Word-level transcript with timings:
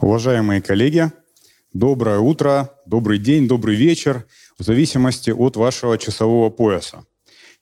Уважаемые 0.00 0.60
коллеги, 0.60 1.10
доброе 1.72 2.18
утро, 2.18 2.70
добрый 2.84 3.18
день, 3.18 3.48
добрый 3.48 3.76
вечер, 3.76 4.26
в 4.58 4.62
зависимости 4.62 5.30
от 5.30 5.56
вашего 5.56 5.96
часового 5.96 6.50
пояса. 6.50 7.06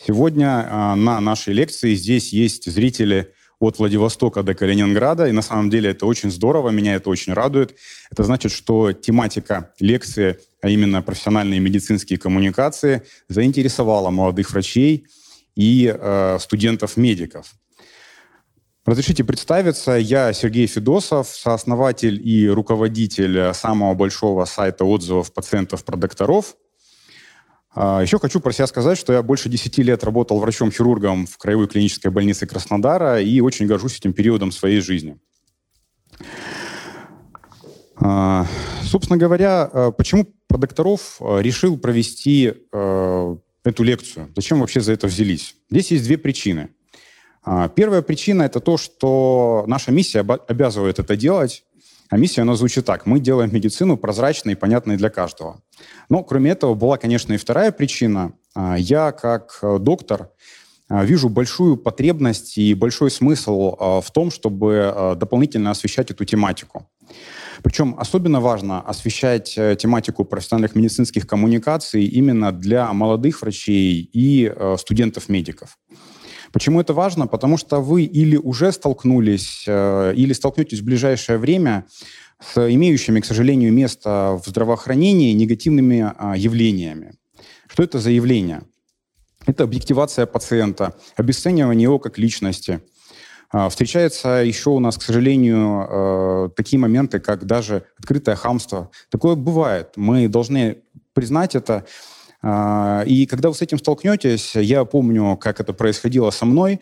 Сегодня 0.05 0.69
э, 0.69 0.95
на 0.97 1.21
нашей 1.21 1.55
лекции 1.55 1.95
здесь 1.95 2.33
есть 2.33 2.69
зрители 2.69 3.33
от 3.61 3.79
Владивостока 3.79 4.43
до 4.43 4.55
Калининграда, 4.55 5.29
и 5.29 5.33
на 5.33 5.43
самом 5.43 5.71
деле 5.71 5.91
это 5.91 6.07
очень 6.07 6.33
здорово, 6.33 6.71
меня 6.71 6.97
это 6.97 7.09
очень 7.09 7.33
радует. 7.33 7.77
Это 8.11 8.25
значит, 8.25 8.51
что 8.51 8.93
тематика 8.93 9.73
лекции, 9.79 10.41
а 10.61 10.69
именно 10.69 11.03
профессиональные 11.03 11.61
медицинские 11.61 12.19
коммуникации, 12.19 13.03
заинтересовала 13.29 14.11
молодых 14.11 14.51
врачей 14.51 15.07
и 15.55 15.87
э, 15.97 16.39
студентов-медиков. 16.41 17.55
Разрешите 18.87 19.25
представиться. 19.25 19.93
Я 19.93 20.35
Сергей 20.35 20.67
Федосов, 20.67 21.29
сооснователь 21.29 22.21
и 22.23 22.47
руководитель 22.51 23.55
самого 23.55 23.95
большого 23.95 24.45
сайта 24.45 24.85
отзывов 24.85 25.33
пациентов 25.33 25.85
про. 25.85 26.55
А, 27.75 28.03
Еще 28.03 28.19
хочу 28.19 28.41
про 28.41 28.53
себя 28.53 28.67
сказать, 28.67 28.99
что 28.99 29.15
я 29.15 29.23
больше 29.23 29.49
10 29.49 29.79
лет 29.79 30.05
работал 30.05 30.39
врачом-хирургом 30.39 31.27
в 31.27 31.39
Краевой 31.39 31.67
клинической 31.67 32.11
больнице 32.11 32.47
Краснодара 32.47 33.23
и 33.23 33.41
очень 33.41 33.67
горжусь 33.67 33.97
этим 33.97 34.13
периодом 34.13 34.53
своей 34.53 34.81
жизни. 34.81 35.19
А, 37.97 38.47
собственно 38.83 39.17
говоря, 39.17 39.63
а, 39.63 39.93
почему 39.93 40.27
про 40.47 40.59
решил 41.41 41.79
провести 41.79 42.53
эту 42.71 43.83
лекцию? 43.83 44.31
Зачем 44.37 44.61
вообще 44.61 44.83
за 44.83 44.93
это 44.93 45.07
взялись? 45.07 45.57
Здесь 45.71 45.91
есть 45.91 46.05
две 46.05 46.19
причины– 46.19 46.69
первая 47.75 48.03
причина– 48.03 48.43
это 48.45 48.61
то, 48.61 48.77
что 48.77 49.65
наша 49.67 49.93
миссия 49.93 50.21
обязывает 50.21 50.99
это 50.99 51.17
делать. 51.17 51.65
А 52.11 52.17
миссия, 52.17 52.43
она 52.43 52.55
звучит 52.55 52.85
так. 52.85 53.07
Мы 53.07 53.19
делаем 53.19 53.53
медицину 53.53 53.97
прозрачной 53.97 54.53
и 54.53 54.57
понятной 54.57 54.97
для 54.97 55.11
каждого. 55.11 55.61
Но, 56.09 56.23
кроме 56.23 56.51
этого, 56.51 56.75
была, 56.75 56.97
конечно, 56.97 57.33
и 57.33 57.39
вторая 57.39 57.73
причина. 57.73 58.33
А, 58.55 58.77
я, 58.77 59.11
как 59.11 59.59
э, 59.63 59.79
доктор, 59.81 60.31
а, 60.89 61.05
вижу 61.05 61.29
большую 61.29 61.77
потребность 61.77 62.59
и 62.59 62.75
большой 62.75 63.11
смысл 63.11 64.01
в 64.01 64.11
том, 64.13 64.31
чтобы 64.31 65.17
дополнительно 65.19 65.71
освещать 65.71 66.11
эту 66.11 66.25
тематику. 66.25 66.87
Причем 67.63 67.95
особенно 67.99 68.41
важно 68.41 68.81
освещать 68.81 69.55
э, 69.57 69.77
тематику 69.77 70.25
профессиональных 70.25 70.75
медицинских 70.75 71.27
коммуникаций 71.27 72.05
именно 72.05 72.53
для 72.53 72.93
молодых 72.93 73.41
врачей 73.43 74.09
и 74.13 74.53
э, 74.55 74.77
студентов-медиков. 74.79 75.79
Почему 76.55 76.81
это 76.81 76.95
важно? 76.95 77.27
Потому 77.27 77.57
что 77.59 77.81
вы 77.81 78.05
или 78.05 78.37
уже 78.37 78.71
столкнулись, 78.71 79.65
э, 79.67 80.15
или 80.15 80.33
столкнетесь 80.33 80.79
в 80.83 80.85
ближайшее 80.85 81.37
время 81.37 81.85
с 82.41 82.71
имеющими, 82.71 83.19
к 83.19 83.25
сожалению, 83.25 83.73
место 83.73 84.41
в 84.41 84.49
здравоохранении 84.49 85.33
негативными 85.33 86.13
а, 86.17 86.37
явлениями. 86.37 87.15
Что 87.67 87.83
это 87.83 87.99
за 87.99 88.11
явления? 88.11 88.63
Это 89.47 89.65
объективация 89.65 90.27
пациента, 90.27 90.95
обесценивание 91.17 91.83
его 91.83 91.99
как 91.99 92.19
личности. 92.19 92.81
А, 93.51 93.69
встречается 93.69 94.29
еще 94.45 94.71
у 94.71 94.79
нас, 94.79 94.97
к 94.97 95.03
сожалению, 95.03 95.89
э, 95.91 96.51
такие 96.55 96.79
моменты, 96.79 97.19
как 97.19 97.47
даже 97.47 97.83
открытое 97.99 98.37
хамство. 98.37 98.93
Такое 99.11 99.35
бывает. 99.35 99.95
Мы 99.97 100.29
должны 100.29 100.83
признать 101.15 101.57
это 101.57 101.85
и 102.45 103.27
когда 103.31 103.49
вы 103.49 103.55
с 103.55 103.63
этим 103.63 103.79
столкнетесь, 103.79 104.55
я 104.55 104.85
помню, 104.85 105.37
как 105.37 105.61
это 105.61 105.73
происходило 105.73 106.31
со 106.31 106.45
мной, 106.45 106.81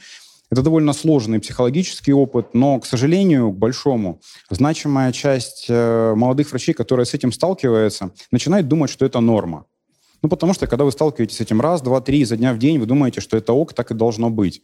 это 0.52 0.60
довольно 0.60 0.92
сложный 0.92 1.40
психологический 1.40 2.12
опыт, 2.12 2.52
но, 2.52 2.78
к 2.78 2.84
сожалению, 2.84 3.50
к 3.52 3.56
большому, 3.56 4.20
значимая 4.50 5.10
часть 5.12 5.66
э, 5.70 6.14
молодых 6.14 6.50
врачей, 6.50 6.74
которые 6.74 7.06
с 7.06 7.14
этим 7.14 7.32
сталкиваются, 7.32 8.10
начинает 8.30 8.68
думать, 8.68 8.90
что 8.90 9.06
это 9.06 9.20
норма. 9.20 9.64
Ну, 10.20 10.28
потому 10.28 10.52
что, 10.52 10.66
когда 10.66 10.84
вы 10.84 10.92
сталкиваетесь 10.92 11.38
с 11.38 11.40
этим 11.40 11.62
раз, 11.62 11.80
два, 11.80 12.02
три, 12.02 12.20
изо 12.20 12.36
дня 12.36 12.52
в 12.52 12.58
день, 12.58 12.78
вы 12.78 12.84
думаете, 12.84 13.22
что 13.22 13.38
это 13.38 13.54
ок, 13.54 13.72
так 13.72 13.92
и 13.92 13.94
должно 13.94 14.28
быть. 14.28 14.60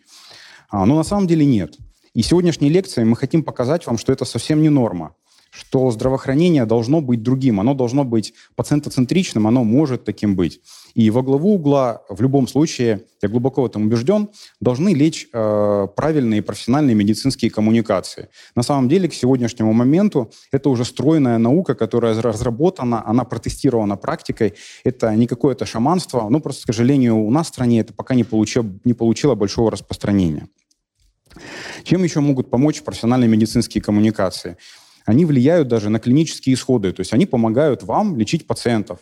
А, 0.69 0.85
но 0.85 0.95
на 0.95 1.05
самом 1.05 1.27
деле 1.27 1.47
нет. 1.47 1.79
И 2.13 2.21
сегодняшней 2.21 2.69
лекцией 2.69 3.07
мы 3.07 3.17
хотим 3.17 3.43
показать 3.43 3.87
вам, 3.87 3.97
что 3.97 4.13
это 4.13 4.27
совсем 4.27 4.61
не 4.61 4.69
норма 4.69 5.15
что 5.51 5.91
здравоохранение 5.91 6.67
должно 6.67 7.01
быть 7.01 7.23
другим, 7.23 7.61
оно 7.61 7.75
должно 7.75 8.05
быть 8.05 8.35
пациентоцентричным, 8.57 9.47
оно 9.47 9.65
может 9.65 10.05
таким 10.05 10.37
быть. 10.37 10.61
И 10.95 11.11
во 11.11 11.23
главу 11.23 11.55
угла, 11.55 12.03
в 12.09 12.21
любом 12.21 12.49
случае, 12.49 13.05
я 13.23 13.29
глубоко 13.29 13.63
в 13.63 13.67
этом 13.67 13.87
убежден, 13.87 14.29
должны 14.61 14.95
лечь 14.95 15.29
э, 15.33 15.87
правильные 15.97 16.43
профессиональные 16.43 16.95
медицинские 16.95 17.51
коммуникации. 17.51 18.29
На 18.55 18.63
самом 18.63 18.89
деле, 18.89 19.09
к 19.09 19.15
сегодняшнему 19.15 19.73
моменту 19.73 20.31
это 20.53 20.69
уже 20.69 20.85
стройная 20.85 21.39
наука, 21.39 21.75
которая 21.75 22.21
разработана, 22.21 23.07
она 23.07 23.25
протестирована 23.25 23.97
практикой. 23.97 24.55
Это 24.85 25.15
не 25.15 25.27
какое-то 25.27 25.67
шаманство, 25.67 26.29
ну 26.29 26.41
просто, 26.41 26.63
к 26.65 26.67
сожалению, 26.67 27.17
у 27.17 27.31
нас 27.31 27.47
в 27.47 27.51
стране 27.51 27.81
это 27.81 27.93
пока 27.93 28.15
не 28.15 28.25
получило, 28.25 28.67
не 28.85 28.95
получило 28.95 29.35
большого 29.35 29.71
распространения. 29.71 30.49
Чем 31.85 32.03
еще 32.03 32.21
могут 32.21 32.51
помочь 32.51 32.83
профессиональные 32.83 33.29
медицинские 33.29 33.83
коммуникации? 33.83 34.57
Они 35.09 35.25
влияют 35.25 35.69
даже 35.69 35.89
на 35.89 36.01
клинические 36.01 36.55
исходы. 36.55 36.93
То 36.93 37.01
есть 37.01 37.15
они 37.15 37.25
помогают 37.25 37.83
вам 37.83 38.19
лечить 38.19 38.47
пациентов. 38.47 38.99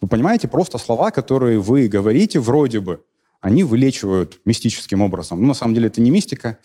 Вы 0.00 0.08
понимаете, 0.08 0.48
просто 0.48 0.78
слова, 0.78 1.12
которые 1.12 1.60
вы 1.60 1.86
говорите 1.86 2.40
вроде 2.40 2.80
бы, 2.80 3.04
они 3.40 3.62
вылечивают 3.62 4.40
мистическим 4.44 5.00
образом. 5.00 5.40
Но 5.40 5.48
на 5.48 5.54
самом 5.54 5.74
деле 5.74 5.86
это 5.86 6.00
не 6.00 6.10
мистика, 6.10 6.58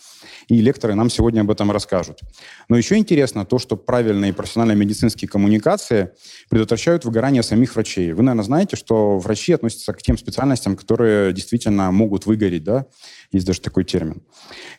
и 0.48 0.60
лекторы 0.60 0.94
нам 0.94 1.08
сегодня 1.08 1.42
об 1.42 1.50
этом 1.50 1.70
расскажут. 1.70 2.20
Но 2.68 2.76
еще 2.76 2.96
интересно 2.96 3.46
то, 3.46 3.58
что 3.58 3.76
правильные 3.76 4.32
профессиональные 4.32 4.76
медицинские 4.76 5.28
коммуникации 5.28 6.10
предотвращают 6.50 7.04
выгорание 7.04 7.42
самих 7.42 7.74
врачей. 7.74 8.12
Вы, 8.12 8.22
наверное, 8.24 8.44
знаете, 8.44 8.76
что 8.76 9.18
врачи 9.18 9.52
относятся 9.52 9.92
к 9.92 10.02
тем 10.02 10.18
специальностям, 10.18 10.76
которые 10.76 11.32
действительно 11.32 11.92
могут 11.92 12.26
выгореть, 12.26 12.64
да? 12.64 12.86
Есть 13.30 13.46
даже 13.46 13.60
такой 13.60 13.84
термин. 13.84 14.22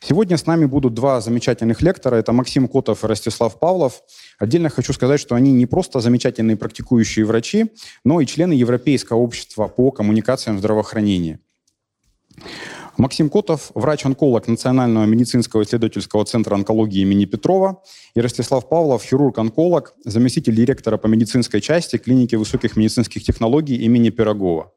Сегодня 0.00 0.36
с 0.36 0.46
нами 0.46 0.66
будут 0.66 0.94
два 0.94 1.20
замечательных 1.20 1.80
лектора. 1.80 2.16
Это 2.16 2.32
Максим 2.32 2.68
Котов 2.68 3.04
и 3.04 3.06
Ростислав 3.06 3.58
Павлов. 3.58 4.02
Отдельно 4.38 4.68
хочу 4.68 4.92
сказать, 4.92 5.20
что 5.20 5.34
они 5.34 5.52
не 5.52 5.66
просто 5.66 6.00
замечательные 6.00 6.56
практикующие 6.56 7.24
врачи, 7.24 7.72
но 8.04 8.20
и 8.20 8.26
члены 8.26 8.52
Европейского 8.52 9.18
общества 9.18 9.68
по 9.68 9.90
коммуникациям 9.90 10.56
в 10.56 10.58
здравоохранении. 10.58 11.40
Максим 12.96 13.28
Котов, 13.28 13.70
врач-онколог 13.74 14.48
Национального 14.48 15.04
медицинского 15.04 15.62
исследовательского 15.62 16.24
центра 16.24 16.54
онкологии 16.54 17.02
имени 17.02 17.26
Петрова, 17.26 17.82
и 18.14 18.20
Ростислав 18.20 18.68
Павлов, 18.68 19.04
хирург-онколог, 19.04 19.94
заместитель 20.04 20.54
директора 20.54 20.96
по 20.96 21.06
медицинской 21.06 21.60
части 21.60 21.98
клиники 21.98 22.36
высоких 22.36 22.76
медицинских 22.76 23.22
технологий 23.22 23.76
имени 23.76 24.10
Пирогова. 24.10 24.72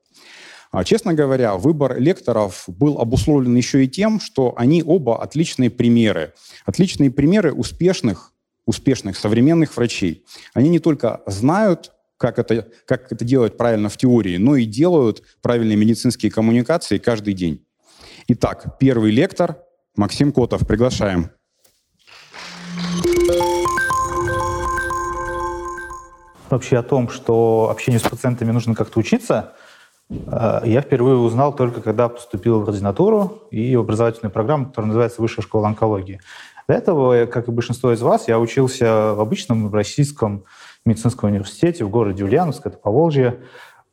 А, 0.71 0.83
честно 0.83 1.13
говоря, 1.13 1.55
выбор 1.55 1.99
лекторов 1.99 2.65
был 2.67 2.99
обусловлен 2.99 3.55
еще 3.55 3.83
и 3.85 3.87
тем, 3.87 4.19
что 4.19 4.53
они 4.55 4.83
оба 4.85 5.21
отличные 5.21 5.69
примеры. 5.69 6.33
Отличные 6.65 7.09
примеры 7.09 7.53
успешных, 7.53 8.33
успешных 8.65 9.17
современных 9.17 9.75
врачей. 9.75 10.25
Они 10.53 10.69
не 10.69 10.79
только 10.79 11.21
знают, 11.25 11.91
как 12.19 12.37
это, 12.37 12.67
как 12.85 13.11
это 13.11 13.23
делать 13.23 13.57
правильно 13.57 13.89
в 13.89 13.97
теории, 13.97 14.37
но 14.37 14.57
и 14.57 14.65
делают 14.65 15.23
правильные 15.41 15.77
медицинские 15.77 16.31
коммуникации 16.31 16.97
каждый 16.97 17.33
день. 17.33 17.65
Итак, 18.27 18.77
первый 18.77 19.11
лектор 19.11 19.57
Максим 19.95 20.31
Котов. 20.31 20.67
Приглашаем. 20.67 21.31
Вообще 26.49 26.77
о 26.77 26.83
том, 26.83 27.09
что 27.09 27.69
общению 27.71 28.01
с 28.01 28.03
пациентами 28.03 28.51
нужно 28.51 28.75
как-то 28.75 28.99
учиться– 28.99 29.53
Э, 30.09 30.61
я 30.65 30.81
впервые 30.81 31.17
узнал 31.17 31.55
только, 31.55 31.81
когда 31.81 32.09
поступил 32.09 32.61
в 32.61 32.69
ординатуру 32.69 33.43
и 33.51 33.75
образовательную 33.75 34.31
программу, 34.31 34.67
которая 34.67 34.87
называется 34.87 35.21
«Высшая 35.21 35.41
школа 35.41 35.67
онкологии». 35.67 36.19
До 36.67 36.73
этого, 36.73 37.25
как 37.25 37.47
и 37.47 37.51
большинство 37.51 37.91
из 37.93 38.01
вас, 38.01 38.27
я 38.27 38.39
учился 38.39 39.13
в 39.15 39.21
обычном 39.21 39.73
российском 39.73 40.45
медицинском 40.85 41.29
университете 41.29 41.83
в 41.85 41.89
городе 41.89 42.23
Ульяновск, 42.23 42.65
это 42.65 42.77
Поволжье. 42.77 43.39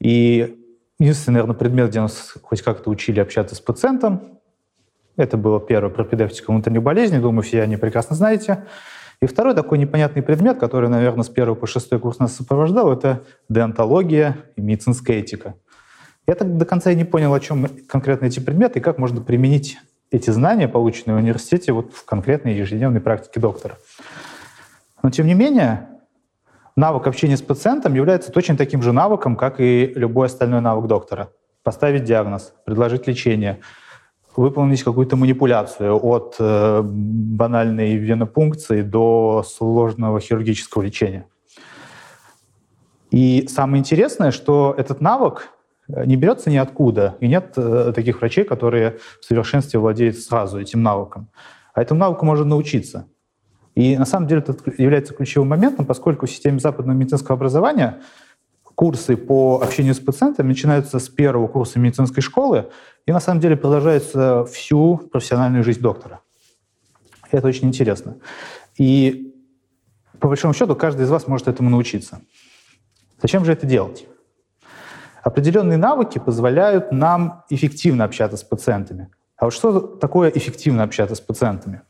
И 0.00 0.62
единственный, 0.98 1.34
наверное, 1.34 1.56
предмет, 1.56 1.90
где 1.90 2.00
нас 2.00 2.34
хоть 2.42 2.62
как-то 2.62 2.90
учили 2.90 3.20
общаться 3.20 3.54
с 3.54 3.60
пациентом, 3.60 4.38
это 5.16 5.36
было 5.36 5.60
первое 5.60 5.90
пропедевтика 5.90 6.50
внутренних 6.50 6.82
болезней, 6.82 7.18
думаю, 7.18 7.42
все 7.42 7.62
они 7.62 7.76
прекрасно 7.76 8.16
знаете. 8.16 8.64
И 9.22 9.26
второй 9.26 9.54
такой 9.54 9.78
непонятный 9.78 10.22
предмет, 10.22 10.58
который, 10.58 10.90
наверное, 10.90 11.24
с 11.24 11.30
первого 11.30 11.54
по 11.54 11.66
шестой 11.66 11.98
курс 11.98 12.18
нас 12.18 12.36
сопровождал, 12.36 12.92
это 12.92 13.22
деонтология 13.48 14.36
и 14.56 14.60
медицинская 14.60 15.18
этика. 15.18 15.54
Я 16.26 16.34
так 16.34 16.58
до 16.58 16.66
конца 16.66 16.90
и 16.90 16.96
не 16.96 17.04
понял, 17.04 17.32
о 17.32 17.40
чем 17.40 17.66
конкретно 17.88 18.26
эти 18.26 18.40
предметы 18.40 18.78
и 18.78 18.82
как 18.82 18.98
можно 18.98 19.22
применить 19.22 19.78
эти 20.10 20.30
знания, 20.30 20.68
полученные 20.68 21.16
в 21.16 21.18
университете, 21.18 21.72
вот 21.72 21.94
в 21.94 22.04
конкретной 22.04 22.54
ежедневной 22.54 23.00
практике 23.00 23.40
доктора. 23.40 23.78
Но 25.02 25.10
тем 25.10 25.26
не 25.26 25.34
менее, 25.34 25.88
навык 26.76 27.06
общения 27.06 27.36
с 27.36 27.42
пациентом 27.42 27.94
является 27.94 28.30
точно 28.30 28.56
таким 28.56 28.82
же 28.82 28.92
навыком, 28.92 29.36
как 29.36 29.60
и 29.60 29.92
любой 29.94 30.26
остальной 30.26 30.60
навык 30.60 30.86
доктора. 30.86 31.30
Поставить 31.62 32.04
диагноз, 32.04 32.54
предложить 32.64 33.06
лечение, 33.06 33.60
выполнить 34.36 34.82
какую-то 34.82 35.16
манипуляцию 35.16 35.98
от 36.04 36.36
э, 36.38 36.82
банальной 36.82 37.96
венопункции 37.96 38.82
до 38.82 39.42
сложного 39.46 40.20
хирургического 40.20 40.82
лечения. 40.82 41.26
И 43.10 43.48
самое 43.48 43.80
интересное, 43.80 44.30
что 44.30 44.74
этот 44.76 45.00
навык 45.00 45.48
э, 45.88 46.04
не 46.04 46.16
берется 46.16 46.50
ниоткуда, 46.50 47.16
и 47.20 47.28
нет 47.28 47.54
э, 47.56 47.92
таких 47.94 48.20
врачей, 48.20 48.44
которые 48.44 48.98
в 49.20 49.24
совершенстве 49.24 49.80
владеют 49.80 50.18
сразу 50.18 50.60
этим 50.60 50.82
навыком. 50.82 51.30
А 51.72 51.80
этому 51.80 52.00
навыку 52.00 52.26
можно 52.26 52.44
научиться. 52.44 53.08
И 53.76 53.96
на 53.96 54.06
самом 54.06 54.26
деле 54.26 54.40
это 54.40 54.56
является 54.78 55.14
ключевым 55.14 55.50
моментом, 55.50 55.84
поскольку 55.86 56.26
в 56.26 56.30
системе 56.30 56.58
западного 56.58 56.96
медицинского 56.96 57.36
образования 57.36 58.00
курсы 58.74 59.16
по 59.16 59.60
общению 59.62 59.94
с 59.94 60.00
пациентами 60.00 60.48
начинаются 60.48 60.98
с 60.98 61.08
первого 61.08 61.46
курса 61.46 61.78
медицинской 61.78 62.22
школы 62.22 62.70
и 63.06 63.12
на 63.12 63.20
самом 63.20 63.40
деле 63.40 63.56
продолжаются 63.56 64.44
всю 64.46 64.96
профессиональную 64.96 65.62
жизнь 65.62 65.80
доктора. 65.80 66.20
Это 67.30 67.46
очень 67.46 67.68
интересно. 67.68 68.16
И 68.76 69.34
по 70.20 70.28
большому 70.28 70.54
счету 70.54 70.74
каждый 70.74 71.02
из 71.02 71.10
вас 71.10 71.26
может 71.26 71.46
этому 71.46 71.68
научиться. 71.68 72.20
Зачем 73.20 73.44
же 73.44 73.52
это 73.52 73.66
делать? 73.66 74.06
Определенные 75.22 75.76
навыки 75.76 76.18
позволяют 76.18 76.92
нам 76.92 77.44
эффективно 77.50 78.04
общаться 78.04 78.38
с 78.38 78.42
пациентами. 78.42 79.10
А 79.36 79.46
вот 79.46 79.54
что 79.54 79.80
такое 79.80 80.30
эффективно 80.30 80.82
общаться 80.82 81.14
с 81.14 81.20
пациентами? 81.20 81.82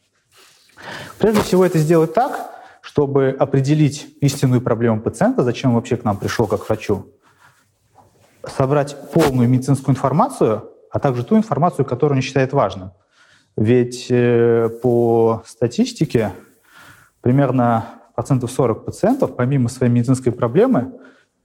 Прежде 1.18 1.42
всего 1.42 1.64
это 1.64 1.78
сделать 1.78 2.14
так, 2.14 2.50
чтобы 2.80 3.34
определить 3.38 4.16
истинную 4.20 4.60
проблему 4.60 5.00
пациента, 5.00 5.42
зачем 5.42 5.70
он 5.70 5.76
вообще 5.76 5.96
к 5.96 6.04
нам 6.04 6.16
пришел 6.16 6.46
как 6.46 6.68
врачу, 6.68 7.06
собрать 8.46 8.96
полную 9.12 9.48
медицинскую 9.48 9.94
информацию, 9.94 10.70
а 10.90 10.98
также 10.98 11.24
ту 11.24 11.36
информацию, 11.36 11.84
которую 11.84 12.18
он 12.18 12.22
считает 12.22 12.52
важным. 12.52 12.92
Ведь 13.56 14.06
э, 14.10 14.68
по 14.82 15.42
статистике 15.46 16.32
примерно 17.22 17.86
процентов 18.14 18.50
40 18.52 18.84
пациентов, 18.84 19.36
помимо 19.36 19.68
своей 19.68 19.92
медицинской 19.92 20.32
проблемы, 20.32 20.92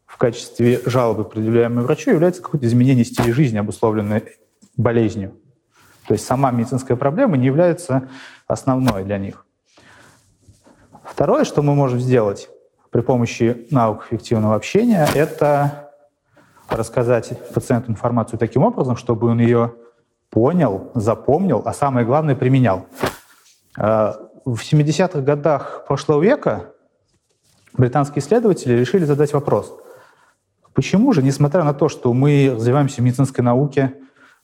в 0.06 0.18
качестве 0.18 0.82
жалобы, 0.86 1.24
предъявляемой 1.24 1.84
врачу, 1.86 2.12
является 2.12 2.42
какое-то 2.42 2.68
изменение 2.68 3.06
стиля 3.06 3.34
жизни, 3.34 3.58
обусловленное 3.58 4.24
болезнью. 4.76 5.41
То 6.08 6.14
есть 6.14 6.26
сама 6.26 6.52
медицинская 6.52 6.98
проблема 6.98 7.38
не 7.38 7.46
является 7.46 8.10
основной 8.48 9.04
для 9.04 9.18
них. 9.18 9.46
Второе, 11.04 11.44
что 11.44 11.62
мы 11.62 11.76
можем 11.76 12.00
сделать 12.00 12.50
при 12.90 13.02
помощи 13.02 13.68
наук 13.72 14.06
эффективного 14.08 14.56
общения, 14.56 15.08
это 15.14 15.92
рассказать 16.70 17.38
пациенту 17.54 17.92
информацию 17.92 18.40
таким 18.40 18.64
образом, 18.64 18.96
чтобы 18.96 19.28
он 19.28 19.40
ее 19.40 19.76
понял, 20.30 20.92
запомнил, 20.96 21.62
а 21.66 21.74
самое 21.74 22.06
главное, 22.06 22.36
применял. 22.36 22.86
Э, 23.78 24.14
в 24.46 24.60
70-х 24.60 25.22
годах 25.22 25.86
прошлого 25.88 26.22
века 26.22 26.72
британские 27.74 28.24
исследователи 28.24 28.74
решили 28.74 29.06
задать 29.06 29.34
вопрос, 29.34 29.74
почему 30.74 31.14
же, 31.14 31.22
несмотря 31.22 31.64
на 31.64 31.74
то, 31.74 31.90
что 31.90 32.14
мы 32.14 32.52
развиваемся 32.56 33.02
в 33.02 33.04
медицинской 33.04 33.44
науке, 33.44 33.94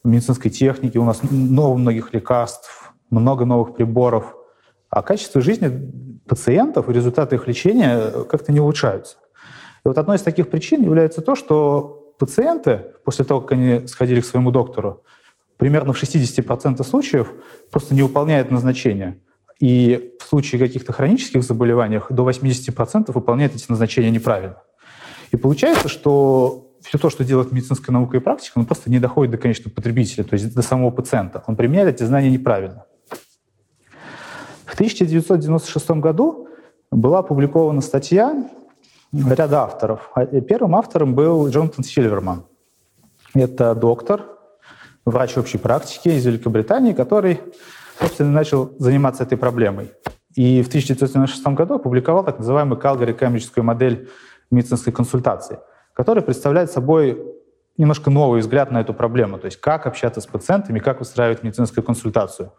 медицинской 0.07 0.51
технике, 0.51 0.99
у 0.99 1.05
нас 1.05 1.21
много 1.23 1.77
многих 1.77 2.13
лекарств, 2.13 2.93
много 3.09 3.45
новых 3.45 3.75
приборов, 3.75 4.35
а 4.89 5.01
качество 5.01 5.41
жизни 5.41 5.91
пациентов 6.27 6.89
и 6.89 6.93
результаты 6.93 7.35
их 7.35 7.47
лечения 7.47 8.11
как-то 8.29 8.51
не 8.51 8.59
улучшаются. 8.59 9.17
И 9.85 9.87
вот 9.87 9.97
одной 9.97 10.17
из 10.17 10.21
таких 10.21 10.49
причин 10.49 10.83
является 10.83 11.21
то, 11.21 11.35
что 11.35 12.13
пациенты, 12.19 12.85
после 13.05 13.25
того, 13.25 13.41
как 13.41 13.53
они 13.53 13.87
сходили 13.87 14.21
к 14.21 14.25
своему 14.25 14.51
доктору, 14.51 15.03
примерно 15.57 15.93
в 15.93 16.01
60% 16.01 16.83
случаев 16.83 17.31
просто 17.71 17.95
не 17.95 18.01
выполняют 18.01 18.51
назначения. 18.51 19.19
И 19.59 20.13
в 20.19 20.23
случае 20.23 20.59
каких-то 20.59 20.93
хронических 20.93 21.43
заболеваний 21.43 21.99
до 22.09 22.29
80% 22.29 23.11
выполняют 23.11 23.55
эти 23.55 23.65
назначения 23.69 24.11
неправильно. 24.11 24.61
И 25.31 25.37
получается, 25.37 25.89
что 25.89 26.66
все 26.87 26.97
то, 26.97 27.09
что 27.09 27.25
делает 27.25 27.51
медицинская 27.51 27.93
наука 27.93 28.17
и 28.17 28.19
практика, 28.21 28.59
он 28.59 28.65
просто 28.65 28.89
не 28.89 28.99
доходит 28.99 29.31
до 29.31 29.37
конечного 29.37 29.73
потребителя, 29.73 30.23
то 30.23 30.35
есть 30.35 30.55
до 30.55 30.61
самого 30.61 30.89
пациента. 30.89 31.43
Он 31.45 31.57
применяет 31.57 31.95
эти 31.95 32.03
знания 32.03 32.29
неправильно. 32.29 32.85
В 34.65 34.73
1996 34.73 35.89
году 35.91 36.47
была 36.89 37.19
опубликована 37.19 37.81
статья 37.81 38.49
ряда 39.11 39.63
авторов. 39.63 40.09
А, 40.15 40.25
первым 40.25 40.75
автором 40.75 41.13
был 41.13 41.49
Джонатан 41.49 41.83
Сильверман. 41.83 42.45
Это 43.33 43.75
доктор, 43.75 44.23
врач 45.05 45.37
общей 45.37 45.57
практики 45.57 46.07
из 46.09 46.25
Великобритании, 46.25 46.93
который, 46.93 47.41
собственно, 47.99 48.31
начал 48.31 48.71
заниматься 48.79 49.23
этой 49.23 49.37
проблемой. 49.37 49.91
И 50.35 50.61
в 50.61 50.67
1996 50.67 51.47
году 51.47 51.75
опубликовал 51.75 52.23
так 52.23 52.39
называемую 52.39 52.79
Калгари-Кембриджскую 52.79 53.63
модель 53.63 54.09
медицинской 54.51 54.93
консультации, 54.93 55.59
которая 55.97 56.23
представляет 56.23 56.71
собой 56.71 57.19
немножко 57.75 58.11
новый 58.11 58.41
взгляд 58.41 58.69
на 58.69 58.81
эту 58.81 58.93
проблему, 58.93 59.39
то 59.39 59.45
есть 59.45 59.59
как 59.59 59.87
общаться 59.87 60.21
с 60.21 60.27
пациентами, 60.27 60.77
как 60.77 60.99
выстраивать 60.99 61.41
медицинскую 61.41 61.83
консультацию. 61.83 62.53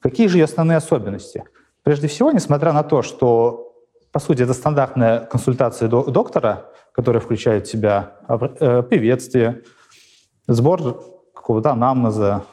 Какие 0.00 0.26
же 0.26 0.38
ее 0.38 0.44
основные 0.44 0.78
особенности? 0.78 1.44
Прежде 1.82 2.08
всего, 2.08 2.32
несмотря 2.32 2.72
на 2.72 2.82
то, 2.82 3.02
что, 3.02 3.74
по 4.10 4.20
сути, 4.20 4.42
это 4.42 4.54
стандартная 4.54 5.20
консультация 5.26 5.86
доктора, 5.90 6.70
которая 6.92 7.20
включает 7.20 7.66
в 7.66 7.70
себя 7.70 8.14
э, 8.26 8.84
приветствие, 8.88 9.62
сбор 10.48 11.04
какого-то 11.34 11.72
анамнеза, 11.72 12.44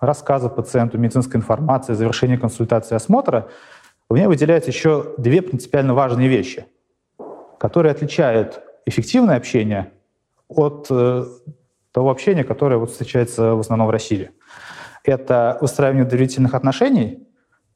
рассказа 0.00 0.48
пациенту, 0.48 0.96
медицинской 0.96 1.38
информации, 1.38 1.92
завершение 1.92 2.38
консультации, 2.38 2.94
осмотра, 2.94 3.50
в 4.08 4.16
ней 4.16 4.26
выделяются 4.26 4.70
еще 4.70 5.14
две 5.18 5.42
принципиально 5.42 5.92
важные 5.92 6.28
вещи, 6.28 6.64
которые 7.58 7.92
отличают 7.92 8.62
эффективное 8.86 9.36
общение 9.36 9.92
от 10.48 10.86
э, 10.90 11.24
того 11.92 12.10
общения, 12.10 12.44
которое 12.44 12.76
вот 12.76 12.90
встречается 12.90 13.54
в 13.54 13.60
основном 13.60 13.88
в 13.88 13.90
России– 13.90 14.30
это 15.04 15.58
выстраивание 15.60 16.04
доверительных 16.04 16.54
отношений 16.54 17.28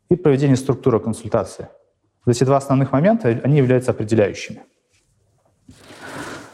и 0.09 0.17
проведение 0.17 0.57
структуры 0.57 0.99
консультации. 0.99 1.69
Вот 2.25 2.35
эти 2.35 2.45
два 2.45 2.57
основных 2.57 2.93
момента, 2.93 3.29
они 3.29 3.59
являются 3.59 3.91
определяющими. 3.91 4.63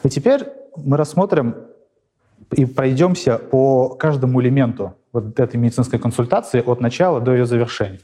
И 0.02 0.08
теперь 0.08 0.46
мы 0.76 0.96
рассмотрим 0.96 1.54
и 2.52 2.66
пройдемся 2.66 3.38
по 3.38 3.90
каждому 3.90 4.42
элементу 4.42 4.94
вот 5.12 5.38
этой 5.38 5.56
медицинской 5.56 5.98
консультации 5.98 6.60
от 6.60 6.80
начала 6.80 7.20
до 7.20 7.32
ее 7.32 7.46
завершения. 7.46 8.00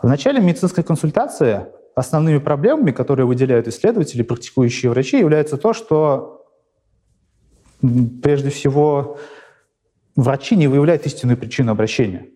В 0.00 0.06
начале 0.06 0.40
медицинской 0.40 0.84
консультации 0.84 1.66
основными 1.94 2.38
проблемами, 2.38 2.90
которые 2.90 3.26
выделяют 3.26 3.68
исследователи, 3.68 4.22
практикующие 4.22 4.90
врачи, 4.90 5.18
является 5.18 5.56
то, 5.56 5.72
что 5.72 6.46
прежде 8.22 8.50
всего 8.50 9.18
врачи 10.16 10.56
не 10.56 10.68
выявляют 10.68 11.06
истинную 11.06 11.36
причину 11.36 11.72
обращения. 11.72 12.28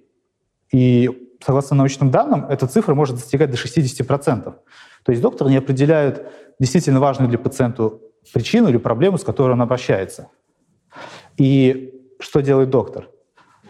И 0.72 1.34
согласно 1.44 1.76
научным 1.76 2.10
данным, 2.10 2.46
эта 2.46 2.66
цифра 2.66 2.94
может 2.94 3.16
достигать 3.16 3.50
до 3.50 3.56
60%. 3.56 4.42
То 4.44 5.12
есть 5.12 5.22
доктор 5.22 5.48
не 5.48 5.56
определяет 5.56 6.26
действительно 6.58 7.00
важную 7.00 7.28
для 7.28 7.38
пациента 7.38 7.92
причину 8.32 8.68
или 8.68 8.78
проблему, 8.78 9.18
с 9.18 9.24
которой 9.24 9.52
он 9.52 9.62
обращается. 9.62 10.28
И 11.36 11.92
что 12.18 12.40
делает 12.40 12.70
доктор? 12.70 13.08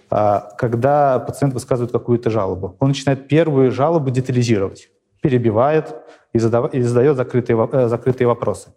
А, 0.08 0.52
когда 0.56 1.18
пациент 1.18 1.52
высказывает 1.54 1.92
какую-то 1.92 2.30
жалобу, 2.30 2.76
он 2.78 2.88
начинает 2.88 3.28
первую 3.28 3.72
жалобу 3.72 4.10
детализировать, 4.10 4.88
перебивает 5.26 5.94
и 6.32 6.38
задает 6.38 7.16
закрытые, 7.16 7.68
э, 7.72 7.88
закрытые 7.88 8.28
вопросы. 8.28 8.68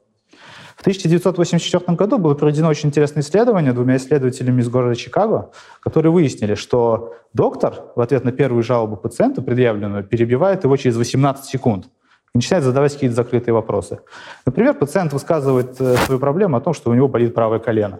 В 0.76 0.82
1984 0.82 1.96
году 1.96 2.18
было 2.18 2.34
проведено 2.34 2.70
очень 2.70 2.90
интересное 2.90 3.22
исследование 3.22 3.72
двумя 3.74 3.98
исследователями 3.98 4.62
из 4.62 4.70
города 4.70 4.96
Чикаго, 4.96 5.52
которые 5.82 6.12
выяснили, 6.12 6.56
что 6.56 7.14
доктор 7.34 7.74
в 7.96 8.02
ответ 8.02 8.24
на 8.24 8.32
первую 8.32 8.64
жалобу 8.64 8.96
пациента, 8.96 9.42
предъявленную, 9.42 10.04
перебивает 10.04 10.64
его 10.64 10.76
через 10.78 10.96
18 10.96 11.46
секунд 11.46 11.86
и 12.34 12.38
начинает 12.38 12.64
задавать 12.64 12.94
какие-то 12.94 13.16
закрытые 13.16 13.54
вопросы. 13.54 14.00
Например, 14.46 14.74
пациент 14.74 15.14
высказывает 15.14 15.80
э, 15.80 15.98
свою 15.98 16.20
проблему 16.20 16.58
о 16.58 16.62
том, 16.62 16.74
что 16.74 16.90
у 16.90 16.96
него 16.96 17.08
болит 17.08 17.36
правое 17.36 17.60
колено. 17.60 18.00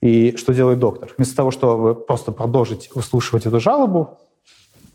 И 0.00 0.36
что 0.36 0.52
делает 0.52 0.78
доктор? 0.78 1.10
Вместо 1.16 1.34
того, 1.34 1.50
чтобы 1.50 1.94
просто 1.94 2.30
продолжить 2.30 2.90
выслушивать 2.94 3.46
эту 3.46 3.58
жалобу, 3.58 4.18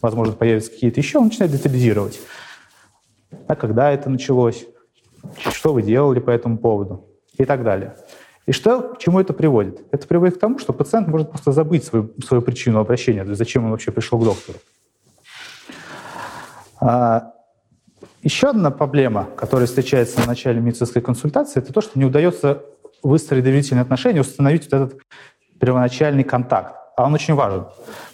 возможно, 0.01 0.33
появятся 0.33 0.71
какие-то 0.71 0.99
еще, 0.99 1.17
он 1.17 1.25
начинает 1.25 1.51
детализировать. 1.51 2.19
А 3.47 3.55
когда 3.55 3.91
это 3.91 4.09
началось? 4.09 4.65
Что 5.51 5.73
вы 5.73 5.81
делали 5.81 6.19
по 6.19 6.29
этому 6.29 6.57
поводу? 6.57 7.07
и 7.37 7.45
так 7.45 7.63
далее. 7.63 7.95
И 8.45 8.51
что, 8.51 8.81
к 8.81 8.99
чему 8.99 9.19
это 9.19 9.33
приводит? 9.33 9.81
Это 9.91 10.07
приводит 10.07 10.37
к 10.37 10.39
тому, 10.39 10.57
что 10.59 10.73
пациент 10.73 11.07
может 11.07 11.29
просто 11.29 11.51
забыть 11.51 11.83
свою, 11.83 12.13
свою 12.25 12.41
причину 12.41 12.79
обращения, 12.79 13.23
то 13.23 13.29
есть 13.29 13.39
зачем 13.39 13.65
он 13.65 13.71
вообще 13.71 13.91
пришел 13.91 14.19
к 14.19 14.23
доктору. 14.23 14.57
А, 16.79 17.33
еще 18.23 18.49
одна 18.49 18.71
проблема, 18.71 19.27
которая 19.35 19.67
встречается 19.67 20.21
в 20.21 20.27
начале 20.27 20.61
медицинской 20.61 21.01
консультации, 21.01 21.59
это 21.59 21.73
то, 21.73 21.81
что 21.81 21.99
не 21.99 22.05
удается 22.05 22.63
выстроить 23.03 23.43
доверительные 23.43 23.81
отношения, 23.81 24.21
установить 24.21 24.71
вот 24.71 24.73
этот 24.73 25.01
первоначальный 25.59 26.23
контакт. 26.23 26.75
а 26.95 27.05
он 27.05 27.13
очень 27.13 27.35
важен, 27.35 27.65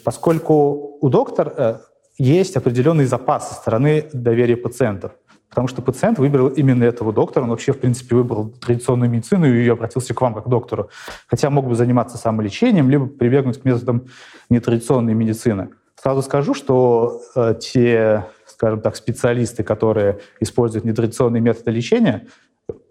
поскольку 0.03 0.97
у 0.99 1.09
доктора 1.09 1.53
э, 1.55 1.77
есть 2.17 2.55
определенный 2.55 3.05
запас 3.05 3.49
со 3.49 3.55
стороны 3.55 4.07
доверия 4.13 4.57
пациентов. 4.57 5.13
Потому 5.49 5.67
что 5.67 5.83
пациент 5.83 6.17
выбрал 6.17 6.47
именно 6.47 6.83
этого 6.83 7.13
доктора, 7.13 7.43
он 7.43 7.51
вообще, 7.51 7.73
в 7.73 7.79
принципе, 7.79 8.15
выбрал 8.15 8.49
традиционную 8.49 9.07
медицину 9.07 9.45
и 9.45 9.67
обратился 9.69 10.15
к 10.15 10.21
вам 10.21 10.33
как 10.33 10.45
к 10.45 10.47
доктору. 10.47 10.89
Хотя 11.27 11.51
мог 11.51 11.67
бы 11.67 11.75
заниматься 11.75 12.17
самолечением, 12.17 12.89
либо 12.89 13.05
прибегнуть 13.05 13.61
к 13.61 13.65
методам 13.65 14.07
нетрадиционной 14.49 15.13
медицины. 15.13 15.69
Сразу 16.01 16.23
скажу, 16.23 16.55
что 16.55 17.21
э, 17.35 17.53
те, 17.61 18.25
скажем 18.47 18.81
так, 18.81 18.95
специалисты, 18.95 19.63
которые 19.63 20.19
используют 20.39 20.85
нетрадиционные 20.85 21.41
методы 21.41 21.69
лечения, 21.69 22.27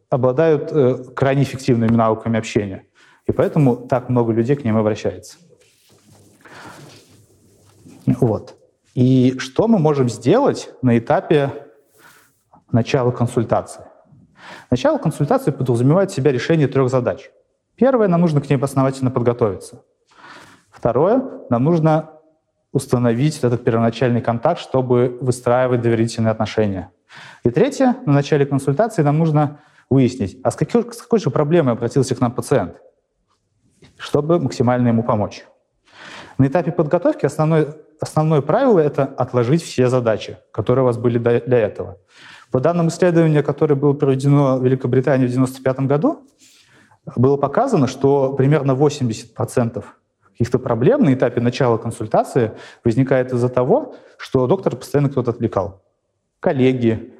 обладают 0.08 0.70
э, 0.70 1.04
крайне 1.16 1.42
эффективными 1.42 1.96
навыками 1.96 2.38
общения. 2.38 2.84
И 3.26 3.32
поэтому 3.32 3.74
так 3.76 4.08
много 4.08 4.32
людей 4.32 4.54
к 4.54 4.62
ним 4.62 4.76
обращается. 4.76 5.36
Вот. 8.06 8.56
И 8.94 9.38
что 9.38 9.68
мы 9.68 9.78
можем 9.78 10.08
сделать 10.08 10.70
на 10.82 10.98
этапе 10.98 11.68
начала 12.70 13.10
консультации? 13.10 13.84
Начало 14.70 14.98
консультации 14.98 15.50
подразумевает 15.50 16.10
в 16.10 16.14
себя 16.14 16.32
решение 16.32 16.68
трех 16.68 16.90
задач. 16.90 17.30
Первое, 17.76 18.08
нам 18.08 18.20
нужно 18.20 18.40
к 18.40 18.50
ней 18.50 18.56
основательно 18.56 19.10
подготовиться. 19.10 19.82
Второе, 20.70 21.22
нам 21.48 21.64
нужно 21.64 22.10
установить 22.72 23.38
этот 23.42 23.64
первоначальный 23.64 24.20
контакт, 24.20 24.60
чтобы 24.60 25.18
выстраивать 25.20 25.80
доверительные 25.80 26.32
отношения. 26.32 26.90
И 27.44 27.50
третье, 27.50 27.96
на 28.06 28.12
начале 28.12 28.46
консультации 28.46 29.02
нам 29.02 29.18
нужно 29.18 29.60
выяснить, 29.90 30.38
а 30.42 30.50
с 30.50 30.56
какой, 30.56 30.90
с 30.92 31.02
какой 31.02 31.18
же 31.18 31.30
проблемой 31.30 31.74
обратился 31.74 32.14
к 32.14 32.20
нам 32.20 32.32
пациент, 32.32 32.80
чтобы 33.98 34.40
максимально 34.40 34.88
ему 34.88 35.02
помочь. 35.02 35.44
На 36.38 36.46
этапе 36.46 36.72
подготовки 36.72 37.26
основное, 37.26 37.74
основное 38.02 38.40
правило— 38.42 38.78
это 38.80 39.04
отложить 39.04 39.62
все 39.62 39.88
задачи, 39.88 40.36
которые 40.52 40.82
у 40.82 40.86
вас 40.86 40.98
были 40.98 41.18
для 41.18 41.58
этого. 41.58 41.98
По 42.50 42.60
данным 42.60 42.88
исследования, 42.88 43.42
которое 43.42 43.76
было 43.76 43.94
проведено 43.94 44.58
в 44.58 44.64
Великобритании 44.64 45.26
в 45.26 45.30
1995 45.30 45.86
году, 45.86 46.26
было 47.16 47.36
показано, 47.36 47.86
что 47.86 48.34
примерно 48.34 48.72
80% 48.72 49.84
каких-то 50.32 50.58
проблем 50.58 51.04
на 51.04 51.14
этапе 51.14 51.40
начала 51.40 51.78
консультации 51.78 52.52
возникает 52.84 53.32
из-за 53.32 53.48
того, 53.48 53.94
что 54.18 54.46
доктор 54.46 54.76
постоянно 54.76 55.08
кто-то 55.08 55.30
отвлекал. 55.30 55.82
Коллеги, 56.40 57.14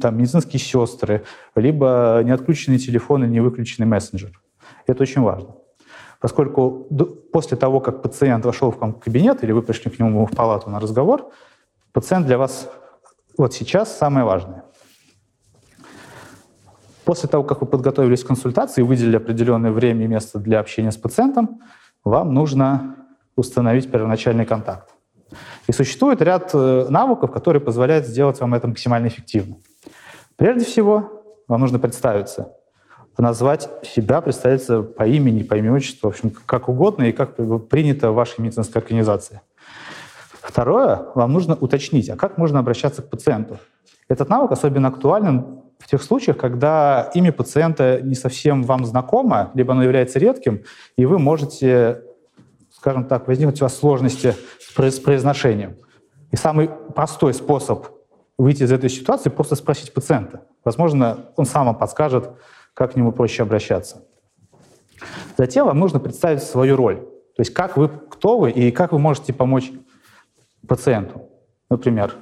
там, 0.00 0.18
медицинские 0.18 0.60
сестры, 0.60 1.24
либо 1.54 2.20
не 2.24 2.30
отключенный 2.30 2.78
телефон 2.78 3.24
и 3.24 3.28
не 3.28 3.40
выключенный 3.40 3.86
мессенджер. 3.86 4.40
Это 4.86 5.02
очень 5.02 5.22
важно. 5.22 5.54
Поскольку 6.20 6.88
после 7.32 7.56
того, 7.56 7.80
как 7.80 8.02
пациент 8.02 8.44
вошел 8.44 8.70
в 8.70 8.78
кабинет 8.98 9.44
или 9.44 9.52
вы 9.52 9.62
пришли 9.62 9.90
к 9.90 9.98
нему 9.98 10.26
в 10.26 10.30
палату 10.30 10.70
на 10.70 10.80
разговор, 10.80 11.30
пациент 11.92 12.26
для 12.26 12.38
вас 12.38 12.70
вот 13.36 13.52
сейчас 13.52 13.96
самое 13.96 14.24
важное. 14.24 14.64
После 17.04 17.28
того, 17.28 17.44
как 17.44 17.60
вы 17.60 17.66
подготовились 17.66 18.24
к 18.24 18.26
консультации 18.26 18.80
и 18.80 18.84
выделили 18.84 19.16
определенное 19.16 19.70
время 19.70 20.04
и 20.04 20.08
место 20.08 20.38
для 20.38 20.58
общения 20.58 20.90
с 20.90 20.96
пациентом, 20.96 21.60
вам 22.04 22.34
нужно 22.34 22.96
установить 23.36 23.90
первоначальный 23.90 24.46
контакт. 24.46 24.90
И 25.68 25.72
существует 25.72 26.22
ряд 26.22 26.50
э, 26.54 26.86
навыков, 26.88 27.30
которые 27.30 27.60
позволяют 27.60 28.06
сделать 28.06 28.40
вам 28.40 28.54
это 28.54 28.68
максимально 28.68 29.08
эффективно. 29.08 29.56
Прежде 30.36 30.64
всего, 30.64 31.22
вам 31.48 31.60
нужно 31.60 31.78
представиться, 31.78 32.54
назвать 33.22 33.68
себя, 33.82 34.20
представиться 34.20 34.82
по 34.82 35.06
имени, 35.06 35.42
по 35.42 35.54
имени 35.54 35.70
отчеству, 35.70 36.10
в 36.10 36.14
общем, 36.14 36.32
как 36.46 36.68
угодно 36.68 37.04
и 37.04 37.12
как 37.12 37.36
принято 37.68 38.10
в 38.10 38.14
вашей 38.14 38.40
медицинской 38.40 38.82
организации. 38.82 39.40
Второе, 40.42 41.06
вам 41.14 41.32
нужно 41.32 41.56
уточнить, 41.56 42.08
а 42.08 42.16
как 42.16 42.38
можно 42.38 42.58
обращаться 42.58 43.02
к 43.02 43.10
пациенту. 43.10 43.58
Этот 44.08 44.28
навык 44.28 44.52
особенно 44.52 44.88
актуален 44.88 45.62
в 45.78 45.86
тех 45.88 46.02
случаях, 46.02 46.36
когда 46.36 47.10
имя 47.14 47.32
пациента 47.32 48.00
не 48.00 48.14
совсем 48.14 48.62
вам 48.62 48.84
знакомо, 48.84 49.50
либо 49.54 49.72
оно 49.72 49.82
является 49.82 50.18
редким, 50.18 50.62
и 50.96 51.04
вы 51.04 51.18
можете, 51.18 52.02
скажем 52.70 53.04
так, 53.04 53.26
возникнуть 53.28 53.60
у 53.60 53.64
вас 53.64 53.76
сложности 53.76 54.34
с 54.60 54.98
произношением. 55.00 55.76
И 56.30 56.36
самый 56.36 56.68
простой 56.94 57.34
способ 57.34 57.86
выйти 58.38 58.62
из 58.62 58.72
этой 58.72 58.90
ситуации— 58.90 59.28
просто 59.30 59.56
спросить 59.56 59.92
пациента. 59.92 60.42
Возможно, 60.64 61.26
он 61.36 61.46
сам 61.46 61.66
вам 61.66 61.76
подскажет, 61.76 62.30
как 62.76 62.92
к 62.92 62.96
нему 62.96 63.10
проще 63.10 63.42
обращаться. 63.42 64.02
Затем 65.38 65.64
вам 65.64 65.78
нужно 65.78 65.98
представить 65.98 66.42
свою 66.42 66.76
роль. 66.76 66.96
То 66.96 67.40
есть 67.40 67.54
как 67.54 67.78
вы, 67.78 67.88
кто 67.88 68.38
вы 68.38 68.50
и 68.50 68.70
как 68.70 68.92
вы 68.92 68.98
можете 68.98 69.32
помочь 69.32 69.72
пациенту. 70.68 71.22
Например, 71.70 72.14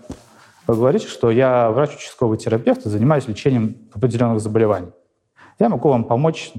вы 0.69 0.77
говорите, 0.77 1.09
что 1.09 1.33
я 1.33 1.71
врач-участковый 1.73 2.39
терапевт 2.39 2.87
и 2.87 2.89
занимаюсь 2.89 3.27
лечением 3.27 3.91
определенных 3.93 4.41
заболеваний. 4.41 4.93
Я 5.59 5.69
могу 5.69 5.89
вам 5.89 6.05
помочь 6.05 6.53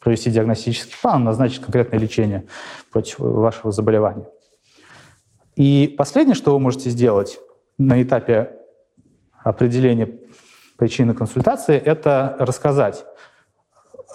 провести 0.00 0.30
диагностический 0.30 0.96
план, 1.00 1.22
назначить 1.22 1.60
конкретное 1.60 2.00
лечение 2.00 2.46
против 2.90 3.20
вашего 3.20 3.70
заболевания. 3.70 4.26
И 5.54 5.94
последнее, 5.96 6.34
что 6.34 6.52
вы 6.52 6.58
можете 6.58 6.90
сделать 6.90 7.38
на 7.78 8.02
этапе 8.02 8.56
определения 9.44 10.18
причины 10.76 11.14
консультации, 11.14 11.76
это 11.76 12.34
рассказать 12.40 13.04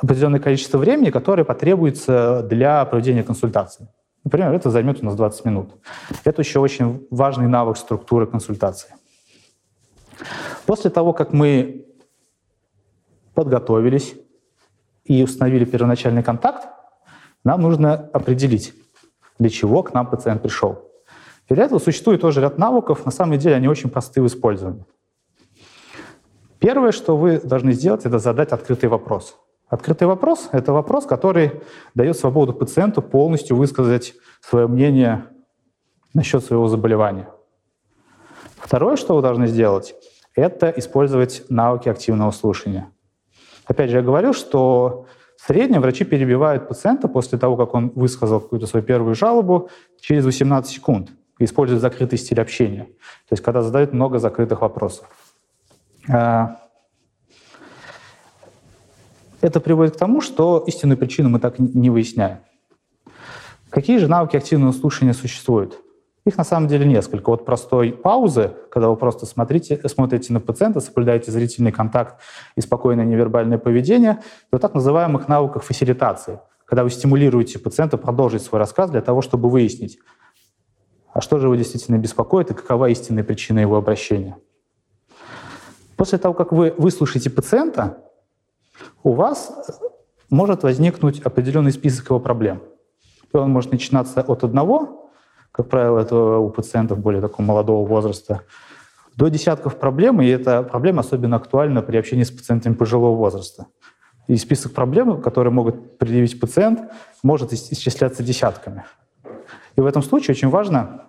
определенное 0.02 0.40
количество 0.40 0.78
времени, 0.78 1.10
которое 1.10 1.44
потребуется 1.44 2.44
для 2.44 2.84
проведения 2.86 3.24
консультации. 3.24 3.88
Например, 4.24 4.54
это 4.54 4.70
займет 4.70 5.02
у 5.02 5.06
нас 5.06 5.16
20 5.16 5.46
минут. 5.46 5.70
Это 6.24 6.42
еще 6.42 6.60
очень 6.60 7.08
важный 7.12 7.48
навык 7.48 7.78
структуры 7.78 8.26
консультации. 8.26 8.96
После 10.66 10.90
того, 10.90 11.14
как 11.14 11.32
мы 11.32 11.86
подготовились 13.36 14.16
и 15.04 15.24
установили 15.24 15.66
первоначальный 15.66 16.24
контакт, 16.24 16.68
нам 17.44 17.62
нужно 17.62 17.94
определить, 17.94 18.74
для 19.38 19.50
чего 19.50 19.84
к 19.84 19.94
нам 19.94 20.08
пациент 20.08 20.42
пришел. 20.42 20.92
И 21.48 21.54
для 21.54 21.66
этого 21.66 21.78
существует 21.78 22.22
тоже 22.22 22.42
ряд 22.42 22.58
навыков. 22.58 23.06
На 23.06 23.12
самом 23.12 23.38
деле 23.38 23.56
они 23.56 23.68
очень 23.68 23.92
просты 23.92 24.22
в 24.22 24.26
использовании. 24.26 24.86
Первое, 26.58 26.92
что 26.92 27.16
вы 27.16 27.40
должны 27.40 27.74
сделать, 27.74 28.06
это 28.06 28.18
задать 28.18 28.52
открытый 28.52 28.90
вопрос. 28.90 29.38
Открытый 29.68 30.08
вопрос— 30.08 30.50
это 30.52 30.74
вопрос, 30.74 31.06
который 31.06 31.62
дает 31.96 32.18
свободу 32.18 32.54
пациенту 32.54 33.02
полностью 33.02 33.58
высказать 33.58 34.14
свое 34.42 34.68
мнение 34.68 35.26
насчет 36.14 36.44
своего 36.44 36.68
заболевания. 36.68 37.28
Второе, 38.58 38.96
что 38.96 39.16
вы 39.16 39.22
должны 39.22 39.48
сделать, 39.48 39.96
это 40.36 40.70
использовать 40.70 41.46
навыки 41.50 41.90
активного 41.90 42.32
слушания. 42.32 42.92
Опять 43.66 43.90
же, 43.90 43.98
я 43.98 44.04
говорил, 44.04 44.34
что 44.34 45.08
в 45.38 45.48
среднем 45.48 45.82
врачи 45.82 46.06
перебивают 46.06 46.68
пациента 46.68 47.08
после 47.08 47.38
того, 47.38 47.58
как 47.58 47.74
он 47.74 47.92
высказал 47.96 48.40
какую-то 48.40 48.68
свою 48.68 48.86
первую 48.86 49.16
жалобу, 49.16 49.70
через 50.00 50.26
18 50.26 50.72
секунд, 50.72 51.10
используют 51.40 51.82
закрытый 51.82 52.20
стиль 52.20 52.40
общения. 52.40 52.84
То 52.84 53.34
есть 53.34 53.44
когда 53.44 53.62
задают 53.62 53.94
много 53.94 54.20
закрытых 54.20 54.62
вопросов. 54.62 55.08
Это 59.46 59.60
приводит 59.60 59.94
к 59.94 60.00
тому, 60.00 60.22
что 60.22 60.64
истинную 60.66 60.98
причину 60.98 61.30
мы 61.30 61.40
так 61.40 61.60
не 61.60 61.92
выясняем. 61.92 62.40
Какие 63.70 64.00
же 64.00 64.08
навыки 64.08 64.36
активного 64.36 64.72
слушания 64.72 65.14
существуют? 65.14 65.80
Их 66.26 66.36
на 66.36 66.44
самом 66.44 66.68
деле 66.68 66.88
несколько. 66.88 67.30
От 67.30 67.46
простой 67.46 67.92
паузы, 67.92 68.54
когда 68.72 68.90
вы 68.90 68.96
просто 68.96 69.28
смотрите, 69.28 69.80
смотрите 69.88 70.34
на 70.34 70.40
пациента, 70.40 70.80
соблюдаете 70.80 71.32
зрительный 71.32 71.72
контакт 71.72 72.20
и 72.56 72.62
спокойное 72.62 73.06
невербальное 73.06 73.60
поведение, 73.60 74.18
до 74.52 74.58
так 74.58 74.74
называемых 74.74 75.28
навыков 75.28 75.64
фасилитации, 75.64 76.40
когда 76.66 76.84
вы 76.84 76.90
стимулируете 76.90 77.60
пациента 77.60 78.00
продолжить 78.00 78.42
свой 78.42 78.58
рассказ 78.58 78.90
для 78.90 79.02
того, 79.02 79.22
чтобы 79.22 79.52
выяснить, 79.52 80.00
а 81.14 81.22
что 81.22 81.38
же 81.38 81.46
его 81.46 81.56
действительно 81.56 82.00
беспокоит 82.00 82.50
и 82.50 82.56
какова 82.56 82.90
истинная 82.90 83.24
причина 83.24 83.60
его 83.60 83.76
обращения. 83.76 84.38
После 85.98 86.18
того, 86.18 86.34
как 86.34 86.52
вы 86.52 86.74
выслушаете 86.80 87.30
пациента, 87.30 88.00
у 89.04 89.14
вас 89.14 89.52
может 90.30 90.64
возникнуть 90.64 91.22
определенный 91.22 91.72
список 91.72 92.10
его 92.10 92.20
проблем. 92.20 92.62
Он 93.34 93.52
может 93.52 93.72
начинаться 93.72 94.22
от 94.22 94.44
одного, 94.44 95.12
как 95.52 95.70
правило, 95.70 96.00
это 96.00 96.16
у 96.16 96.50
пациентов 96.50 97.00
более 97.00 97.22
такого 97.22 97.46
молодого 97.46 97.88
возраста, 97.88 98.42
до 99.16 99.30
десятков 99.30 99.78
проблем, 99.78 100.22
и 100.22 100.28
эта 100.28 100.64
проблема 100.64 101.00
особенно 101.00 101.38
актуальна 101.38 101.82
при 101.82 101.98
общении 101.98 102.24
с 102.24 102.32
пациентами 102.32 102.74
пожилого 102.74 103.16
возраста. 103.16 103.68
И 104.28 104.36
список 104.36 104.74
проблем, 104.74 105.22
которые 105.22 105.54
могут 105.54 105.98
предъявить 105.98 106.40
пациент, 106.40 106.92
может 107.24 107.54
исчисляться 107.54 108.24
десятками. 108.24 108.84
И 109.78 109.82
в 109.82 109.86
этом 109.86 110.02
случае 110.02 110.34
очень 110.34 110.50
важно 110.50 111.06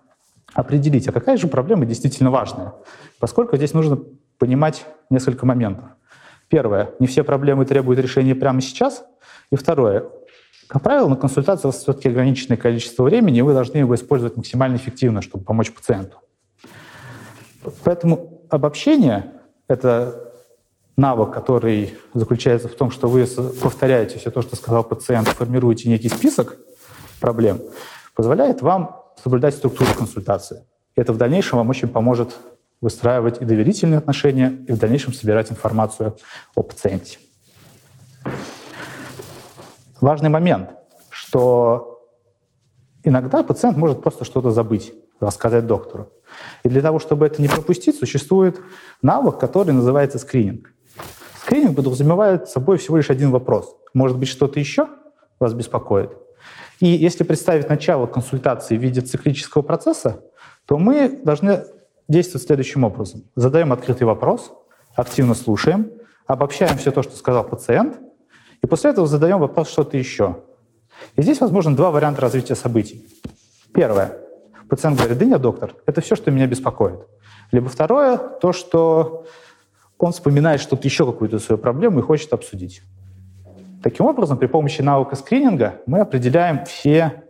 определить, 0.54 1.08
а 1.08 1.12
какая 1.12 1.36
же 1.36 1.48
проблема 1.48 1.84
действительно 1.84 2.30
важная, 2.30 2.74
поскольку 3.18 3.56
здесь 3.56 3.74
нужно 3.74 3.98
понимать 4.38 4.86
несколько 5.10 5.44
моментов. 5.46 5.86
Первое, 6.48 6.90
не 7.00 7.06
все 7.06 7.24
проблемы 7.24 7.64
требуют 7.64 8.00
решения 8.00 8.34
прямо 8.34 8.60
сейчас. 8.60 9.04
И 9.50 9.56
второе, 9.56 10.04
Как 10.68 10.82
правило, 10.82 11.08
на 11.08 11.16
консультации 11.16 11.68
у 11.68 11.70
вас 11.70 11.80
все-таки 11.80 12.08
ограниченное 12.08 12.56
количество 12.56 13.04
времени, 13.04 13.38
и 13.38 13.42
вы 13.42 13.52
должны 13.52 13.78
его 13.78 13.94
использовать 13.94 14.36
максимально 14.36 14.76
эффективно, 14.76 15.22
чтобы 15.22 15.44
помочь 15.44 15.72
пациенту. 15.72 16.16
Поэтому 17.84 18.42
обобщение— 18.50 19.32
это 19.68 20.32
навык, 20.96 21.32
который 21.32 21.94
заключается 22.14 22.68
в 22.68 22.74
том, 22.74 22.90
что 22.90 23.08
вы 23.08 23.26
повторяете 23.62 24.18
все 24.18 24.30
то, 24.30 24.42
что 24.42 24.56
сказал 24.56 24.82
пациент, 24.82 25.28
формируете 25.28 25.88
некий 25.88 26.08
список 26.08 26.56
проблем, 27.20 27.60
позволяет 28.14 28.62
вам 28.62 29.02
соблюдать 29.22 29.54
структуру 29.54 29.90
консультации. 29.96 30.64
Это 30.96 31.12
в 31.12 31.16
дальнейшем 31.16 31.58
вам 31.58 31.68
очень 31.68 31.88
поможет 31.88 32.36
выстраивать 32.80 33.40
и 33.40 33.44
доверительные 33.44 33.98
отношения, 33.98 34.64
и 34.68 34.72
в 34.72 34.78
дальнейшем 34.78 35.12
собирать 35.12 35.50
информацию 35.50 36.16
о 36.54 36.62
пациенте. 36.62 37.18
Важный 40.00 40.28
момент, 40.28 40.70
что 41.10 42.02
иногда 43.02 43.42
пациент 43.42 43.76
может 43.78 44.02
просто 44.02 44.24
что-то 44.24 44.50
забыть, 44.50 44.92
рассказать 45.20 45.66
доктору. 45.66 46.12
И 46.64 46.68
для 46.68 46.82
того, 46.82 46.98
чтобы 46.98 47.26
это 47.26 47.40
не 47.40 47.48
пропустить, 47.48 47.98
существует 47.98 48.60
навык, 49.00 49.38
который 49.38 49.72
называется 49.72 50.18
скрининг. 50.18 50.72
Скрининг 51.40 51.76
подразумевает 51.76 52.48
собой 52.48 52.76
всего 52.76 52.96
лишь 52.96 53.10
один 53.10 53.30
вопрос. 53.30 53.74
Может 53.94 54.18
быть, 54.18 54.28
что-то 54.28 54.60
еще 54.60 54.88
вас 55.38 55.54
беспокоит? 55.54 56.10
И 56.80 56.88
если 56.88 57.24
представить 57.24 57.68
начало 57.68 58.06
консультации 58.06 58.76
в 58.76 58.82
виде 58.82 59.00
циклического 59.00 59.62
процесса, 59.62 60.22
то 60.66 60.76
мы 60.76 61.20
должны 61.24 61.64
действовать 62.08 62.46
следующим 62.46 62.84
образом. 62.84 63.24
Задаем 63.34 63.72
открытый 63.72 64.06
вопрос, 64.06 64.52
активно 64.94 65.34
слушаем, 65.34 65.90
обобщаем 66.26 66.78
все 66.78 66.90
то, 66.90 67.02
что 67.02 67.16
сказал 67.16 67.44
пациент, 67.44 67.98
и 68.62 68.66
после 68.66 68.90
этого 68.90 69.06
задаем 69.06 69.38
вопрос 69.38 69.68
что-то 69.68 69.96
еще. 69.96 70.42
И 71.16 71.22
здесь 71.22 71.40
возможно 71.40 71.76
два 71.76 71.90
варианта 71.90 72.22
развития 72.22 72.54
событий. 72.54 73.06
Первое. 73.74 74.18
Пациент 74.68 74.98
говорит, 74.98 75.18
да 75.18 75.24
нет, 75.24 75.40
доктор, 75.40 75.74
это 75.86 76.00
все, 76.00 76.16
что 76.16 76.30
меня 76.30 76.46
беспокоит. 76.46 77.06
Либо 77.52 77.68
второе, 77.68 78.16
то, 78.16 78.52
что 78.52 79.26
он 79.98 80.12
вспоминает 80.12 80.60
что-то 80.60 80.86
еще, 80.86 81.06
какую-то 81.06 81.38
свою 81.38 81.58
проблему 81.58 82.00
и 82.00 82.02
хочет 82.02 82.32
обсудить. 82.32 82.82
Таким 83.82 84.06
образом, 84.06 84.38
при 84.38 84.46
помощи 84.46 84.82
навыка 84.82 85.14
скрининга 85.14 85.80
мы 85.86 86.00
определяем 86.00 86.64
все 86.64 87.22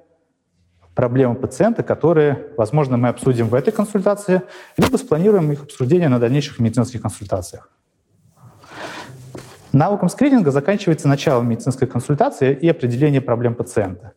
проблемы 0.96 1.34
пациента, 1.34 1.82
которые, 1.82 2.48
возможно, 2.56 2.96
мы 2.96 3.08
обсудим 3.08 3.48
в 3.48 3.54
этой 3.54 3.70
консультации, 3.70 4.42
либо 4.78 4.96
спланируем 4.96 5.52
их 5.52 5.62
обсуждение 5.64 6.08
на 6.08 6.18
дальнейших 6.18 6.58
медицинских 6.58 7.02
консультациях. 7.02 7.70
Навыком 9.72 10.08
скрининга 10.08 10.50
заканчивается 10.50 11.06
начало 11.06 11.42
медицинской 11.42 11.86
консультации 11.86 12.54
и 12.54 12.66
определение 12.66 13.20
проблем 13.20 13.54
пациента. 13.54 14.14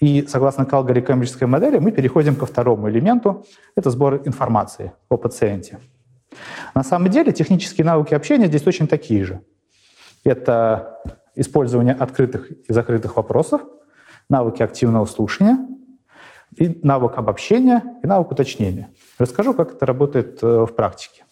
И 0.00 0.26
согласно 0.26 0.64
Калгари-Кембриджской 0.64 1.46
модели 1.46 1.78
мы 1.78 1.92
переходим 1.92 2.34
ко 2.34 2.46
второму 2.46 2.90
элементу— 2.90 3.46
это 3.76 3.90
сбор 3.90 4.22
информации 4.24 4.92
о 5.08 5.16
пациенте. 5.16 5.78
На 6.74 6.82
самом 6.82 7.10
деле 7.10 7.30
технические 7.30 7.84
навыки 7.84 8.12
общения 8.12 8.46
здесь 8.46 8.66
очень 8.66 8.88
такие 8.88 9.24
же. 9.24 9.40
Это 10.24 11.00
использование 11.36 11.94
открытых 11.94 12.50
и 12.50 12.72
закрытых 12.72 13.16
вопросов, 13.16 13.60
навыки 14.28 14.64
активного 14.64 15.04
слушания, 15.04 15.58
и 16.56 16.78
навык 16.82 17.18
обобщения, 17.18 17.82
и 18.02 18.06
навык 18.06 18.32
уточнения. 18.32 18.90
Расскажу, 19.18 19.54
как 19.54 19.74
это 19.74 19.86
работает 19.86 20.42
э, 20.42 20.66
в 20.68 20.74
практике. 20.74 21.24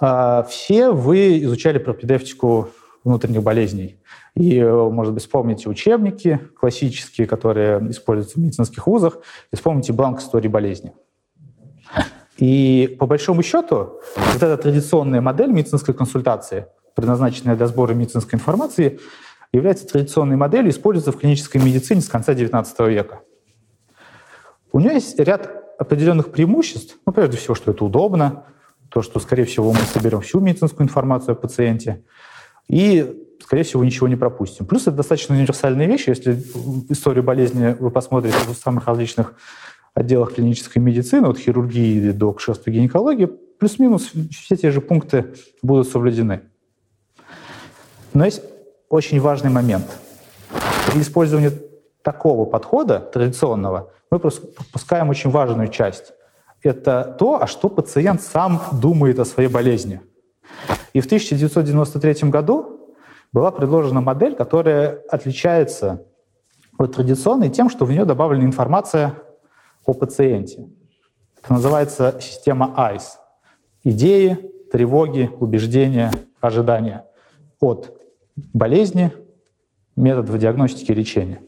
А, 0.00 0.42
все 0.44 0.90
вы 0.90 1.42
изучали 1.42 1.78
пропедевтику 1.78 2.70
внутренних 3.04 3.42
болезней. 3.42 4.00
И, 4.34 4.58
э, 4.58 4.88
может 4.90 5.12
быть, 5.14 5.22
вспомните 5.22 5.68
учебники 5.68 6.40
классические, 6.58 7.26
которые 7.26 7.90
используются 7.90 8.38
в 8.38 8.42
медицинских 8.42 8.86
вузах, 8.86 9.18
и 9.52 9.56
вспомните 9.56 9.92
бланк 9.92 10.20
истории 10.20 10.48
болезни. 10.48 10.92
И 12.38 12.96
по 12.98 13.06
большому 13.06 13.42
счету, 13.42 14.00
вот 14.16 14.36
эта 14.36 14.56
традиционная 14.56 15.20
модель 15.20 15.50
медицинской 15.52 15.94
консультации, 15.94 16.66
предназначенная 16.94 17.56
для 17.56 17.66
сбора 17.66 17.92
медицинской 17.92 18.38
информации, 18.38 19.00
является 19.52 19.86
традиционной 19.86 20.36
моделью, 20.36 20.70
используется 20.70 21.12
в 21.12 21.18
клинической 21.20 21.62
медицине 21.62 22.00
с 22.00 22.08
конца 22.08 22.32
XIX 22.32 22.90
века. 22.90 23.20
У 24.72 24.80
нее 24.80 24.94
есть 24.94 25.18
ряд 25.18 25.50
определенных 25.78 26.32
преимуществ. 26.32 26.96
Ну, 27.06 27.12
прежде 27.12 27.36
всего, 27.36 27.54
что 27.54 27.70
это 27.70 27.84
удобно, 27.84 28.46
то, 28.88 29.02
что, 29.02 29.20
скорее 29.20 29.44
всего, 29.44 29.72
мы 29.72 29.80
соберем 29.80 30.20
всю 30.20 30.40
медицинскую 30.40 30.86
информацию 30.86 31.32
о 31.32 31.34
пациенте, 31.34 32.04
и, 32.68 33.26
скорее 33.42 33.64
всего, 33.64 33.84
ничего 33.84 34.08
не 34.08 34.16
пропустим. 34.16 34.66
Плюс 34.66 34.82
это 34.82 34.92
достаточно 34.92 35.34
универсальная 35.34 35.86
вещь. 35.86 36.08
Если 36.08 36.42
историю 36.88 37.24
болезни 37.24 37.76
вы 37.78 37.90
посмотрите 37.90 38.36
в 38.46 38.54
самых 38.54 38.86
различных 38.86 39.34
отделах 39.94 40.34
клинической 40.34 40.80
медицины, 40.80 41.26
от 41.26 41.38
хирургии 41.38 42.10
до 42.10 42.32
кшерства 42.32 42.70
гинекологии, 42.70 43.26
плюс-минус 43.26 44.12
все 44.30 44.56
те 44.56 44.70
же 44.70 44.80
пункты 44.80 45.34
будут 45.62 45.88
соблюдены. 45.88 46.42
Но 48.14 48.24
есть 48.24 48.42
очень 48.88 49.20
важный 49.20 49.50
момент. 49.50 49.86
При 50.90 51.00
использовании 51.00 51.50
такого 52.02 52.44
подхода, 52.44 52.98
традиционного, 53.00 53.90
мы 54.10 54.18
пропускаем 54.18 55.08
очень 55.08 55.30
важную 55.30 55.68
часть. 55.68 56.12
Это 56.62 57.16
то, 57.18 57.42
а 57.42 57.46
что 57.46 57.68
пациент 57.68 58.22
сам 58.22 58.60
думает 58.72 59.18
о 59.18 59.24
своей 59.24 59.48
болезни. 59.48 60.00
И 60.92 61.00
в 61.00 61.06
1993 61.06 62.28
году 62.28 62.94
была 63.32 63.50
предложена 63.50 64.00
модель, 64.00 64.34
которая 64.34 65.00
отличается 65.08 66.04
от 66.78 66.94
традиционной 66.94 67.48
тем, 67.48 67.70
что 67.70 67.84
в 67.84 67.90
нее 67.90 68.04
добавлена 68.04 68.44
информация 68.44 69.14
о 69.86 69.94
пациенте. 69.94 70.68
Это 71.42 71.54
называется 71.54 72.18
система 72.20 72.74
ICE. 72.76 73.18
Идеи, 73.84 74.34
тревоги, 74.70 75.30
убеждения, 75.40 76.12
ожидания 76.40 77.04
от 77.60 77.98
болезни, 78.52 79.12
методов 79.96 80.38
диагностики 80.38 80.92
и 80.92 80.94
лечения. 80.94 81.42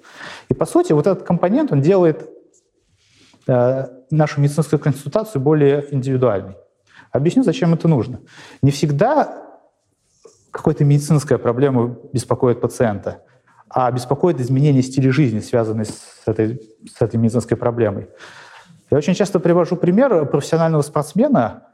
И 0.49 0.55
по 0.55 0.67
сути 0.67 0.93
вот 0.93 1.07
этот 1.07 1.25
компонент, 1.25 1.73
он 1.73 1.81
делает 1.81 2.29
э, 3.47 3.87
нашу 4.11 4.41
медицинскую 4.41 4.81
консультацию 4.81 5.41
более 5.43 5.87
индивидуальной. 5.95 6.57
Объясню, 7.13 7.43
зачем 7.43 7.75
это 7.75 7.89
нужно. 7.89 8.21
Не 8.63 8.71
всегда 8.71 9.43
какая-то 10.51 10.85
медицинская 10.85 11.39
проблема 11.39 11.97
беспокоит 12.13 12.61
пациента– 12.61 13.23
а 13.75 13.91
беспокоит 13.91 14.41
изменение 14.41 14.83
стиля 14.83 15.11
жизни, 15.11 15.41
связанные 15.41 15.87
с 15.87 16.23
этой, 16.27 16.61
с 16.87 17.03
этой 17.03 17.17
медицинской 17.17 17.57
проблемой. 17.57 18.09
Я 18.91 18.99
очень 18.99 19.15
часто 19.15 19.41
привожу 19.41 19.77
пример 19.77 20.27
профессионального 20.27 20.83
спортсмена, 20.83 21.65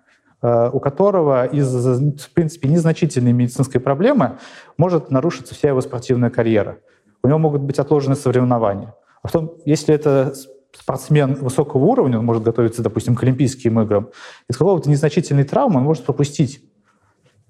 э, 0.41 0.71
у 0.73 0.81
которого 0.81 1.45
из-за, 1.45 1.97
в 1.97 2.31
принципе, 2.31 2.71
незначительной 2.71 3.33
медицинской 3.33 3.83
проблемы 3.83 4.39
может 4.79 5.11
нарушиться 5.11 5.55
вся 5.55 5.69
его 5.69 5.83
спортивная 5.83 6.31
карьера. 6.31 6.79
У 7.23 7.29
него 7.29 7.39
могут 7.39 7.63
быть 7.63 7.79
отложены 7.79 8.17
соревнования. 8.17 8.95
А 9.23 9.29
в 9.29 9.33
том, 9.33 9.55
если 9.65 9.95
это 9.95 10.35
спортсмен 10.73 11.35
высокого 11.35 11.85
уровня, 11.85 12.19
он 12.19 12.25
может 12.25 12.43
готовиться, 12.43 12.83
допустим, 12.83 13.17
к 13.17 13.23
Олимпийским 13.23 13.81
играм, 13.81 14.09
из 14.49 14.57
какого-то 14.57 14.89
незначительной 14.89 15.45
травмы 15.45 15.79
он 15.79 15.85
может 15.85 16.05
пропустить 16.05 16.63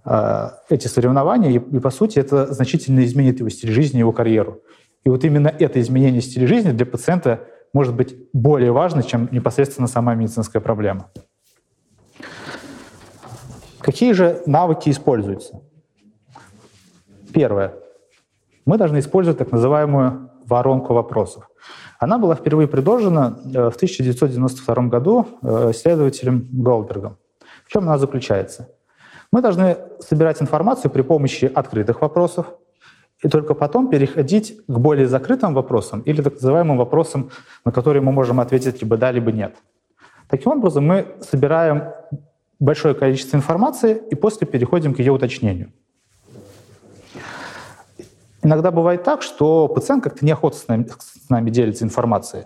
Э, 0.05 0.51
эти 0.71 0.87
соревнования, 0.87 1.51
и, 1.51 1.55
и 1.57 1.79
по 1.79 1.91
сути 1.91 2.19
это 2.19 2.53
значительно 2.53 3.05
изменит 3.05 3.41
его 3.41 3.49
стиль 3.49 3.71
жизни, 3.71 3.99
его 3.99 4.13
карьеру. 4.13 4.63
И 5.05 5.09
вот 5.09 5.25
именно 5.25 5.49
это 5.49 5.81
изменение 5.81 6.23
стиля 6.23 6.47
жизни 6.47 6.73
для 6.73 6.87
пациента 6.87 7.47
может 7.73 7.95
быть 7.95 8.17
более 8.33 8.73
важно, 8.73 9.03
чем 9.03 9.29
непосредственно 9.31 9.87
сама 9.87 10.15
медицинская 10.15 10.61
проблема. 10.61 11.11
Какие 13.81 14.13
же 14.13 14.43
навыки 14.47 14.91
используются? 14.91 15.63
Первое. 17.33 17.75
Мы 18.67 18.79
должны 18.79 18.99
использовать 18.99 19.39
так 19.39 19.53
называемую 19.53 20.31
воронку 20.47 20.95
вопросов. 20.95 21.49
Она 21.99 22.19
была 22.19 22.35
впервые 22.35 22.67
предложена 22.69 23.39
э, 23.45 23.71
в 23.71 23.77
1992 23.77 24.75
году 24.85 25.27
э, 25.43 25.71
исследователем 25.73 26.49
Голдбергом. 26.51 27.17
В 27.67 27.73
чем 27.73 27.85
она 27.85 27.99
заключается? 27.99 28.69
Мы 29.33 29.43
должны 29.43 29.77
собирать 30.01 30.43
информацию 30.43 30.91
при 30.91 31.03
помощи 31.03 31.51
открытых 31.55 32.01
вопросов, 32.01 32.47
и 33.23 33.29
только 33.29 33.55
потом 33.55 33.91
переходить 33.91 34.61
к 34.67 34.79
более 34.79 35.07
закрытым 35.07 35.55
вопросам 35.55 36.01
или 36.01 36.23
так 36.23 36.35
называемым 36.35 36.79
вопросам, 36.79 37.31
на 37.65 37.73
которые 37.73 38.03
мы 38.03 38.13
можем 38.13 38.41
ответить 38.41 38.81
либо 38.81 38.97
да, 38.97 39.13
либо 39.13 39.31
нет. 39.31 39.55
Таким 40.29 40.53
образом, 40.53 40.87
мы 40.87 41.07
собираем 41.21 41.93
большое 42.59 42.95
количество 42.95 43.37
информации 43.37 44.01
и 44.11 44.15
после 44.15 44.47
переходим 44.47 44.95
к 44.95 45.01
ее 45.01 45.13
уточнению. 45.13 45.73
Иногда 48.43 48.71
бывает 48.71 49.03
так, 49.03 49.23
что 49.23 49.69
пациент 49.69 50.03
как-то 50.03 50.25
неохотно 50.25 50.59
с 50.59 50.69
нами, 50.69 50.87
с 50.99 51.29
нами 51.29 51.51
делится 51.51 51.85
информацией. 51.85 52.45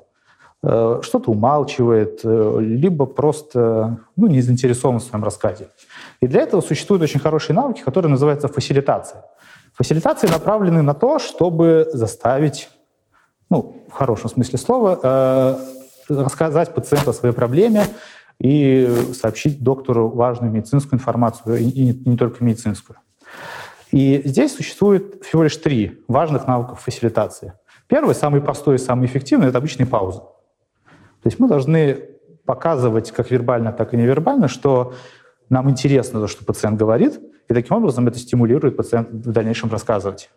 Э, 0.62 1.00
что-то 1.02 1.30
умалчивает, 1.30 2.20
э, 2.24 2.56
либо 2.60 3.06
просто 3.06 3.98
ну, 4.16 4.26
не 4.26 4.40
заинтересован 4.40 4.98
в 4.98 5.02
своем 5.02 5.24
рассказе. 5.24 5.68
И 6.20 6.26
для 6.26 6.42
этого 6.42 6.62
существуют 6.62 7.02
очень 7.02 7.20
хорошие 7.20 7.54
навыки, 7.54 7.82
которые 7.82 8.10
называются 8.10 8.48
фасилитация. 8.48 9.24
Фасилитации 9.74 10.26
направлены 10.26 10.82
на 10.82 10.94
то, 10.94 11.18
чтобы 11.18 11.88
заставить, 11.92 12.70
ну, 13.50 13.84
в 13.88 13.92
хорошем 13.92 14.30
смысле 14.30 14.58
слова, 14.58 14.98
э, 15.02 15.56
рассказать 16.08 16.74
пациенту 16.74 17.10
о 17.10 17.12
своей 17.12 17.34
проблеме 17.34 17.84
и 18.40 18.88
сообщить 19.12 19.62
доктору 19.62 20.08
важную 20.08 20.50
медицинскую 20.50 20.98
информацию, 20.98 21.58
и 21.58 21.64
не, 21.64 21.92
не 21.92 22.16
только 22.16 22.42
медицинскую. 22.42 22.98
И 23.94 24.22
здесь 24.24 24.56
существует 24.56 25.22
всего 25.22 25.44
лишь 25.44 25.56
три 25.56 26.02
важных 26.08 26.48
навыка 26.48 26.74
фасилитации. 26.74 27.52
Первый, 27.86 28.16
самый 28.16 28.40
простой 28.40 28.74
и 28.74 28.78
самый 28.78 29.06
эффективный, 29.06 29.46
это 29.46 29.58
обычные 29.58 29.86
паузы. 29.86 30.18
То 30.18 31.26
есть 31.26 31.38
мы 31.38 31.46
должны 31.46 32.00
показывать 32.44 33.12
как 33.12 33.30
вербально, 33.30 33.72
так 33.72 33.94
и 33.94 33.96
невербально, 33.96 34.48
что 34.48 34.94
нам 35.48 35.70
интересно 35.70 36.18
то, 36.18 36.26
что 36.26 36.44
пациент 36.44 36.76
говорит, 36.76 37.20
и 37.48 37.54
таким 37.54 37.76
образом 37.76 38.08
это 38.08 38.18
стимулирует 38.18 38.76
пациента 38.76 39.12
в 39.12 39.30
дальнейшем 39.30 39.70
рассказывать. 39.70 40.28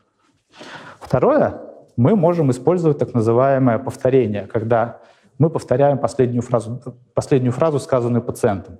Второе, 1.00 1.60
мы 1.96 2.16
можем 2.16 2.52
использовать 2.52 3.00
так 3.00 3.16
называемое 3.16 3.80
повторение, 3.80 4.46
когда 4.46 5.02
мы 5.40 5.50
повторяем 5.50 5.98
последнюю 5.98 6.44
фразу, 6.44 6.80
последнюю 7.16 7.54
фразу 7.54 7.80
сказанную 7.80 8.22
пациентом. 8.22 8.78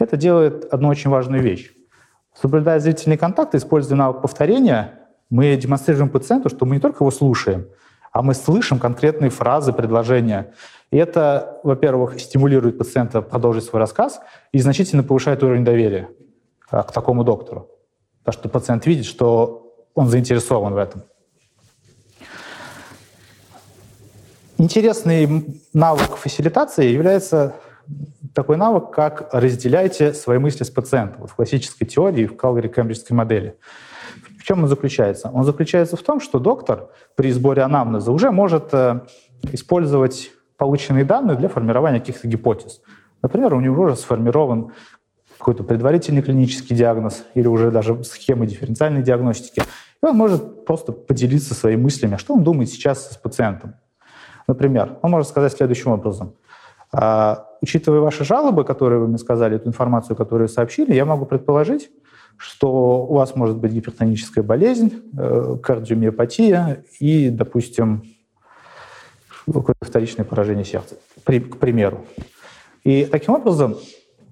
Это 0.00 0.16
делает 0.16 0.64
одну 0.74 0.88
очень 0.88 1.08
важную 1.08 1.40
вещь. 1.40 1.75
Соблюдая 2.40 2.80
зрительный 2.80 3.16
контакт, 3.16 3.54
используя 3.54 3.96
навык 3.96 4.20
повторения, 4.20 5.00
мы 5.30 5.56
демонстрируем 5.56 6.10
пациенту, 6.10 6.50
что 6.50 6.66
мы 6.66 6.76
не 6.76 6.80
только 6.80 7.02
его 7.02 7.10
слушаем, 7.10 7.66
а 8.12 8.22
мы 8.22 8.34
слышим 8.34 8.78
конкретные 8.78 9.30
фразы, 9.30 9.72
предложения. 9.72 10.52
И 10.90 10.98
это, 10.98 11.60
во-первых, 11.62 12.20
стимулирует 12.20 12.78
пациента 12.78 13.22
продолжить 13.22 13.64
свой 13.64 13.80
рассказ 13.80 14.20
и 14.52 14.58
значительно 14.58 15.02
повышает 15.02 15.42
уровень 15.42 15.64
доверия 15.64 16.10
а, 16.70 16.82
к 16.82 16.92
такому 16.92 17.24
доктору. 17.24 17.70
Потому 18.22 18.40
что 18.40 18.48
пациент 18.48 18.86
видит, 18.86 19.06
что 19.06 19.74
он 19.94 20.08
заинтересован 20.08 20.74
в 20.74 20.76
этом. 20.76 21.02
Интересный 24.58 25.62
навык 25.72 26.16
фасилитации 26.16 26.86
является 26.86 27.56
такой 28.36 28.58
навык, 28.58 28.90
как 28.90 29.30
разделяйте 29.32 30.12
свои 30.12 30.36
мысли 30.36 30.62
с 30.62 30.70
пациентом. 30.70 31.22
Вот 31.22 31.30
в 31.30 31.34
классической 31.34 31.86
теории, 31.86 32.26
в 32.26 32.34
Калгари-Кембриджской 32.36 33.14
модели. 33.16 33.56
В 34.38 34.42
чем 34.42 34.62
он 34.62 34.68
заключается? 34.68 35.30
Он 35.30 35.42
заключается 35.42 35.96
в 35.96 36.02
том, 36.02 36.20
что 36.20 36.38
доктор 36.38 36.90
при 37.14 37.32
сборе 37.32 37.62
анамнеза 37.62 38.12
уже 38.12 38.30
может 38.30 38.74
э, 38.74 39.00
использовать 39.52 40.30
полученные 40.58 41.06
данные 41.06 41.38
для 41.38 41.48
формирования 41.48 41.98
каких-то 41.98 42.28
гипотез. 42.28 42.82
Например, 43.22 43.54
у 43.54 43.60
него 43.60 43.84
уже 43.84 43.96
сформирован 43.96 44.72
какой-то 45.38 45.64
предварительный 45.64 46.20
клинический 46.20 46.76
диагноз 46.76 47.24
или 47.32 47.46
уже 47.46 47.70
даже 47.70 48.04
схемы 48.04 48.46
дифференциальной 48.46 49.02
диагностики. 49.02 49.62
И 50.02 50.06
он 50.06 50.14
может 50.14 50.66
просто 50.66 50.92
поделиться 50.92 51.54
своими 51.54 51.80
мыслями, 51.80 52.16
что 52.16 52.34
он 52.34 52.44
думает 52.44 52.68
сейчас 52.68 53.12
с 53.12 53.16
пациентом. 53.16 53.76
Например, 54.46 54.98
он 55.00 55.10
может 55.12 55.28
сказать 55.28 55.54
следующим 55.54 55.92
образом. 55.92 56.34
Учитывая 57.62 58.00
ваши 58.00 58.24
жалобы, 58.24 58.64
которые 58.64 59.00
вы 59.00 59.08
мне 59.08 59.18
сказали, 59.18 59.56
эту 59.56 59.68
информацию, 59.68 60.16
которую 60.16 60.48
сообщили, 60.48 60.94
я 60.94 61.04
могу 61.04 61.26
предположить, 61.26 61.90
что 62.36 63.06
у 63.06 63.14
вас 63.14 63.34
может 63.34 63.56
быть 63.56 63.72
гипертоническая 63.72 64.44
болезнь, 64.44 64.92
э, 65.18 65.56
кардиомиопатия 65.62 66.84
и, 67.00 67.30
допустим, 67.30 68.02
какое-то 69.46 69.84
вторичное 69.84 70.24
поражение 70.24 70.64
сердца, 70.64 70.96
к 71.24 71.56
примеру. 71.56 72.04
И 72.84 73.04
таким 73.04 73.34
образом 73.34 73.76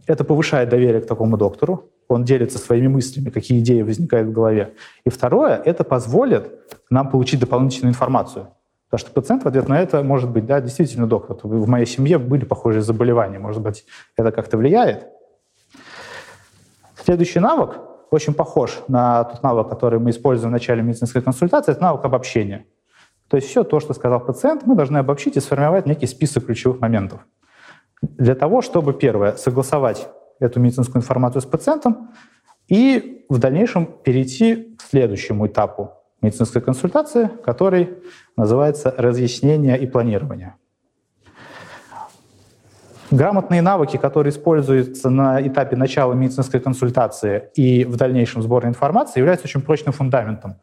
это 0.07 0.25
повышает 0.25 0.69
доверие 0.69 1.01
к 1.01 1.07
такому 1.07 1.37
доктору, 1.37 1.91
он 2.09 2.25
делится 2.25 2.59
своими 2.59 2.89
мыслями, 2.89 3.31
какие 3.31 3.61
идеи 3.61 3.83
возникают 3.83 4.29
в 4.29 4.33
голове. 4.33 4.75
И 5.05 5.11
второе, 5.11 5.57
это 5.57 5.85
позволит 5.85 6.51
нам 6.91 7.11
получить 7.11 7.41
дополнительную 7.41 7.93
информацию. 7.93 8.49
Потому 8.91 8.99
что 8.99 9.13
пациент 9.13 9.45
в 9.45 9.49
ответ 9.49 9.69
на 9.69 9.81
это 9.81 10.03
может 10.03 10.31
быть, 10.31 10.47
да, 10.47 10.61
действительно, 10.61 11.07
доктор, 11.07 11.37
в 11.43 11.69
моей 11.69 11.87
семье 11.87 12.19
были 12.19 12.45
похожие 12.45 12.83
заболевания, 12.83 13.39
может 13.39 13.63
быть, 13.63 13.85
это 14.17 14.31
как-то 14.31 14.57
влияет. 14.57 15.09
Следующий 17.05 17.41
навык 17.41 17.81
очень 18.11 18.35
похож 18.35 18.83
на 18.89 19.25
тот 19.25 19.43
навык, 19.43 19.69
который 19.69 19.99
мы 19.99 20.11
используем 20.11 20.51
в 20.51 20.53
начале 20.53 20.83
медицинской 20.83 21.23
консультации, 21.23 21.73
это 21.73 21.83
навык 21.83 22.05
обобщения. 22.05 22.67
То 23.29 23.37
есть 23.37 23.49
все 23.49 23.65
то, 23.65 23.81
что 23.81 23.95
сказал 23.95 24.21
пациент, 24.21 24.67
мы 24.67 24.75
должны 24.77 24.99
обобщить 24.99 25.37
и 25.37 25.41
сформировать 25.41 25.87
некий 25.87 26.07
список 26.07 26.47
ключевых 26.47 26.81
моментов. 26.81 27.27
Для 28.03 28.35
того, 28.35 28.63
чтобы, 28.63 28.93
первое, 28.93 29.33
согласовать 29.37 30.09
эту 30.39 30.61
медицинскую 30.61 31.03
информацию 31.03 31.43
с 31.43 31.47
пациентом 31.47 32.11
и 32.69 33.25
в 33.29 33.39
дальнейшем 33.39 33.87
перейти 33.87 34.77
к 34.79 34.83
следующему 34.83 35.47
этапу 35.47 35.93
медицинской 36.25 36.63
консультации, 36.63 37.31
который 37.45 37.99
называется 38.37 38.95
разъяснение 38.97 39.79
и 39.79 39.87
планирование. 39.87 40.55
Грамотные 43.11 43.63
навыки, 43.63 43.97
которые 43.97 44.33
используются 44.33 45.11
на 45.11 45.41
этапе 45.47 45.77
начала 45.77 46.15
медицинской 46.15 46.59
консультации 46.61 47.51
и 47.55 47.85
в 47.85 47.97
дальнейшем 47.97 48.43
сбора 48.43 48.69
информации, 48.69 49.21
являются 49.21 49.47
очень 49.47 49.61
прочным 49.61 49.93
фундаментом 49.93 50.57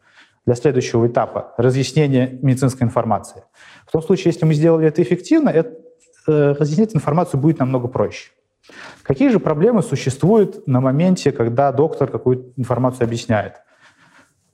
для 0.44 0.54
следующего 0.56 1.06
этапа 1.06 1.54
разъяснения 1.56 2.38
медицинской 2.42 2.86
информации. 2.86 3.44
В 3.86 3.92
том 3.92 4.02
случае, 4.02 4.32
если 4.32 4.44
мы 4.44 4.54
сделали 4.54 4.88
это 4.88 5.00
эффективно, 5.00 5.50
это, 5.50 5.70
э, 6.26 6.52
разъяснять 6.58 6.94
информацию 6.94 7.40
будет 7.40 7.58
намного 7.60 7.88
проще. 7.88 8.32
Какие 9.02 9.28
же 9.30 9.38
проблемы 9.38 9.82
существуют 9.82 10.66
на 10.66 10.80
моменте, 10.80 11.32
когда 11.32 11.72
доктор 11.72 12.10
какую-то 12.10 12.52
информацию 12.56 13.06
объясняет? 13.06 13.54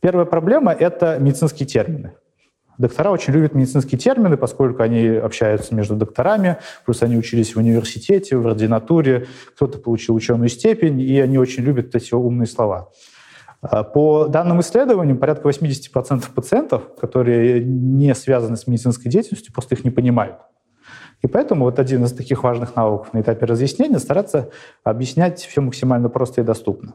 Первая 0.00 0.26
проблема— 0.26 0.72
это 0.78 1.18
медицинские 1.18 1.66
термины. 1.66 2.14
Доктора 2.78 3.10
очень 3.10 3.32
любят 3.32 3.54
медицинские 3.54 3.98
термины, 3.98 4.36
поскольку 4.36 4.84
они 4.84 5.08
общаются 5.08 5.74
между 5.74 5.96
докторами, 5.96 6.58
плюс 6.84 7.02
они 7.02 7.16
учились 7.16 7.56
в 7.56 7.58
университете, 7.58 8.36
в 8.36 8.46
ординатуре, 8.46 9.26
кто-то 9.56 9.78
получил 9.78 10.14
ученую 10.14 10.48
степень, 10.48 11.00
и 11.00 11.18
они 11.18 11.38
очень 11.38 11.64
любят 11.64 11.92
эти 11.96 12.14
умные 12.14 12.46
слова. 12.46 12.90
А, 13.60 13.82
по 13.82 14.28
данным 14.28 14.60
исследованиям, 14.60 15.18
порядка 15.18 15.48
80% 15.48 16.32
пациентов, 16.32 16.94
которые 17.00 17.64
не 17.64 18.14
связаны 18.14 18.56
с 18.56 18.68
медицинской 18.68 19.10
деятельностью, 19.10 19.52
просто 19.52 19.74
их 19.74 19.84
не 19.84 19.90
понимают. 19.90 20.36
И 21.22 21.26
поэтому 21.26 21.64
вот 21.64 21.80
один 21.80 22.04
из 22.04 22.12
таких 22.12 22.44
важных 22.44 22.76
навыков 22.76 23.12
на 23.12 23.20
этапе 23.20 23.44
разъяснения— 23.44 23.98
стараться 23.98 24.50
объяснять 24.84 25.40
все 25.40 25.60
максимально 25.60 26.08
просто 26.08 26.42
и 26.42 26.44
доступно. 26.44 26.94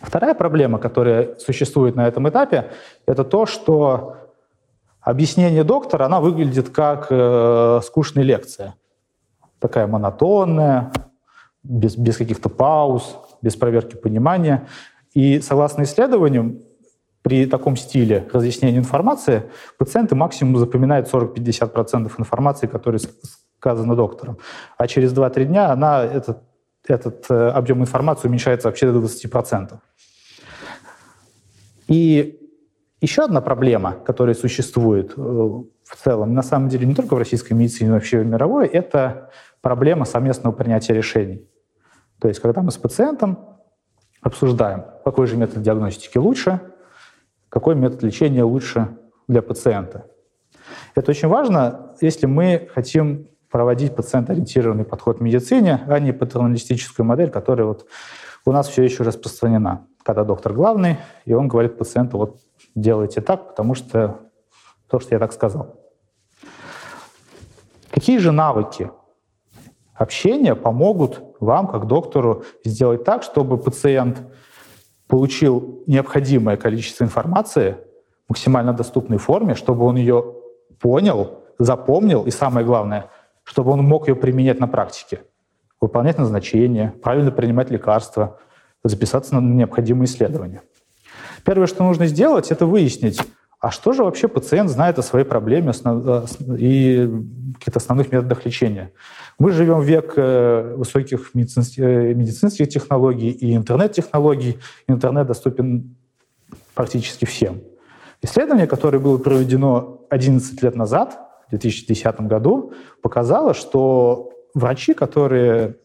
Вторая 0.00 0.34
проблема, 0.34 0.78
которая 0.78 1.36
существует 1.38 1.94
на 1.94 2.06
этом 2.08 2.28
этапе, 2.28 2.70
это 3.06 3.24
то, 3.24 3.46
что 3.46 4.16
объяснение 5.00 5.64
доктора, 5.64 6.06
она 6.06 6.20
выглядит 6.20 6.70
как 6.70 7.08
э, 7.10 7.80
скучная 7.84 8.24
лекция. 8.24 8.74
Такая 9.58 9.86
монотонная, 9.86 10.92
без, 11.62 11.96
без 11.96 12.16
каких-то 12.16 12.48
пауз, 12.48 13.16
без 13.42 13.56
проверки 13.56 13.96
понимания. 13.96 14.66
И 15.12 15.40
согласно 15.40 15.82
исследованиям, 15.82 16.60
при 17.22 17.44
таком 17.44 17.76
стиле 17.76 18.26
разъяснения 18.32 18.78
информации 18.78 19.50
пациенты 19.78 20.14
максимум 20.14 20.56
запоминают 20.56 21.12
40-50% 21.12 22.10
информации, 22.18 22.66
которая 22.66 23.00
сказана 23.58 23.94
доктором. 23.94 24.38
А 24.78 24.86
через 24.86 25.12
2-3 25.12 25.44
дня 25.44 25.70
она, 25.70 26.02
этот, 26.02 26.38
этот 26.90 27.30
э, 27.30 27.48
объем 27.50 27.80
информации 27.80 28.28
уменьшается 28.28 28.68
вообще 28.68 28.90
до 28.90 28.98
20%. 28.98 29.78
И 31.88 32.38
еще 33.00 33.24
одна 33.24 33.40
проблема, 33.40 33.92
которая 33.92 34.34
существует 34.34 35.12
э, 35.16 35.20
в 35.20 35.96
целом, 36.04 36.34
на 36.34 36.42
самом 36.42 36.68
деле 36.68 36.86
не 36.86 36.94
только 36.94 37.14
в 37.14 37.18
российской 37.18 37.54
медицине, 37.54 37.90
но 37.90 37.94
вообще 37.96 38.20
в 38.20 38.26
мировой, 38.26 38.66
это 38.66 39.30
проблема 39.60 40.04
совместного 40.04 40.52
принятия 40.52 40.94
решений. 40.94 41.48
То 42.20 42.28
есть, 42.28 42.40
когда 42.40 42.62
мы 42.62 42.70
с 42.70 42.76
пациентом 42.76 43.38
обсуждаем, 44.20 44.84
какой 45.04 45.26
же 45.26 45.36
метод 45.36 45.62
диагностики 45.62 46.18
лучше, 46.18 46.60
какой 47.48 47.74
метод 47.74 48.02
лечения 48.02 48.44
лучше 48.44 48.96
для 49.26 49.42
пациента. 49.42 50.06
Это 50.94 51.10
очень 51.10 51.28
важно, 51.28 51.94
если 52.00 52.26
мы 52.26 52.68
хотим 52.74 53.28
проводить 53.50 53.96
пациент-ориентированный 53.96 54.84
подход 54.84 55.18
в 55.18 55.22
медицине, 55.22 55.80
а 55.88 55.98
не 55.98 56.12
патерналистическую 56.12 57.04
модель, 57.04 57.30
которая 57.30 57.66
вот 57.66 57.86
у 58.44 58.52
нас 58.52 58.68
все 58.68 58.82
еще 58.82 59.02
распространена. 59.02 59.86
Когда 60.02 60.24
доктор 60.24 60.54
главный, 60.54 60.96
и 61.24 61.34
он 61.34 61.48
говорит 61.48 61.76
пациенту, 61.76 62.16
вот 62.16 62.40
делайте 62.74 63.20
так, 63.20 63.48
потому 63.48 63.74
что 63.74 64.20
то, 64.88 64.98
что 65.00 65.14
я 65.14 65.18
так 65.18 65.32
сказал. 65.32 65.76
Какие 67.90 68.18
же 68.18 68.32
навыки 68.32 68.90
общения 69.94 70.54
помогут 70.54 71.22
вам, 71.40 71.66
как 71.66 71.86
доктору, 71.86 72.44
сделать 72.64 73.04
так, 73.04 73.22
чтобы 73.22 73.58
пациент 73.58 74.22
получил 75.06 75.82
необходимое 75.86 76.56
количество 76.56 77.04
информации 77.04 77.76
в 78.26 78.30
максимально 78.30 78.72
доступной 78.72 79.18
форме, 79.18 79.54
чтобы 79.54 79.84
он 79.84 79.96
ее 79.96 80.34
понял, 80.80 81.40
запомнил 81.58 82.24
и, 82.24 82.30
самое 82.30 82.64
главное, 82.64 83.10
чтобы 83.50 83.72
он 83.72 83.82
мог 83.82 84.06
ее 84.06 84.14
применять 84.14 84.60
на 84.60 84.68
практике, 84.68 85.22
выполнять 85.80 86.18
назначения, 86.18 86.94
правильно 87.02 87.32
принимать 87.32 87.68
лекарства, 87.68 88.38
записаться 88.84 89.34
на 89.34 89.40
необходимые 89.40 90.04
исследования. 90.04 90.62
Первое, 91.44 91.66
что 91.66 91.82
нужно 91.82 92.06
сделать, 92.06 92.52
это 92.52 92.64
выяснить, 92.64 93.20
а 93.58 93.72
что 93.72 93.92
же 93.92 94.04
вообще 94.04 94.28
пациент 94.28 94.70
знает 94.70 95.00
о 95.00 95.02
своей 95.02 95.24
проблеме 95.24 95.72
э, 95.84 96.26
и 96.58 97.10
каких-то 97.54 97.80
основных 97.80 98.12
методах 98.12 98.46
лечения? 98.46 98.92
Мы 99.40 99.50
живем 99.50 99.80
в 99.80 99.84
век 99.84 100.12
э, 100.14 100.76
высоких 100.76 101.32
э, 101.34 102.14
медицинских 102.14 102.68
технологий 102.68 103.30
и 103.30 103.56
интернет-технологий. 103.56 104.58
Интернет 104.86 105.26
доступен 105.26 105.96
практически 106.74 107.24
всем. 107.24 107.62
Исследование, 108.22 108.68
которое 108.68 109.00
было 109.00 109.18
проведено 109.18 110.06
11 110.08 110.62
лет 110.62 110.76
назад, 110.76 111.29
в 111.50 111.58
2010 111.58 112.20
году, 112.22 112.72
показало, 113.02 113.54
что 113.54 114.30
врачи, 114.54 114.94
которые 114.94 115.76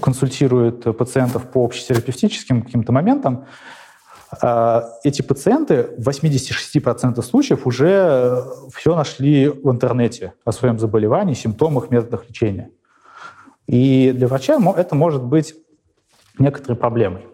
консультируют 0.00 0.96
пациентов 0.96 1.50
по 1.50 1.64
общетерапевтическим 1.64 2.62
каким-то 2.62 2.92
моментам, 2.92 3.46
а, 4.40 4.88
эти 5.04 5.20
пациенты 5.20 5.90
в 5.98 6.08
86% 6.08 7.20
случаев 7.22 7.66
уже 7.66 8.42
все 8.74 8.96
нашли 8.96 9.48
в 9.48 9.70
интернете 9.70 10.32
о 10.44 10.52
своем 10.52 10.78
заболевании, 10.78 11.34
симптомах, 11.34 11.90
методах 11.90 12.26
лечения. 12.28 12.70
И 13.66 14.12
для 14.12 14.26
врача 14.26 14.58
это 14.76 14.94
может 14.94 15.22
быть 15.22 15.54
некоторой 16.38 16.76
проблемой. 16.76 17.26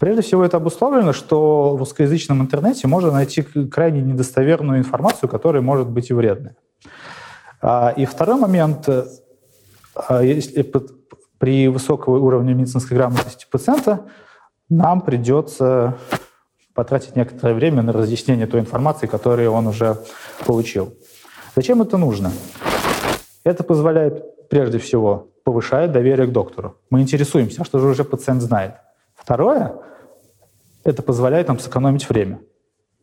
Прежде 0.00 0.22
всего 0.22 0.42
это 0.42 0.56
обусловлено, 0.56 1.12
что 1.12 1.76
в 1.76 1.78
русскоязычном 1.78 2.40
интернете 2.40 2.88
можно 2.88 3.12
найти 3.12 3.42
крайне 3.42 4.00
недостоверную 4.00 4.78
информацию, 4.78 5.28
которая 5.28 5.60
может 5.60 5.90
быть 5.90 6.08
и 6.08 6.14
вредной. 6.14 6.52
А, 7.60 7.92
и 7.94 8.06
второй 8.06 8.36
момент, 8.36 8.88
а, 8.88 10.22
если 10.22 10.66
при 11.38 11.68
высоком 11.68 12.14
уровне 12.14 12.54
медицинской 12.54 12.96
грамотности 12.96 13.46
пациента 13.50 14.06
нам 14.70 15.02
придется 15.02 15.98
потратить 16.74 17.14
некоторое 17.14 17.52
время 17.52 17.82
на 17.82 17.92
разъяснение 17.92 18.46
той 18.46 18.60
информации, 18.60 19.06
которую 19.06 19.52
он 19.52 19.66
уже 19.66 19.98
получил. 20.46 20.94
Зачем 21.54 21.82
это 21.82 21.98
нужно? 21.98 22.32
Это 23.44 23.64
позволяет, 23.64 24.48
прежде 24.48 24.78
всего, 24.78 25.28
повышает 25.44 25.92
доверие 25.92 26.26
к 26.26 26.32
доктору. 26.32 26.76
Мы 26.88 27.02
интересуемся, 27.02 27.60
а 27.60 27.64
что 27.66 27.80
же 27.80 27.88
уже 27.88 28.04
пациент 28.04 28.40
знает. 28.40 28.76
Второе, 29.20 29.74
это 30.84 31.02
позволяет 31.02 31.48
нам 31.48 31.58
сэкономить 31.58 32.08
время. 32.08 32.40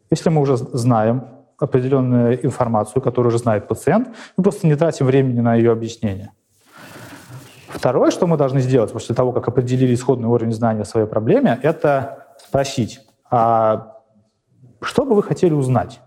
Если 0.09 0.29
мы 0.29 0.41
уже 0.41 0.57
знаем 0.57 1.27
определенную 1.59 2.43
информацию, 2.45 3.01
которую 3.01 3.29
уже 3.29 3.39
знает 3.39 3.67
пациент, 3.67 4.09
мы 4.35 4.43
просто 4.43 4.67
не 4.67 4.75
тратим 4.75 5.05
времени 5.05 5.41
на 5.41 5.55
ее 5.55 5.71
объяснение. 5.71 6.31
Второе, 7.67 8.11
что 8.11 8.27
мы 8.27 8.37
должны 8.37 8.61
сделать 8.61 8.91
после 8.91 9.13
того, 9.13 9.31
как 9.31 9.47
определили 9.47 9.93
исходный 9.93 10.27
уровень 10.27 10.53
знания 10.53 10.81
о 10.81 10.85
своей 10.85 11.07
проблеме, 11.07 11.59
это 11.61 12.27
спросить, 12.37 13.01
а 13.29 13.97
что 14.81 15.05
бы 15.05 15.15
вы 15.15 15.23
хотели 15.23 15.53
узнать? 15.53 15.99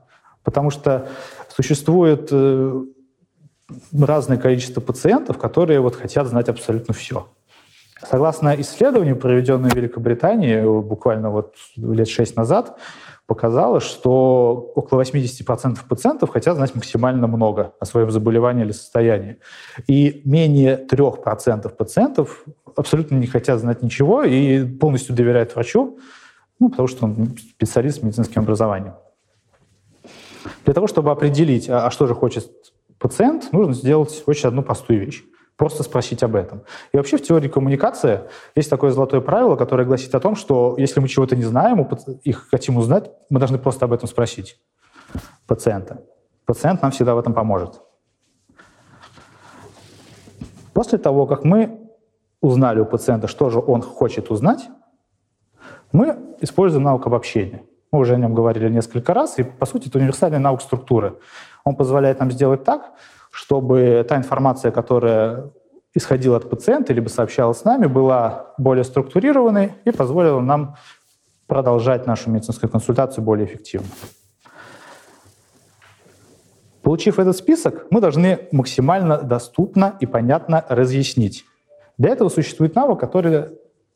Потому 0.42 0.70
что 0.70 1.08
существует 1.48 2.28
э, 2.32 2.84
разное 3.92 4.38
количество 4.38 4.80
пациентов, 4.80 5.38
которые 5.38 5.80
вот 5.80 5.94
хотят 5.94 6.26
знать 6.26 6.48
абсолютно 6.48 6.94
все. 6.94 7.28
Согласно 8.08 8.58
исследованию, 8.60 9.16
проведенному 9.16 9.70
в 9.70 9.74
Великобритании 9.74 10.62
буквально 10.80 11.30
вот 11.30 11.54
лет 11.76 12.08
шесть 12.08 12.36
назад, 12.36 12.78
показалось, 13.26 13.84
что 13.84 14.72
около 14.74 15.02
80% 15.02 15.78
пациентов 15.88 16.30
хотят 16.30 16.56
знать 16.56 16.74
максимально 16.74 17.26
много 17.26 17.74
о 17.78 17.84
своем 17.84 18.10
заболевании 18.10 18.64
или 18.64 18.72
состоянии. 18.72 19.38
И 19.86 20.22
менее 20.24 20.84
3% 20.90 21.68
пациентов 21.68 22.44
абсолютно 22.74 23.16
не 23.16 23.26
хотят 23.26 23.60
знать 23.60 23.82
ничего 23.82 24.24
и 24.24 24.64
полностью 24.64 25.14
доверяют 25.14 25.54
врачу, 25.54 25.98
ну, 26.58 26.70
потому 26.70 26.88
что 26.88 27.04
он 27.04 27.36
специалист 27.38 28.00
с 28.00 28.02
медицинским 28.02 28.42
образованием. 28.42 28.94
Для 30.64 30.74
того, 30.74 30.86
чтобы 30.86 31.10
определить, 31.10 31.68
а, 31.68 31.86
а 31.86 31.90
что 31.90 32.06
же 32.06 32.14
хочет 32.14 32.50
пациент, 32.98 33.52
нужно 33.52 33.74
сделать 33.74 34.22
очень 34.26 34.48
одну 34.48 34.62
простую 34.62 35.00
вещь. 35.00 35.22
Просто 35.60 35.82
спросить 35.82 36.22
об 36.22 36.36
этом. 36.36 36.62
И 36.90 36.96
вообще 36.96 37.18
в 37.18 37.22
теории 37.22 37.48
коммуникации 37.48 38.22
есть 38.56 38.70
такое 38.70 38.92
золотое 38.92 39.20
правило, 39.20 39.56
которое 39.56 39.84
гласит 39.84 40.14
о 40.14 40.18
том, 40.18 40.34
что 40.34 40.74
если 40.78 41.00
мы 41.00 41.08
чего-то 41.08 41.36
не 41.36 41.42
знаем 41.42 41.86
и 42.24 42.32
хотим 42.32 42.78
узнать, 42.78 43.10
мы 43.28 43.40
должны 43.40 43.58
просто 43.58 43.84
об 43.84 43.92
этом 43.92 44.08
спросить 44.08 44.58
пациента. 45.46 46.02
Пациент 46.46 46.80
нам 46.80 46.92
всегда 46.92 47.14
в 47.14 47.18
этом 47.18 47.34
поможет. 47.34 47.82
После 50.72 50.96
того, 50.96 51.26
как 51.26 51.44
мы 51.44 51.78
узнали 52.40 52.80
у 52.80 52.86
пациента, 52.86 53.28
что 53.28 53.50
же 53.50 53.58
он 53.58 53.82
хочет 53.82 54.30
узнать, 54.30 54.70
мы 55.92 56.16
используем 56.40 56.84
навык 56.84 57.06
обобщения. 57.06 57.64
Мы 57.92 57.98
уже 57.98 58.14
о 58.14 58.16
нем 58.16 58.34
говорили 58.34 58.70
несколько 58.70 59.12
раз, 59.12 59.38
и, 59.38 59.42
по 59.42 59.66
сути, 59.66 59.88
это 59.88 59.98
универсальный 59.98 60.38
навык 60.38 60.62
структуры. 60.62 61.18
Он 61.64 61.76
позволяет 61.76 62.18
нам 62.18 62.30
сделать 62.30 62.64
так, 62.64 62.94
чтобы 63.30 64.04
та 64.08 64.16
информация, 64.16 64.70
которая 64.70 65.50
исходила 65.94 66.36
от 66.36 66.48
пациента, 66.48 66.92
либо 66.92 67.08
сообщалась 67.08 67.58
с 67.58 67.64
нами, 67.64 67.86
была 67.86 68.54
более 68.58 68.84
структурированной 68.84 69.74
и 69.84 69.90
позволила 69.90 70.40
нам 70.40 70.76
продолжать 71.46 72.06
нашу 72.06 72.30
медицинскую 72.30 72.70
консультацию 72.70 73.24
более 73.24 73.46
эффективно. 73.46 73.88
Получив 76.82 77.18
этот 77.18 77.36
список, 77.36 77.86
мы 77.90 78.00
должны 78.00 78.48
максимально 78.52 79.18
доступно 79.18 79.96
и 80.00 80.06
понятно 80.06 80.64
разъяснить. 80.68 81.44
Для 81.98 82.10
этого 82.10 82.28
существует 82.28 82.74
навык, 82.74 82.98
который 82.98 83.48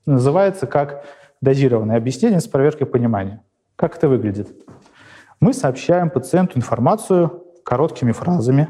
называется 0.05 0.67
как 0.67 1.05
дозированное 1.41 1.97
объяснение 1.97 2.41
с 2.41 2.47
проверкой 2.47 2.87
понимания. 2.87 3.43
Как 3.77 3.97
это 3.97 4.09
выглядит? 4.09 4.49
Мы 5.41 5.53
сообщаем 5.53 6.11
пациенту 6.11 6.59
информацию 6.59 7.45
короткими 7.65 8.13
фразами, 8.13 8.69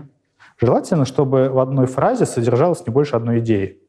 Желательно, 0.61 1.05
чтобы 1.05 1.49
в 1.49 1.59
одной 1.59 1.87
фразе 1.87 2.27
содержалось 2.27 2.87
не 2.87 2.93
больше 2.93 3.17
одной 3.17 3.41
идеи. 3.41 3.81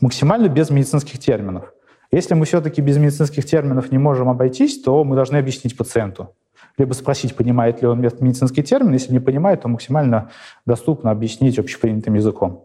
Максимально 0.00 0.48
без 0.48 0.70
медицинских 0.70 1.18
терминов. 1.18 1.72
Если 2.10 2.34
мы 2.34 2.44
все-таки 2.44 2.80
без 2.80 2.96
медицинских 2.96 3.44
терминов 3.44 3.90
не 3.90 3.98
можем 3.98 4.28
обойтись, 4.28 4.82
то 4.82 5.02
мы 5.04 5.16
должны 5.16 5.36
объяснить 5.36 5.76
пациенту. 5.76 6.34
Либо 6.76 6.92
спросить, 6.92 7.36
понимает 7.36 7.82
ли 7.82 7.88
он 7.88 8.00
медицинский 8.00 8.62
термин. 8.62 8.92
Если 8.92 9.12
не 9.12 9.20
понимает, 9.20 9.62
то 9.62 9.68
максимально 9.68 10.30
доступно 10.66 11.10
объяснить 11.10 11.58
общепринятым 11.58 12.14
языком. 12.14 12.64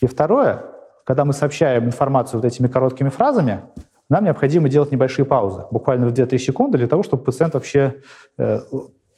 И 0.00 0.06
второе, 0.06 0.64
когда 1.04 1.24
мы 1.24 1.32
сообщаем 1.34 1.84
информацию 1.84 2.40
вот 2.40 2.46
этими 2.46 2.66
короткими 2.66 3.10
фразами, 3.10 3.62
нам 4.08 4.24
необходимо 4.24 4.68
делать 4.68 4.90
небольшие 4.90 5.24
паузы, 5.24 5.66
буквально 5.70 6.08
в 6.08 6.12
2-3 6.12 6.38
секунды, 6.38 6.78
для 6.78 6.88
того, 6.88 7.02
чтобы 7.02 7.22
пациент 7.22 7.54
вообще 7.54 7.96
э, 8.38 8.60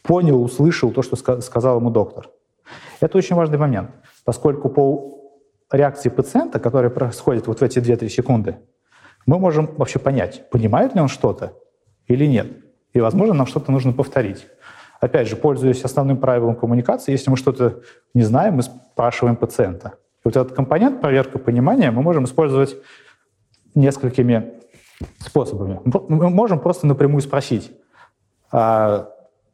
понял, 0.03 0.43
услышал 0.43 0.91
то, 0.91 1.03
что 1.03 1.17
сказал 1.41 1.79
ему 1.79 1.91
доктор. 1.91 2.29
Это 3.01 3.19
очень 3.19 3.37
важный 3.37 3.59
момент, 3.59 3.91
поскольку 4.25 4.69
по 4.69 5.19
реакции 5.71 6.09
пациента, 6.09 6.59
которая 6.61 6.91
происходит 6.91 7.47
вот 7.47 7.61
в 7.61 7.63
эти 7.63 7.79
2-3 7.79 8.09
секунды, 8.09 8.57
мы 9.27 9.39
можем 9.39 9.67
вообще 9.77 9.99
понять, 9.99 10.51
понимает 10.51 10.95
ли 10.95 11.01
он 11.01 11.09
что-то 11.09 11.55
или 12.07 12.27
нет. 12.27 12.47
И, 12.93 13.01
возможно, 13.01 13.35
нам 13.35 13.47
что-то 13.47 13.73
нужно 13.73 13.93
повторить. 13.93 14.47
Опять 15.01 15.29
же, 15.29 15.37
пользуясь 15.37 15.83
основным 15.83 16.19
правилом 16.19 16.55
коммуникации, 16.55 17.13
если 17.13 17.31
мы 17.31 17.37
что-то 17.37 17.81
не 18.15 18.23
знаем, 18.23 18.55
мы 18.55 18.63
спрашиваем 18.63 19.37
пациента. 19.37 19.95
И 20.19 20.21
вот 20.25 20.37
этот 20.37 20.53
компонент 20.53 21.01
проверка 21.01 21.39
понимания 21.39 21.91
мы 21.91 22.03
можем 22.03 22.25
использовать 22.25 22.77
несколькими 23.75 24.61
способами. 25.19 25.81
Мы 25.85 26.31
можем 26.31 26.61
просто 26.61 26.87
напрямую 26.87 27.23
спросить, 27.23 27.73
а 28.53 29.12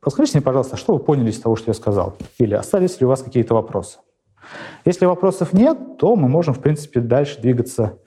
Расскажите 0.08 0.38
мне, 0.38 0.42
пожалуйста, 0.42 0.78
что 0.78 0.94
вы 0.94 1.00
поняли 1.00 1.28
из 1.28 1.38
того, 1.38 1.54
что 1.54 1.68
я 1.68 1.74
сказал? 1.74 2.14
Или 2.38 2.54
остались 2.54 2.98
ли 2.98 3.04
у 3.04 3.10
вас 3.10 3.20
какие-то 3.20 3.52
вопросы? 3.52 3.98
Если 4.86 5.04
вопросов 5.04 5.52
нет, 5.52 5.98
то 5.98 6.16
мы 6.16 6.28
можем, 6.28 6.54
в 6.54 6.60
принципе, 6.60 7.00
дальше 7.00 7.38
двигаться 7.42 7.98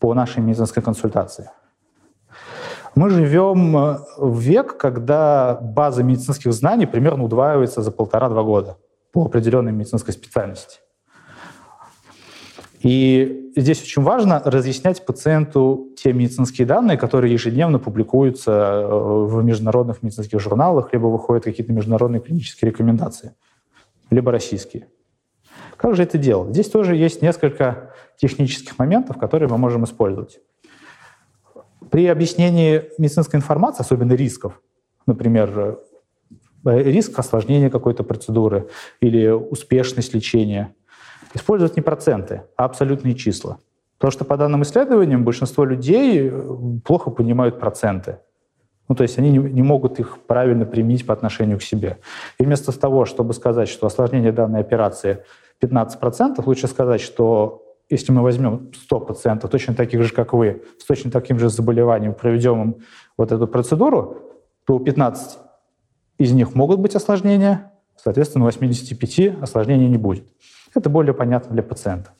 по 0.00 0.12
нашей 0.14 0.42
медицинской 0.42 0.82
консультации. 0.82 1.50
Мы 2.96 3.08
живем 3.08 3.76
э, 3.76 3.98
в 4.18 4.36
век, 4.40 4.76
когда 4.76 5.56
база 5.62 6.02
медицинских 6.02 6.52
знаний 6.52 6.86
примерно 6.86 7.22
удваивается 7.22 7.82
за 7.82 7.92
полтора-два 7.92 8.42
года 8.42 8.76
по 9.12 9.24
определенной 9.24 9.70
медицинской 9.70 10.12
специальности. 10.12 10.80
И 12.84 13.50
здесь 13.56 13.82
очень 13.82 14.02
важно 14.02 14.42
разъяснять 14.44 15.06
пациенту 15.06 15.88
те 15.96 16.12
медицинские 16.12 16.66
данные, 16.66 16.98
которые 16.98 17.32
ежедневно 17.32 17.78
публикуются 17.78 18.52
э, 18.52 19.24
в 19.24 19.42
международных 19.42 20.02
медицинских 20.02 20.38
журналах, 20.38 20.92
либо 20.92 21.06
выходят 21.06 21.44
какие-то 21.44 21.72
международные 21.72 22.20
клинические 22.20 22.70
рекомендации, 22.70 23.34
либо 24.10 24.30
российские. 24.30 24.88
Как 25.78 25.96
же 25.96 26.02
это 26.02 26.18
делать? 26.18 26.50
Здесь 26.50 26.68
тоже 26.68 26.94
есть 26.94 27.22
несколько 27.22 27.94
технических 28.18 28.78
моментов, 28.78 29.16
которые 29.16 29.48
мы 29.48 29.56
можем 29.56 29.84
использовать. 29.84 30.40
При 31.90 32.06
объяснении 32.06 32.82
медицинской 32.98 33.38
информации, 33.38 33.80
особенно 33.80 34.12
рисков, 34.12 34.60
например, 35.06 35.78
э, 36.66 36.82
риск 36.82 37.18
осложнения 37.18 37.70
какой-то 37.70 38.04
процедуры 38.04 38.68
или 39.00 39.28
успешность 39.28 40.12
лечения– 40.12 40.74
использовать 41.34 41.76
не 41.76 41.82
проценты, 41.82 42.42
а 42.56 42.64
абсолютные 42.64 43.14
числа. 43.14 43.58
Потому 43.98 44.12
что 44.12 44.24
по 44.24 44.36
данным 44.36 44.62
исследованиям 44.62 45.24
большинство 45.24 45.64
людей 45.64 46.28
э, 46.28 46.42
плохо 46.84 47.10
понимают 47.10 47.60
проценты. 47.60 48.18
Ну, 48.88 48.94
то 48.94 49.02
есть 49.02 49.18
они 49.18 49.30
не, 49.30 49.62
могут 49.62 49.98
их 49.98 50.18
правильно 50.26 50.66
применить 50.66 51.06
по 51.06 51.14
отношению 51.14 51.58
к 51.58 51.62
себе. 51.62 51.98
И 52.38 52.44
вместо 52.44 52.78
того, 52.78 53.06
чтобы 53.06 53.32
сказать, 53.32 53.68
что 53.68 53.86
осложнение 53.86 54.30
данной 54.30 54.60
операции 54.60 55.24
15%, 55.62 56.42
лучше 56.44 56.68
сказать, 56.68 57.00
что 57.00 57.62
если 57.88 58.12
мы 58.12 58.22
возьмем 58.22 58.72
100 58.74 59.00
пациентов, 59.00 59.50
точно 59.50 59.74
таких 59.74 60.02
же, 60.02 60.12
как 60.12 60.34
вы, 60.34 60.62
с 60.78 60.84
точно 60.84 61.10
таким 61.10 61.38
же 61.38 61.48
заболеванием, 61.48 62.14
проведем 62.14 62.62
им 62.62 62.76
вот 63.16 63.32
эту 63.32 63.46
процедуру, 63.46 64.18
то 64.66 64.74
у 64.74 64.80
15 64.80 65.38
из 66.18 66.32
них 66.32 66.54
могут 66.54 66.80
быть 66.80 66.94
осложнения, 66.94 67.72
соответственно, 67.96 68.44
у 68.44 68.48
85 68.48 69.42
осложнений 69.42 69.88
не 69.88 69.98
будет. 69.98 70.24
Это 70.74 70.90
более 70.90 71.14
понятно 71.14 71.52
для 71.52 71.62
пациента. 71.62 72.10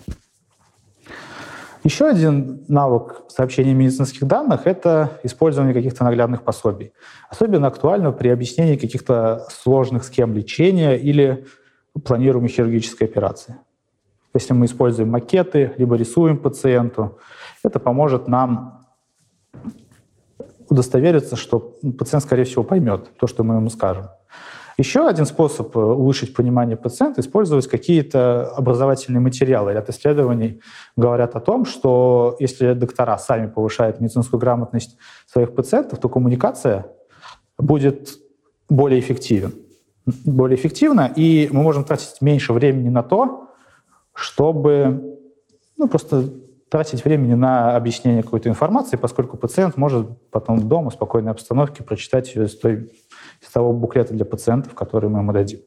Еще 1.84 2.06
один 2.06 2.64
навык 2.66 3.24
сообщения 3.28 3.74
медицинских 3.74 4.26
данных— 4.26 4.62
это 4.64 5.20
использование 5.22 5.74
каких-то 5.74 6.02
наглядных 6.04 6.42
пособий. 6.42 6.94
Особенно 7.28 7.66
актуально 7.66 8.10
при 8.10 8.28
объяснении 8.28 8.76
каких-то 8.76 9.46
сложных 9.50 10.04
схем 10.04 10.32
лечения 10.32 10.96
или 10.96 11.44
планируемой 12.04 12.48
хирургической 12.48 13.06
операции. 13.06 13.56
Если 14.32 14.54
мы 14.54 14.64
используем 14.64 15.10
макеты, 15.10 15.74
либо 15.76 15.96
рисуем 15.96 16.38
пациенту, 16.38 17.18
это 17.62 17.78
поможет 17.78 18.28
нам 18.28 18.86
удостовериться, 20.70 21.36
что 21.36 21.58
пациент, 21.98 22.24
скорее 22.24 22.44
всего, 22.44 22.64
поймет 22.64 23.10
то, 23.18 23.26
что 23.26 23.44
мы 23.44 23.56
ему 23.56 23.68
скажем. 23.68 24.08
Еще 24.76 25.06
один 25.06 25.24
способ 25.24 25.76
э, 25.76 25.80
улучшить 25.80 26.34
понимание 26.34 26.76
пациента— 26.76 27.20
использовать 27.22 27.68
какие-то 27.68 28.50
образовательные 28.56 29.20
материалы. 29.20 29.72
Ряд 29.72 29.88
исследований 29.88 30.60
говорят 30.96 31.36
о 31.36 31.40
том, 31.40 31.64
что 31.64 32.36
если 32.40 32.74
доктора 32.74 33.18
сами 33.18 33.46
повышают 33.46 34.00
медицинскую 34.00 34.40
грамотность 34.40 34.96
своих 35.26 35.54
пациентов, 35.54 36.00
то 36.00 36.08
коммуникация 36.08 36.86
будет 37.58 38.18
более 38.68 38.98
эффективна. 38.98 39.52
Более 40.24 40.56
эффективна, 40.56 41.10
и 41.14 41.48
мы 41.50 41.62
можем 41.62 41.84
тратить 41.84 42.20
меньше 42.20 42.52
времени 42.52 42.88
на 42.88 43.02
то, 43.02 43.48
чтобы 44.12 45.18
ну, 45.78 45.88
просто 45.88 46.30
тратить 46.68 47.04
времени 47.04 47.34
на 47.34 47.76
объяснение 47.76 48.22
какой-то 48.22 48.48
информации, 48.48 48.96
поскольку 48.96 49.36
пациент 49.36 49.76
может 49.76 50.08
потом 50.30 50.68
дома 50.68 50.90
в 50.90 50.94
спокойной 50.94 51.30
обстановке 51.30 51.84
прочитать 51.84 52.34
ее 52.34 52.46
из 52.46 52.58
той 52.58 52.90
того 53.52 53.72
буклета 53.72 54.14
для 54.14 54.24
пациентов, 54.24 54.74
который 54.74 55.08
мы 55.08 55.20
ему 55.20 55.32
дадим. 55.32 55.60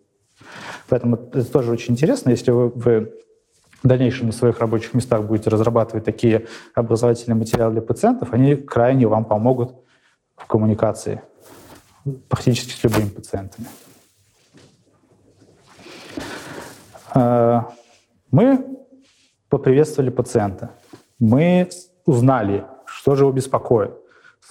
Поэтому 0.90 1.16
это 1.16 1.46
тоже 1.46 1.72
очень 1.72 1.94
интересно. 1.94 2.30
Если 2.30 2.52
вы, 2.52 2.70
вы 2.70 3.14
в 3.84 3.88
дальнейшем 3.88 4.28
на 4.28 4.34
своих 4.34 4.60
рабочих 4.60 4.94
местах 4.94 5.24
будете 5.24 5.50
разрабатывать 5.50 6.06
такие 6.06 6.48
образовательные 6.74 7.38
материалы 7.38 7.74
для 7.74 7.82
пациентов, 7.82 8.34
они 8.34 8.56
крайне 8.56 9.08
вам 9.08 9.26
помогут 9.26 9.76
в 10.36 10.46
коммуникации 10.46 11.22
практически 12.30 12.72
с 12.72 12.84
любыми 12.84 13.10
пациентами. 13.10 13.68
А, 17.14 17.72
мы 18.32 18.66
поприветствовали 19.50 20.10
пациента. 20.10 20.72
Мы 21.20 21.70
узнали, 22.06 22.66
что 22.86 23.16
же 23.16 23.24
его 23.24 23.32
беспокоит 23.32 23.92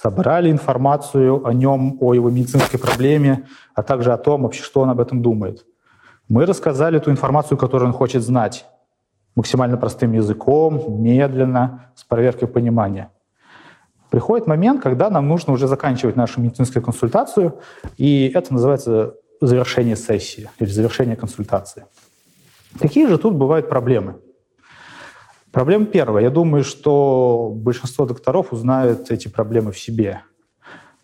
собрали 0.07 0.51
информацию 0.51 1.45
о 1.45 1.53
нем, 1.53 1.99
о 2.01 2.15
его 2.15 2.31
медицинской 2.31 2.79
проблеме, 2.79 3.45
а 3.75 3.83
также 3.83 4.13
о 4.13 4.17
том, 4.17 4.43
вообще, 4.43 4.63
что 4.63 4.81
он 4.81 4.91
об 4.91 5.01
этом 5.01 5.21
думает. 5.21 5.67
Мы 6.29 6.47
рассказали 6.47 7.01
ту 7.01 7.11
информацию, 7.11 7.59
которую 7.59 7.89
он 7.89 7.93
хочет 7.93 8.23
знать, 8.23 8.67
максимально 9.35 9.77
простым 9.77 10.13
языком, 10.13 11.03
медленно, 11.03 11.91
с 11.97 12.05
проверкой 12.05 12.47
понимания. 12.47 13.11
Приходит 14.11 14.47
момент, 14.47 14.81
когда 14.81 15.11
нам 15.11 15.27
нужно 15.29 15.53
уже 15.53 15.67
заканчивать 15.67 16.17
нашу 16.17 16.41
медицинскую 16.41 16.85
консультацию, 16.85 17.59
и 17.99 18.31
это 18.35 18.55
называется 18.55 19.15
завершение 19.41 19.97
сессии 19.97 20.49
или 20.61 20.71
завершение 20.71 21.17
консультации. 21.17 21.85
Какие 22.79 23.09
же 23.09 23.19
тут 23.19 23.35
бывают 23.35 23.69
проблемы? 23.69 24.15
Проблема 25.57 25.87
первая. 25.87 26.25
Я 26.25 26.29
думаю, 26.29 26.65
что 26.65 27.51
большинство 27.51 28.05
докторов 28.05 28.53
узнают 28.53 29.11
эти 29.11 29.29
проблемы 29.29 29.73
в 29.73 29.79
себе. 29.79 30.21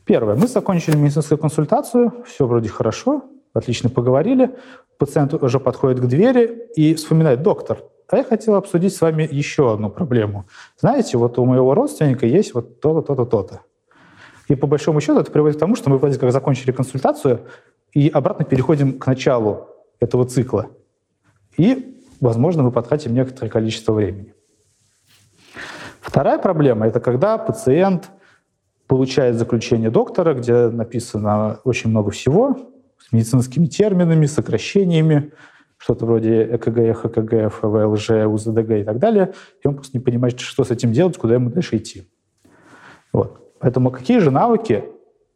Первое. 0.04 0.34
Мы 0.34 0.46
закончили 0.46 0.94
медицинскую 0.94 1.38
консультацию, 1.38 2.12
все 2.26 2.46
вроде 2.46 2.68
хорошо, 2.68 3.24
отлично 3.54 3.88
поговорили. 3.88 4.54
Пациент 4.98 5.32
уже 5.32 5.58
подходит 5.58 6.00
к 6.00 6.04
двери 6.04 6.68
и 6.76 6.92
вспоминает, 6.92 7.40
доктор, 7.40 7.78
а 8.08 8.18
я 8.18 8.24
хотел 8.24 8.56
обсудить 8.56 8.94
с 8.94 9.00
вами 9.00 9.26
еще 9.32 9.72
одну 9.72 9.88
проблему. 9.88 10.44
Знаете, 10.78 11.16
вот 11.16 11.38
у 11.38 11.46
моего 11.46 11.72
родственника 11.72 12.26
есть 12.26 12.52
вот 12.52 12.78
то-то, 12.78 13.00
то-то, 13.00 13.24
то-то. 13.24 13.60
И 14.48 14.54
по 14.54 14.66
большому 14.66 15.00
счету 15.00 15.18
это 15.18 15.32
приводит 15.32 15.56
к 15.56 15.60
тому, 15.60 15.76
что 15.76 15.88
мы 15.88 15.96
вроде 15.96 16.18
как 16.18 16.30
закончили 16.30 16.72
консультацию 16.72 17.40
и 17.94 18.10
обратно 18.10 18.44
переходим 18.44 18.98
к 18.98 19.06
началу 19.06 19.68
этого 19.98 20.26
цикла. 20.26 20.66
И, 21.56 22.02
возможно, 22.20 22.62
мы 22.62 22.70
потратим 22.70 23.14
некоторое 23.14 23.48
количество 23.48 23.94
времени. 23.94 24.31
Вторая 26.02 26.38
проблема– 26.38 26.86
это 26.88 26.98
когда 26.98 27.38
пациент 27.38 28.10
получает 28.88 29.36
заключение 29.36 29.88
доктора, 29.88 30.34
где 30.34 30.68
написано 30.68 31.60
очень 31.64 31.90
много 31.90 32.10
всего, 32.10 32.56
с 32.98 33.12
медицинскими 33.12 33.66
терминами, 33.66 34.26
сокращениями, 34.26 35.32
что-то 35.78 36.04
вроде 36.04 36.42
ЭКГ, 36.56 36.96
ХКГ, 36.96 37.52
ФВЛЖ, 37.52 38.26
УЗДГ 38.26 38.70
и 38.70 38.84
так 38.84 38.98
далее, 38.98 39.32
и 39.62 39.68
он 39.68 39.76
просто 39.76 39.96
не 39.96 40.02
понимает, 40.02 40.40
что 40.40 40.64
с 40.64 40.72
этим 40.72 40.92
делать, 40.92 41.16
куда 41.16 41.34
ему 41.34 41.50
дальше 41.50 41.76
идти. 41.76 42.10
Вот. 43.12 43.56
Поэтому 43.60 43.92
какие 43.92 44.18
же 44.18 44.32
навыки 44.32 44.84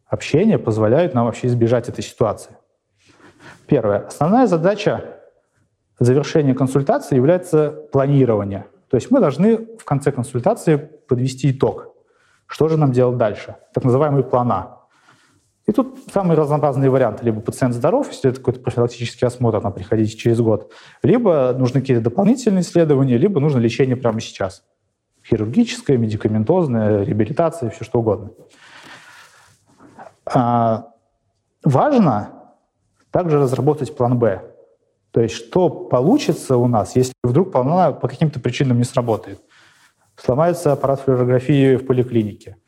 общения 0.09 0.59
позволяют 0.59 1.14
нам 1.14 1.26
вообще 1.26 1.46
избежать 1.46 1.88
этой 1.88 2.02
ситуации? 2.02 2.57
Первое. 3.68 4.00
Основная 4.00 4.48
задача 4.48 5.20
завершения 6.00 6.55
консультации 6.55 7.14
является 7.14 7.70
планирование– 7.92 8.66
то 8.88 8.96
есть 8.96 9.11
мы 9.11 9.20
должны 9.20 9.57
в 9.77 9.85
конце 9.85 10.12
консультации 10.12 10.77
подвести 10.77 11.51
итог. 11.51 11.94
Что 12.46 12.68
же 12.68 12.77
нам 12.77 12.92
делать 12.92 13.16
дальше? 13.16 13.57
Так 13.75 13.85
называемый 13.85 14.22
план 14.22 14.53
А. 14.53 14.77
И 15.66 15.72
тут 15.72 15.99
самые 16.12 16.38
разнообразные 16.38 16.90
варианты. 16.90 17.25
Либо 17.25 17.40
пациент 17.40 17.75
здоров, 17.75 18.09
если 18.09 18.31
это 18.31 18.38
какой-то 18.38 18.61
профилактический 18.61 19.27
осмотр, 19.27 19.61
там, 19.61 19.72
приходите 19.72 20.16
через 20.16 20.40
год. 20.40 20.72
Либо 21.03 21.53
нужны 21.59 21.81
какие-то 21.81 22.05
дополнительные 22.05 22.62
исследования, 22.62 23.16
либо 23.18 23.40
нужно 23.40 23.59
лечение 23.59 23.96
прямо 23.96 24.20
сейчас. 24.20 24.62
Хирургическое, 25.27 25.96
медикаментозное, 25.96 27.03
реабилитация, 27.03 27.70
все 27.70 27.85
что 27.85 27.99
угодно. 27.99 28.31
А, 30.25 30.92
важно 31.64 32.31
также 33.11 33.40
разработать 33.40 33.96
план 33.96 34.18
«Б». 34.20 34.56
То 35.16 35.22
есть 35.22 35.35
что 35.35 35.70
получится 35.70 36.59
у 36.59 36.68
нас, 36.68 36.94
если 36.94 37.14
вдруг 37.24 37.50
плана 37.50 37.90
по 37.90 38.07
каким-то 38.07 38.38
причинам 38.38 38.76
не 38.76 38.85
сработает? 38.85 39.40
Сломается 40.14 40.72
аппарат 40.72 41.00
флюорографии 41.00 41.76
в 41.76 41.87
поликлинике, 41.87 42.59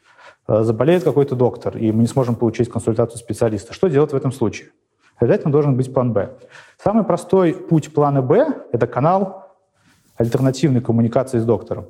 э, 0.47 0.63
заболеет 0.63 1.05
какой-то 1.05 1.37
доктор, 1.37 1.77
и 1.77 1.93
мы 1.93 2.01
не 2.01 2.07
сможем 2.07 2.37
получить 2.37 2.71
консультацию 2.71 3.19
специалиста. 3.19 3.75
Что 3.75 3.89
делать 3.89 4.13
в 4.13 4.17
этом 4.17 4.33
случае? 4.33 4.71
Обязательно 5.19 5.53
должен 5.53 5.77
быть 5.77 5.93
план 5.93 6.15
«Б». 6.15 6.39
Самый 6.83 7.05
простой 7.05 7.53
путь 7.53 7.93
плана 7.93 8.23
«Б»— 8.23 8.47
это 8.73 8.87
канал 8.87 9.53
альтернативной 10.17 10.81
коммуникации 10.81 11.41
с 11.41 11.45
доктором. 11.45 11.89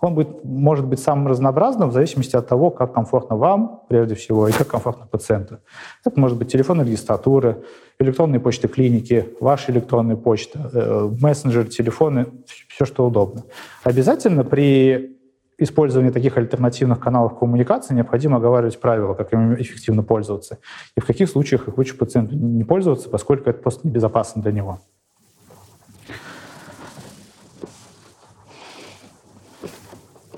Он 0.00 0.14
будет, 0.14 0.44
может 0.44 0.86
быть 0.86 1.00
самым 1.00 1.28
разнообразным 1.28 1.88
в 1.88 1.92
зависимости 1.92 2.36
от 2.36 2.46
того, 2.46 2.70
как 2.70 2.92
комфортно 2.92 3.36
вам, 3.36 3.82
прежде 3.88 4.14
всего, 4.14 4.48
и 4.48 4.52
как 4.52 4.66
комфортно 4.68 5.06
пациенту. 5.06 5.58
Это 6.04 6.18
может 6.20 6.36
быть 6.36 6.52
телефонная 6.52 6.84
регистратура, 6.84 7.58
электронные 7.98 8.40
почты 8.40 8.68
клиники, 8.68 9.34
ваша 9.40 9.72
электронная 9.72 10.16
почта, 10.16 10.70
э, 10.72 11.10
мессенджер, 11.20 11.66
телефоны, 11.66 12.26
все 12.68 12.84
что 12.84 13.06
удобно. 13.06 13.44
Обязательно 13.84 14.44
при 14.44 15.16
использовании 15.58 16.10
таких 16.10 16.36
альтернативных 16.36 17.00
каналов 17.00 17.38
коммуникации 17.38 17.94
необходимо 17.94 18.36
оговаривать 18.36 18.78
правила, 18.78 19.14
как 19.14 19.32
им 19.32 19.54
эффективно 19.54 20.02
пользоваться. 20.02 20.58
И 20.96 21.00
в 21.00 21.06
каких 21.06 21.30
случаях 21.30 21.68
их 21.68 21.78
лучше 21.78 21.96
пациенту 21.96 22.34
не 22.36 22.64
пользоваться, 22.64 23.08
поскольку 23.08 23.48
это 23.48 23.60
просто 23.60 23.86
небезопасно 23.86 24.42
для 24.42 24.52
него. 24.52 24.80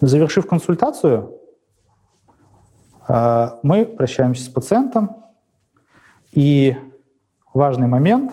Завершив 0.01 0.47
консультацию, 0.47 1.41
э, 3.09 3.49
мы 3.63 3.85
прощаемся 3.85 4.45
с 4.45 4.49
пациентом, 4.49 5.25
и 6.33 6.77
важный 7.53 7.89
момент 7.89 8.33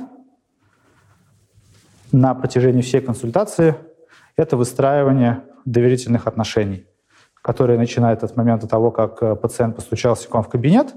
на 2.11 2.35
протяжении 2.35 2.81
всей 2.81 3.01
консультации– 3.01 3.75
это 4.35 4.57
выстраивание 4.57 5.43
доверительных 5.65 6.27
отношений, 6.27 6.85
которые 7.41 7.79
начинают 7.79 8.23
от 8.23 8.35
момента 8.35 8.67
того, 8.67 8.91
как 8.91 9.23
э, 9.23 9.35
пациент 9.35 9.75
постучался 9.75 10.29
к 10.29 10.33
вам 10.33 10.43
в 10.43 10.49
кабинет, 10.49 10.93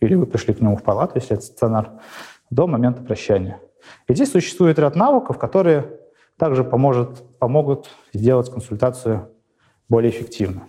или 0.00 0.14
вы 0.14 0.24
пришли 0.24 0.54
к 0.54 0.60
нему 0.62 0.76
в 0.76 0.82
палату, 0.82 1.12
если 1.16 1.36
это 1.36 1.44
стационар, 1.44 1.90
до 2.48 2.66
момента 2.66 3.02
прощания. 3.02 3.60
И 4.08 4.14
здесь 4.14 4.32
существует 4.32 4.78
ряд 4.78 4.96
навыков, 4.96 5.38
которые 5.38 5.98
также 6.38 6.64
поможет, 6.64 7.22
помогут 7.38 7.90
сделать 8.14 8.50
консультацию 8.50 9.30
более 9.90 10.10
эффективно. 10.10 10.68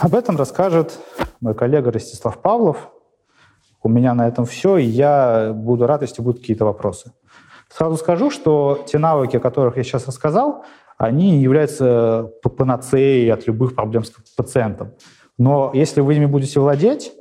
Об 0.00 0.14
этом 0.14 0.36
расскажет 0.36 0.98
мой 1.40 1.54
коллега 1.54 1.90
Ростислав 1.90 2.40
Павлов. 2.40 2.90
У 3.82 3.88
меня 3.88 4.14
на 4.14 4.26
этом 4.26 4.46
все, 4.46 4.78
и 4.78 4.84
я 4.84 5.52
буду 5.52 5.86
рад, 5.86 6.02
если 6.02 6.22
будут 6.22 6.40
какие-то 6.40 6.64
вопросы. 6.64 7.12
Сразу 7.68 7.96
скажу, 7.96 8.30
что 8.30 8.84
те 8.86 8.98
навыки, 8.98 9.36
о 9.36 9.40
которых 9.40 9.76
я 9.76 9.82
сейчас 9.82 10.06
рассказал, 10.06 10.64
они 10.96 11.40
являются 11.40 12.30
панацеей 12.42 13.30
от 13.32 13.46
любых 13.46 13.74
проблем 13.74 14.04
с 14.04 14.10
пациентом. 14.36 14.94
Но 15.36 15.70
если 15.74 16.00
вы 16.00 16.14
ими 16.14 16.26
будете 16.26 16.60
владеть, 16.60 17.12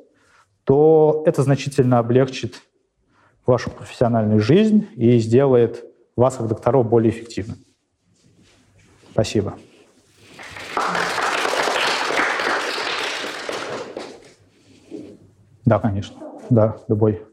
то 0.63 1.23
это 1.25 1.43
значительно 1.43 1.99
облегчит 1.99 2.55
вашу 3.45 3.69
профессиональную 3.69 4.39
жизнь 4.39 4.87
и 4.95 5.17
сделает 5.19 5.83
вас, 6.15 6.35
как 6.35 6.47
докторов, 6.47 6.87
более 6.87 7.11
эффективным. 7.11 7.57
Спасибо. 9.15 9.53
Да, 15.63 15.79
конечно. 15.79 16.17
Да, 16.49 16.75
любой. 16.89 17.25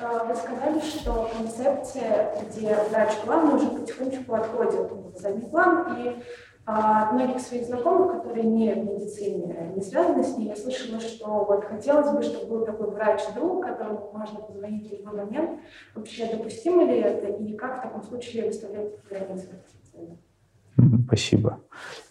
А, 0.00 0.24
вы 0.26 0.34
сказали, 0.36 0.78
что 0.78 1.28
концепция, 1.36 2.36
где 2.40 2.76
врач 2.88 3.14
главный, 3.24 3.56
уже 3.56 3.66
потихонечку 3.66 4.32
отходит 4.32 4.92
в 4.92 5.18
задний 5.18 5.50
план, 5.50 5.96
и 5.98 6.22
а, 6.66 7.10
многих 7.10 7.40
своих 7.40 7.66
знакомых, 7.66 8.12
которые 8.12 8.44
не 8.44 8.72
в 8.72 8.84
медицине, 8.84 9.72
не 9.74 9.82
связаны 9.82 10.22
с 10.22 10.36
ней, 10.36 10.50
я 10.50 10.56
слышала, 10.56 11.00
что 11.00 11.26
вот 11.46 11.64
хотелось 11.64 12.12
бы, 12.12 12.22
чтобы 12.22 12.46
был 12.46 12.64
такой 12.64 12.92
врач-друг, 12.92 13.66
которому 13.66 14.12
можно 14.12 14.38
позвонить 14.38 14.88
в 14.88 14.92
любой 14.92 15.24
момент. 15.24 15.58
Вообще 15.96 16.26
допустимо 16.26 16.84
ли 16.84 17.00
это, 17.00 17.26
и 17.26 17.56
как 17.56 17.80
в 17.80 17.82
таком 17.82 18.04
случае 18.04 18.46
выставлять 18.46 19.04
границы? 19.10 19.48
Спасибо. 21.06 21.58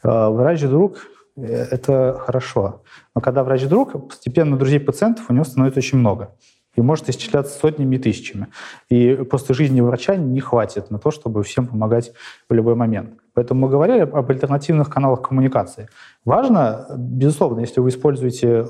А, 0.03 0.29
врач-друг– 0.29 0.97
это 1.35 2.17
хорошо. 2.19 2.83
Но 3.15 3.21
когда 3.21 3.43
врач-друг, 3.43 4.09
постепенно 4.09 4.57
друзей 4.57 4.79
пациентов 4.79 5.25
у 5.29 5.33
него 5.33 5.43
становится 5.43 5.79
очень 5.79 5.97
много 5.97 6.35
и 6.75 6.81
может 6.81 7.09
исчисляться 7.09 7.57
сотнями 7.57 7.97
и 7.97 7.99
тысячами. 7.99 8.47
И 8.89 9.13
просто 9.15 9.53
жизни 9.53 9.81
врача 9.81 10.15
не 10.15 10.39
хватит 10.39 10.89
на 10.89 10.99
то, 10.99 11.11
чтобы 11.11 11.43
всем 11.43 11.67
помогать 11.67 12.13
в 12.49 12.53
любой 12.53 12.75
момент. 12.75 13.19
Поэтому 13.33 13.61
мы 13.61 13.69
говорили 13.69 13.99
об 13.99 14.29
альтернативных 14.29 14.89
каналах 14.89 15.21
коммуникации. 15.21 15.87
Важно, 16.25 16.87
безусловно, 16.97 17.59
если 17.59 17.79
вы 17.79 17.89
используете 17.89 18.67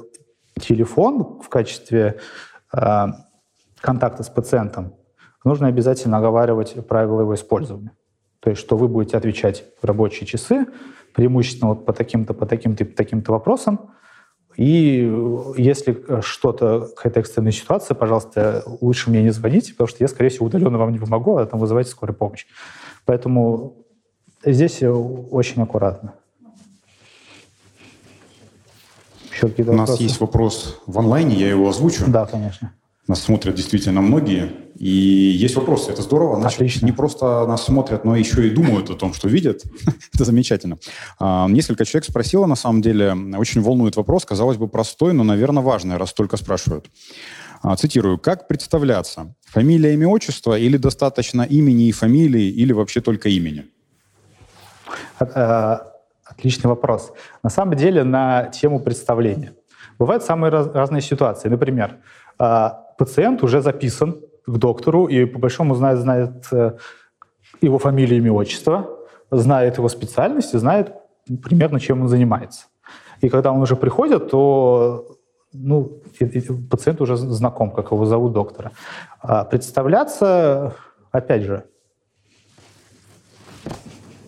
телефон 0.60 1.40
в 1.42 1.50
качестве 1.50 2.20
э, 2.74 3.06
контакта 3.80 4.24
с 4.24 4.30
пациентом, 4.30 4.96
нужно 5.44 5.68
обязательно 5.68 6.18
оговаривать 6.18 6.86
правила 6.88 7.22
его 7.22 7.36
использования. 7.36 7.92
То 8.44 8.50
есть, 8.50 8.62
что 8.62 8.76
вы 8.76 8.90
будете 8.90 9.16
отвечать 9.16 9.64
в 9.82 9.86
рабочие 9.86 10.28
часы, 10.28 10.66
преимущественно 11.14 11.70
вот 11.70 11.86
по 11.86 11.94
таким-то, 11.94 12.34
по 12.34 12.46
таким-то, 12.46 12.84
по 12.84 12.94
таким-то 12.94 13.32
вопросам, 13.32 13.92
и 14.58 15.10
если 15.58 16.22
что-то, 16.22 16.90
какая-то 16.96 17.22
экстренная 17.22 17.54
ситуация, 17.54 17.96
пожалуйста, 17.96 18.64
лучше 18.82 19.10
мне 19.10 19.24
не 19.24 19.30
звоните, 19.32 19.72
потому 19.72 19.88
что 19.88 20.04
я, 20.04 20.10
скорее 20.10 20.30
всего, 20.30 20.46
удаленно 20.48 20.78
вам 20.78 20.92
не 20.92 21.00
помогу, 21.00 21.38
а 21.38 21.46
там 21.46 21.60
вызывайте 21.60 21.90
скорую 21.90 22.18
помощь. 22.18 22.46
Поэтому 23.06 23.78
здесь 24.46 24.84
очень 24.84 25.62
аккуратно. 25.62 26.14
Еще 29.32 29.48
какие-то 29.48 29.72
У 29.72 29.76
вопросы? 29.76 29.92
нас 29.94 30.02
есть 30.02 30.20
вопрос 30.20 30.82
в 30.86 31.00
онлайне, 31.00 31.36
я 31.36 31.50
его 31.50 31.70
озвучу. 31.70 32.04
Да, 32.08 32.26
конечно. 32.26 32.74
Нас 33.08 33.22
смотрят 33.22 33.56
действительно 33.56 34.02
многие, 34.02 34.52
и 34.76 34.88
есть 34.88 35.56
вопросы. 35.56 35.92
Это 35.92 36.02
здорово. 36.02 36.40
Значит, 36.40 36.60
Отлично. 36.60 36.86
Не 36.86 36.92
просто 36.92 37.46
нас 37.48 37.66
смотрят, 37.66 38.06
но 38.06 38.16
еще 38.16 38.48
и 38.48 38.50
думают 38.50 38.90
о 38.90 38.96
том, 38.96 39.14
что 39.14 39.28
видят. 39.28 39.64
Это 40.14 40.26
замечательно. 40.26 40.78
А, 41.20 41.48
несколько 41.48 41.86
человек 41.86 42.06
спросило, 42.10 42.46
на 42.46 42.56
самом 42.56 42.82
деле, 42.82 43.16
очень 43.38 43.62
волнует 43.62 43.96
вопрос, 43.96 44.26
казалось 44.26 44.58
бы, 44.58 44.68
простой, 44.68 45.14
но, 45.14 45.24
наверное, 45.24 45.64
важный, 45.64 45.98
раз 45.98 46.14
только 46.14 46.38
спрашивают. 46.38 46.90
А, 47.62 47.76
цитирую. 47.76 48.18
Как 48.18 48.48
представляться? 48.48 49.36
Фамилия, 49.46 49.94
имя, 49.94 50.08
отчество 50.08 50.58
или 50.58 50.78
достаточно 50.78 51.44
имени 51.44 51.88
и 51.88 51.92
фамилии, 51.92 52.50
или 52.50 52.74
вообще 52.74 53.02
только 53.02 53.30
имени? 53.30 53.66
Э, 55.20 55.78
отличный 56.26 56.68
вопрос. 56.68 57.14
На 57.44 57.50
самом 57.50 57.76
деле, 57.76 58.04
на 58.04 58.46
тему 58.46 58.80
представления. 58.80 59.54
Бывают 60.00 60.24
самые 60.24 60.52
разные 60.52 61.02
ситуации. 61.02 61.50
Например, 61.50 61.98
а, 62.38 62.70
пациент 62.98 63.44
уже 63.44 63.62
записан 63.62 64.22
к 64.46 64.58
доктору 64.58 65.08
и 65.08 65.26
по 65.26 65.40
большому 65.40 65.76
знает, 65.76 66.00
знает 66.00 66.48
э, 66.52 66.78
его 67.62 67.80
фамилию, 67.80 68.18
имя, 68.18 68.34
отчество, 68.34 68.90
знает 69.32 69.78
его 69.78 69.90
специальность 69.90 70.54
и 70.54 70.58
знает 70.58 70.94
примерно, 71.44 71.80
чем 71.80 72.02
он 72.02 72.08
занимается. 72.08 72.68
И 73.22 73.30
когда 73.30 73.52
он 73.52 73.62
уже 73.62 73.76
приходит, 73.76 74.30
то 74.30 75.18
ну, 75.54 76.02
пациент 76.70 77.00
уже 77.02 77.16
знаком, 77.16 77.72
как 77.72 77.92
его 77.92 78.06
зовут 78.06 78.34
доктора. 78.34 78.72
А 79.22 79.46
представляться, 79.46 80.76
опять 81.12 81.44
же, 81.44 81.64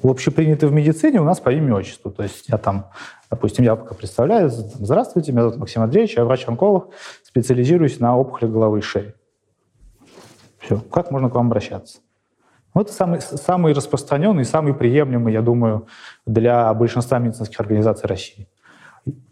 общепринято 0.03 0.67
в 0.67 0.71
медицине 0.71 1.19
у 1.19 1.23
нас 1.23 1.39
по 1.39 1.51
имени 1.51 1.71
отчеству. 1.71 2.11
То 2.11 2.23
есть 2.23 2.47
я 2.47 2.57
там, 2.57 2.91
допустим, 3.29 3.65
я 3.65 3.75
пока 3.75 3.95
представляю, 3.95 4.49
здравствуйте, 4.49 5.31
меня 5.31 5.41
зовут 5.41 5.57
Максим 5.57 5.81
Андреевич, 5.81 6.15
я 6.15 6.25
врач-онколог, 6.25 6.89
специализируюсь 7.23 7.99
на 7.99 8.17
опухоли 8.17 8.49
головы 8.49 8.79
и 8.79 8.81
шеи. 8.81 9.13
Все. 10.65 10.79
Как 10.79 11.11
можно 11.11 11.29
к 11.29 11.35
вам 11.35 11.47
обращаться? 11.47 11.99
Вот 12.73 12.91
самый, 12.91 13.21
самый 13.21 13.73
распространенный, 13.73 14.43
самый 14.43 14.73
приемлемый, 14.73 15.31
я 15.31 15.41
думаю, 15.41 15.87
для 16.25 16.73
большинства 16.73 17.19
медицинских 17.19 17.59
организаций 17.59 18.07
России. 18.07 18.47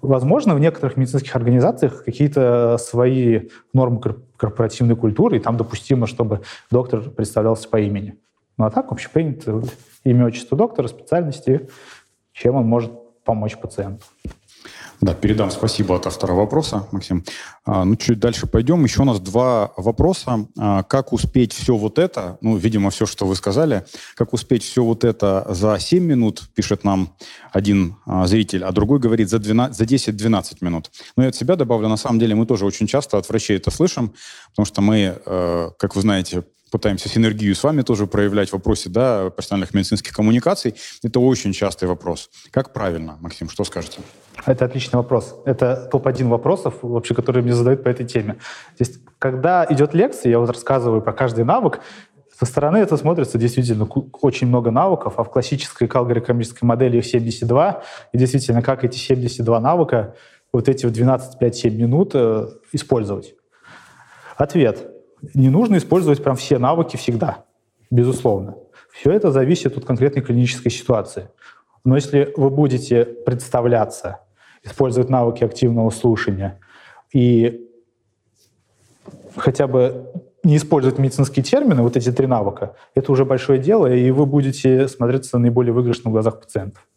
Возможно, 0.02 0.54
в 0.54 0.60
некоторых 0.60 0.96
медицинских 0.96 1.36
организациях 1.36 2.06
какие-то 2.06 2.78
свои 2.78 3.50
нормы 3.74 4.00
корпоративной 4.38 4.96
культуры, 4.96 5.38
и 5.38 5.40
там 5.40 5.58
допустимо, 5.58 6.06
чтобы 6.06 6.42
доктор 6.70 7.02
представлялся 7.10 7.68
по 7.68 7.80
имени. 7.80 8.20
Ну 8.58 8.66
а 8.66 8.70
так 8.70 8.92
общепринято 8.92 9.64
имя, 10.04 10.28
отчество 10.28 10.56
доктора, 10.56 10.88
специальности, 10.88 11.68
чем 12.32 12.56
он 12.56 12.66
может 12.66 12.94
помочь 13.26 13.58
пациенту. 13.58 14.06
Да, 15.04 15.14
передам 15.14 15.52
спасибо 15.52 15.98
от 15.98 16.08
автора 16.08 16.32
вопроса, 16.32 16.88
Максим. 16.94 17.26
А, 17.66 17.84
ну, 17.84 17.98
чуть 17.98 18.20
дальше 18.20 18.48
пойдем. 18.48 18.86
Еще 18.86 19.02
у 19.02 19.04
нас 19.04 19.20
два 19.20 19.74
вопроса. 19.76 20.48
А, 20.58 20.84
как 20.84 21.12
успеть 21.12 21.52
все 21.52 21.76
вот 21.76 22.00
это, 22.00 22.38
ну, 22.40 22.56
видимо, 22.56 22.90
все, 22.90 23.06
что 23.06 23.26
вы 23.26 23.36
сказали, 23.36 23.84
как 24.16 24.32
успеть 24.32 24.64
все 24.64 24.82
вот 24.82 25.04
это 25.04 25.46
за 25.50 25.78
7 25.78 26.02
минут, 26.02 26.44
пишет 26.56 26.86
нам 26.86 27.10
один 27.52 27.98
а, 28.06 28.28
зритель, 28.28 28.64
а 28.64 28.72
другой 28.72 29.00
говорит 29.00 29.28
за, 29.28 29.40
12, 29.40 29.76
за 29.76 29.84
10-12 29.84 30.60
минут. 30.62 30.90
Ну, 31.18 31.24
я 31.24 31.30
от 31.30 31.36
себя 31.36 31.58
добавлю, 31.58 31.90
на 31.90 31.98
самом 31.98 32.20
деле 32.20 32.34
мы 32.36 32.46
тоже 32.46 32.66
очень 32.66 32.88
часто 32.88 33.18
от 33.18 33.28
врачей 33.28 33.58
это 33.58 33.72
слышим, 33.72 34.14
потому 34.52 34.66
что 34.66 34.82
мы, 34.82 35.20
э, 35.26 35.70
как 35.80 35.98
вы 35.98 36.02
знаете, 36.02 36.46
пытаемся 36.74 37.08
синергию 37.08 37.54
с 37.54 37.64
вами 37.64 37.84
тоже 37.84 38.08
проявлять 38.08 38.50
в 38.50 38.54
вопросе 38.54 38.90
да, 38.90 39.30
профессиональных 39.30 39.76
медицинских 39.76 40.12
коммуникаций. 40.12 40.74
Это 41.04 41.20
очень 41.20 41.54
частый 41.54 41.88
вопрос. 41.88 42.32
Как 42.50 42.74
правильно, 42.74 43.16
Максим, 43.22 43.48
что 43.48 43.64
скажете? 43.64 44.00
Это 44.44 44.66
отличный 44.66 44.98
вопрос. 44.98 45.36
Это 45.46 45.88
топ-1 45.92 46.28
вопросов, 46.30 46.80
вообще, 46.82 47.14
которые 47.14 47.44
мне 47.44 47.54
задают 47.54 47.84
по 47.84 47.90
этой 47.90 48.08
теме. 48.08 48.34
То 48.34 48.80
есть, 48.80 49.02
когда 49.20 49.68
идет 49.70 49.94
лекция, 49.94 50.32
я 50.32 50.40
вот 50.40 50.50
рассказываю 50.50 51.04
про 51.04 51.14
каждый 51.14 51.46
навык, 51.46 51.80
со 52.40 52.48
стороны 52.48 52.78
это 52.78 52.98
смотрится 52.98 53.38
действительно 53.38 53.86
очень 54.22 54.48
много 54.48 54.72
навыков, 54.72 55.14
а 55.18 55.24
в 55.24 55.30
классической 55.30 55.88
калгорикомической 55.88 56.66
модели 56.68 56.98
их 56.98 57.06
72. 57.06 57.84
И 58.14 58.18
действительно, 58.18 58.64
как 58.64 58.84
эти 58.84 58.98
72 58.98 59.60
навыка 59.60 60.16
вот 60.52 60.68
эти 60.68 60.88
в 60.88 60.92
12-5-7 60.92 61.70
минут 61.70 62.12
э, 62.16 62.48
использовать? 62.72 63.36
Ответ 64.38 64.93
не 65.34 65.50
нужно 65.50 65.78
использовать 65.78 66.24
прям 66.24 66.36
все 66.36 66.58
навыки 66.58 66.98
всегда, 66.98 67.46
безусловно. 67.90 68.56
Все 68.92 69.12
это 69.12 69.32
зависит 69.32 69.78
от 69.78 69.86
конкретной 69.86 70.22
клинической 70.22 70.72
ситуации. 70.72 71.30
Но 71.84 71.96
если 71.96 72.32
вы 72.38 72.50
будете 72.50 73.04
представляться, 73.06 74.22
использовать 74.64 75.10
навыки 75.10 75.44
активного 75.44 75.90
слушания 75.90 76.60
и 77.14 77.70
хотя 79.36 79.68
бы 79.68 80.12
не 80.44 80.58
использовать 80.58 81.00
медицинские 81.00 81.44
термины, 81.44 81.82
вот 81.82 81.98
эти 81.98 82.12
три 82.12 82.28
навыка, 82.28 82.76
это 82.96 83.12
уже 83.12 83.26
большое 83.26 83.60
дело, 83.60 83.88
и 83.88 84.12
вы 84.12 84.26
будете 84.26 84.88
смотреться 84.88 85.38
наиболее 85.38 85.74
выигрышно 85.74 86.10
в 86.10 86.14
глазах 86.14 86.42
пациентов. 86.42 86.88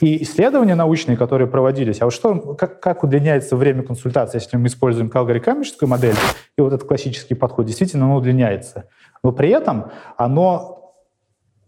И 0.00 0.22
исследования 0.22 0.74
научные, 0.74 1.16
которые 1.16 1.48
проводились, 1.48 2.00
а 2.00 2.04
вот 2.04 2.14
что, 2.14 2.54
как, 2.54 2.80
как 2.80 3.02
удлиняется 3.02 3.56
время 3.56 3.82
консультации, 3.82 4.38
если 4.38 4.56
мы 4.56 4.68
используем 4.68 5.08
калгорикамическую 5.08 5.88
модель, 5.88 6.14
и 6.56 6.60
вот 6.60 6.72
этот 6.72 6.86
классический 6.86 7.34
подход, 7.34 7.66
действительно, 7.66 8.04
оно 8.04 8.16
удлиняется. 8.16 8.84
Но 9.22 9.32
при 9.32 9.48
этом 9.48 9.90
оно 10.16 10.94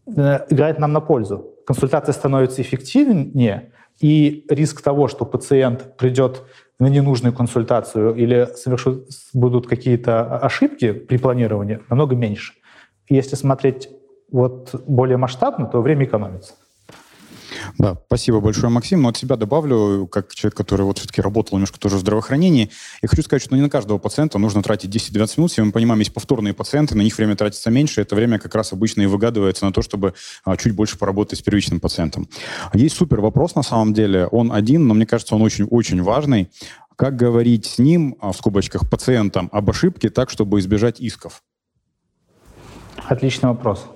э, 0.07 0.41
играет 0.49 0.79
нам 0.79 0.93
на 0.93 1.01
пользу. 1.01 1.55
Консультация 1.67 2.13
становится 2.13 2.63
эффективнее, 2.63 3.73
и 4.01 4.47
риск 4.49 4.81
того, 4.81 5.09
что 5.09 5.25
пациент 5.25 5.97
придет 5.97 6.43
на 6.79 6.87
ненужную 6.87 7.35
консультацию 7.35 8.15
или 8.15 8.49
совершут, 8.57 9.09
будут 9.35 9.67
какие-то 9.67 10.39
ошибки 10.39 10.93
при 10.93 11.19
планировании, 11.19 11.81
намного 11.91 12.17
меньше. 12.17 12.55
Если 13.09 13.37
смотреть 13.37 13.91
вот 14.31 14.75
более 14.87 15.19
масштабно, 15.19 15.67
то 15.67 15.83
время 15.83 16.05
экономится. 16.05 16.55
Да, 17.79 17.97
спасибо 18.07 18.41
большое, 18.41 18.73
Максим. 18.73 19.03
Но 19.03 19.09
от 19.09 19.17
себя 19.17 19.37
добавлю, 19.37 20.07
как 20.11 20.35
человек, 20.35 20.57
который 20.57 20.83
вот 20.83 20.99
все-таки 20.99 21.21
работал 21.21 21.57
немножко 21.57 21.79
тоже 21.79 21.97
в 21.97 22.01
здравоохранении, 22.01 22.71
я 23.03 23.09
хочу 23.09 23.23
сказать, 23.23 23.43
что 23.43 23.55
не 23.55 23.63
на 23.63 23.71
каждого 23.71 23.99
пациента 23.99 24.39
нужно 24.39 24.63
тратить 24.63 24.95
10-12 24.95 25.35
минут. 25.37 25.51
Если 25.51 25.63
мы 25.63 25.73
понимаем, 25.73 26.01
есть 26.01 26.13
повторные 26.13 26.55
пациенты, 26.55 26.97
на 26.97 27.03
них 27.03 27.17
время 27.17 27.37
тратится 27.37 27.71
меньше, 27.71 28.01
это 28.01 28.15
время 28.15 28.39
как 28.39 28.55
раз 28.55 28.73
обычно 28.73 29.03
и 29.03 29.07
выгадывается 29.07 29.65
на 29.65 29.73
то, 29.73 29.83
чтобы 29.83 30.15
а, 30.45 30.57
чуть 30.57 30.75
больше 30.75 30.99
поработать 30.99 31.39
с 31.39 31.43
первичным 31.43 31.81
пациентом. 31.81 32.29
Есть 32.75 32.97
супер 32.97 33.21
вопрос 33.21 33.55
на 33.55 33.63
самом 33.63 33.95
деле. 33.95 34.27
Он 34.27 34.53
один, 34.53 34.87
но 34.87 34.95
мне 34.95 35.07
кажется, 35.07 35.35
он 35.35 35.43
очень-очень 35.43 36.03
важный. 36.03 36.51
Как 36.97 37.17
говорить 37.17 37.67
с 37.67 37.79
ним, 37.79 38.17
а, 38.21 38.33
в 38.33 38.37
скобочках, 38.37 38.89
пациентам 38.91 39.49
об 39.53 39.71
ошибке 39.71 40.11
так, 40.11 40.31
чтобы 40.31 40.59
избежать 40.61 41.01
исков? 41.01 41.43
Отличный 43.09 43.49
вопрос. 43.49 43.87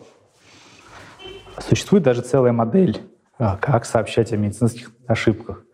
Существует 1.68 2.02
даже 2.02 2.22
целая 2.22 2.52
модель 2.52 3.00
как 3.38 3.84
сообщать 3.84 4.32
о 4.32 4.36
медицинских 4.36 4.90
ошибках. 5.06 5.64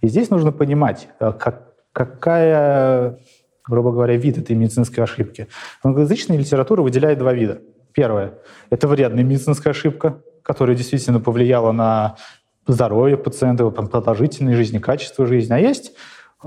И 0.00 0.08
здесь 0.08 0.30
нужно 0.30 0.52
понимать, 0.52 1.08
а, 1.18 1.32
как, 1.32 1.74
какая, 1.92 3.18
грубо 3.66 3.92
говоря, 3.92 4.16
вид 4.16 4.38
этой 4.38 4.56
медицинской 4.56 5.04
ошибки. 5.04 5.48
Англоязычная 5.82 6.38
литература 6.38 6.82
выделяет 6.82 7.18
два 7.18 7.32
вида. 7.32 7.60
Первое— 7.92 8.34
это 8.70 8.86
вредная 8.86 9.24
медицинская 9.24 9.72
ошибка, 9.72 10.22
которая 10.42 10.76
действительно 10.76 11.20
повлияла 11.20 11.72
на 11.72 12.16
здоровье 12.66 13.16
пациента, 13.16 13.68
продолжительность 13.70 14.56
жизни, 14.56 14.78
качество 14.78 15.26
жизни. 15.26 15.52
А 15.52 15.58
есть 15.58 15.92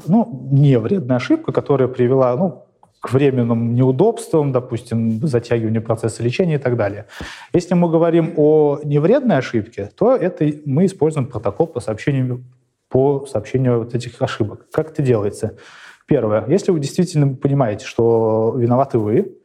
ну, 0.08 0.48
не 0.52 0.80
вредная 0.80 1.18
ошибка, 1.18 1.52
которая 1.52 1.88
привела 1.88 2.36
ну, 2.36 2.66
к 3.02 3.12
временным 3.12 3.74
неудобствам, 3.74 4.52
допустим, 4.52 5.26
затягиванию 5.28 5.82
процесса 5.82 6.22
лечения 6.22 6.56
и 6.56 6.60
так 6.60 6.78
далее. 6.78 7.08
Если 7.52 7.74
мы 7.74 7.90
говорим 7.90 8.34
о 8.38 8.80
невредной 8.84 9.38
ошибке, 9.38 9.90
то 9.98 10.16
это 10.16 10.50
мы 10.66 10.86
используем 10.86 11.26
протокол 11.26 11.66
по 11.66 11.80
сообщению, 11.80 12.44
по 12.90 13.26
сообщению 13.26 13.80
вот 13.80 13.96
этих 13.96 14.22
ошибок. 14.22 14.68
Как 14.72 14.92
это 14.92 15.02
делается? 15.02 15.58
Первое. 16.06 16.46
Если 16.48 16.72
вы 16.72 16.80
действительно 16.80 17.34
понимаете, 17.34 17.86
что 17.86 18.54
виноваты 18.56 19.00
вы, 19.00 19.36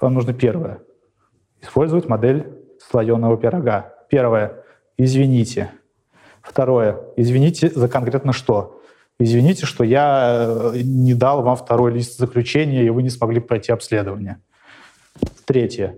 вам 0.00 0.14
нужно 0.14 0.32
первое. 0.32 0.80
Использовать 1.62 2.08
модель 2.08 2.46
слоеного 2.80 3.36
пирога. 3.36 3.94
Первое. 4.08 4.64
Извините. 4.96 5.70
Второе. 6.42 6.98
Извините 7.16 7.70
за 7.70 7.88
конкретно 7.88 8.32
что? 8.32 8.77
Извините, 9.18 9.66
что 9.66 9.84
я 9.84 10.72
э, 10.74 10.80
не 10.82 11.14
дал 11.14 11.42
вам 11.42 11.56
второй 11.56 11.92
лист 11.92 12.18
заключения, 12.18 12.84
и 12.84 12.90
вы 12.90 13.02
не 13.02 13.10
смогли 13.10 13.40
пройти 13.40 13.72
обследование. 13.72 14.40
Третье. 15.44 15.96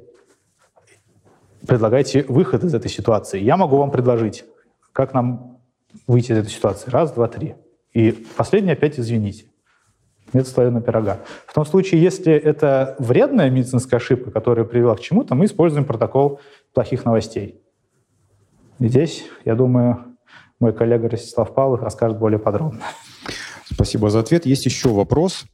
Предлагайте 1.66 2.24
выход 2.28 2.64
из 2.64 2.74
этой 2.74 2.90
ситуации. 2.90 3.40
Я 3.40 3.56
могу 3.56 3.76
вам 3.76 3.90
предложить, 3.90 4.44
как 4.92 5.12
нам 5.12 5.58
выйти 6.06 6.32
из 6.32 6.38
этой 6.38 6.50
ситуации. 6.50 6.90
Раз, 6.90 7.12
два, 7.12 7.28
три. 7.28 7.54
И 7.92 8.12
последнее 8.36 8.72
опять 8.72 8.98
извините. 8.98 9.46
Метод 10.32 10.52
слоеного 10.52 10.82
пирога. 10.82 11.18
В 11.46 11.52
том 11.52 11.66
случае, 11.66 12.00
если 12.00 12.32
это 12.32 12.94
вредная 13.00 13.50
медицинская 13.50 13.98
ошибка, 13.98 14.30
которая 14.30 14.64
привела 14.64 14.94
к 14.94 15.00
чему-то, 15.00 15.34
мы 15.34 15.46
используем 15.46 15.84
протокол 15.84 16.40
плохих 16.72 17.04
новостей. 17.04 17.60
здесь, 18.78 19.24
я 19.44 19.56
думаю, 19.56 20.16
мой 20.60 20.72
коллега 20.72 21.08
Ростислав 21.08 21.52
Павлов 21.52 21.82
расскажет 21.82 22.18
более 22.18 22.38
подробно. 22.38 22.80
Спасибо 23.72 24.10
за 24.10 24.20
ответ. 24.20 24.46
Есть 24.46 24.66
еще 24.66 24.88
вопрос. 24.88 25.44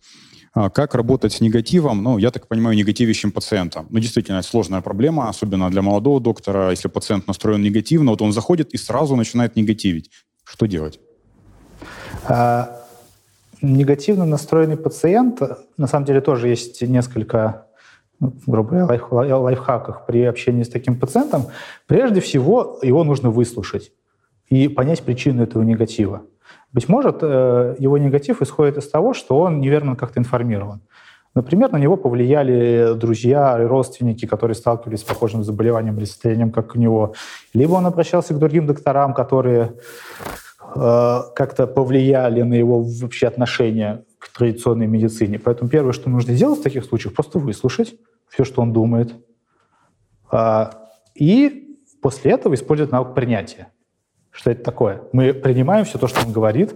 А, 0.55 0.71
как 0.71 0.95
работать 0.95 1.35
с 1.35 1.41
негативом, 1.43 2.03
ну, 2.03 2.17
я 2.17 2.31
так 2.31 2.49
понимаю, 2.49 2.77
негативящим 2.77 3.31
пациентом. 3.31 3.87
Ну, 3.91 3.99
действительно, 3.99 4.39
это 4.39 4.49
сложная 4.49 4.81
проблема, 4.81 5.29
особенно 5.29 5.71
для 5.71 5.83
молодого 5.83 6.19
доктора. 6.19 6.71
Если 6.71 6.89
пациент 6.89 7.27
настроен 7.27 7.61
негативно, 7.63 8.13
вот 8.13 8.23
он 8.23 8.33
заходит 8.33 8.73
и 8.73 8.79
сразу 8.79 9.17
начинает 9.17 9.57
негативить. 9.57 10.11
Что 10.45 10.65
делать? 10.67 10.99
А, 12.25 12.83
негативно 13.61 14.25
настроенный 14.25 14.79
пациент, 14.79 15.43
на 15.77 15.87
самом 15.87 16.07
деле, 16.07 16.23
тоже 16.23 16.49
есть 16.49 16.81
несколько 16.81 17.67
ну, 18.19 18.33
грубо 18.47 18.71
говоря, 18.71 18.87
лайф, 18.87 19.13
лайфхаках 19.13 20.07
при 20.07 20.23
общении 20.23 20.63
с 20.63 20.71
таким 20.71 20.99
пациентом. 20.99 21.49
Прежде 21.87 22.21
всего, 22.23 22.79
его 22.83 23.05
нужно 23.05 23.31
выслушать 23.31 23.93
и 24.49 24.69
понять 24.69 25.03
причину 25.03 25.43
этого 25.43 25.63
негатива. 25.63 26.23
Быть 26.77 26.91
может, 26.91 27.21
э, 27.23 27.75
его 27.79 27.97
негатив 27.97 28.43
исходит 28.43 28.77
из 28.77 28.87
того, 28.91 29.15
что 29.15 29.39
он 29.39 29.61
неверно 29.61 29.97
как-то 29.97 30.21
информирован. 30.21 30.83
Например, 31.35 31.73
на 31.73 31.79
него 31.79 31.97
повлияли 31.97 32.93
друзья 32.95 33.59
и 33.59 33.65
родственники, 33.65 34.27
которые 34.27 34.55
сталкивались 34.55 35.01
с 35.01 35.05
похожим 35.05 35.43
заболеванием 35.43 35.97
или 35.97 36.05
состоянием, 36.05 36.51
как 36.51 36.75
у 36.75 36.79
него. 36.79 37.15
Либо 37.55 37.73
он 37.73 37.87
обращался 37.87 38.35
к 38.35 38.39
другим 38.39 38.67
докторам, 38.67 39.15
которые 39.15 39.73
э, 40.75 41.21
как-то 41.35 41.67
повлияли 41.67 42.43
на 42.43 42.53
его 42.53 42.83
вообще 42.83 43.27
отношение 43.27 44.05
к 44.19 44.29
традиционной 44.37 44.87
медицине. 44.87 45.39
Поэтому 45.39 45.71
первое, 45.71 45.95
что 45.95 46.11
нужно 46.11 46.35
сделать 46.35 46.61
в 46.61 46.63
таких 46.63 46.85
случаях, 46.85 47.15
просто 47.15 47.39
выслушать 47.39 47.95
все, 48.29 48.45
что 48.45 48.61
он 48.61 48.75
думает. 48.75 49.15
Э, 50.31 50.67
и 51.15 51.79
после 52.03 52.33
этого 52.33 52.53
использовать 52.53 52.93
навык 52.93 53.15
принятия. 53.15 53.69
Что 54.37 54.51
это 54.51 54.63
такое? 54.63 55.01
Мы 55.13 55.33
принимаем 55.33 55.87
все 55.87 55.99
то, 55.99 56.07
что 56.07 56.27
он 56.27 56.33
говорит, 56.33 56.75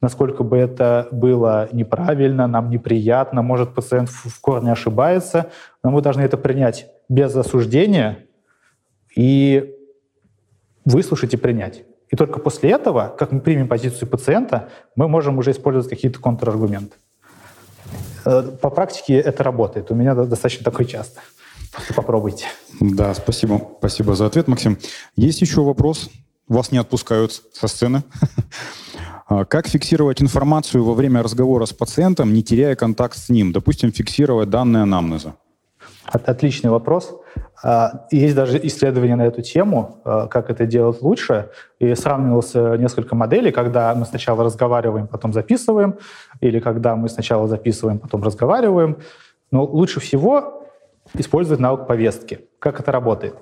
насколько 0.00 0.42
бы 0.42 0.56
это 0.56 1.08
было 1.12 1.68
неправильно, 1.70 2.46
нам 2.46 2.70
неприятно, 2.70 3.42
может, 3.42 3.74
пациент 3.74 4.08
в 4.08 4.40
корне 4.40 4.72
ошибается, 4.72 5.50
но 5.84 5.90
мы 5.90 6.00
должны 6.00 6.22
это 6.22 6.38
принять 6.38 6.86
без 7.10 7.36
осуждения 7.36 8.24
и 9.14 9.74
выслушать 10.86 11.34
и 11.34 11.36
принять. 11.36 11.84
И 12.08 12.16
только 12.16 12.40
после 12.40 12.70
этого, 12.70 13.14
как 13.18 13.30
мы 13.30 13.40
примем 13.40 13.68
позицию 13.68 14.08
пациента, 14.08 14.70
мы 14.96 15.06
можем 15.06 15.36
уже 15.36 15.50
использовать 15.50 15.90
какие-то 15.90 16.18
контраргументы. 16.18 16.96
Э, 18.24 18.42
по 18.42 18.70
практике 18.70 19.18
это 19.18 19.44
работает. 19.44 19.90
У 19.90 19.94
меня 19.94 20.14
достаточно 20.14 20.64
такое 20.64 20.86
часто. 20.86 21.20
Попробуйте. 21.94 22.46
Да, 22.80 23.12
спасибо. 23.14 23.60
Спасибо 23.78 24.14
за 24.14 24.26
ответ, 24.26 24.48
Максим. 24.48 24.78
Есть 25.14 25.42
еще 25.42 25.62
вопрос? 25.62 26.10
Вас 26.48 26.72
не 26.72 26.78
отпускают 26.78 27.32
со 27.52 27.68
сцены. 27.68 28.02
А, 29.28 29.46
как 29.46 29.66
фиксировать 29.66 30.20
информацию 30.20 30.84
во 30.84 30.92
время 30.92 31.22
разговора 31.22 31.64
с 31.64 31.72
пациентом, 31.72 32.34
не 32.34 32.42
теряя 32.42 32.74
контакт 32.74 33.16
с 33.16 33.30
ним? 33.30 33.52
Допустим, 33.52 33.90
фиксировать 33.90 34.50
данные 34.50 34.82
анамнеза. 34.82 35.36
Отличный 36.04 36.70
вопрос. 36.70 37.14
А, 37.62 38.06
есть 38.10 38.34
даже 38.34 38.60
исследования 38.62 39.16
на 39.16 39.22
эту 39.22 39.40
тему, 39.40 40.02
а, 40.04 40.26
как 40.26 40.50
это 40.50 40.66
делать 40.66 41.00
лучше. 41.00 41.48
И 41.78 41.94
сравнивалось 41.94 42.52
несколько 42.54 43.14
моделей, 43.14 43.52
когда 43.52 43.94
мы 43.94 44.04
сначала 44.04 44.44
разговариваем, 44.44 45.06
потом 45.06 45.32
записываем, 45.32 45.94
или 46.40 46.58
когда 46.58 46.94
мы 46.96 47.08
сначала 47.08 47.48
записываем, 47.48 48.00
потом 48.00 48.22
разговариваем. 48.22 48.98
Но 49.50 49.64
лучше 49.64 50.00
всего 50.00 50.68
использовать 51.14 51.60
навык 51.60 51.86
повестки. 51.86 52.40
Как 52.58 52.80
это 52.80 52.92
работает? 52.92 53.36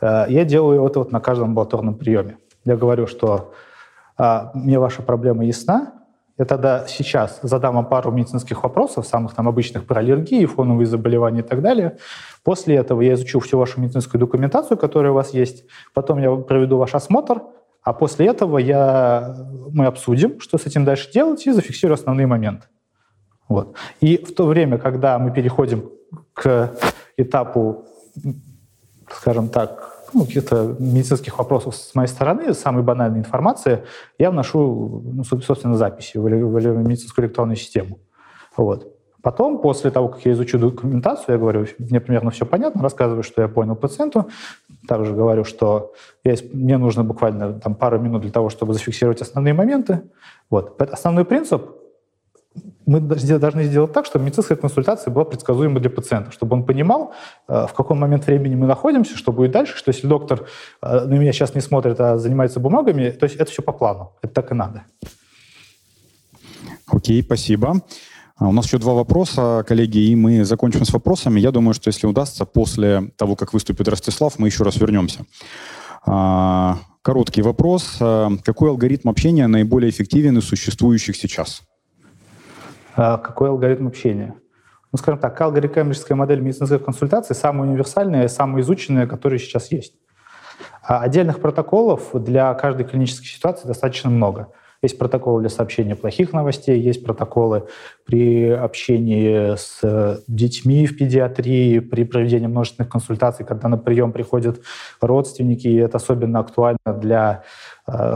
Э, 0.00 0.26
я 0.28 0.44
делаю 0.44 0.84
это 0.86 1.00
вот 1.00 1.12
на 1.12 1.20
каждом 1.20 1.48
амбулаторном 1.48 1.94
приеме. 1.94 2.38
Я 2.64 2.76
говорю, 2.76 3.06
что 3.06 3.52
а, 4.18 4.50
мне 4.54 4.78
ваша 4.78 5.02
проблема 5.02 5.44
ясна, 5.44 5.92
я 6.38 6.44
тогда 6.44 6.86
сейчас 6.86 7.38
задам 7.42 7.76
вам 7.76 7.86
пару 7.86 8.10
медицинских 8.10 8.62
вопросов, 8.62 9.06
самых 9.06 9.34
там 9.34 9.48
обычных 9.48 9.86
про 9.86 10.00
аллергии, 10.00 10.44
фоновые 10.44 10.86
заболевания 10.86 11.40
и 11.40 11.42
так 11.42 11.62
далее. 11.62 11.96
После 12.44 12.76
этого 12.76 13.00
я 13.00 13.14
изучу 13.14 13.40
всю 13.40 13.58
вашу 13.58 13.80
медицинскую 13.80 14.20
документацию, 14.20 14.76
которая 14.76 15.12
у 15.12 15.14
вас 15.14 15.32
есть. 15.32 15.64
Потом 15.94 16.18
я 16.18 16.34
проведу 16.34 16.76
ваш 16.76 16.94
осмотр, 16.94 17.42
а 17.82 17.92
после 17.94 18.26
этого 18.26 18.58
я, 18.58 19.34
мы 19.70 19.86
обсудим, 19.86 20.40
что 20.40 20.58
с 20.58 20.66
этим 20.66 20.84
дальше 20.84 21.10
делать, 21.10 21.46
и 21.46 21.52
зафиксирую 21.52 21.94
основные 21.94 22.26
моменты. 22.26 22.66
Вот. 23.48 23.76
И 24.00 24.18
в 24.18 24.34
то 24.34 24.44
время, 24.46 24.76
когда 24.76 25.18
мы 25.18 25.30
переходим 25.30 25.90
к 26.34 26.72
этапу 27.16 27.86
скажем 29.16 29.48
так, 29.48 29.96
ну, 30.12 30.24
каких-то 30.24 30.76
медицинских 30.78 31.38
вопросов 31.38 31.74
с 31.74 31.94
моей 31.94 32.08
стороны, 32.08 32.54
самой 32.54 32.82
банальной 32.82 33.18
информации, 33.18 33.84
я 34.18 34.30
вношу, 34.30 35.02
ну, 35.04 35.24
собственно, 35.24 35.76
записи 35.76 36.16
в, 36.16 36.28
медицинскую 36.28 37.26
электронную 37.26 37.56
систему. 37.56 37.98
Вот. 38.56 38.92
Потом, 39.22 39.58
после 39.58 39.90
того, 39.90 40.08
как 40.08 40.24
я 40.24 40.32
изучу 40.32 40.58
документацию, 40.58 41.34
я 41.34 41.38
говорю, 41.38 41.66
мне 41.78 42.00
примерно 42.00 42.30
все 42.30 42.46
понятно, 42.46 42.82
рассказываю, 42.82 43.24
что 43.24 43.42
я 43.42 43.48
понял 43.48 43.74
пациенту, 43.74 44.28
также 44.86 45.12
говорю, 45.12 45.42
что 45.42 45.92
я, 46.22 46.36
мне 46.52 46.78
нужно 46.78 47.02
буквально 47.02 47.54
там, 47.54 47.74
пару 47.74 47.98
минут 47.98 48.22
для 48.22 48.30
того, 48.30 48.50
чтобы 48.50 48.72
зафиксировать 48.72 49.20
основные 49.20 49.52
моменты. 49.52 50.02
Вот. 50.48 50.80
Основной 50.80 51.24
принцип 51.24 51.62
мы 52.86 53.00
должны 53.00 53.64
сделать 53.64 53.92
так, 53.92 54.06
чтобы 54.06 54.24
медицинская 54.24 54.56
консультация 54.56 55.10
была 55.10 55.24
предсказуема 55.24 55.80
для 55.80 55.90
пациента, 55.90 56.30
чтобы 56.30 56.56
он 56.56 56.64
понимал, 56.64 57.12
э, 57.48 57.66
в 57.66 57.74
каком 57.74 57.98
момент 57.98 58.26
времени 58.26 58.54
мы 58.54 58.66
находимся, 58.66 59.16
что 59.16 59.32
будет 59.32 59.50
дальше, 59.50 59.76
что 59.76 59.90
если 59.90 60.06
доктор 60.06 60.46
э, 60.82 61.04
на 61.04 61.14
меня 61.14 61.32
сейчас 61.32 61.54
не 61.54 61.60
смотрит, 61.60 62.00
а 62.00 62.16
занимается 62.18 62.60
бумагами, 62.60 63.10
то 63.10 63.24
есть 63.24 63.36
это 63.36 63.50
все 63.50 63.62
по 63.62 63.72
плану. 63.72 64.12
Это 64.22 64.34
так 64.34 64.52
и 64.52 64.54
надо. 64.54 64.84
Окей, 66.86 67.22
спасибо. 67.22 67.82
А, 68.38 68.48
у 68.48 68.52
нас 68.52 68.66
еще 68.66 68.78
два 68.78 68.94
вопроса, 68.94 69.64
коллеги, 69.66 69.98
и 69.98 70.14
мы 70.14 70.44
закончим 70.44 70.84
с 70.84 70.92
вопросами. 70.92 71.40
Я 71.40 71.50
думаю, 71.50 71.74
что 71.74 71.88
если 71.88 72.06
удастся, 72.06 72.44
после 72.44 73.10
того, 73.16 73.34
как 73.34 73.52
выступит 73.52 73.88
Ростислав, 73.88 74.38
мы 74.38 74.48
еще 74.48 74.62
раз 74.62 74.76
вернемся. 74.76 75.24
А, 76.04 76.78
короткий 77.02 77.42
вопрос. 77.42 77.96
А, 78.00 78.30
какой 78.44 78.70
алгоритм 78.70 79.08
общения 79.08 79.46
наиболее 79.46 79.90
эффективен 79.90 80.38
из 80.38 80.44
существующих 80.44 81.16
сейчас? 81.16 81.62
Какой 82.96 83.50
алгоритм 83.50 83.86
общения? 83.86 84.34
Ну, 84.90 84.98
скажем 84.98 85.20
так, 85.20 85.38
алгоритмическая 85.38 86.16
модель 86.16 86.40
медицинской 86.40 86.78
консультации 86.78 87.34
самая 87.34 87.68
универсальная, 87.68 88.28
самая 88.28 88.62
изученная, 88.62 89.06
которая 89.06 89.38
сейчас 89.38 89.70
есть. 89.70 89.94
А 90.82 91.00
отдельных 91.00 91.40
протоколов 91.40 92.10
для 92.14 92.54
каждой 92.54 92.86
клинической 92.86 93.26
ситуации 93.26 93.68
достаточно 93.68 94.08
много. 94.08 94.48
Есть 94.82 94.98
протоколы 94.98 95.40
для 95.40 95.50
сообщения 95.50 95.96
плохих 95.96 96.32
новостей, 96.32 96.78
есть 96.78 97.04
протоколы 97.04 97.66
при 98.04 98.50
общении 98.50 99.56
с 99.56 99.80
э, 99.82 100.18
детьми 100.28 100.86
в 100.86 100.96
педиатрии, 100.96 101.80
при 101.80 102.04
проведении 102.04 102.46
множественных 102.46 102.90
консультаций, 102.90 103.44
когда 103.44 103.68
на 103.68 103.78
прием 103.78 104.12
приходят 104.12 104.60
родственники, 105.00 105.66
и 105.66 105.76
это 105.76 105.96
особенно 105.96 106.40
актуально 106.40 106.78
для, 106.86 107.42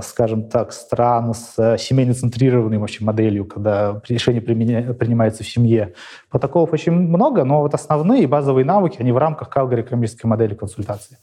скажем 0.03 0.49
так, 0.49 0.73
стран 0.73 1.33
с 1.33 1.77
семейно-центрированной 1.79 2.79
вообще 2.79 3.05
моделью, 3.05 3.45
когда 3.45 4.01
решение 4.09 4.43
принимается 4.43 5.45
в 5.45 5.49
семье. 5.49 5.95
Протоколов 6.29 6.73
очень 6.73 6.93
много, 6.93 7.45
но 7.45 7.61
вот 7.61 7.75
основные 7.75 8.27
базовые 8.27 8.64
навыки, 8.64 8.97
они 8.99 9.12
в 9.12 9.18
рамках 9.18 9.49
калгари 9.49 9.83
экономической 9.83 10.27
модели 10.27 10.55
консультации. 10.55 11.18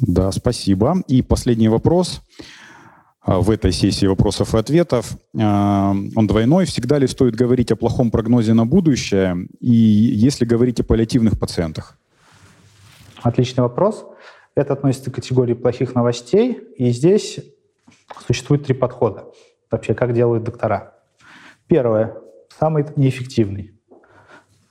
Да, 0.00 0.32
спасибо. 0.32 1.02
И 1.06 1.22
последний 1.22 1.68
вопрос. 1.68 2.22
А, 3.22 3.38
в 3.38 3.50
этой 3.50 3.72
сессии 3.72 4.06
вопросов 4.06 4.54
и 4.54 4.58
ответов. 4.58 5.16
А, 5.38 5.94
он 6.16 6.26
двойной. 6.26 6.64
Всегда 6.64 6.98
ли 6.98 7.06
стоит 7.06 7.36
говорить 7.36 7.70
о 7.70 7.76
плохом 7.76 8.10
прогнозе 8.10 8.54
на 8.54 8.66
будущее? 8.66 9.46
И 9.60 9.74
если 9.74 10.44
говорить 10.44 10.80
о 10.80 10.84
паллиативных 10.84 11.38
пациентах? 11.38 11.98
Отличный 13.22 13.62
вопрос. 13.62 14.06
Это 14.54 14.72
относится 14.72 15.10
к 15.10 15.14
категории 15.14 15.54
плохих 15.54 15.94
новостей. 15.94 16.54
И 16.76 16.90
здесь 16.90 17.40
существует 18.26 18.64
три 18.64 18.74
подхода. 18.74 19.26
Вообще, 19.70 19.94
как 19.94 20.12
делают 20.12 20.44
доктора. 20.44 20.94
Первое. 21.66 22.16
Самый 22.58 22.84
неэффективный. 22.96 23.72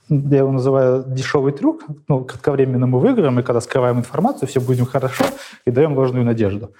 Я 0.08 0.38
его 0.38 0.50
называю 0.52 1.04
дешевый 1.06 1.52
трюк. 1.52 1.84
Ну, 2.08 2.24
кратковременно 2.24 2.86
мы 2.86 2.98
выиграем, 2.98 3.38
и 3.38 3.42
когда 3.42 3.60
скрываем 3.60 3.98
информацию, 3.98 4.48
все 4.48 4.60
будем 4.60 4.84
хорошо, 4.84 5.24
и 5.64 5.70
даем 5.70 5.96
ложную 5.96 6.24
надежду. 6.24 6.74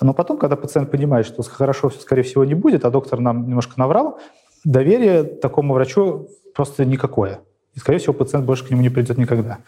Но 0.00 0.14
потом, 0.14 0.38
когда 0.38 0.56
пациент 0.56 0.90
понимает, 0.90 1.26
что 1.26 1.42
хорошо, 1.42 1.90
скорее 1.90 2.22
всего, 2.22 2.44
не 2.44 2.54
будет, 2.54 2.84
а 2.84 2.90
доктор 2.90 3.20
нам 3.20 3.46
немножко 3.46 3.74
наврал, 3.76 4.18
доверие 4.64 5.22
такому 5.22 5.74
врачу 5.74 6.28
просто 6.54 6.84
никакое. 6.84 7.40
И, 7.74 7.78
скорее 7.78 7.98
всего, 7.98 8.12
пациент 8.12 8.46
больше 8.46 8.66
к 8.66 8.70
нему 8.70 8.82
не 8.82 8.90
придет 8.90 9.18
никогда. 9.18 9.58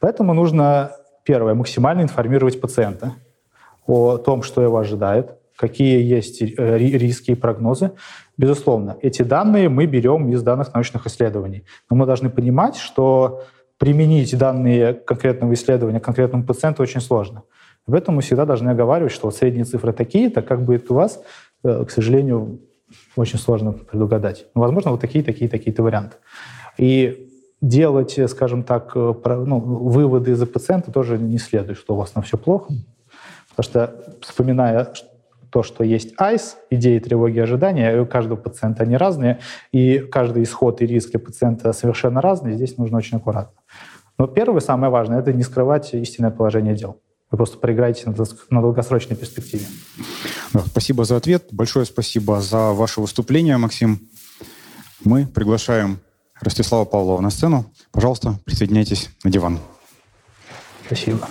Поэтому 0.00 0.34
нужно, 0.34 0.92
первое, 1.24 1.54
максимально 1.54 2.02
информировать 2.02 2.60
пациента 2.60 3.14
о 3.86 4.16
том, 4.16 4.42
что 4.42 4.62
его 4.62 4.78
ожидает, 4.78 5.36
какие 5.56 6.02
есть 6.02 6.42
э, 6.42 6.78
риски 6.78 7.32
и 7.32 7.34
прогнозы. 7.34 7.92
Безусловно, 8.36 8.96
эти 9.02 9.22
данные 9.22 9.68
мы 9.68 9.86
берем 9.86 10.28
из 10.30 10.42
данных 10.42 10.74
научных 10.74 11.06
исследований. 11.06 11.64
Но 11.90 11.96
мы 11.96 12.06
должны 12.06 12.30
понимать, 12.30 12.76
что 12.76 13.44
применить 13.78 14.36
данные 14.36 14.94
конкретного 14.94 15.54
исследования 15.54 16.00
конкретному 16.00 16.44
пациенту 16.44 16.82
очень 16.82 17.00
сложно. 17.00 17.42
В 17.86 17.94
этом 17.94 18.14
мы 18.16 18.22
всегда 18.22 18.46
должны 18.46 18.70
оговаривать, 18.70 19.12
что 19.12 19.26
вот 19.26 19.36
средние 19.36 19.64
цифры 19.64 19.92
такие-то, 19.92 20.42
как 20.42 20.64
будет 20.64 20.90
у 20.90 20.94
вас, 20.94 21.22
э, 21.64 21.84
к 21.84 21.90
сожалению, 21.90 22.60
очень 23.16 23.38
сложно 23.38 23.72
предугадать. 23.72 24.46
Но, 24.54 24.60
возможно, 24.60 24.90
вот 24.90 25.00
такие, 25.00 25.24
такие, 25.24 25.50
такие-то 25.50 25.82
варианты. 25.82 26.16
И 26.78 27.31
делать, 27.62 28.18
скажем 28.28 28.64
так, 28.64 28.92
э, 28.94 29.14
ну, 29.24 29.58
выводы 29.58 30.32
из-за 30.32 30.46
пациента 30.46 30.92
тоже 30.92 31.16
не 31.16 31.38
следует, 31.38 31.78
что 31.78 31.94
у 31.94 31.96
вас 31.96 32.14
на 32.14 32.20
все 32.20 32.36
плохо. 32.36 32.74
Потому 33.50 33.70
что, 33.70 34.18
вспоминая 34.20 34.92
то, 35.50 35.62
что 35.62 35.84
есть 35.84 36.14
ICE, 36.18 36.54
идеи, 36.70 36.98
тревоги, 36.98 37.38
ожидания, 37.38 38.00
у 38.00 38.06
каждого 38.06 38.36
пациента 38.36 38.82
они 38.82 38.96
разные, 38.96 39.38
и 39.70 39.98
каждый 39.98 40.42
исход 40.42 40.80
и 40.82 40.86
риск 40.86 41.10
для 41.10 41.20
пациента 41.20 41.72
совершенно 41.72 42.20
разный, 42.20 42.54
здесь 42.54 42.78
нужно 42.78 42.98
очень 42.98 43.18
аккуратно. 43.18 43.60
Но 44.18 44.26
первое, 44.26 44.60
самое 44.60 44.90
важное, 44.90 45.20
это 45.20 45.32
не 45.32 45.42
скрывать 45.42 45.92
истинное 45.94 46.30
положение 46.30 46.74
дел. 46.74 47.00
Вы 47.30 47.36
просто 47.36 47.58
проиграете 47.58 48.14
на 48.50 48.60
долгосрочной 48.60 49.16
перспективе. 49.16 49.64
Спасибо 50.66 51.04
за 51.04 51.16
ответ. 51.16 51.48
Большое 51.50 51.86
спасибо 51.86 52.40
за 52.40 52.72
ваше 52.72 53.00
выступление, 53.00 53.56
Максим. 53.56 54.00
Мы 55.04 55.26
приглашаем 55.26 55.98
Ростислава 56.42 56.84
Павлова 56.84 57.20
на 57.20 57.30
сцену. 57.30 57.66
Пожалуйста, 57.92 58.38
присоединяйтесь 58.44 59.10
на 59.24 59.30
диван. 59.30 59.58
Спасибо. 60.86 61.28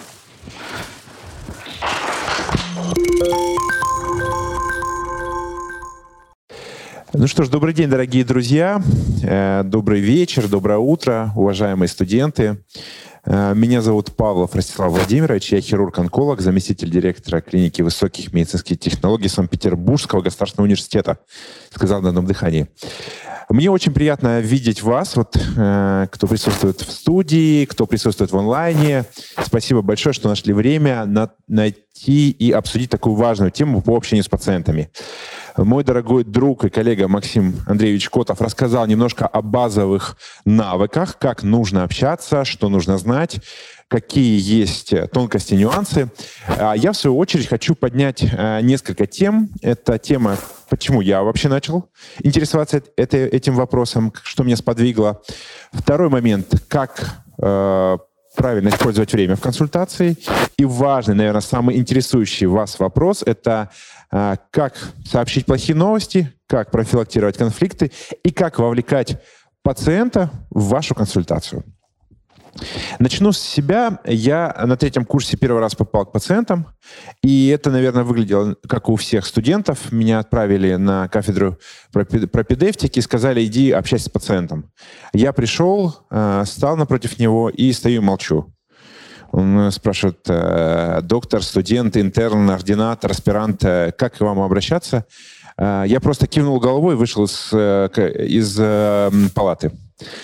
Ну 7.13 7.27
что 7.27 7.43
ж, 7.43 7.49
добрый 7.49 7.73
день, 7.73 7.89
дорогие 7.89 8.23
друзья. 8.23 8.81
Э, 9.21 9.63
добрый 9.65 9.99
вечер, 9.99 10.47
доброе 10.47 10.79
утро, 10.79 11.33
уважаемые 11.35 11.89
студенты. 11.89 12.63
Э, 13.25 13.53
меня 13.53 13.81
зовут 13.81 14.15
Павлов 14.15 14.55
Ростислав 14.55 14.91
Владимирович, 14.91 15.51
я 15.51 15.59
хирург-онколог, 15.59 16.39
заместитель 16.39 16.89
директора 16.89 17.41
клиники 17.41 17.81
высоких 17.81 18.31
медицинских 18.31 18.79
технологий 18.79 19.27
Санкт-Петербургского 19.27 20.21
государственного 20.21 20.67
университета, 20.67 21.17
сказал 21.69 22.01
на 22.01 22.09
одном 22.09 22.25
дыхании. 22.25 22.67
Мне 23.51 23.69
очень 23.69 23.91
приятно 23.91 24.39
видеть 24.39 24.81
вас, 24.81 25.17
вот, 25.17 25.35
э, 25.35 26.07
кто 26.09 26.27
присутствует 26.27 26.79
в 26.79 26.89
студии, 26.89 27.65
кто 27.65 27.85
присутствует 27.85 28.31
в 28.31 28.37
онлайне. 28.37 29.03
Спасибо 29.43 29.81
большое, 29.81 30.13
что 30.13 30.29
нашли 30.29 30.53
время 30.53 31.03
на, 31.05 31.31
найти 31.49 32.31
и 32.31 32.51
обсудить 32.51 32.89
такую 32.89 33.15
важную 33.15 33.51
тему 33.51 33.81
по 33.81 33.97
общению 33.97 34.23
с 34.23 34.29
пациентами. 34.29 34.89
Мой 35.57 35.83
дорогой 35.83 36.23
друг 36.23 36.63
и 36.63 36.69
коллега 36.69 37.09
Максим 37.09 37.57
Андреевич 37.67 38.09
Котов 38.09 38.39
рассказал 38.39 38.87
немножко 38.87 39.27
о 39.27 39.41
базовых 39.41 40.15
навыках, 40.45 41.17
как 41.17 41.43
нужно 41.43 41.83
общаться, 41.83 42.45
что 42.45 42.69
нужно 42.69 42.97
знать, 42.97 43.41
какие 43.91 44.39
есть 44.39 44.93
тонкости, 45.11 45.53
нюансы. 45.53 46.09
А 46.47 46.73
я, 46.75 46.93
в 46.93 46.97
свою 46.97 47.17
очередь, 47.17 47.47
хочу 47.47 47.75
поднять 47.75 48.23
э, 48.23 48.61
несколько 48.61 49.05
тем. 49.05 49.49
Это 49.61 49.99
тема, 49.99 50.37
почему 50.69 51.01
я 51.01 51.23
вообще 51.23 51.49
начал 51.49 51.89
интересоваться 52.23 52.81
этим 52.95 53.55
вопросом, 53.55 54.13
что 54.23 54.43
меня 54.43 54.55
сподвигло. 54.55 55.21
Второй 55.73 56.07
момент, 56.07 56.53
как 56.69 57.21
э, 57.37 57.97
правильно 58.37 58.69
использовать 58.69 59.11
время 59.11 59.35
в 59.35 59.41
консультации. 59.41 60.15
И 60.55 60.63
важный, 60.63 61.15
наверное, 61.15 61.41
самый 61.41 61.75
интересующий 61.75 62.47
вас 62.47 62.79
вопрос— 62.79 63.23
это 63.25 63.71
как 64.09 64.73
сообщить 65.05 65.45
плохие 65.45 65.73
новости, 65.73 66.33
как 66.45 66.69
профилактировать 66.69 67.37
конфликты 67.37 67.93
и 68.23 68.31
как 68.31 68.59
вовлекать 68.59 69.21
пациента 69.63 70.29
в 70.49 70.67
вашу 70.67 70.95
консультацию. 70.95 71.63
Начну 72.99 73.31
с 73.31 73.39
себя. 73.39 73.99
Я 74.05 74.55
на 74.65 74.75
третьем 74.77 75.05
курсе 75.05 75.37
первый 75.37 75.61
раз 75.61 75.75
попал 75.75 76.05
к 76.05 76.11
пациентам, 76.11 76.67
и 77.23 77.47
это, 77.47 77.71
наверное, 77.71 78.03
выглядело 78.03 78.55
как 78.67 78.89
у 78.89 78.95
всех 78.95 79.25
студентов. 79.25 79.91
Меня 79.91 80.19
отправили 80.19 80.75
на 80.75 81.07
кафедру 81.07 81.57
пропедевтики 81.91 82.99
и 82.99 83.01
сказали, 83.01 83.45
иди 83.45 83.71
общайся 83.71 84.05
с 84.05 84.09
пациентом. 84.09 84.71
Я 85.13 85.33
пришел, 85.33 85.95
а, 86.09 86.43
стал 86.45 86.77
напротив 86.77 87.19
него 87.19 87.49
и 87.49 87.71
стою 87.71 88.01
и 88.01 88.05
молчу. 88.05 88.53
Он 89.31 89.71
спрашивает, 89.71 90.19
э, 90.27 90.99
доктор, 91.03 91.41
студент, 91.41 91.95
интерн, 91.95 92.49
ординатор, 92.49 93.11
аспирант, 93.11 93.63
э, 93.63 93.93
как 93.97 94.17
к 94.17 94.21
вам 94.21 94.41
обращаться? 94.41 95.05
Э, 95.57 95.83
я 95.87 96.01
просто 96.01 96.27
кивнул 96.27 96.59
головой 96.59 96.95
и 96.95 96.97
вышел 96.97 97.23
из, 97.23 97.53
из 97.53 99.31
палаты. 99.33 99.71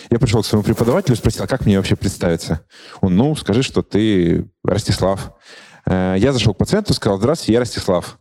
Я 0.10 0.20
пришел 0.20 0.42
к 0.42 0.46
своему 0.46 0.64
преподавателю 0.64 1.16
и 1.16 1.18
спросил, 1.18 1.44
а 1.44 1.48
как 1.48 1.66
мне 1.66 1.78
вообще 1.78 1.96
представиться? 1.96 2.62
Он, 3.02 3.16
ну, 3.16 3.36
скажи, 3.36 3.64
что 3.64 3.82
ты 3.82 4.50
Ростислав. 4.64 5.34
Я 5.86 6.32
зашел 6.34 6.54
к 6.54 6.58
пациенту 6.58 6.94
сказал, 6.94 7.18
здравствуйте, 7.18 7.54
я 7.54 7.60
Ростислав. 7.60 8.20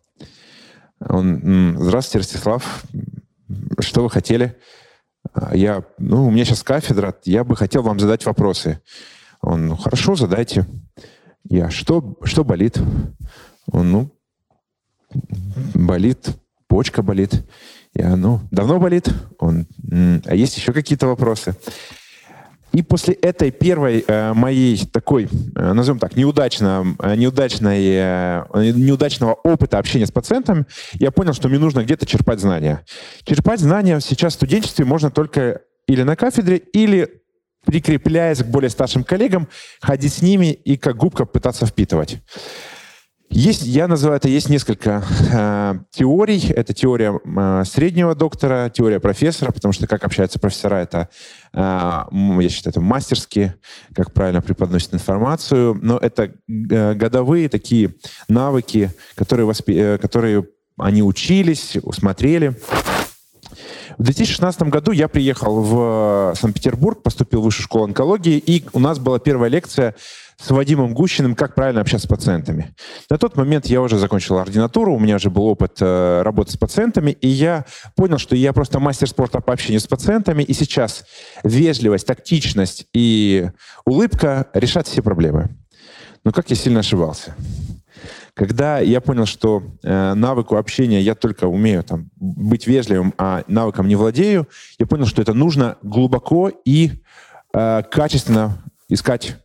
Он, 1.00 1.76
здравствуйте, 1.78 2.18
Ростислав. 2.18 2.84
Что 3.78 4.02
вы 4.02 4.10
хотели? 4.10 4.56
Я, 5.52 5.84
ну, 5.98 6.26
у 6.26 6.30
меня 6.30 6.44
сейчас 6.44 6.62
кафедра, 6.62 7.14
я 7.24 7.44
бы 7.44 7.56
хотел 7.56 7.82
вам 7.82 7.98
задать 7.98 8.24
вопросы. 8.24 8.80
Он, 9.40 9.66
ну, 9.66 9.76
хорошо, 9.76 10.14
задайте. 10.14 10.66
Я, 11.48 11.70
что, 11.70 12.16
что 12.22 12.44
болит? 12.44 12.78
Он, 13.70 13.90
ну, 13.90 14.10
болит, 15.74 16.28
почка 16.68 17.02
болит. 17.02 17.44
Я, 17.98 18.14
ну, 18.14 18.40
давно 18.50 18.78
болит? 18.78 19.08
Он, 19.38 19.66
а 20.26 20.34
есть 20.34 20.56
еще 20.56 20.72
какие-то 20.72 21.06
вопросы? 21.06 21.56
И 22.72 22.82
после 22.82 23.14
этой 23.14 23.50
первой 23.50 24.04
э, 24.06 24.34
моей 24.34 24.84
такой, 24.86 25.24
э, 25.24 25.72
назовем 25.72 25.98
так, 25.98 26.14
неудачно, 26.14 26.84
э, 26.98 27.16
неудачной, 27.16 27.82
э, 27.86 28.44
неудачного 28.74 29.32
опыта 29.32 29.78
общения 29.78 30.04
с 30.04 30.10
пациентом, 30.10 30.66
я 30.92 31.10
понял, 31.10 31.32
что 31.32 31.48
мне 31.48 31.58
нужно 31.58 31.84
где-то 31.84 32.04
черпать 32.04 32.38
знания. 32.38 32.84
Черпать 33.24 33.60
знания 33.60 33.98
сейчас 34.00 34.34
в 34.34 34.36
студенчестве 34.36 34.84
можно 34.84 35.10
только 35.10 35.62
или 35.86 36.02
на 36.02 36.16
кафедре, 36.16 36.58
или 36.58 37.22
прикрепляясь 37.64 38.42
к 38.42 38.46
более 38.46 38.68
старшим 38.68 39.04
коллегам, 39.04 39.48
ходить 39.80 40.12
с 40.12 40.20
ними 40.20 40.52
и 40.52 40.76
как 40.76 40.98
губка 40.98 41.24
пытаться 41.24 41.64
впитывать. 41.64 42.18
Есть, 43.28 43.62
я 43.62 43.88
называю 43.88 44.16
это, 44.16 44.28
есть 44.28 44.48
несколько 44.48 45.02
э, 45.32 45.74
теорий. 45.90 46.48
Это 46.48 46.72
теория 46.72 47.20
э, 47.22 47.64
среднего 47.64 48.14
доктора, 48.14 48.70
теория 48.70 49.00
профессора, 49.00 49.50
потому 49.50 49.72
что 49.72 49.86
как 49.86 50.04
общаются 50.04 50.38
профессора, 50.38 50.76
это, 50.76 51.08
э, 51.52 51.58
я 51.58 52.48
считаю, 52.48 52.70
это 52.72 52.80
мастерски, 52.80 53.54
как 53.94 54.12
правильно 54.12 54.42
преподносят 54.42 54.94
информацию. 54.94 55.78
Но 55.82 55.98
это 55.98 56.32
э, 56.48 56.94
годовые 56.94 57.48
такие 57.48 57.94
навыки, 58.28 58.92
которые, 59.16 59.46
воспи- 59.46 59.76
э, 59.76 59.98
которые 59.98 60.46
они 60.78 61.02
учились, 61.02 61.76
усмотрели. 61.82 62.54
В 63.98 64.02
2016 64.02 64.62
году 64.64 64.92
я 64.92 65.08
приехал 65.08 65.62
в 65.62 66.34
Санкт-Петербург, 66.38 67.02
поступил 67.02 67.40
в 67.40 67.44
высшую 67.44 67.64
школу 67.64 67.84
онкологии, 67.84 68.36
и 68.38 68.64
у 68.72 68.78
нас 68.78 68.98
была 68.98 69.18
первая 69.18 69.50
лекция 69.50 69.94
с 70.38 70.50
Вадимом 70.50 70.92
Гущиным, 70.92 71.34
как 71.34 71.54
правильно 71.54 71.80
общаться 71.80 72.06
с 72.06 72.10
пациентами. 72.10 72.74
На 73.08 73.18
тот 73.18 73.36
момент 73.36 73.66
я 73.66 73.80
уже 73.80 73.98
закончил 73.98 74.38
ординатуру, 74.38 74.94
у 74.94 74.98
меня 74.98 75.16
уже 75.16 75.30
был 75.30 75.46
опыт 75.46 75.78
э, 75.80 76.22
работы 76.22 76.52
с 76.52 76.56
пациентами, 76.56 77.10
и 77.10 77.28
я 77.28 77.64
понял, 77.94 78.18
что 78.18 78.36
я 78.36 78.52
просто 78.52 78.78
мастер 78.78 79.08
спорта 79.08 79.40
по 79.40 79.52
общению 79.52 79.80
с 79.80 79.86
пациентами, 79.86 80.42
и 80.42 80.52
сейчас 80.52 81.04
вежливость, 81.42 82.06
тактичность 82.06 82.86
и 82.92 83.50
улыбка 83.86 84.48
решат 84.52 84.86
все 84.86 85.02
проблемы. 85.02 85.48
Но 86.24 86.32
как 86.32 86.50
я 86.50 86.56
сильно 86.56 86.80
ошибался. 86.80 87.34
Когда 88.34 88.80
я 88.80 89.00
понял, 89.00 89.24
что 89.24 89.62
э, 89.82 90.12
навыку 90.12 90.56
общения 90.56 91.00
я 91.00 91.14
только 91.14 91.46
умею 91.46 91.82
там, 91.82 92.10
быть 92.16 92.66
вежливым, 92.66 93.14
а 93.16 93.44
навыком 93.46 93.88
не 93.88 93.96
владею, 93.96 94.46
я 94.78 94.86
понял, 94.86 95.06
что 95.06 95.22
это 95.22 95.32
нужно 95.32 95.78
глубоко 95.82 96.50
и 96.66 97.02
э, 97.54 97.82
качественно 97.90 98.58
искать 98.90 99.36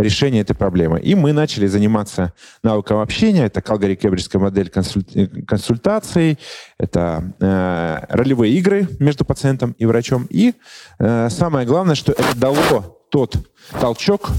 решение 0.00 0.42
этой 0.42 0.54
проблемы. 0.54 1.00
И 1.00 1.14
мы 1.14 1.32
начали 1.32 1.66
заниматься 1.66 2.32
навыком 2.62 2.98
общения. 2.98 3.44
Это 3.44 3.60
калгари-кембриджская 3.60 4.40
модель 4.40 4.70
консуль... 4.70 5.04
консультаций, 5.46 6.38
это 6.78 7.34
э, 7.40 8.06
ролевые 8.08 8.54
игры 8.54 8.88
между 8.98 9.24
пациентом 9.24 9.74
и 9.78 9.86
врачом. 9.86 10.26
И 10.30 10.54
э, 10.98 11.28
самое 11.30 11.66
главное, 11.66 11.94
что 11.94 12.12
это 12.12 12.36
дало 12.36 13.00
тот 13.10 13.36
толчок, 13.80 14.30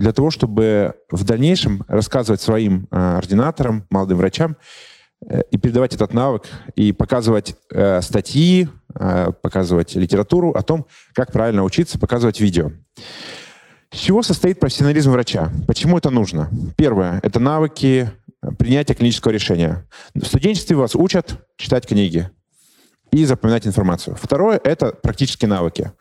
для 0.00 0.12
того, 0.12 0.30
чтобы 0.30 0.94
в 1.10 1.24
дальнейшем 1.24 1.84
рассказывать 1.86 2.40
своим 2.40 2.88
э, 2.90 3.16
ординаторам, 3.18 3.86
молодым 3.90 4.16
врачам 4.16 4.56
э, 5.28 5.42
и 5.50 5.58
передавать 5.58 5.94
этот 5.94 6.14
навык, 6.14 6.44
и 6.74 6.92
показывать 6.92 7.54
э, 7.70 8.00
статьи, 8.00 8.68
э, 8.94 9.32
показывать 9.42 9.94
литературу 9.96 10.52
о 10.52 10.62
том, 10.62 10.86
как 11.12 11.32
правильно 11.32 11.64
учиться, 11.64 11.98
показывать 11.98 12.40
видео. 12.40 12.72
С 13.92 13.96
чего 13.96 14.22
состоит 14.22 14.60
профессионализм 14.60 15.10
врача? 15.10 15.50
Почему 15.66 15.98
это 15.98 16.10
нужно? 16.10 16.50
Первое– 16.76 17.20
это 17.22 17.40
навыки 17.40 18.10
принятия 18.58 18.94
клинического 18.94 19.32
решения. 19.32 19.86
В 20.14 20.24
студенчестве 20.24 20.76
вас 20.76 20.94
учат 20.94 21.36
читать 21.56 21.86
книги 21.86 22.30
и 23.10 23.24
запоминать 23.24 23.66
информацию. 23.66 24.16
Второе– 24.20 24.60
это 24.64 24.92
практические 24.92 25.48
навыки 25.48 25.92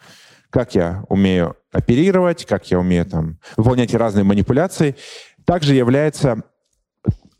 как 0.50 0.76
я 0.76 1.04
умею 1.10 1.56
оперировать, 1.72 2.46
как 2.46 2.70
я 2.72 2.80
умею 2.80 3.06
там, 3.06 3.40
выполнять 3.58 3.94
разные 3.94 4.24
манипуляции, 4.24 4.96
также 5.46 5.76
является 5.76 6.44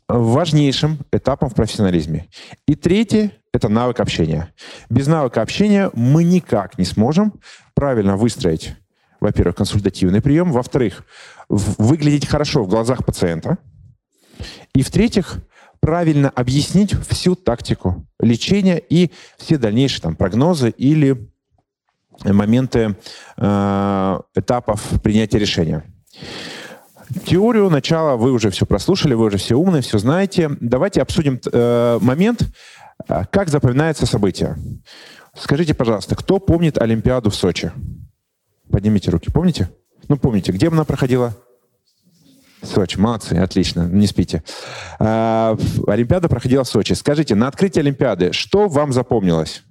важнейшим 0.08 0.98
этапом 1.12 1.50
в 1.50 1.54
профессионализме. 1.54 2.28
И 2.66 2.74
третье— 2.74 3.32
это 3.52 3.68
навык 3.68 4.00
общения. 4.00 4.52
Без 4.88 5.06
навыка 5.06 5.42
общения 5.42 5.90
мы 5.94 6.24
никак 6.24 6.78
не 6.78 6.84
сможем 6.84 7.34
правильно 7.74 8.16
выстроить, 8.16 8.74
во-первых, 9.20 9.56
консультативный 9.56 10.20
прием, 10.20 10.52
во-вторых, 10.52 11.04
выглядеть 11.48 12.26
хорошо 12.26 12.64
в 12.64 12.68
глазах 12.68 13.04
пациента, 13.04 13.58
и 14.74 14.82
в-третьих, 14.82 15.38
правильно 15.80 16.28
объяснить 16.30 16.94
всю 17.08 17.34
тактику 17.34 18.06
лечения 18.20 18.78
и 18.78 19.10
все 19.38 19.58
дальнейшие 19.58 20.02
там, 20.02 20.14
прогнозы 20.14 20.70
или 20.70 21.30
моменты 22.24 22.96
э, 23.36 24.20
этапов 24.34 25.00
принятия 25.02 25.38
решения. 25.38 25.84
Теорию 27.26 27.70
начала 27.70 28.16
вы 28.16 28.32
уже 28.32 28.50
все 28.50 28.66
прослушали, 28.66 29.14
вы 29.14 29.26
уже 29.26 29.38
все 29.38 29.56
умные, 29.56 29.82
все 29.82 29.98
знаете. 29.98 30.50
Давайте 30.60 31.02
обсудим 31.02 31.40
э, 31.50 31.98
момент, 32.00 32.42
э, 33.08 33.24
как 33.30 33.48
запоминается 33.48 34.06
событие. 34.06 34.56
Скажите, 35.34 35.74
пожалуйста, 35.74 36.14
кто 36.14 36.38
помнит 36.38 36.78
Олимпиаду 36.78 37.30
в 37.30 37.34
Сочи? 37.34 37.72
Поднимите 38.70 39.10
руки. 39.10 39.30
Помните? 39.30 39.70
Ну, 40.08 40.16
помните, 40.16 40.52
где 40.52 40.68
она 40.68 40.84
проходила? 40.84 41.36
Сочи, 42.62 42.98
молодцы, 42.98 43.34
отлично, 43.34 43.88
не 43.88 44.06
спите. 44.06 44.42
А, 44.98 45.56
Олимпиада 45.86 46.28
проходила 46.28 46.64
в 46.64 46.68
Сочи. 46.68 46.92
Скажите, 46.92 47.34
на 47.34 47.48
открытии 47.48 47.80
Олимпиады 47.80 48.32
что 48.32 48.68
вам 48.68 48.92
запомнилось? 48.92 49.62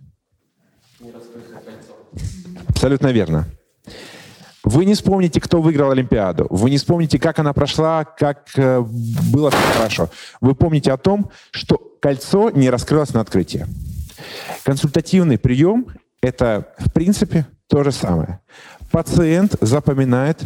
Абсолютно 2.67 3.07
верно. 3.07 3.47
Вы 4.63 4.85
не 4.85 4.93
вспомните, 4.93 5.39
кто 5.39 5.61
выиграл 5.61 5.91
Олимпиаду. 5.91 6.47
Вы 6.49 6.69
не 6.69 6.77
вспомните, 6.77 7.19
как 7.19 7.39
она 7.39 7.53
прошла, 7.53 8.03
как 8.03 8.49
э, 8.55 8.81
было 8.81 9.51
все 9.51 9.73
хорошо. 9.77 10.09
Вы 10.41 10.53
помните 10.53 10.91
о 10.91 10.97
том, 10.97 11.31
что 11.51 11.77
кольцо 12.01 12.49
не 12.49 12.69
раскрылось 12.69 13.13
на 13.13 13.21
открытии. 13.21 13.65
Консультативный 14.63 15.37
прием– 15.37 15.87
это, 16.21 16.73
в 16.77 16.91
принципе, 16.91 17.47
то 17.67 17.83
же 17.83 17.91
самое. 17.91 18.41
Пациент 18.91 19.55
запоминает 19.61 20.41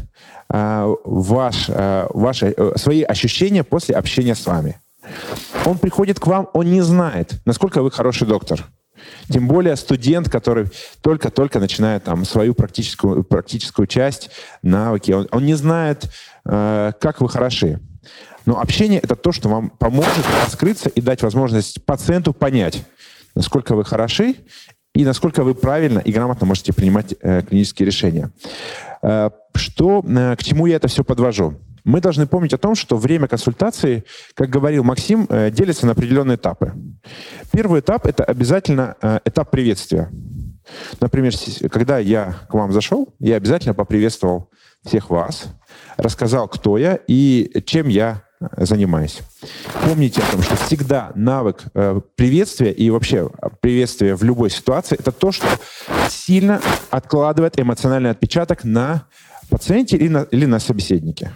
э, 0.49 0.95
ваш, 1.05 1.69
э, 1.69 2.07
ваши, 2.13 2.53
э, 2.55 2.73
свои 2.77 3.03
ощущения 3.03 3.63
после 3.63 3.95
общения 3.95 4.35
с 4.35 4.45
вами. 4.45 4.79
Он 5.65 5.77
приходит 5.77 6.19
к 6.19 6.27
вам, 6.27 6.49
он 6.53 6.71
не 6.71 6.81
знает, 6.81 7.41
насколько 7.45 7.81
вы 7.81 7.91
хороший 7.91 8.27
доктор– 8.27 8.65
тем 9.29 9.47
более 9.47 9.75
студент, 9.75 10.29
который 10.29 10.67
только-только 11.01 11.59
начинает 11.59 12.03
там 12.03 12.25
свою 12.25 12.53
практическую, 12.53 13.23
практическую 13.23 13.87
часть, 13.87 14.29
навыки, 14.61 15.11
он, 15.11 15.27
он 15.31 15.45
не 15.45 15.55
знает, 15.55 16.09
э, 16.45 16.91
как 16.99 17.21
вы 17.21 17.29
хороши. 17.29 17.79
Но 18.45 18.59
общение— 18.59 18.99
это 19.03 19.15
то, 19.15 19.31
что 19.31 19.49
вам 19.49 19.69
поможет 19.69 20.25
раскрыться 20.43 20.89
и 20.89 21.01
дать 21.01 21.21
возможность 21.21 21.85
пациенту 21.85 22.33
понять, 22.33 22.83
насколько 23.35 23.75
вы 23.75 23.85
хороши 23.85 24.35
и 24.93 25.05
насколько 25.05 25.43
вы 25.43 25.55
правильно 25.55 25.99
и 25.99 26.11
грамотно 26.11 26.45
можете 26.45 26.73
принимать 26.73 27.15
э, 27.21 27.41
клинические 27.41 27.85
решения. 27.85 28.31
Э, 29.01 29.29
что, 29.55 30.03
э, 30.05 30.35
к 30.35 30.43
чему 30.43 30.65
я 30.65 30.75
это 30.75 30.87
все 30.87 31.03
подвожу? 31.03 31.55
мы 31.83 31.99
должны 32.01 32.27
помнить 32.27 32.53
о 32.53 32.57
том, 32.57 32.75
что 32.75 32.97
время 32.97 33.27
консультации, 33.27 34.03
как 34.35 34.49
говорил 34.49 34.83
Максим, 34.83 35.27
э, 35.29 35.51
делится 35.51 35.85
на 35.85 35.91
определенные 35.91 36.37
этапы. 36.37 36.73
Первый 37.51 37.81
этап— 37.81 38.05
это 38.07 38.23
обязательно 38.23 38.95
э, 39.01 39.19
этап 39.25 39.51
приветствия. 39.51 40.09
Например, 41.01 41.33
когда 41.69 41.99
я 41.99 42.37
к 42.49 42.53
вам 42.53 42.71
зашел, 42.71 43.13
я 43.19 43.35
обязательно 43.35 43.73
поприветствовал 43.73 44.49
всех 44.85 45.09
вас, 45.09 45.45
рассказал, 45.97 46.47
кто 46.47 46.77
я 46.77 46.99
и 47.07 47.51
чем 47.65 47.89
я 47.89 48.23
занимаюсь. 48.57 49.21
Помните 49.85 50.21
о 50.21 50.31
том, 50.31 50.41
что 50.41 50.55
всегда 50.55 51.11
навык 51.15 51.63
приветствия 52.15 52.71
и 52.71 52.89
вообще 52.89 53.29
приветствия 53.61 54.15
в 54.15 54.23
любой 54.23 54.49
ситуации— 54.49 54.97
это 54.99 55.11
то, 55.11 55.31
что 55.31 55.47
сильно 56.09 56.61
откладывает 56.89 57.59
эмоциональный 57.59 58.09
отпечаток 58.09 58.63
на 58.63 59.07
пациенте 59.49 59.97
или 59.97 60.07
на, 60.07 60.23
или 60.23 60.45
на 60.45 60.59
собеседнике. 60.59 61.31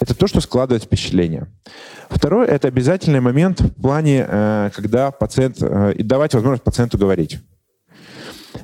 Это 0.00 0.14
то, 0.14 0.26
что 0.26 0.40
складывает 0.40 0.84
впечатление. 0.84 1.46
Второе– 2.08 2.46
это 2.48 2.68
обязательный 2.68 3.20
момент 3.20 3.60
в 3.60 3.82
плане, 3.82 4.26
э, 4.28 4.70
когда 4.74 5.10
пациент... 5.10 5.58
Э, 5.60 5.92
и 5.92 6.02
давать 6.02 6.34
возможность 6.34 6.62
пациенту 6.62 6.98
говорить. 6.98 7.38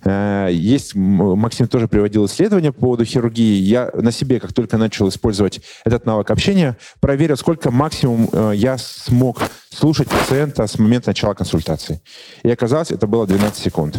Э, 0.05 0.49
есть, 0.51 0.95
Максим 0.95 1.69
тоже 1.69 1.89
приводил 1.89 2.27
исследования 2.27 2.73
по 2.73 2.81
поводу 2.81 3.05
хирургии. 3.05 3.61
Я 3.61 3.91
на 3.95 4.13
себе, 4.13 4.41
как 4.41 4.53
только 4.53 4.79
начал 4.79 5.09
использовать 5.09 5.61
этот 5.85 6.07
навык 6.07 6.31
общения, 6.31 6.77
проверил, 7.01 7.37
сколько 7.37 7.71
максимум 7.71 8.29
я 8.53 8.79
смог 8.79 9.43
слушать 9.71 10.09
пациента 10.09 10.67
с 10.67 10.79
момента 10.79 11.11
начала 11.11 11.35
консультации. 11.35 12.03
И 12.43 12.51
оказалось, 12.51 12.91
это 12.91 13.07
было 13.07 13.27
12 13.27 13.63
секунд. 13.63 13.99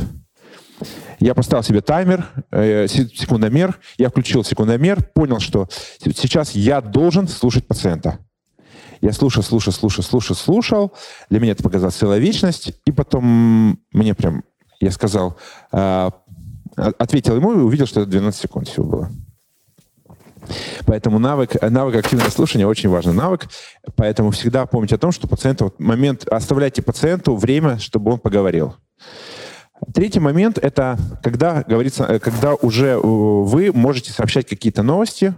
Я 1.20 1.34
поставил 1.34 1.64
себе 1.64 1.82
таймер, 1.82 2.28
э, 2.52 2.88
секундомер, 2.88 3.80
я 3.98 4.10
включил 4.10 4.44
секундомер, 4.44 5.04
понял, 5.14 5.40
что 5.40 5.70
сейчас 6.00 6.52
я 6.52 6.82
должен 6.82 7.28
слушать 7.28 7.68
пациента. 7.68 8.20
Я 9.02 9.12
слушал, 9.12 9.44
слушал, 9.44 9.74
слушал, 9.74 10.04
слушал, 10.04 10.36
слушал. 10.36 10.94
Для 11.30 11.42
меня 11.42 11.52
это 11.52 11.64
показалось 11.64 11.96
целая 11.96 12.20
вечность. 12.20 12.72
И 12.86 12.92
потом 12.92 13.80
мне 13.92 14.14
прям, 14.14 14.44
я 14.84 14.92
сказал, 14.92 15.38
э, 15.72 16.10
ответил 16.76 17.36
ему 17.36 17.54
и 17.54 17.58
увидел, 17.58 17.86
что 17.86 18.02
это 18.02 18.12
12 18.12 18.42
секунд 18.42 18.68
всего 18.68 18.86
было. 18.86 19.12
Поэтому 20.86 21.20
навык, 21.20 21.62
навык 21.62 21.96
активного 21.96 22.30
слушания 22.30 22.68
очень 22.68 22.90
важный 22.90 23.14
навык. 23.14 23.48
Поэтому 23.96 24.32
всегда 24.32 24.66
помните 24.66 24.96
о 24.96 24.98
том, 24.98 25.12
что 25.12 25.28
пациенту, 25.28 25.74
момент, 25.78 26.28
оставляйте 26.28 26.82
пациенту 26.82 27.36
время, 27.36 27.80
чтобы 27.80 28.12
он 28.12 28.20
поговорил. 28.20 28.76
Третий 29.94 30.20
момент– 30.20 30.58
это 30.62 30.98
когда, 31.22 31.64
говорится, 31.68 32.20
когда 32.20 32.56
уже 32.56 32.98
вы 32.98 33.72
можете 33.74 34.12
сообщать 34.12 34.48
какие-то 34.48 34.84
новости, 34.84 35.34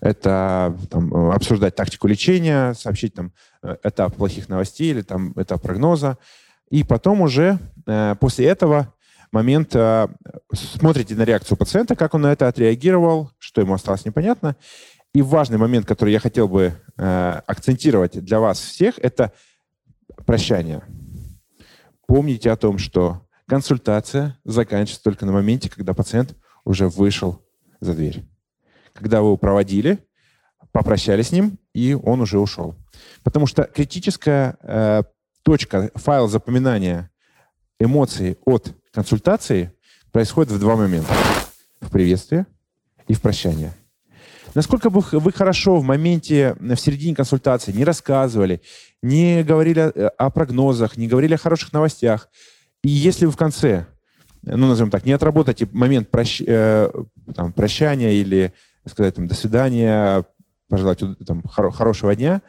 это 0.00 0.76
там, 0.90 1.30
обсуждать 1.30 1.74
тактику 1.74 2.06
лечения, 2.06 2.74
сообщить 2.74 3.14
там 3.14 3.32
этап 3.82 4.14
плохих 4.14 4.48
новостей 4.48 4.90
или 4.90 5.02
там 5.02 5.32
этап 5.36 5.62
прогноза. 5.62 6.18
И 6.70 6.84
потом 6.84 7.22
уже 7.22 7.58
э, 7.86 8.14
после 8.20 8.46
этого 8.46 8.94
момент 9.32 9.74
э, 9.74 10.08
смотрите 10.52 11.14
на 11.14 11.22
реакцию 11.22 11.56
пациента, 11.56 11.96
как 11.96 12.14
он 12.14 12.22
на 12.22 12.32
это 12.32 12.48
отреагировал, 12.48 13.30
что 13.38 13.60
ему 13.60 13.74
осталось 13.74 14.04
непонятно. 14.04 14.56
И 15.14 15.22
важный 15.22 15.58
момент, 15.58 15.86
который 15.86 16.12
я 16.12 16.20
хотел 16.20 16.48
бы 16.48 16.74
э, 16.96 17.40
акцентировать 17.46 18.22
для 18.22 18.40
вас 18.40 18.60
всех, 18.60 18.98
это 18.98 19.32
прощание. 20.26 20.82
Помните 22.06 22.50
о 22.50 22.56
том, 22.56 22.78
что 22.78 23.22
консультация 23.46 24.38
заканчивается 24.44 25.02
только 25.02 25.26
на 25.26 25.32
моменте, 25.32 25.70
когда 25.70 25.94
пациент 25.94 26.36
уже 26.64 26.88
вышел 26.88 27.42
за 27.80 27.94
дверь. 27.94 28.24
Когда 28.92 29.20
вы 29.20 29.28
его 29.28 29.36
проводили, 29.36 29.98
попрощались 30.72 31.28
с 31.28 31.32
ним, 31.32 31.58
и 31.72 31.94
он 31.94 32.20
уже 32.20 32.38
ушел. 32.38 32.74
Потому 33.22 33.46
что 33.46 33.64
критическая 33.64 34.56
э, 34.62 35.02
точка, 35.48 35.90
файл 35.94 36.28
запоминания 36.28 37.10
эмоций 37.80 38.36
от 38.44 38.74
консультации 38.92 39.72
происходит 40.12 40.52
в 40.52 40.58
два 40.58 40.76
момента. 40.76 41.10
В 41.80 41.90
приветствии 41.90 42.44
и 43.06 43.14
в 43.14 43.22
прощании. 43.22 43.72
Насколько 44.54 44.90
бы 44.90 45.00
вы 45.10 45.32
хорошо 45.32 45.76
в 45.76 45.84
моменте, 45.84 46.54
в 46.60 46.76
середине 46.76 47.16
консультации 47.16 47.72
не 47.72 47.84
рассказывали, 47.84 48.60
не 49.00 49.42
говорили 49.42 49.80
о, 49.80 50.10
о 50.18 50.28
прогнозах, 50.28 50.98
не 50.98 51.08
говорили 51.08 51.32
о 51.32 51.38
хороших 51.38 51.72
новостях, 51.72 52.28
и 52.82 52.90
если 52.90 53.24
вы 53.24 53.32
в 53.32 53.38
конце, 53.38 53.86
ну, 54.42 54.66
назовем 54.66 54.90
так, 54.90 55.06
не 55.06 55.12
отработаете 55.12 55.66
момент 55.72 56.10
прощ, 56.10 56.42
э, 56.46 56.90
там, 57.34 57.54
прощания 57.54 58.12
или 58.12 58.52
сказать 58.84 59.14
там, 59.14 59.26
до 59.26 59.34
свидания, 59.34 60.26
пожелать 60.68 61.00
там, 61.26 61.40
хоро- 61.40 61.70
хорошего 61.70 62.14
дня, 62.14 62.42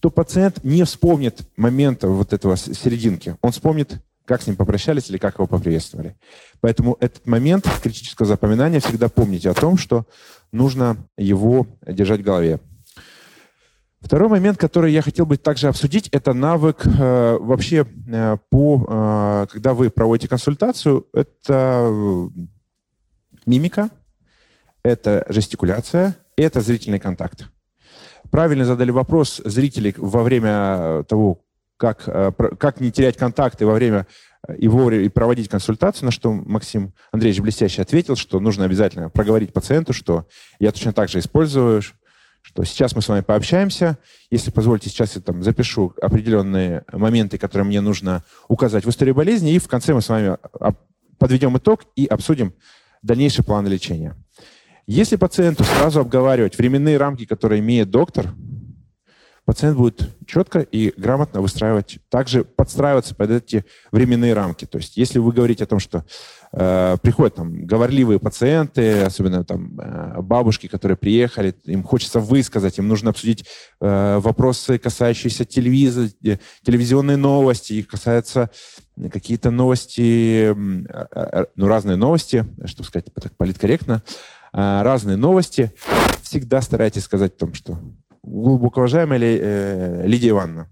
то 0.00 0.10
пациент 0.10 0.62
не 0.64 0.84
вспомнит 0.84 1.48
момента 1.56 2.08
вот 2.08 2.32
этого 2.32 2.56
серединки. 2.56 3.36
Он 3.42 3.52
вспомнит, 3.52 4.00
как 4.24 4.42
с 4.42 4.46
ним 4.46 4.56
попрощались 4.56 5.10
или 5.10 5.18
как 5.18 5.34
его 5.34 5.46
поприветствовали. 5.46 6.16
Поэтому 6.60 6.96
этот 7.00 7.26
момент 7.26 7.68
критического 7.82 8.26
запоминания 8.26 8.80
всегда 8.80 9.08
помните 9.08 9.50
о 9.50 9.54
том, 9.54 9.76
что 9.76 10.06
нужно 10.52 10.96
его 11.16 11.66
держать 11.86 12.20
в 12.20 12.24
голове. 12.24 12.60
Второй 14.00 14.28
момент, 14.28 14.58
который 14.58 14.92
я 14.92 15.02
хотел 15.02 15.26
бы 15.26 15.36
также 15.36 15.68
обсудить, 15.68 16.08
это 16.12 16.32
навык 16.32 16.86
э, 16.86 17.38
вообще 17.40 17.84
э, 18.06 18.36
по, 18.50 18.86
э, 18.88 19.46
когда 19.50 19.74
вы 19.74 19.90
проводите 19.90 20.28
консультацию, 20.28 21.06
это 21.12 21.90
мимика, 23.46 23.90
это 24.84 25.26
жестикуляция, 25.28 26.14
это 26.36 26.60
зрительный 26.60 27.00
контакт 27.00 27.48
правильно 28.30 28.64
задали 28.64 28.90
вопрос 28.90 29.40
зрителей 29.44 29.94
во 29.96 30.22
время 30.22 31.04
того, 31.04 31.42
как, 31.76 32.04
э, 32.06 32.32
как 32.58 32.80
не 32.80 32.90
терять 32.90 33.16
контакты 33.16 33.66
во 33.66 33.74
время 33.74 34.06
э, 34.48 34.56
и 34.56 34.68
вовремя 34.68 35.08
проводить 35.10 35.48
консультацию, 35.48 36.06
на 36.06 36.10
что 36.10 36.32
Максим 36.32 36.92
Андреевич 37.12 37.42
блестяще 37.42 37.82
ответил, 37.82 38.16
что 38.16 38.40
нужно 38.40 38.64
обязательно 38.64 39.10
проговорить 39.10 39.52
пациенту, 39.52 39.92
что 39.92 40.26
я 40.58 40.72
точно 40.72 40.92
так 40.92 41.08
же 41.08 41.18
использую, 41.18 41.82
что 42.42 42.64
сейчас 42.64 42.94
мы 42.94 43.02
с 43.02 43.08
вами 43.08 43.22
пообщаемся. 43.22 43.98
Если 44.30 44.50
позволите, 44.50 44.88
сейчас 44.88 45.16
я 45.16 45.22
там 45.22 45.42
запишу 45.42 45.92
определенные 46.00 46.84
моменты, 46.92 47.38
которые 47.38 47.66
мне 47.66 47.80
нужно 47.80 48.24
указать 48.48 48.84
в 48.84 48.90
истории 48.90 49.12
болезни, 49.12 49.52
и 49.52 49.58
в 49.58 49.68
конце 49.68 49.94
мы 49.94 50.00
с 50.00 50.08
вами 50.08 50.36
подведем 51.18 51.56
итог 51.58 51.84
и 51.96 52.06
обсудим 52.06 52.54
дальнейший 53.02 53.44
план 53.44 53.66
лечения. 53.66 54.14
Если 54.86 55.16
пациенту 55.16 55.64
сразу 55.64 56.00
обговаривать 56.00 56.56
временные 56.56 56.96
рамки, 56.96 57.26
которые 57.26 57.60
имеет 57.60 57.90
доктор, 57.90 58.32
пациент 59.44 59.76
будет 59.76 60.10
четко 60.26 60.60
и 60.60 60.92
грамотно 60.96 61.40
выстраивать, 61.40 61.98
также 62.08 62.44
подстраиваться 62.44 63.14
под 63.14 63.30
эти 63.30 63.64
временные 63.90 64.32
рамки. 64.32 64.64
То 64.64 64.78
есть 64.78 64.96
если 64.96 65.18
вы 65.18 65.32
говорите 65.32 65.64
о 65.64 65.66
том, 65.66 65.80
что 65.80 66.04
э, 66.52 66.96
приходят 67.02 67.34
там 67.34 67.66
говорливые 67.66 68.20
пациенты, 68.20 69.02
особенно 69.02 69.44
там 69.44 69.78
э, 69.80 70.20
бабушки, 70.20 70.68
которые 70.68 70.96
приехали, 70.96 71.54
им 71.64 71.82
хочется 71.82 72.20
высказать, 72.20 72.78
им 72.78 72.86
нужно 72.86 73.10
обсудить 73.10 73.44
э, 73.80 74.18
вопросы, 74.18 74.78
касающиеся 74.78 75.44
телевизора, 75.44 76.10
э, 76.24 77.16
новости, 77.16 77.72
их 77.72 77.88
касаются 77.88 78.50
какие-то 79.12 79.50
новости, 79.50 80.54
э, 80.54 81.44
ну 81.54 81.68
разные 81.68 81.96
новости, 81.96 82.44
чтобы 82.64 82.88
сказать 82.88 83.06
так 83.14 83.36
политкорректно, 83.36 84.02
разные 84.56 85.16
новости, 85.16 85.72
всегда 86.22 86.62
старайтесь 86.62 87.04
сказать 87.04 87.34
о 87.34 87.38
том, 87.38 87.54
что 87.54 87.78
глубоко 88.22 88.80
уважаемая 88.80 89.20
э, 89.20 90.06
Лидия 90.06 90.30
Ивановна, 90.30 90.68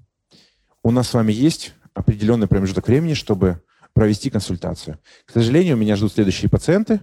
у 0.82 0.90
нас 0.90 1.08
с 1.08 1.14
вами 1.14 1.32
есть 1.32 1.74
определенный 1.94 2.48
промежуток 2.48 2.88
времени, 2.88 3.14
чтобы 3.14 3.60
провести 3.92 4.30
консультацию. 4.30 4.98
К 5.24 5.32
сожалению, 5.32 5.76
меня 5.76 5.96
ждут 5.96 6.12
следующие 6.12 6.50
пациенты, 6.50 7.00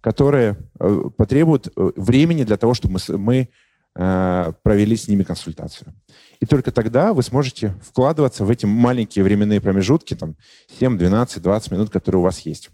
которые 0.00 0.56
э, 0.78 1.02
потребуют 1.16 1.68
э, 1.68 1.90
времени 1.96 2.44
для 2.44 2.56
того, 2.56 2.74
чтобы 2.74 2.98
мы, 3.08 3.18
мы 3.18 3.48
э, 3.94 4.52
провели 4.62 4.96
с 4.96 5.08
ними 5.08 5.22
консультацию. 5.22 5.94
И 6.40 6.46
только 6.46 6.72
тогда 6.72 7.12
вы 7.12 7.22
сможете 7.22 7.74
вкладываться 7.82 8.44
в 8.44 8.50
эти 8.50 8.64
маленькие 8.64 9.24
временные 9.24 9.60
промежутки, 9.60 10.14
там 10.14 10.36
7, 10.78 10.96
12, 10.96 11.42
20 11.42 11.70
минут, 11.72 11.90
которые 11.90 12.20
у 12.20 12.24
вас 12.24 12.40
есть. 12.40 12.70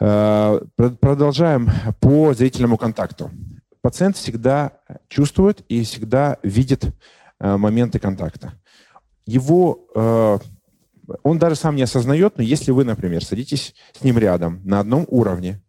Э, 0.00 0.60
продолжаем 0.76 1.70
по 2.00 2.34
зрительному 2.34 2.76
контакту. 2.76 3.30
Пациент 3.82 4.16
всегда 4.16 4.72
чувствует 5.08 5.64
и 5.68 5.82
всегда 5.84 6.38
видит 6.42 6.84
э, 7.40 7.56
моменты 7.56 7.98
контакта. 7.98 8.54
Его, 9.26 9.86
э, 9.94 10.38
он 11.22 11.38
даже 11.38 11.56
сам 11.56 11.76
не 11.76 11.82
осознает, 11.82 12.38
но 12.38 12.42
если 12.42 12.70
вы, 12.70 12.84
например, 12.84 13.24
садитесь 13.24 13.74
с 13.92 14.02
ним 14.02 14.18
рядом 14.18 14.60
на 14.64 14.80
одном 14.80 15.04
уровне, 15.08 15.60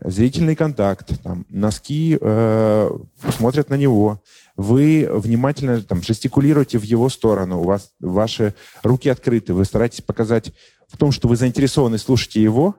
зрительный 0.00 0.56
контакт, 0.56 1.22
там, 1.22 1.46
носки 1.48 2.18
э, 2.20 2.90
смотрят 3.36 3.70
на 3.70 3.74
него, 3.74 4.22
вы 4.56 5.08
внимательно 5.10 5.80
там, 5.82 6.02
жестикулируете 6.02 6.78
в 6.78 6.82
его 6.82 7.08
сторону, 7.08 7.60
у 7.60 7.64
вас 7.64 7.92
ваши 8.00 8.54
руки 8.82 9.08
открыты, 9.08 9.54
вы 9.54 9.64
стараетесь 9.64 10.00
показать 10.00 10.52
в 10.88 10.96
том, 10.96 11.12
что 11.12 11.28
вы 11.28 11.36
заинтересованы, 11.36 11.98
слушаете 11.98 12.42
его, 12.42 12.76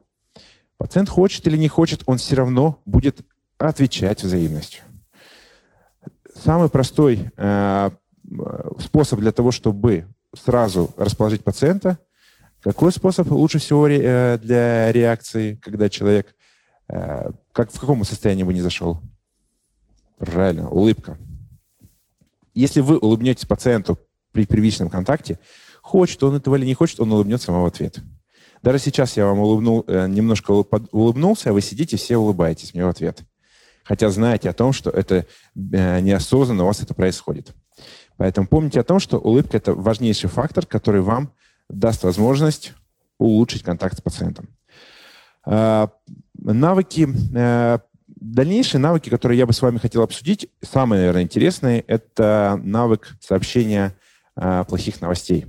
Пациент 0.78 1.10
хочет 1.10 1.48
или 1.48 1.58
не 1.58 1.68
хочет, 1.68 2.04
он 2.06 2.18
все 2.18 2.36
равно 2.36 2.82
будет 2.86 3.22
отвечать 3.58 4.24
взаимностью. 4.24 4.84
Самый 6.36 6.70
простой 6.70 7.32
э, 7.38 7.90
способ 8.80 9.20
для 9.20 9.32
того, 9.32 9.52
чтобы 9.52 10.08
сразу 10.34 10.94
расположить 10.98 11.44
пациента, 11.44 11.98
какой 12.62 12.92
способ 12.92 13.30
лучше 13.32 13.60
всего 13.60 13.88
ре, 13.88 14.02
э, 14.02 14.38
для 14.40 14.92
реакции, 14.92 15.56
когда 15.56 15.88
человек, 15.88 16.36
э, 16.90 17.32
как, 17.54 17.72
в 17.72 17.80
каком 17.80 18.04
состоянии 18.04 18.44
бы 18.44 18.54
не 18.54 18.62
зашел? 18.62 19.00
Правильно, 20.18 20.70
улыбка. 20.70 21.18
Если 22.54 22.82
вы 22.82 22.98
улыбнетесь 22.98 23.46
пациенту 23.46 24.00
при 24.32 24.46
первичном 24.46 24.90
контакте, 24.90 25.40
хочет 25.82 26.22
он 26.24 26.36
этого 26.36 26.56
или 26.56 26.66
не 26.66 26.74
хочет, 26.74 27.00
он 27.00 27.12
улыбнется 27.12 27.52
вам 27.52 27.64
в 27.64 27.66
ответ. 27.66 28.00
Даже 28.66 28.80
сейчас 28.80 29.16
я 29.16 29.28
вам 29.28 29.38
улыбнул, 29.38 29.84
э, 29.86 30.08
немножко 30.08 30.50
улыбнулся, 30.50 31.52
а 31.52 31.54
вы 31.54 31.62
сидите, 31.62 31.98
все 31.98 32.18
улыбаетесь 32.18 32.74
мне 32.74 32.84
в 32.84 32.90
ответ. 32.90 33.20
Хотя 33.84 34.10
знаете 34.10 34.50
о 34.50 34.54
том, 34.54 34.74
что 34.74 34.90
это 34.90 35.28
э, 35.56 36.00
неосознанно 36.00 36.64
у 36.64 36.66
вас 36.66 36.82
это 36.82 36.96
происходит. 36.96 37.54
Поэтому 38.18 38.48
помните 38.48 38.80
о 38.80 38.84
том, 38.84 38.98
что 39.00 39.20
улыбка– 39.20 39.58
это 39.58 39.76
важнейший 39.76 40.32
фактор, 40.32 40.66
который 40.66 41.02
вам 41.02 41.32
даст 41.70 42.02
возможность 42.02 42.74
улучшить 43.20 43.62
контакт 43.62 44.00
с 44.00 44.02
пациентом. 44.02 44.50
А, 45.46 45.92
навыки, 46.34 47.08
э, 47.36 47.78
дальнейшие 48.08 48.82
навыки, 48.82 49.10
которые 49.10 49.38
я 49.38 49.46
бы 49.46 49.54
с 49.54 49.62
вами 49.62 49.78
хотел 49.78 50.02
обсудить, 50.02 50.50
самые, 50.64 51.02
наверное, 51.02 51.22
интересные, 51.22 51.82
это 51.82 52.60
навык 52.64 53.16
сообщения 53.20 53.96
плохих 54.68 55.00
новостей. 55.00 55.46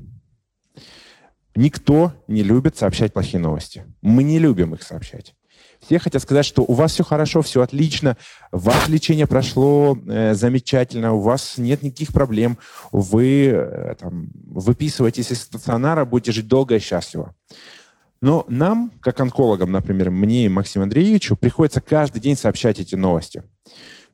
Никто 1.57 2.12
не 2.28 2.42
любит 2.42 2.76
сообщать 2.76 3.14
плохие 3.14 3.40
новости. 3.40 3.84
Мы 4.02 4.22
не 4.22 4.38
любим 4.38 4.74
их 4.74 4.82
сообщать. 4.82 5.34
Все 5.80 5.98
хотят 5.98 6.22
сказать, 6.22 6.44
что 6.44 6.62
у 6.62 6.74
вас 6.74 6.92
все 6.92 7.02
хорошо, 7.02 7.40
все 7.42 7.62
отлично, 7.62 8.16
ваше 8.52 8.90
лечение 8.90 9.26
прошло 9.26 9.96
э, 10.07 10.34
замечательно, 10.34 11.12
у 11.12 11.20
вас 11.20 11.59
нет 11.59 11.82
никаких 11.82 12.12
проблем, 12.12 12.59
вы 12.92 13.46
э, 13.46 13.94
там, 13.98 14.30
выписываетесь 14.46 15.32
из 15.32 15.42
стационара, 15.42 16.04
будете 16.04 16.32
жить 16.32 16.48
долго 16.48 16.76
и 16.76 16.78
счастливо. 16.78 17.34
Но 18.20 18.44
нам, 18.48 18.90
как 19.00 19.20
онкологам, 19.20 19.70
например, 19.70 20.11
мне 20.11 20.46
и 20.46 20.50
Максиму 20.50 20.84
Андреевичу, 20.84 21.36
приходится 21.36 21.80
каждый 21.80 22.20
день 22.20 22.36
сообщать 22.36 22.80
эти 22.80 22.94
новости. 22.94 23.42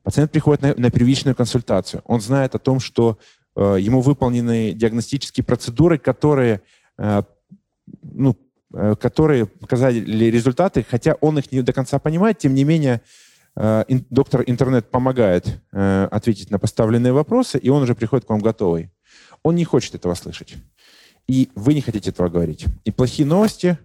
Пациент 0.03 0.31
приходит 0.31 0.61
на, 0.61 0.75
на 0.75 0.91
первичную 0.91 1.35
консультацию. 1.35 2.03
Он 2.05 2.21
знает 2.21 2.55
о 2.55 2.59
том, 2.59 2.79
что 2.79 3.17
э, 3.55 3.77
ему 3.79 4.01
выполнены 4.01 4.73
диагностические 4.73 5.45
процедуры, 5.45 5.97
которые 5.97 6.61
Э, 6.97 7.23
ну, 8.01 8.37
э, 8.73 8.95
которые 8.99 9.45
показали 9.45 10.25
результаты, 10.25 10.85
хотя 10.87 11.15
он 11.21 11.37
их 11.39 11.51
не 11.51 11.61
до 11.61 11.73
конца 11.73 11.99
понимает, 11.99 12.37
тем 12.37 12.53
не 12.53 12.63
менее 12.63 13.01
э, 13.55 13.83
доктор 14.09 14.43
интернет 14.45 14.89
помогает 14.89 15.61
ответить 15.71 16.51
на 16.51 16.59
поставленные 16.59 17.13
вопросы, 17.13 17.57
и 17.57 17.69
он 17.69 17.83
уже 17.83 17.95
приходит 17.95 18.25
к 18.25 18.29
вам 18.29 18.39
готовый. 18.39 18.91
Он 19.43 19.55
не 19.55 19.65
хочет 19.65 19.95
этого 19.95 20.15
слышать. 20.15 20.55
И 21.27 21.49
вы 21.55 21.73
не 21.73 21.81
хотите 21.81 22.09
этого 22.09 22.29
говорить. 22.29 22.65
И 22.83 22.91
плохие 22.91 23.27
новости, 23.27 23.77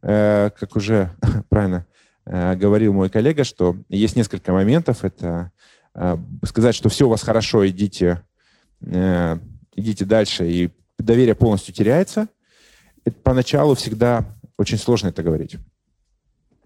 как 0.00 0.76
уже 0.76 1.10
правильно 1.48 1.86
говорил 2.24 2.92
мой 2.92 3.10
коллега, 3.10 3.44
что 3.44 3.76
есть 3.88 4.16
несколько 4.16 4.52
моментов. 4.52 5.04
Это 5.04 5.52
сказать, 6.44 6.74
что 6.74 6.88
все 6.88 7.06
у 7.06 7.10
вас 7.10 7.22
хорошо, 7.22 7.66
идите, 7.68 8.22
идите 8.80 10.04
дальше, 10.04 10.48
и 10.50 10.70
доверие 10.98 11.34
полностью 11.34 11.74
теряется. 11.74 12.28
Поначалу 13.22 13.74
всегда 13.74 14.24
очень 14.56 14.78
сложно 14.78 15.08
это 15.08 15.22
говорить. 15.22 15.56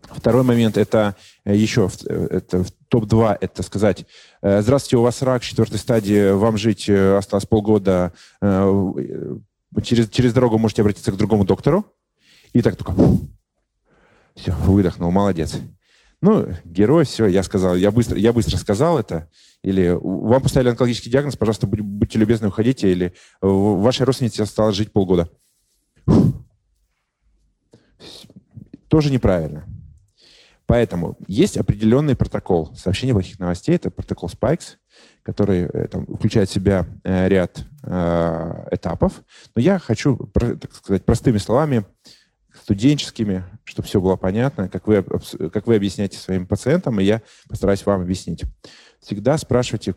Второй 0.03 0.43
момент 0.43 0.77
это 0.77 1.17
э, 1.45 1.55
еще 1.55 1.91
э, 2.07 2.29
это 2.31 2.65
топ-2, 2.89 3.39
это 3.41 3.63
сказать, 3.63 4.07
э, 4.41 4.63
здравствуйте, 4.63 4.97
у 4.97 5.03
вас 5.03 5.21
рак 5.23 5.43
четвертой 5.43 5.79
стадии, 5.79 6.31
вам 6.33 6.57
жить 6.57 6.89
осталось 6.89 7.47
полгода, 7.47 8.13
через, 8.41 10.09
через 10.09 10.33
дорогу 10.33 10.59
можете 10.59 10.83
обратиться 10.83 11.13
к 11.13 11.17
другому 11.17 11.45
доктору. 11.45 11.85
И 12.55 12.63
так 12.63 12.77
только 12.77 12.95
все, 14.35 14.53
выдохнул, 14.53 15.11
молодец. 15.11 15.57
Ну, 16.21 16.49
герой, 16.65 17.05
все, 17.05 17.27
я 17.27 17.43
сказал, 17.43 17.77
я 17.77 17.91
быстро, 17.91 18.17
я 18.17 18.33
быстро 18.33 18.57
сказал 18.57 18.99
это. 18.99 19.29
Или 19.63 19.97
вам 20.01 20.43
поставили 20.43 20.71
онкологический 20.71 21.11
диагноз, 21.11 21.37
пожалуйста, 21.37 21.67
будьте 21.67 22.19
любезны, 22.19 22.49
уходите. 22.49 22.91
Или 22.91 23.13
вашей 23.41 24.05
родственнице 24.05 24.41
осталось 24.41 24.75
жить 24.75 24.93
полгода. 24.93 25.29
Тоже 28.89 29.11
неправильно. 29.11 29.65
Поэтому 30.67 31.17
есть 31.27 31.57
определенный 31.57 32.15
протокол 32.15 32.75
сообщения 32.77 33.15
плохих 33.15 33.39
новостей. 33.39 33.75
Это 33.75 33.91
протокол 33.91 34.29
Spikes, 34.29 34.77
который 35.23 35.63
э, 35.63 35.89
там, 35.89 36.07
включает 36.07 36.51
в 36.51 36.53
себя 36.53 36.87
э, 37.05 37.29
ряд 37.29 37.65
э, 37.85 38.69
этапов. 38.71 39.23
Но 39.55 39.63
я 39.63 39.79
хочу, 39.79 40.17
так 40.35 40.75
сказать, 40.75 41.07
простыми 41.07 41.39
словами, 41.39 41.87
студенческими, 42.55 43.45
чтобы 43.65 43.89
все 43.89 43.99
было 43.99 44.17
понятно, 44.17 44.69
как 44.69 44.87
вы, 44.87 45.03
как 45.03 45.67
вы 45.67 45.77
объясняете 45.77 46.19
своим 46.19 46.47
пациентам, 46.47 47.01
и 47.01 47.05
я 47.05 47.23
постараюсь 47.49 47.87
вам 47.87 48.03
объяснить. 48.03 48.45
Всегда 49.01 49.39
спрашивайте, 49.39 49.95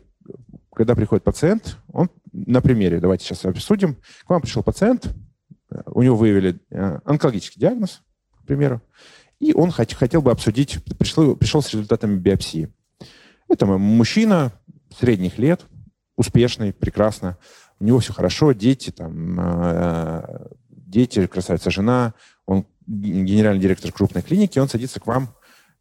когда 0.74 0.94
приходит 0.94 1.22
пациент, 1.22 1.76
он 1.92 2.08
на 2.32 2.62
примере, 2.62 2.98
давайте 2.98 3.26
сейчас 3.26 3.44
обсудим. 3.44 3.96
К 4.26 4.30
вам 4.30 4.40
пришел 4.40 4.62
пациент, 4.62 5.12
у 5.86 6.02
него 6.02 6.16
выявили 6.16 6.60
э, 6.70 6.98
онкологический 7.04 7.60
диагноз, 7.60 8.02
к 8.42 8.46
примеру, 8.46 8.82
и 9.38 9.52
он 9.54 9.70
хот- 9.70 9.94
хотел 9.94 10.22
бы 10.22 10.30
обсудить, 10.30 10.78
пришел, 10.98 11.36
пришел 11.36 11.62
с 11.62 11.72
результатами 11.72 12.16
биопсии. 12.16 12.72
Это 13.48 13.66
мужчина 13.66 14.52
средних 14.98 15.38
лет, 15.38 15.62
успешный, 16.16 16.72
прекрасно, 16.72 17.38
у 17.80 17.84
него 17.84 17.98
все 17.98 18.12
хорошо, 18.12 18.52
дети, 18.52 18.90
там, 18.90 19.38
э, 19.40 20.46
дети, 20.70 21.26
красавица 21.26 21.70
жена, 21.70 22.14
он 22.46 22.66
генеральный 22.86 23.60
директор 23.60 23.90
крупной 23.92 24.22
клиники, 24.22 24.58
он 24.58 24.68
садится 24.68 25.00
к 25.00 25.06
вам 25.06 25.34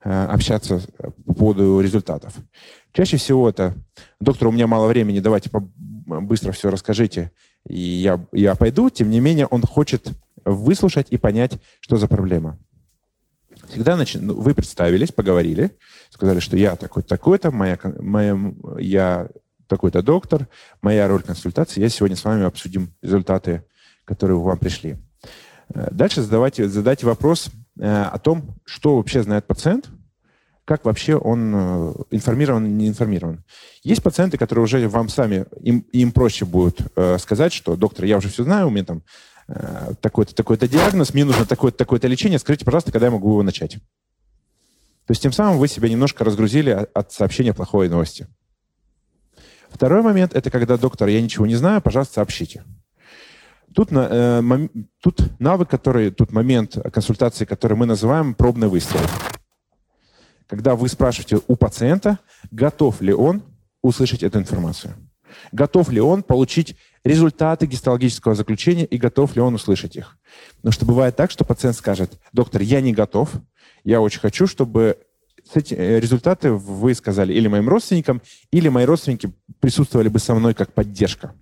э, 0.04 0.26
общаться 0.26 0.82
по 1.26 1.34
поводу 1.34 1.80
результатов. 1.80 2.34
Чаще 2.94 3.18
всего 3.18 3.50
это, 3.50 3.76
доктор, 4.20 4.48
у 4.48 4.52
меня 4.52 4.68
мало 4.68 4.88
времени, 4.88 5.20
давайте 5.20 5.50
быстро 5.52 6.52
все 6.52 6.70
расскажите 6.70 7.32
и 7.68 7.80
я, 7.80 8.26
я 8.32 8.56
пойду, 8.56 8.90
тем 8.90 9.10
не 9.10 9.20
менее 9.20 9.46
он 9.48 9.62
хочет 9.64 10.12
выслушать 10.44 11.08
и 11.10 11.18
понять, 11.18 11.60
что 11.80 11.98
за 11.98 12.08
проблема. 12.08 12.58
Всегда 13.70 13.96
начи... 13.96 14.18
Ну, 14.18 14.36
вы 14.36 14.54
представились, 14.54 15.12
поговорили, 15.12 15.78
сказали, 16.10 16.40
что 16.40 16.58
я 16.58 16.76
такой-то, 16.76 17.10
такой-то, 17.10 17.52
моя, 17.52 17.78
моя, 18.00 18.38
я 18.80 19.30
такой-то 19.68 20.02
доктор, 20.02 20.48
моя 20.82 21.08
роль 21.08 21.24
консультации, 21.24 21.82
я 21.82 21.90
сегодня 21.90 22.18
с 22.18 22.24
вами 22.24 22.44
обсудим 22.44 22.94
результаты, 23.02 23.64
которые 24.06 24.38
вам 24.38 24.58
пришли. 24.58 24.98
Э, 25.74 25.90
дальше 25.92 26.22
задавайте, 26.22 26.68
задайте 26.68 27.06
вопрос 27.06 27.50
э, 27.80 28.04
о 28.04 28.18
том, 28.18 28.56
что 28.66 28.98
вообще 28.98 29.22
знает 29.24 29.46
пациент– 29.46 29.90
как 30.66 30.86
вообще 30.86 31.16
он 31.16 31.54
э, 31.54 31.94
информирован, 32.12 32.78
не 32.78 32.88
информирован. 32.88 33.44
Есть 33.84 34.04
пациенты, 34.04 34.38
которые 34.38 34.64
уже 34.64 34.88
вам 34.88 35.10
сами, 35.10 35.46
им, 35.62 35.80
им 35.92 36.12
проще 36.12 36.46
будет 36.46 36.80
э, 36.96 37.18
сказать, 37.18 37.52
что, 37.52 37.76
доктор, 37.76 38.06
я 38.06 38.18
уже 38.18 38.30
все 38.30 38.44
знаю, 38.44 38.68
у 38.68 38.70
меня 38.70 38.86
там 38.86 39.04
э, 39.48 39.94
такой-то, 40.02 40.36
такой-то 40.36 40.68
диагноз, 40.68 41.14
мне 41.14 41.26
нужно 41.26 41.46
такое-то, 41.46 41.78
такое-то 41.78 42.08
лечение, 42.08 42.40
скажите, 42.40 42.66
пожалуйста, 42.66 42.92
когда 42.92 43.08
я 43.08 43.12
могу 43.12 43.30
его 43.30 43.44
начать. 43.44 43.74
То 45.08 45.12
есть 45.12 45.22
тем 45.22 45.32
самым 45.32 45.58
вы 45.58 45.68
себя 45.68 45.90
немножко 45.90 46.24
разгрузили 46.24 46.88
от 46.94 47.12
сообщения 47.12 47.54
плохой 47.54 47.90
новости. 47.90 48.28
Второй 49.70 50.02
момент– 50.04 50.34
это 50.36 50.52
когда, 50.52 50.78
доктор, 50.78 51.08
я 51.08 51.22
ничего 51.22 51.48
не 51.48 51.56
знаю, 51.56 51.82
пожалуйста, 51.82 52.16
сообщите. 52.16 52.64
Тут, 53.74 53.90
э, 53.92 54.42
мом, 54.42 54.70
тут 55.02 55.22
навык, 55.40 55.70
который, 55.70 56.12
тут 56.12 56.32
момент 56.32 56.78
консультации, 56.94 57.46
который 57.46 57.78
мы 57.78 57.86
называем 57.86 58.36
пробный 58.36 58.68
выстрел 58.68 59.02
когда 60.52 60.76
вы 60.76 60.90
спрашиваете 60.90 61.40
у 61.48 61.56
пациента, 61.56 62.20
готов 62.52 63.00
ли 63.00 63.14
он 63.14 63.42
услышать 63.82 64.22
эту 64.22 64.38
информацию. 64.38 64.94
Готов 65.54 65.90
ли 65.90 66.02
он 66.02 66.24
получить 66.24 66.76
результаты 67.06 67.68
гистологического 67.68 68.36
заключения 68.36 68.84
и 68.84 68.98
готов 68.98 69.34
ли 69.34 69.42
он 69.42 69.56
услышать 69.56 69.96
их. 69.96 70.18
Потому 70.58 70.74
что 70.74 70.86
бывает 70.86 71.16
так, 71.16 71.32
что 71.32 71.46
пациент 71.46 71.78
скажет, 71.78 72.20
доктор, 72.34 72.64
я 72.64 72.82
не 72.82 72.92
готов, 72.92 73.32
я 73.86 74.02
очень 74.02 74.20
хочу, 74.20 74.46
чтобы 74.46 74.98
эти 75.56 75.74
э, 75.74 76.02
результаты 76.02 76.52
вы 76.52 76.96
сказали 76.96 77.32
или 77.32 77.48
моим 77.48 77.70
родственникам, 77.70 78.22
или 78.52 78.68
мои 78.68 78.84
родственники 78.84 79.34
присутствовали 79.62 80.10
бы 80.10 80.20
со 80.20 80.36
мной 80.36 80.54
как 80.54 80.74
поддержка. 80.74 81.34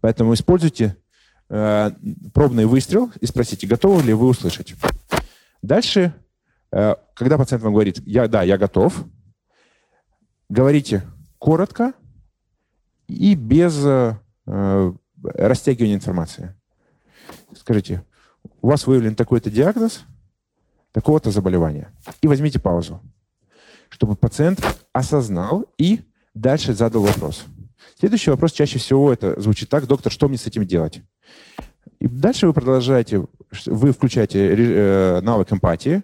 Поэтому 0.00 0.34
используйте 0.34 0.96
э, 1.48 1.90
пробный 2.32 2.66
выстрел 2.66 3.10
и 3.20 3.26
спросите, 3.26 3.66
готовы 3.66 4.04
ли 4.04 4.12
вы 4.12 4.28
услышать. 4.28 4.74
Дальше 5.62 6.14
когда 6.70 7.36
пациент 7.36 7.64
вам 7.64 7.72
говорит, 7.72 8.00
я, 8.06 8.28
да, 8.28 8.42
я 8.42 8.56
готов, 8.56 9.04
говорите 10.48 11.02
коротко 11.38 11.94
и 13.08 13.34
без 13.34 13.84
э, 13.84 14.14
растягивания 15.22 15.94
информации. 15.94 16.54
Скажите, 17.56 18.04
у 18.62 18.68
вас 18.68 18.86
выявлен 18.86 19.14
такой-то 19.14 19.50
диагноз, 19.50 20.04
такого-то 20.92 21.30
заболевания. 21.30 21.92
И 22.20 22.28
возьмите 22.28 22.58
паузу, 22.58 23.00
чтобы 23.88 24.16
пациент 24.16 24.60
осознал 24.92 25.66
и 25.78 26.00
дальше 26.34 26.74
задал 26.74 27.02
вопрос. 27.02 27.44
Следующий 27.98 28.30
вопрос 28.30 28.52
чаще 28.52 28.78
всего 28.78 29.12
это 29.12 29.40
звучит 29.40 29.68
так, 29.68 29.86
доктор, 29.86 30.12
что 30.12 30.28
мне 30.28 30.38
с 30.38 30.46
этим 30.46 30.66
делать? 30.66 31.02
И 31.98 32.08
дальше 32.08 32.46
вы 32.46 32.52
продолжаете, 32.52 33.26
вы 33.66 33.92
включаете 33.92 34.54
э, 34.54 35.20
навык 35.20 35.52
эмпатии, 35.52 36.02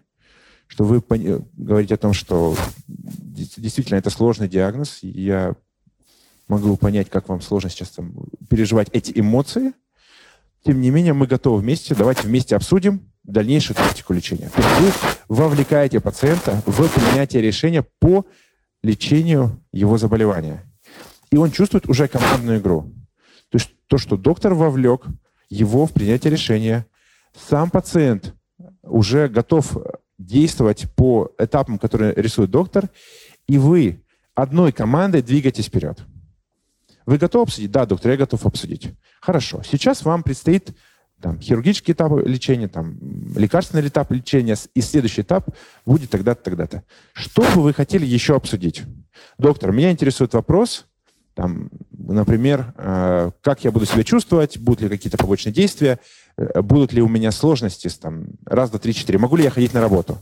что 0.67 0.85
вы 0.85 1.03
говорите 1.57 1.95
о 1.95 1.99
том, 1.99 2.13
что 2.13 2.57
действительно 2.87 3.97
это 3.99 4.11
сложный 4.11 4.49
диагноз, 4.49 4.99
я 5.03 5.55
могу 6.49 6.77
понять, 6.77 7.11
как 7.11 7.29
вам 7.29 7.41
сложно 7.41 7.71
сейчас 7.71 7.91
там, 7.91 8.15
переживать 8.49 8.89
эти 8.93 9.13
эмоции. 9.19 9.73
Тем 10.65 10.81
не 10.81 10.91
менее, 10.91 11.13
мы 11.13 11.27
готовы 11.27 11.61
вместе, 11.61 11.95
давайте 11.95 12.23
вместе 12.23 12.57
обсудим 12.57 13.11
дальнейшую 13.23 13.77
тактику 13.77 14.13
лечения. 14.13 14.51
То 14.55 14.63
есть 14.63 14.97
вы 15.29 15.37
вовлекаете 15.37 16.01
пациента 16.01 16.63
в 16.67 16.89
принятие 16.89 17.43
решения 17.43 17.85
по 17.99 18.27
лечению 18.83 19.63
его 19.73 19.99
заболевания. 19.99 20.63
И 21.31 21.37
он 21.37 21.51
чувствует 21.51 21.89
уже 21.89 22.09
командную 22.09 22.59
игру. 22.61 22.93
То 23.51 23.59
есть 23.59 23.71
то, 23.87 23.99
что 23.99 24.17
доктор 24.17 24.55
вовлек 24.55 25.07
его 25.49 25.87
в 25.87 25.93
принятие 25.93 26.33
решения, 26.33 26.87
сам 27.49 27.71
пациент 27.71 28.35
уже 28.83 29.29
готов 29.29 29.77
действовать 30.19 30.87
по 30.95 31.33
этапам, 31.39 31.79
которые 31.79 32.15
рисует 32.15 32.51
доктор, 32.51 32.89
и 33.47 33.59
вы 33.59 34.03
одной 34.35 34.73
командой 34.73 35.23
двигаетесь 35.23 35.67
вперед. 35.67 35.99
Вы 37.07 37.19
готовы 37.19 37.45
обсудить? 37.45 37.71
Да, 37.71 37.87
доктор, 37.87 38.13
я 38.13 38.17
готов 38.17 38.45
обсудить. 38.47 38.93
Хорошо. 39.21 39.63
Сейчас 39.65 40.05
вам 40.05 40.23
предстоит 40.23 40.77
там, 41.21 41.41
хирургический 41.41 41.95
этап 41.95 42.13
лечения, 42.27 42.69
там, 42.69 42.99
лекарственный 43.37 43.87
этап 43.87 44.11
лечения, 44.11 44.57
и 44.75 44.81
следующий 44.81 45.23
этап 45.23 45.49
будет 45.87 46.11
тогда-то, 46.11 46.43
тогда-то. 46.43 46.85
Что 47.15 47.43
бы 47.55 47.63
вы 47.63 47.73
хотели 47.73 48.05
еще 48.05 48.37
обсудить? 48.37 48.83
Доктор, 49.39 49.73
меня 49.73 49.93
интересует 49.93 50.35
вопрос, 50.35 50.87
там, 51.35 51.71
например, 52.13 52.75
э, 52.77 53.31
как 53.43 53.65
я 53.65 53.71
буду 53.71 53.87
себя 53.87 54.05
чувствовать, 54.05 54.59
будут 54.59 54.83
ли 54.83 54.89
какие-то 54.89 55.19
побочные 55.19 55.53
действия, 55.53 55.99
Э, 56.37 56.61
будут 56.63 56.93
ли 56.93 57.03
у 57.03 57.09
меня 57.09 57.31
сложности, 57.33 57.89
там, 57.89 58.27
раз, 58.45 58.71
два, 58.71 58.79
три, 58.79 58.95
четыре, 58.95 59.19
могу 59.19 59.37
ли 59.37 59.45
я 59.45 59.51
ходить 59.51 59.75
на 59.75 59.81
работу. 59.81 60.19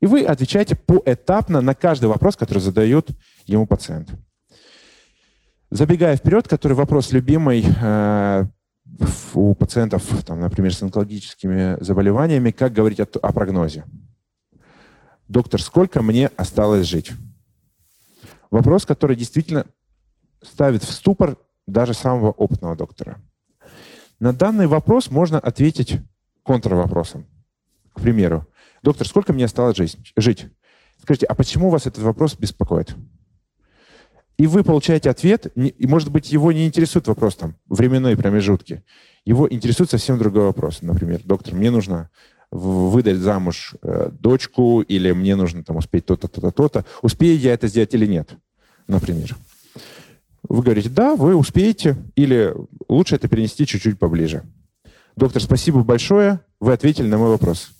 И 0.00 0.06
вы 0.06 0.24
отвечаете 0.24 0.74
поэтапно 0.74 1.60
на 1.60 1.74
каждый 1.74 2.06
вопрос, 2.06 2.36
который 2.36 2.58
задает 2.58 3.10
ему 3.46 3.66
пациент. 3.66 4.08
Забегая 5.70 6.16
вперед, 6.16 6.48
который 6.48 6.74
вопрос 6.74 7.12
любимый, 7.12 7.64
э, 7.64 8.44
у 9.34 9.54
пациентов, 9.54 10.02
там, 10.24 10.40
например, 10.40 10.74
с 10.74 10.82
онкологическими 10.82 11.82
заболеваниями, 11.82 12.50
как 12.50 12.72
говорить 12.72 13.00
о, 13.00 13.06
о 13.22 13.32
прогнозе. 13.32 13.84
Доктор, 15.28 15.62
сколько 15.62 16.02
мне 16.02 16.30
осталось 16.36 16.86
жить? 16.86 17.12
Вопрос, 18.50 18.84
который 18.84 19.16
действительно 19.16 19.64
ставит 20.42 20.82
в 20.82 20.92
ступор 20.92 21.36
даже 21.66 21.94
самого 21.94 22.30
опытного 22.30 22.76
доктора. 22.76 23.20
На 24.20 24.32
данный 24.32 24.66
вопрос 24.66 25.10
можно 25.10 25.38
ответить 25.38 25.98
контрвопросом. 26.42 27.26
К 27.92 28.00
примеру, 28.00 28.46
доктор, 28.82 29.06
сколько 29.06 29.32
мне 29.32 29.44
осталось 29.44 29.76
жить? 30.16 30.46
Скажите, 31.00 31.26
а 31.26 31.34
почему 31.34 31.70
вас 31.70 31.86
этот 31.86 32.02
вопрос 32.04 32.36
беспокоит? 32.36 32.94
И 34.38 34.46
вы 34.46 34.64
получаете 34.64 35.10
ответ, 35.10 35.46
и, 35.56 35.86
может 35.86 36.10
быть, 36.10 36.32
его 36.32 36.52
не 36.52 36.66
интересует 36.66 37.06
вопрос 37.06 37.36
там, 37.36 37.56
временной 37.68 38.16
промежутки. 38.16 38.82
Его 39.24 39.48
интересует 39.48 39.90
совсем 39.90 40.18
другой 40.18 40.44
вопрос. 40.44 40.82
Например, 40.82 41.20
доктор, 41.22 41.54
мне 41.54 41.70
нужно 41.70 42.10
выдать 42.50 43.18
замуж 43.18 43.74
э, 43.82 44.10
дочку, 44.12 44.82
или 44.82 45.12
мне 45.12 45.36
нужно 45.36 45.64
там 45.64 45.76
успеть 45.76 46.06
то-то, 46.06 46.28
то-то, 46.28 46.50
то-то. 46.50 46.84
Успею 47.02 47.38
я 47.38 47.54
это 47.54 47.66
сделать 47.66 47.94
или 47.94 48.06
нет, 48.06 48.30
например. 48.88 49.36
Вы 50.48 50.62
говорите, 50.62 50.88
да, 50.88 51.14
вы 51.14 51.36
успеете, 51.36 51.96
или 52.16 52.54
лучше 52.88 53.14
это 53.14 53.28
перенести 53.28 53.66
чуть-чуть 53.66 53.98
поближе. 53.98 54.42
Доктор, 55.16 55.42
спасибо 55.42 55.84
большое, 55.84 56.40
вы 56.58 56.72
ответили 56.72 57.06
на 57.06 57.18
мой 57.18 57.30
вопрос. 57.30 57.70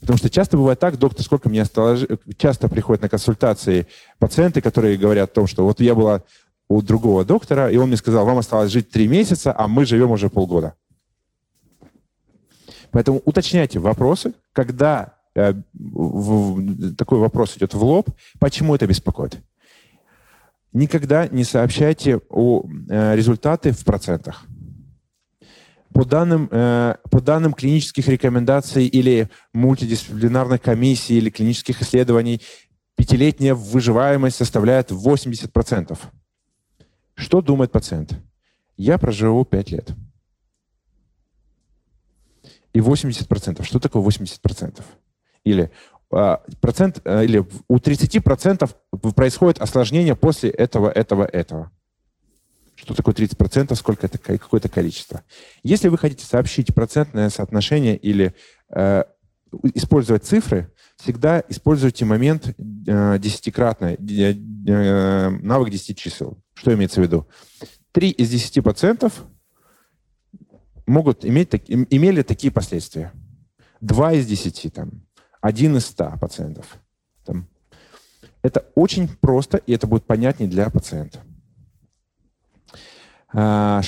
Потому 0.00 0.16
что 0.18 0.30
часто 0.30 0.56
бывает 0.56 0.80
так, 0.80 0.98
доктор, 0.98 1.24
сколько 1.24 1.48
мне 1.48 1.62
осталось... 1.62 2.04
Часто 2.36 2.68
приходят 2.68 3.02
на 3.02 3.08
консультации 3.08 3.86
пациенты, 4.18 4.60
которые 4.60 4.96
говорят 4.96 5.30
о 5.30 5.34
том, 5.34 5.46
что 5.46 5.64
вот 5.64 5.80
я 5.80 5.94
была 5.94 6.22
у 6.68 6.82
другого 6.82 7.24
доктора, 7.24 7.70
и 7.70 7.76
он 7.76 7.88
мне 7.88 7.96
сказал, 7.96 8.24
вам 8.24 8.38
осталось 8.38 8.72
жить 8.72 8.90
три 8.90 9.06
месяца, 9.06 9.54
а 9.56 9.68
мы 9.68 9.84
живем 9.84 10.10
уже 10.10 10.28
полгода. 10.28 10.74
Поэтому 12.90 13.22
уточняйте 13.24 13.78
вопросы, 13.78 14.34
когда 14.52 15.14
э, 15.34 15.54
в, 15.72 16.94
такой 16.96 17.18
вопрос 17.18 17.56
идет 17.56 17.74
в 17.74 17.82
лоб, 17.82 18.10
почему 18.38 18.74
это 18.74 18.86
беспокоит. 18.86 19.38
Никогда 20.72 21.28
не 21.28 21.44
сообщайте 21.44 22.20
о 22.30 22.64
э, 22.88 23.14
результаты 23.14 23.72
в 23.72 23.84
процентах. 23.84 24.46
По 25.92 26.06
данным, 26.06 26.48
э, 26.50 26.94
по 27.10 27.20
данным 27.20 27.52
клинических 27.52 28.08
рекомендаций 28.08 28.86
или 28.86 29.28
мультидисциплинарных 29.52 30.62
комиссий 30.62 31.18
или 31.18 31.28
клинических 31.28 31.82
исследований, 31.82 32.40
пятилетняя 32.96 33.54
выживаемость 33.54 34.36
составляет 34.36 34.90
80%. 34.90 35.98
Что 37.14 37.42
думает 37.42 37.70
пациент? 37.70 38.14
Я 38.78 38.96
проживу 38.96 39.44
5 39.44 39.70
лет. 39.70 39.90
И 42.72 42.78
80%. 42.78 43.62
Что 43.62 43.78
такое 43.78 44.02
80%? 44.02 44.82
Или 45.44 45.70
процент, 46.60 47.00
э, 47.04 47.24
или 47.24 47.44
у 47.68 47.78
30% 47.78 48.70
происходит 49.14 49.60
осложнение 49.60 50.14
после 50.14 50.50
этого, 50.50 50.90
этого, 50.90 51.24
этого. 51.24 51.70
Что 52.74 52.94
такое 52.94 53.14
30%, 53.14 53.74
сколько 53.76 54.06
это, 54.06 54.18
какое-то 54.18 54.68
количество. 54.68 55.22
Если 55.62 55.88
вы 55.88 55.96
хотите 55.96 56.26
сообщить 56.26 56.74
процентное 56.74 57.30
соотношение 57.30 57.96
или 57.96 58.34
э, 58.70 59.04
использовать 59.74 60.24
цифры, 60.24 60.70
всегда 60.96 61.42
используйте 61.48 62.04
момент 62.04 62.54
э, 62.86 63.18
десятикратный, 63.18 63.94
э, 63.94 64.34
э, 64.66 65.30
навык 65.30 65.70
10 65.70 65.96
чисел. 65.96 66.38
Что 66.54 66.74
имеется 66.74 67.00
в 67.00 67.04
виду? 67.04 67.26
3 67.92 68.10
из 68.10 68.32
10% 68.32 69.10
могут 70.86 71.24
иметь, 71.24 71.50
так, 71.50 71.62
имели 71.68 72.22
такие 72.22 72.52
последствия. 72.52 73.12
2 73.80 74.12
из 74.14 74.26
10, 74.26 74.72
там, 74.74 75.02
1 75.42 75.76
из 75.76 75.86
100 75.86 76.18
пациентов. 76.20 76.78
Там. 77.24 77.46
Это 78.42 78.66
очень 78.74 79.08
просто, 79.08 79.58
и 79.58 79.72
это 79.72 79.86
будет 79.86 80.04
понятнее 80.04 80.48
для 80.48 80.70
пациента. 80.70 81.20
А, 83.34 83.82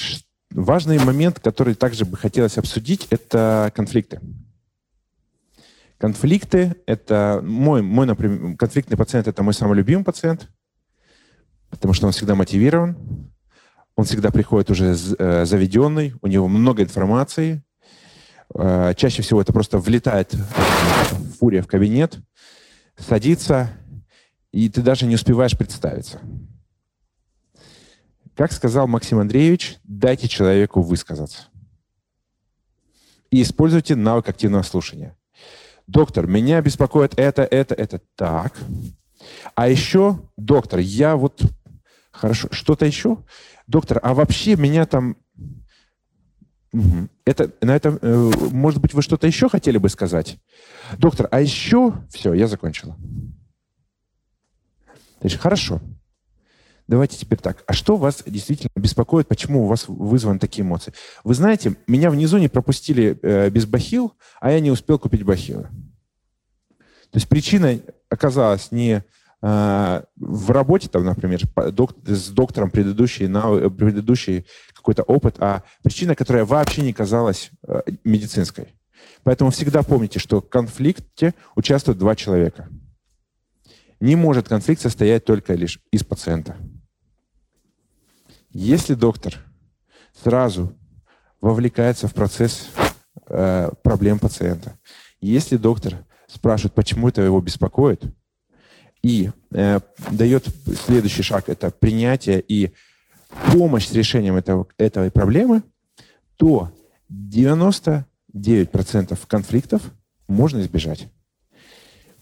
важный 0.51 0.99
момент, 0.99 1.41
который 1.41 1.75
также 1.75 2.05
бы 2.05 2.17
хотелось 2.17 2.59
обсудить, 2.59 3.07
это 3.11 3.73
конфликты. 3.75 4.21
Конфликты— 5.97 6.77
это 6.87 7.41
мой, 7.43 7.81
мой, 7.83 8.07
например, 8.07 8.57
конфликтный 8.57 8.99
пациент— 8.99 9.27
это 9.29 9.43
мой 9.43 9.55
самый 9.55 9.77
любимый 9.77 10.05
пациент, 10.05 10.51
потому 11.71 11.95
что 11.95 12.07
он 12.07 12.13
всегда 12.13 12.35
мотивирован, 12.35 12.97
он 13.97 14.05
всегда 14.05 14.31
приходит 14.31 14.71
уже 14.71 14.97
э, 15.19 15.45
заведенный, 15.45 16.15
у 16.21 16.27
него 16.27 16.49
много 16.49 16.83
информации. 16.83 17.64
Э, 18.53 18.95
чаще 18.97 19.23
всего 19.23 19.41
это 19.41 19.53
просто 19.53 19.79
влетает 19.79 20.35
фурия 21.39 21.63
в 21.63 21.67
кабинет, 21.67 22.19
садится, 22.97 23.71
и 24.53 24.69
ты 24.69 24.83
даже 24.83 25.07
не 25.07 25.15
успеваешь 25.15 25.57
представиться. 25.57 26.21
Как 28.37 28.53
сказал 28.53 28.89
Максим 28.89 29.19
Андреевич, 29.19 29.79
дайте 29.85 30.29
человеку 30.29 30.83
высказаться. 30.83 31.45
И 33.31 33.43
используйте 33.43 33.97
навык 33.97 34.29
активного 34.29 34.63
слушания. 34.63 35.17
Доктор, 35.87 36.27
меня 36.27 36.61
беспокоит 36.61 37.19
это, 37.19 37.43
это, 37.43 37.75
это. 37.75 38.01
Так. 38.17 38.57
А 39.55 39.69
еще, 39.69 40.21
доктор, 40.37 40.81
я 40.81 41.17
вот... 41.17 41.43
Хорошо, 42.11 42.49
что-то 42.53 42.87
еще? 42.87 43.19
Доктор, 43.67 44.01
а 44.03 44.15
вообще 44.15 44.57
меня 44.57 44.87
там... 44.87 45.17
Это, 47.27 47.51
на 47.63 47.75
этом, 47.75 47.99
э, 48.03 48.31
может 48.51 48.81
быть, 48.81 48.93
вы 48.93 49.01
что-то 49.01 49.27
еще 49.27 49.49
хотели 49.49 49.79
бы 49.79 49.89
сказать? 49.89 50.39
Доктор, 50.99 51.29
а 51.31 51.41
еще... 51.41 51.95
Все, 52.11 52.35
я 52.35 52.47
закончила. 52.47 52.97
Значит, 55.21 55.41
хорошо. 55.41 55.81
Давайте 56.87 57.17
теперь 57.17 57.39
так. 57.39 57.65
А 57.67 57.73
что 57.73 57.97
вас 57.97 58.23
действительно 58.27 58.69
беспокоит? 58.77 59.27
Почему 59.27 59.65
у 59.65 59.67
вас 59.67 59.87
вызваны 59.89 60.39
такие 60.39 60.65
эмоции? 60.65 60.93
Вы 61.25 61.35
знаете, 61.35 61.77
меня 61.87 62.11
внизу 62.11 62.37
не 62.37 62.49
пропустили 62.49 63.19
э, 63.23 63.49
без 63.49 63.65
бахил, 63.65 64.13
а 64.39 64.53
я 64.53 64.61
не 64.61 64.71
успел 64.71 64.99
купить 64.99 65.23
бахилы. 65.23 65.63
То 67.11 67.17
есть 67.17 67.29
причина 67.29 67.81
оказалась 68.11 68.71
не 68.71 69.03
э, 69.41 70.03
в 70.17 70.51
работе, 70.51 70.91
там, 70.91 71.07
например, 71.07 71.41
док, 71.73 71.95
с 72.05 72.29
доктором 72.29 72.71
предыдущий, 72.71 73.29
на, 73.29 73.71
предыдущий 73.71 74.45
какой-то 74.85 75.03
опыт, 75.03 75.37
а 75.39 75.63
причина, 75.83 76.15
которая 76.15 76.45
вообще 76.45 76.83
не 76.83 76.93
казалась 76.93 77.51
э, 77.67 77.81
медицинской. 78.05 78.75
Поэтому 79.23 79.51
всегда 79.51 79.83
помните, 79.83 80.19
что 80.19 80.43
в 80.43 80.49
конфликте 80.49 81.33
участвуют 81.57 81.99
два 81.99 82.15
человека. 82.15 82.69
Не 83.99 84.15
может 84.15 84.47
конфликт 84.47 84.83
состоять 84.83 85.25
только 85.25 85.55
лишь 85.55 85.81
из 85.91 86.05
пациента. 86.05 86.59
Если 88.51 88.93
доктор 88.93 89.39
сразу 90.23 90.77
вовлекается 91.41 92.07
в 92.07 92.13
процесс 92.13 92.69
э, 93.29 93.71
проблем 93.83 94.19
пациента, 94.19 94.79
если 95.23 95.57
доктор 95.57 96.05
спрашивает, 96.27 96.75
почему 96.75 97.09
это 97.09 97.23
его 97.23 97.41
беспокоит, 97.41 98.03
и 99.03 99.31
э, 99.51 99.81
дает 100.11 100.47
следующий 100.85 101.23
шаг, 101.23 101.49
это 101.49 101.71
принятие 101.71 102.45
и 102.47 102.75
помощь 103.53 103.87
с 103.89 103.93
решением 103.93 104.37
этого, 104.37 104.67
этой 104.79 105.11
проблемы, 105.11 105.63
то 106.37 106.71
99% 107.11 108.05
конфликтов 109.27 109.83
можно 110.29 110.61
избежать. 110.61 111.09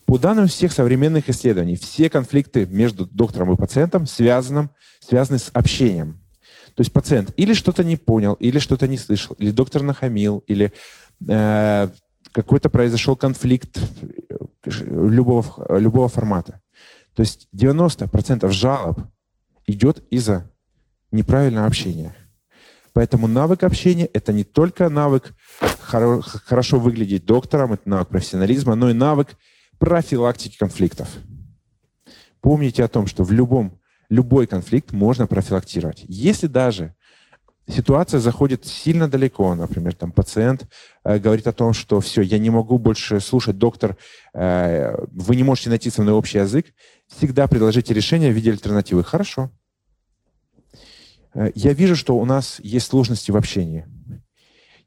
По 0.05 0.19
данным 0.19 0.49
всех 0.49 0.73
современных 0.73 1.29
исследований, 1.29 1.77
все 1.77 2.11
конфликты 2.11 2.67
между 2.67 3.07
доктором 3.07 3.53
и 3.53 3.57
пациентом 3.57 4.07
связаны, 4.07 4.69
связаны 5.01 5.39
с 5.39 5.51
общением. 5.55 6.21
То 6.75 6.81
есть 6.81 6.93
пациент 6.93 7.33
или 7.37 7.55
что-то 7.55 7.85
не 7.85 7.97
понял, 7.97 8.35
или 8.35 8.59
что-то 8.59 8.89
не 8.89 8.99
слышал, 8.99 9.37
или 9.39 9.51
доктор 9.51 9.83
нахамил, 9.83 10.43
или 10.47 10.73
э, 11.29 11.89
какой-то 12.33 12.71
произошел 12.71 13.15
конфликт 13.15 13.79
э, 13.79 14.37
любого, 14.65 15.79
любого 15.79 16.09
формата. 16.09 16.61
То 17.15 17.21
есть 17.21 17.49
90% 17.55 18.49
жалоб 18.51 19.01
идет 19.67 20.03
из-за 20.11 20.51
неправильного 21.13 21.67
общения. 21.67 22.15
Поэтому 22.93 23.27
навык 23.27 23.63
общения— 23.63 24.07
это 24.13 24.33
не 24.33 24.45
только 24.45 24.89
навык 24.89 25.33
хоро- 25.61 26.21
хорошо 26.21 26.79
выглядеть 26.79 27.25
доктором, 27.25 27.73
это 27.73 27.89
навык 27.89 28.09
профессионализма, 28.09 28.75
но 28.75 28.91
и 28.91 28.95
навык 28.95 29.29
профилактики 29.79 30.59
конфликтов. 30.59 31.09
Помните 32.41 32.85
о 32.85 32.89
том, 32.89 33.07
что 33.07 33.25
в 33.25 33.33
любом 33.33 33.79
любой 34.13 34.47
конфликт 34.47 34.93
можно 34.93 35.27
профилактировать. 35.27 36.05
Если 36.07 36.47
даже 36.47 36.95
ситуация 37.67 38.21
заходит 38.21 38.67
сильно 38.67 39.09
далеко, 39.09 39.55
например, 39.55 39.95
там 39.95 40.13
пациент 40.13 40.67
э, 41.03 41.19
говорит 41.19 41.47
о 41.47 41.53
том, 41.53 41.73
что 41.73 41.99
все, 42.01 42.21
я 42.21 42.39
не 42.39 42.51
могу 42.51 42.79
больше 42.79 43.21
слушать, 43.21 43.57
доктор, 43.57 43.97
э, 44.35 44.95
вы 45.13 45.37
не 45.37 45.43
можете 45.43 45.71
найти 45.71 45.89
со 45.89 46.03
мной 46.03 46.13
общий 46.15 46.39
язык, 46.39 46.67
всегда 47.09 47.47
предложите 47.47 47.95
решение 47.95 48.31
в 48.31 48.35
виде 48.35 48.51
альтернативы. 48.51 49.03
Хорошо. 49.03 49.51
Э, 51.35 51.51
я 51.55 51.73
вижу, 51.73 51.97
что 51.97 52.17
у 52.17 52.25
нас 52.25 52.61
есть 52.63 52.87
сложности 52.87 53.31
в 53.31 53.37
общении. 53.37 53.87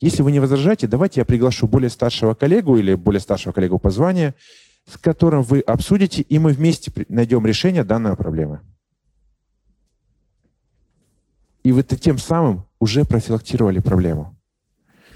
Если 0.01 0.21
вы 0.21 0.31
не 0.31 0.39
возражаете, 0.39 0.87
давайте 0.87 1.21
я 1.21 1.25
приглашу 1.25 1.67
более 1.67 1.89
старшего 1.89 2.33
коллегу 2.33 2.77
или 2.77 2.95
более 2.95 3.21
старшего 3.21 3.53
коллегу 3.53 3.79
по 3.79 3.89
званию, 3.89 4.33
с 4.87 4.97
которым 4.97 5.41
вы 5.41 5.61
обсудите, 5.61 6.21
и 6.21 6.37
мы 6.37 6.51
вместе 6.51 6.91
найдем 7.07 7.45
решение 7.45 7.83
данной 7.83 8.15
проблемы. 8.15 8.59
И 11.63 11.71
вы 11.71 11.81
тем 11.81 12.19
самым 12.19 12.65
уже 12.79 13.05
профилактировали 13.05 13.79
проблему. 13.79 14.37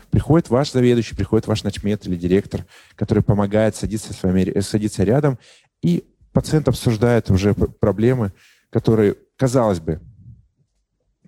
Приходит 0.09 0.49
ваш 0.49 0.71
заведующий, 0.71 1.15
приходит 1.15 1.45
ваш 1.45 1.63
начмет 1.63 2.07
или 2.07 2.15
директор, 2.15 2.65
который 2.95 3.21
помогает 3.21 3.75
садиться, 3.75 4.13
с 4.13 4.23
вами, 4.23 4.41
э, 4.41 4.61
садиться 4.61 5.03
рядом, 5.03 5.37
и 5.83 6.03
пациент 6.31 6.67
обсуждает 6.67 7.29
уже 7.29 7.53
проблемы, 7.53 8.33
которые, 8.71 9.17
казалось 9.35 9.79
бы, 9.79 10.01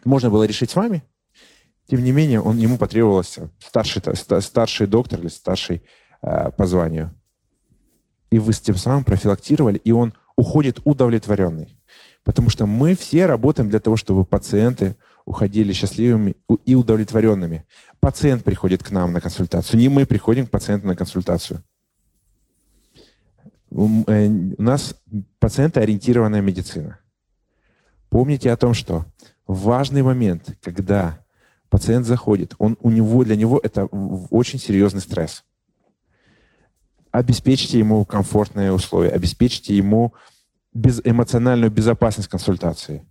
можно 0.05 0.29
было 0.29 0.43
решить 0.43 0.71
с 0.71 0.75
вами, 0.75 1.03
тем 1.87 2.03
не 2.03 2.11
менее, 2.11 2.39
он, 2.41 2.57
ему 2.57 2.77
потребовался 2.77 3.49
старший, 3.59 4.01
старший 4.41 4.87
доктор 4.87 5.19
или 5.19 5.27
старший 5.27 5.83
э, 6.21 6.51
по 6.51 6.65
званию. 6.65 7.13
И 8.29 8.39
вы 8.39 8.53
с 8.53 8.61
тем 8.61 8.77
самым 8.77 9.03
профилактировали, 9.03 9.77
и 9.77 9.91
он 9.91 10.13
уходит 10.37 10.79
удовлетворенный. 10.85 11.77
Потому 12.23 12.49
что 12.49 12.65
мы 12.65 12.95
все 12.95 13.25
работаем 13.25 13.69
для 13.69 13.79
того, 13.79 13.97
чтобы 13.97 14.23
пациенты 14.23 14.95
уходили 15.25 15.73
счастливыми 15.73 16.35
и 16.65 16.75
удовлетворенными. 16.75 17.65
Пациент 17.99 18.43
приходит 18.43 18.83
к 18.83 18.91
нам 18.91 19.11
на 19.11 19.19
консультацию, 19.19 19.79
не 19.79 19.89
мы 19.89 20.05
приходим 20.05 20.47
к 20.47 20.51
пациенту 20.51 20.87
на 20.87 20.95
консультацию. 20.95 21.63
Э, 23.71 24.27
у 24.27 24.61
нас 24.61 24.95
пациентоориентированная 25.39 26.41
медицина. 26.41 26.99
Помните 28.09 28.51
о 28.51 28.57
том, 28.57 28.73
что 28.73 29.05
важный 29.53 30.01
момент, 30.01 30.57
когда 30.61 31.19
пациент 31.69 32.05
заходит, 32.05 32.53
он, 32.57 32.77
у 32.81 32.89
него, 32.89 33.23
для 33.23 33.35
него 33.35 33.59
это 33.61 33.85
очень 33.85 34.59
серьезный 34.59 35.01
стресс. 35.01 35.43
Обеспечьте 37.11 37.79
ему 37.79 38.05
комфортные 38.05 38.71
условия, 38.71 39.09
обеспечьте 39.09 39.75
ему 39.75 40.13
без, 40.73 41.01
эмоциональную 41.03 41.71
безопасность 41.71 42.29
консультации. 42.29 43.05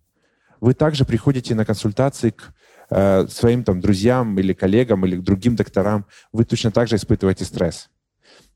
Вы 0.60 0.74
также 0.74 1.04
приходите 1.04 1.54
на 1.54 1.64
консультации 1.64 2.30
к 2.30 2.54
э, 2.90 3.26
своим 3.28 3.64
там, 3.64 3.80
друзьям 3.80 4.38
или 4.38 4.52
коллегам 4.52 5.04
или 5.06 5.16
к 5.16 5.22
другим 5.22 5.56
докторам. 5.56 6.06
Вы 6.32 6.44
точно 6.44 6.70
так 6.70 6.88
же 6.88 6.96
испытываете 6.96 7.44
стресс. 7.44 7.88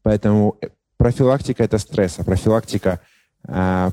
Поэтому 0.03 0.57
э, 0.61 0.69
профилактика– 0.97 1.63
это 1.65 1.79
стресс, 1.79 2.19
а 2.19 2.25
профилактика 2.25 3.01
э, 3.49 3.91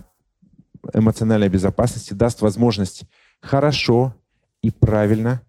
эмоциональной 0.94 1.50
безопасности 1.50 2.14
даст 2.14 2.42
возможность 2.42 3.04
хорошо 3.42 4.16
и 4.62 4.72
правильно 4.72 5.42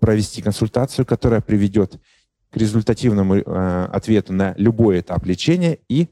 провести 0.00 0.42
консультацию, 0.42 1.06
которая 1.06 1.40
приведет 1.40 1.98
к 2.50 2.56
результативному 2.56 3.36
э, 3.36 3.84
ответу 3.92 4.32
на 4.32 4.54
любой 4.56 5.00
этап 5.00 5.24
лечения, 5.26 5.78
и 5.88 6.08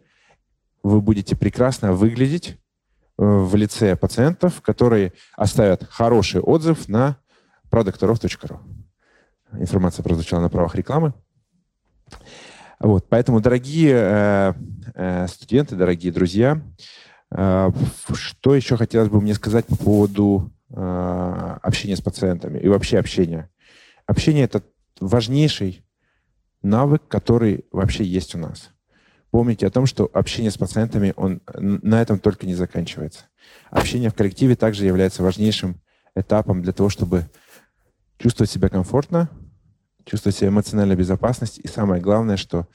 вы 0.83 1.01
будете 1.01 1.37
прекрасно 1.37 1.93
выглядеть 1.93 2.51
э, 2.51 2.55
в 3.19 3.55
лице 3.57 3.97
пациентов, 3.97 4.61
которые 4.61 5.13
оставят 5.37 5.85
хороший 5.89 6.41
отзыв 6.41 6.89
на 6.89 7.17
продокторов.ру. 7.71 8.61
Информация 9.53 10.03
прозвучала 10.03 10.41
на 10.41 10.49
правах 10.49 10.75
рекламы. 10.75 11.15
Вот, 12.79 13.09
поэтому, 13.09 13.41
дорогие 13.41 13.95
э, 13.97 14.55
э, 14.95 15.27
студенты, 15.29 15.77
дорогие 15.77 16.13
друзья, 16.13 16.63
что 17.29 18.55
еще 18.55 18.77
хотелось 18.77 19.09
бы 19.09 19.21
мне 19.21 19.35
сказать 19.35 19.67
по 19.67 19.75
поводу 19.75 20.53
э, 20.71 21.59
общения 21.63 21.97
с 21.97 22.01
пациентами 22.01 22.59
и 22.59 22.69
вообще 22.69 22.99
общения. 22.99 23.51
Общение— 24.07 24.45
это 24.47 24.63
важнейший 25.01 25.85
навык, 26.63 27.03
который 27.09 27.65
вообще 27.73 28.05
есть 28.05 28.35
у 28.35 28.39
нас. 28.39 28.71
Помните 29.31 29.67
о 29.67 29.71
том, 29.71 29.87
что 29.87 30.11
общение 30.13 30.51
с 30.51 30.57
пациентами, 30.57 31.13
он 31.17 31.43
на 31.55 32.01
этом 32.01 32.19
только 32.19 32.47
не 32.47 32.55
заканчивается. 32.55 33.27
Общение 33.71 34.11
в 34.11 34.15
коллективе 34.15 34.57
также 34.57 34.87
является 34.87 35.23
важнейшим 35.23 35.81
этапом 36.15 36.63
для 36.63 36.73
того, 36.73 36.89
чтобы 36.89 37.27
чувствовать 38.19 38.51
себя 38.51 38.69
комфортно, 38.69 39.29
чувствовать 40.05 40.37
себя 40.37 40.49
эмоциональной 40.49 40.97
безопасность. 40.97 41.59
И 41.59 41.69
самое 41.69 42.01
главное, 42.01 42.37
что 42.37 42.67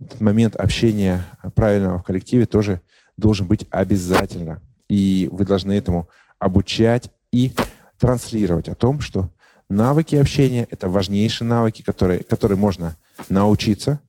этот 0.00 0.20
момент 0.20 0.56
общения 0.56 1.24
правильного 1.54 1.98
в 1.98 2.04
коллективе 2.04 2.46
тоже 2.46 2.80
должен 3.16 3.46
быть 3.46 3.66
обязательно. 3.70 4.62
И 4.88 5.28
вы 5.30 5.44
должны 5.44 5.72
этому 5.72 6.08
обучать 6.38 7.10
и 7.32 7.52
транслировать 7.98 8.68
о 8.68 8.74
том, 8.74 9.00
что 9.00 9.30
навыки 9.68 10.16
общения— 10.16 10.66
это 10.70 10.88
важнейшие 10.88 11.46
навыки, 11.46 11.82
которые, 11.82 12.22
которые 12.22 12.58
можно 12.58 12.96
научиться, 13.28 14.00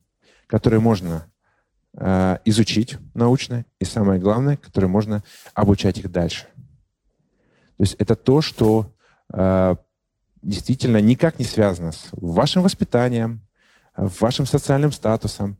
которые 0.46 0.80
можно 0.80 1.26
э, 1.96 2.38
изучить 2.44 2.96
научно, 3.14 3.64
и 3.78 3.84
самое 3.84 4.20
главное, 4.20 4.56
которые 4.56 4.88
можно 4.88 5.22
обучать 5.54 5.98
их 5.98 6.10
дальше. 6.10 6.46
То 7.76 7.84
есть 7.84 7.94
это 7.98 8.14
то, 8.16 8.40
что 8.40 8.92
э, 9.32 9.76
действительно 10.42 11.00
никак 11.00 11.38
не 11.38 11.44
связано 11.44 11.92
с 11.92 12.08
вашим 12.12 12.62
воспитанием, 12.62 13.40
вашим 13.96 14.46
социальным 14.46 14.92
статусом 14.92 15.56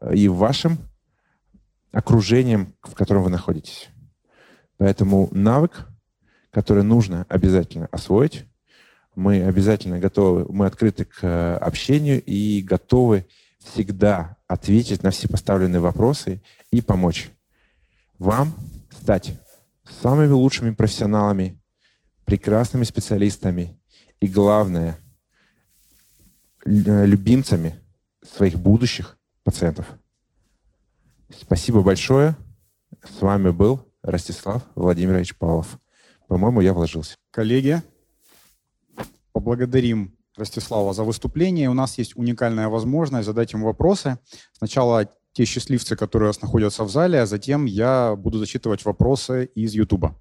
э, 0.00 0.14
и 0.14 0.28
вашим 0.28 0.78
окружением, 1.92 2.74
в 2.82 2.94
котором 2.94 3.22
вы 3.22 3.30
находитесь. 3.30 3.88
Поэтому 4.78 5.28
навык 5.30 5.86
которые 6.52 6.84
нужно 6.84 7.26
обязательно 7.28 7.88
освоить. 7.90 8.44
Мы 9.14 9.42
обязательно 9.42 9.98
готовы, 9.98 10.46
мы 10.50 10.66
открыты 10.66 11.04
к 11.04 11.18
э, 11.22 11.56
общению 11.56 12.22
и 12.22 12.62
готовы 12.62 13.26
всегда 13.58 14.36
ответить 14.46 15.02
на 15.02 15.10
все 15.10 15.28
поставленные 15.28 15.80
вопросы 15.80 16.42
и 16.70 16.80
помочь 16.80 17.30
вам 18.18 18.54
стать 18.90 19.38
самыми 20.00 20.32
лучшими 20.32 20.70
профессионалами, 20.70 21.60
прекрасными 22.24 22.84
специалистами 22.84 23.78
и, 24.20 24.28
главное, 24.28 24.98
любимцами 26.64 27.80
своих 28.22 28.58
будущих 28.58 29.18
пациентов. 29.42 29.86
Спасибо 31.40 31.82
большое. 31.82 32.36
С 33.02 33.20
вами 33.20 33.50
был 33.50 33.84
Ростислав 34.02 34.62
Владимирович 34.74 35.34
Павлов. 35.34 35.78
По-моему, 36.32 36.62
я 36.62 36.72
вложился. 36.72 37.16
Коллеги, 37.30 37.82
поблагодарим 39.32 40.16
Ростислава 40.34 40.94
за 40.94 41.04
выступление. 41.04 41.68
У 41.68 41.74
нас 41.74 41.98
есть 41.98 42.16
уникальная 42.16 42.70
возможность 42.70 43.26
задать 43.26 43.52
ему 43.52 43.66
вопросы. 43.66 44.18
Сначала 44.56 45.10
те 45.34 45.44
счастливцы, 45.44 45.94
которые 45.94 46.28
у 46.28 46.30
нас 46.30 46.40
находятся 46.40 46.84
в 46.84 46.90
зале, 46.90 47.20
а 47.20 47.26
затем 47.26 47.66
я 47.66 48.16
буду 48.16 48.38
зачитывать 48.38 48.82
вопросы 48.86 49.44
из 49.54 49.74
Ютуба. 49.74 50.18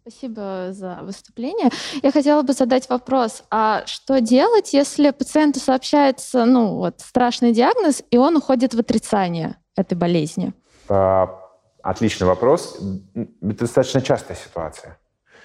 Спасибо 0.00 0.68
за 0.70 1.00
выступление. 1.02 1.68
Я 2.02 2.12
хотела 2.12 2.40
бы 2.40 2.54
задать 2.54 2.88
вопрос, 2.88 3.44
а 3.50 3.84
что 3.84 4.22
делать, 4.22 4.72
если 4.72 5.10
пациенту 5.10 5.60
сообщается 5.60 6.46
ну, 6.46 6.76
вот, 6.76 7.02
страшный 7.02 7.52
диагноз, 7.52 8.02
и 8.10 8.16
он 8.16 8.36
уходит 8.36 8.72
в 8.72 8.78
отрицание 8.78 9.58
этой 9.76 9.94
болезни? 9.94 10.54
А, 10.88 11.28
Отличный 11.86 12.26
вопрос. 12.26 12.80
Это 13.14 13.60
достаточно 13.60 14.00
частая 14.00 14.36
ситуация, 14.36 14.98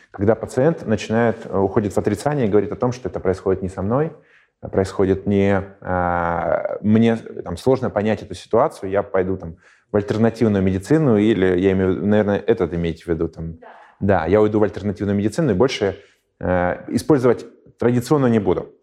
когда 0.09 0.33
пациент 0.33 0.87
начинает, 0.87 1.45
э, 1.45 1.55
уходит 1.55 1.93
в 1.93 1.99
отрицание 1.99 2.47
и 2.47 2.49
говорит 2.49 2.71
о 2.71 2.75
том, 2.75 2.93
что 2.93 3.09
это 3.09 3.19
происходит 3.19 3.61
не 3.61 3.69
со 3.69 3.83
мной, 3.83 4.11
а 4.59 4.67
происходит 4.67 5.27
не... 5.27 5.61
А, 5.81 6.79
мне 6.81 7.15
там, 7.15 7.57
сложно 7.57 7.91
понять 7.91 8.23
эту 8.23 8.33
ситуацию, 8.33 8.89
я 8.89 9.03
пойду 9.03 9.37
там, 9.37 9.57
в 9.91 9.95
альтернативную 9.95 10.63
медицину 10.63 11.17
или, 11.17 11.59
я 11.59 11.73
имею, 11.73 12.03
наверное, 12.03 12.39
этот 12.39 12.73
имеете 12.73 13.03
в 13.03 13.07
виду? 13.09 13.27
Там, 13.27 13.57
да. 13.57 13.67
да, 13.99 14.25
я 14.25 14.41
уйду 14.41 14.59
в 14.59 14.63
альтернативную 14.63 15.15
медицину 15.15 15.51
и 15.51 15.53
больше 15.53 15.99
э, 16.39 16.85
использовать 16.87 17.45
традиционную 17.77 18.31
не 18.31 18.39
буду. 18.39 18.73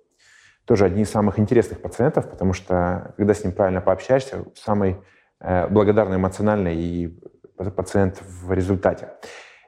Тоже 0.64 0.84
одни 0.84 1.02
из 1.02 1.10
самых 1.10 1.40
интересных 1.40 1.82
пациентов, 1.82 2.30
потому 2.30 2.52
что 2.52 3.14
когда 3.16 3.34
с 3.34 3.42
ним 3.42 3.52
правильно 3.52 3.80
пообщаешься, 3.80 4.44
самый 4.54 4.98
э, 5.40 5.66
благодарный 5.66 6.18
эмоционально 6.18 6.68
и 6.68 7.18
пациент 7.70 8.22
в 8.22 8.52
результате. 8.52 9.10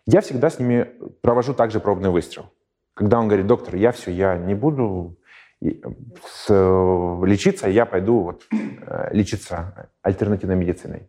Я 0.07 0.21
всегда 0.21 0.51
с 0.51 0.59
ними 0.59 0.89
провожу 1.21 1.55
также 1.55 1.81
пробный 1.81 2.11
выстрел. 2.11 2.51
Когда 2.95 3.19
он 3.19 3.29
говорит, 3.29 3.47
доктор, 3.47 3.77
я 3.77 3.93
все, 3.93 4.11
я 4.11 4.37
не 4.37 4.55
буду 4.55 5.19
с, 5.63 6.49
лечиться, 6.49 7.69
я 7.69 7.87
пойду 7.87 8.21
вот, 8.21 8.47
э, 8.51 9.09
лечиться 9.13 9.91
альтернативной 10.03 10.57
медициной. 10.57 11.09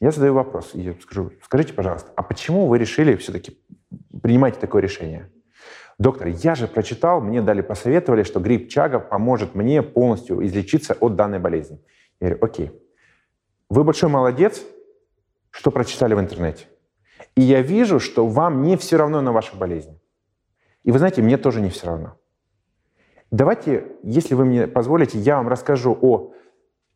Я 0.00 0.10
задаю 0.10 0.34
вопрос, 0.34 0.70
и 0.74 0.96
скажу, 1.02 1.30
скажите, 1.44 1.74
пожалуйста, 1.74 2.10
а 2.16 2.22
почему 2.22 2.66
вы 2.66 2.78
решили 2.78 3.16
все-таки 3.16 3.58
принимать 4.22 4.58
такое 4.58 4.80
решение? 4.80 5.30
Доктор, 5.98 6.28
я 6.28 6.54
же 6.54 6.66
прочитал, 6.66 7.20
мне 7.20 7.42
дали, 7.42 7.60
посоветовали, 7.60 8.22
что 8.22 8.40
грипп 8.40 8.70
Чага 8.70 8.98
поможет 8.98 9.54
мне 9.54 9.82
полностью 9.82 10.44
излечиться 10.46 10.96
от 10.98 11.14
данной 11.14 11.38
болезни. 11.38 11.78
Я 12.20 12.28
говорю, 12.28 12.44
окей, 12.44 12.70
вы 13.68 13.84
большой 13.84 14.08
молодец, 14.08 14.62
что 15.50 15.70
прочитали 15.70 16.14
в 16.14 16.20
интернете. 16.20 16.66
И 17.36 17.42
я 17.42 17.62
вижу, 17.62 18.00
что 18.00 18.26
вам 18.26 18.62
не 18.62 18.76
все 18.76 18.96
равно 18.96 19.20
на 19.20 19.32
вашу 19.32 19.56
болезнь. 19.56 20.00
И 20.82 20.92
вы 20.92 20.98
знаете, 20.98 21.22
мне 21.22 21.36
тоже 21.36 21.60
не 21.60 21.70
все 21.70 21.86
равно. 21.86 22.16
Давайте, 23.30 23.86
если 24.02 24.34
вы 24.34 24.44
мне 24.44 24.66
позволите, 24.66 25.18
я 25.18 25.36
вам 25.36 25.48
расскажу 25.48 25.96
о 26.00 26.32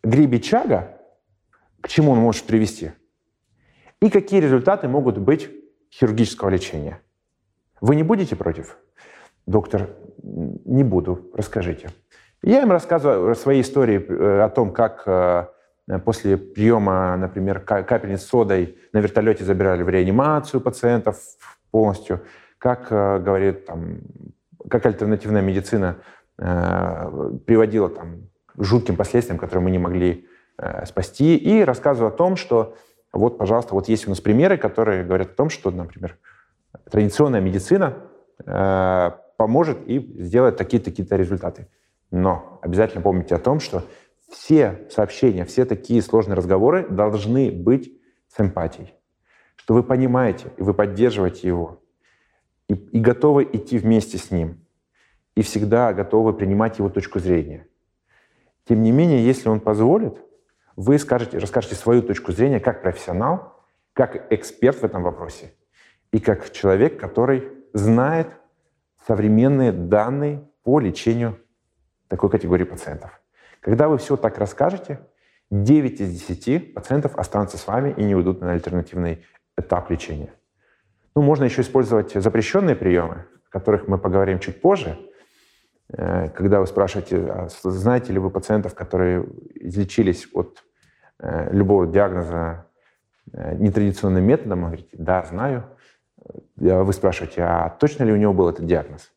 грибе 0.02 0.40
чага, 0.40 1.00
к 1.80 1.88
чему 1.88 2.12
он 2.12 2.18
может 2.18 2.44
привести, 2.44 2.92
и 4.00 4.10
какие 4.10 4.40
результаты 4.40 4.88
могут 4.88 5.18
быть 5.18 5.50
хирургического 5.92 6.48
лечения. 6.48 7.00
Вы 7.80 7.96
не 7.96 8.02
будете 8.02 8.34
против? 8.36 8.78
Доктор, 9.46 9.90
не 10.22 10.82
буду. 10.82 11.30
Расскажите. 11.34 11.90
Я 12.42 12.62
им 12.62 12.70
рассказываю 12.70 13.30
о 13.30 13.34
своей 13.34 13.62
истории, 13.62 13.98
э, 13.98 14.42
о 14.42 14.48
том, 14.48 14.72
как 14.72 15.02
э, 15.06 15.46
после 16.04 16.36
приема, 16.36 17.16
например, 17.16 17.60
капельниц 17.60 18.22
содой 18.22 18.78
на 18.92 18.98
вертолете 18.98 19.44
забирали 19.44 19.82
в 19.82 19.88
реанимацию 19.88 20.60
пациентов 20.60 21.18
полностью, 21.70 22.22
как, 22.58 22.86
э, 22.90 23.18
говорит, 23.18 23.66
там, 23.66 23.98
как 24.70 24.86
альтернативная 24.86 25.42
медицина 25.42 25.96
приводила 26.36 27.88
там, 27.88 28.28
жутким 28.58 28.96
последствиям, 28.96 29.38
которые 29.38 29.62
мы 29.62 29.70
не 29.70 29.78
могли 29.78 30.26
спасти, 30.84 31.36
и 31.36 31.62
рассказываю 31.62 32.08
о 32.08 32.16
том, 32.16 32.34
что 32.34 32.74
вот, 33.14 33.38
пожалуйста, 33.38 33.74
вот 33.74 33.88
есть 33.88 34.06
у 34.06 34.10
нас 34.10 34.20
примеры, 34.20 34.58
которые 34.58 35.04
говорят 35.04 35.30
о 35.30 35.34
том, 35.34 35.48
что, 35.48 35.70
например, 35.70 36.18
традиционная 36.90 37.40
медицина 37.40 37.94
э, 38.44 39.10
поможет 39.36 39.78
и 39.86 40.00
сделает 40.20 40.56
такие-то 40.56 41.16
результаты. 41.16 41.68
Но 42.10 42.58
обязательно 42.60 43.02
помните 43.02 43.36
о 43.36 43.38
том, 43.38 43.60
что 43.60 43.84
все 44.34 44.86
сообщения, 44.90 45.44
все 45.44 45.64
такие 45.64 46.02
сложные 46.02 46.34
разговоры 46.34 46.88
должны 46.88 47.50
быть 47.52 47.96
с 48.28 48.40
эмпатией. 48.40 48.94
Что 49.56 49.74
вы 49.74 49.82
понимаете, 49.82 50.52
и 50.56 50.62
вы 50.62 50.74
поддерживаете 50.74 51.46
его, 51.46 51.82
и, 52.68 52.74
и 52.74 53.00
готовы 53.00 53.44
идти 53.44 53.78
вместе 53.78 54.18
с 54.18 54.30
ним, 54.30 54.66
и 55.36 55.42
всегда 55.42 55.92
готовы 55.92 56.32
принимать 56.32 56.78
его 56.78 56.90
точку 56.90 57.20
зрения. 57.20 57.68
Тем 58.68 58.82
не 58.82 58.90
менее, 58.90 59.24
если 59.24 59.48
он 59.48 59.60
позволит, 59.60 60.20
вы 60.74 60.98
скажете, 60.98 61.38
расскажете 61.38 61.76
свою 61.76 62.02
точку 62.02 62.32
зрения 62.32 62.58
как 62.58 62.82
профессионал, 62.82 63.62
как 63.92 64.32
эксперт 64.32 64.78
в 64.78 64.84
этом 64.84 65.04
вопросе 65.04 65.54
и 66.10 66.18
как 66.18 66.50
человек, 66.50 66.98
который 66.98 67.52
знает 67.72 68.28
современные 69.06 69.70
данные 69.70 70.48
по 70.64 70.80
лечению 70.80 71.38
такой 72.08 72.30
категории 72.30 72.64
пациентов. 72.64 73.20
Когда 73.64 73.88
вы 73.88 73.96
все 73.96 74.18
так 74.18 74.36
расскажете, 74.36 75.00
9 75.50 76.00
из 76.02 76.26
10 76.28 76.74
пациентов 76.74 77.16
останутся 77.16 77.56
с 77.56 77.66
вами 77.66 77.94
и 77.96 78.04
не 78.04 78.14
уйдут 78.14 78.42
на 78.42 78.52
альтернативный 78.52 79.24
этап 79.56 79.90
лечения. 79.90 80.34
Ну, 81.14 81.22
можно 81.22 81.44
еще 81.44 81.62
использовать 81.62 82.12
запрещенные 82.12 82.76
приемы, 82.76 83.24
о 83.48 83.50
которых 83.50 83.88
мы 83.88 83.96
поговорим 83.96 84.38
чуть 84.38 84.60
позже. 84.60 84.98
Э, 85.88 86.28
когда 86.28 86.60
вы 86.60 86.66
спрашиваете, 86.66 87.24
а 87.26 87.48
знаете 87.62 88.12
ли 88.12 88.18
вы 88.18 88.28
пациентов, 88.28 88.74
которые 88.74 89.24
излечились 89.54 90.28
от 90.34 90.62
э, 91.20 91.50
любого 91.50 91.86
диагноза 91.86 92.66
э, 93.32 93.54
нетрадиционным 93.56 94.24
методом, 94.24 94.60
вы 94.60 94.66
говорите, 94.66 94.96
да, 94.98 95.24
знаю. 95.24 95.70
Вы 96.56 96.92
спрашиваете, 96.92 97.42
а 97.42 97.70
точно 97.70 98.04
ли 98.04 98.12
у 98.12 98.16
него 98.16 98.32
был 98.34 98.48
этот 98.48 98.66
диагноз? 98.66 99.13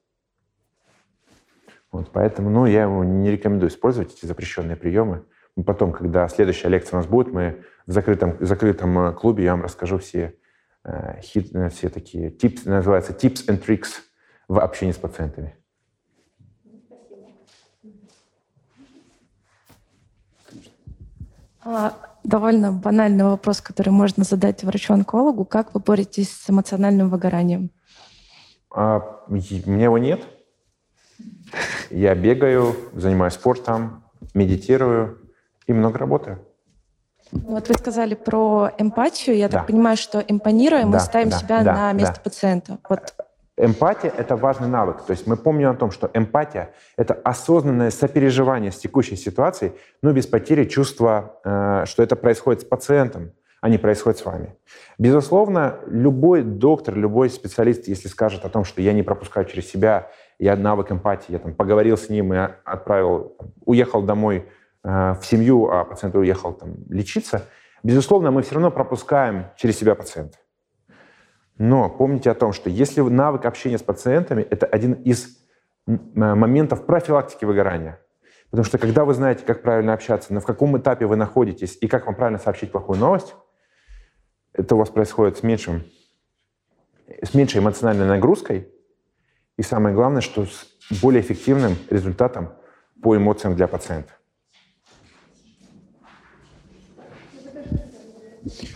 Вот, 1.92 2.12
поэтому 2.12 2.50
ну, 2.50 2.66
я 2.66 2.84
ему 2.84 3.04
не 3.04 3.32
рекомендую 3.32 3.70
использовать 3.70 4.14
эти 4.14 4.26
запрещенные 4.26 4.76
приемы. 4.76 5.26
Потом, 5.66 5.92
когда 5.92 6.28
следующая 6.28 6.70
лекция 6.70 6.98
у 6.98 7.00
нас 7.02 7.08
будет, 7.08 7.34
мы 7.34 7.64
в 7.88 7.92
закрытом, 7.92 8.38
в 8.38 8.46
закрытом 8.46 9.00
э, 9.00 9.14
клубе, 9.14 9.46
я 9.46 9.52
вам 9.52 9.64
расскажу 9.64 9.98
все, 9.98 10.36
э, 10.84 11.20
хит, 11.22 11.56
э, 11.56 11.70
все 11.70 11.90
такие 11.90 12.30
tips, 12.30 12.70
называется 12.70 13.14
tips 13.14 13.48
and 13.48 13.66
tricks 13.66 14.02
в 14.48 14.60
общении 14.60 14.92
с 14.92 14.98
пациентами. 14.98 15.56
А, 21.64 21.94
довольно 22.24 22.72
банальный 22.72 23.26
вопрос, 23.26 23.62
который 23.62 23.90
можно 23.90 24.24
задать 24.24 24.64
врачу-онкологу. 24.64 25.44
Как 25.44 25.74
вы 25.74 25.80
боретесь 25.80 26.32
с 26.32 26.50
эмоциональным 26.50 27.10
выгоранием? 27.10 27.72
А, 28.70 29.24
у 29.28 29.34
меня 29.34 29.86
его 29.86 29.98
нет. 29.98 30.22
Я 31.90 32.16
бегаю, 32.16 32.76
занимаюсь 32.94 33.34
спортом, 33.34 34.04
медитирую 34.34 35.20
и 35.66 35.74
много 35.74 36.00
работаю. 36.00 36.40
Вот 37.32 37.68
вы 37.68 37.74
сказали 37.76 38.16
про 38.16 38.72
эмпатию. 38.78 39.36
Я 39.38 39.50
да. 39.50 39.60
так 39.60 39.68
понимаю, 39.68 39.98
что 39.98 40.20
импонируя, 40.20 40.84
да, 40.84 40.88
мы 40.88 41.00
ставим 41.00 41.30
да, 41.30 41.38
себя 41.38 41.64
да, 41.64 41.74
на 41.74 41.94
место 41.94 42.16
да. 42.16 42.22
пациента. 42.22 42.78
Вот. 42.90 43.14
Эмпатия– 43.60 44.14
это 44.18 44.36
важный 44.36 44.68
навык. 44.68 45.02
То 45.02 45.12
есть 45.12 45.26
мы 45.26 45.36
помним 45.36 45.70
о 45.70 45.74
том, 45.74 45.90
что 45.90 46.12
эмпатия– 46.14 46.74
это 46.98 47.16
осознанное 47.16 47.90
сопереживание 47.90 48.72
с 48.72 48.78
текущей 48.78 49.16
ситуацией, 49.16 49.74
но 50.04 50.12
без 50.14 50.28
потери 50.28 50.66
чувства, 50.66 51.40
э, 51.44 51.86
что 51.86 52.04
это 52.04 52.16
происходит 52.16 52.62
с 52.62 52.66
пациентом, 52.66 53.32
а 53.60 53.70
не 53.70 53.80
происходит 53.80 54.20
с 54.20 54.26
вами. 54.26 54.56
Безусловно, 55.00 55.80
любой 55.88 56.44
доктор, 56.44 56.96
любой 56.96 57.32
специалист, 57.32 57.88
если 57.88 58.08
скажет 58.08 58.46
о 58.46 58.50
том, 58.50 58.64
что 58.64 58.82
я 58.82 58.94
не 58.94 59.02
пропускаю 59.02 59.48
через 59.48 59.68
себя 59.68 60.12
я 60.40 60.56
навык 60.56 60.92
эмпатии, 60.92 61.32
я 61.32 61.40
там 61.40 61.54
поговорил 61.54 61.98
с 61.98 62.10
ним 62.10 62.34
и 62.34 62.38
отправил, 62.38 63.38
уехал 63.66 64.02
домой 64.02 64.50
э, 64.84 65.14
в 65.20 65.22
семью, 65.24 65.70
а 65.70 65.84
пациент 65.86 66.16
уехал 66.16 66.54
там 66.54 66.76
лечиться, 66.90 67.46
безусловно, 67.84 68.32
мы 68.32 68.42
все 68.42 68.56
равно 68.56 68.72
пропускаем 68.72 69.48
через 69.56 69.78
себя 69.78 69.96
пациента. 69.96 70.38
Но 71.58 71.90
помните 71.90 72.30
о 72.30 72.36
том, 72.36 72.54
что 72.54 72.70
если 72.70 73.02
навык 73.02 73.46
общения 73.46 73.78
с 73.78 73.84
пациентами– 73.84 74.42
это 74.50 74.66
один 74.66 74.94
из 74.94 75.40
моментов 75.88 76.86
профилактики 76.86 77.46
выгорания. 77.46 78.00
Потому 78.50 78.66
что 78.66 78.78
когда 78.78 79.06
вы 79.06 79.14
знаете, 79.14 79.44
как 79.46 79.62
правильно 79.62 79.94
общаться, 79.94 80.34
на 80.34 80.40
в 80.40 80.46
каком 80.46 80.78
этапе 80.78 81.06
вы 81.06 81.16
находитесь 81.16 81.78
и 81.82 81.88
как 81.88 82.06
вам 82.06 82.16
правильно 82.16 82.40
сообщить 82.40 82.72
плохую 82.72 83.00
новость, 83.00 83.36
это 84.54 84.76
у 84.76 84.78
вас 84.78 84.90
происходит 84.90 85.38
с, 85.38 85.44
меньшим, 85.44 85.84
с 87.22 87.34
меньшей 87.34 87.60
эмоциональной 87.60 88.06
нагрузкой, 88.06 88.70
и 89.58 89.64
самое 89.64 89.96
главное, 89.96 90.22
что 90.22 90.46
с 90.46 91.02
более 91.02 91.22
эффективным 91.22 91.76
результатом 91.90 92.50
по 93.02 93.16
эмоциям 93.16 93.56
для 93.56 93.68
пациента. 93.68 94.14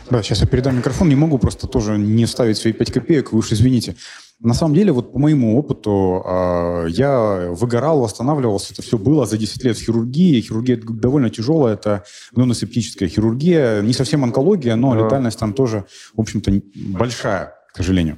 Да, 0.09 0.21
сейчас 0.21 0.41
я 0.41 0.47
передам 0.47 0.77
микрофон. 0.77 1.07
Не 1.07 1.15
могу 1.15 1.37
просто 1.37 1.67
тоже 1.67 1.97
не 1.97 2.25
ставить 2.25 2.57
свои 2.57 2.73
5 2.73 2.91
копеек. 2.91 3.31
Вы 3.31 3.39
уж 3.39 3.51
извините. 3.53 3.95
На 4.39 4.53
самом 4.53 4.73
деле, 4.73 4.91
вот 4.91 5.13
по 5.13 5.19
моему 5.19 5.57
опыту, 5.57 6.23
э, 6.25 6.87
я 6.89 7.49
выгорал, 7.51 8.01
восстанавливался. 8.01 8.73
Это 8.73 8.81
все 8.81 8.97
было 8.97 9.25
за 9.25 9.37
10 9.37 9.63
лет 9.63 9.77
в 9.77 9.81
хирургии. 9.81 10.41
Хирургия 10.41 10.77
довольно 10.77 11.29
тяжелая. 11.29 11.75
Это 11.75 12.03
гнойно-септическая 12.33 13.07
хирургия. 13.07 13.81
Не 13.81 13.93
совсем 13.93 14.23
онкология, 14.23 14.75
но 14.75 14.95
да. 14.95 15.05
летальность 15.05 15.39
там 15.39 15.53
тоже, 15.53 15.85
в 16.15 16.21
общем-то, 16.21 16.51
большая, 16.75 17.53
к 17.71 17.77
сожалению. 17.77 18.17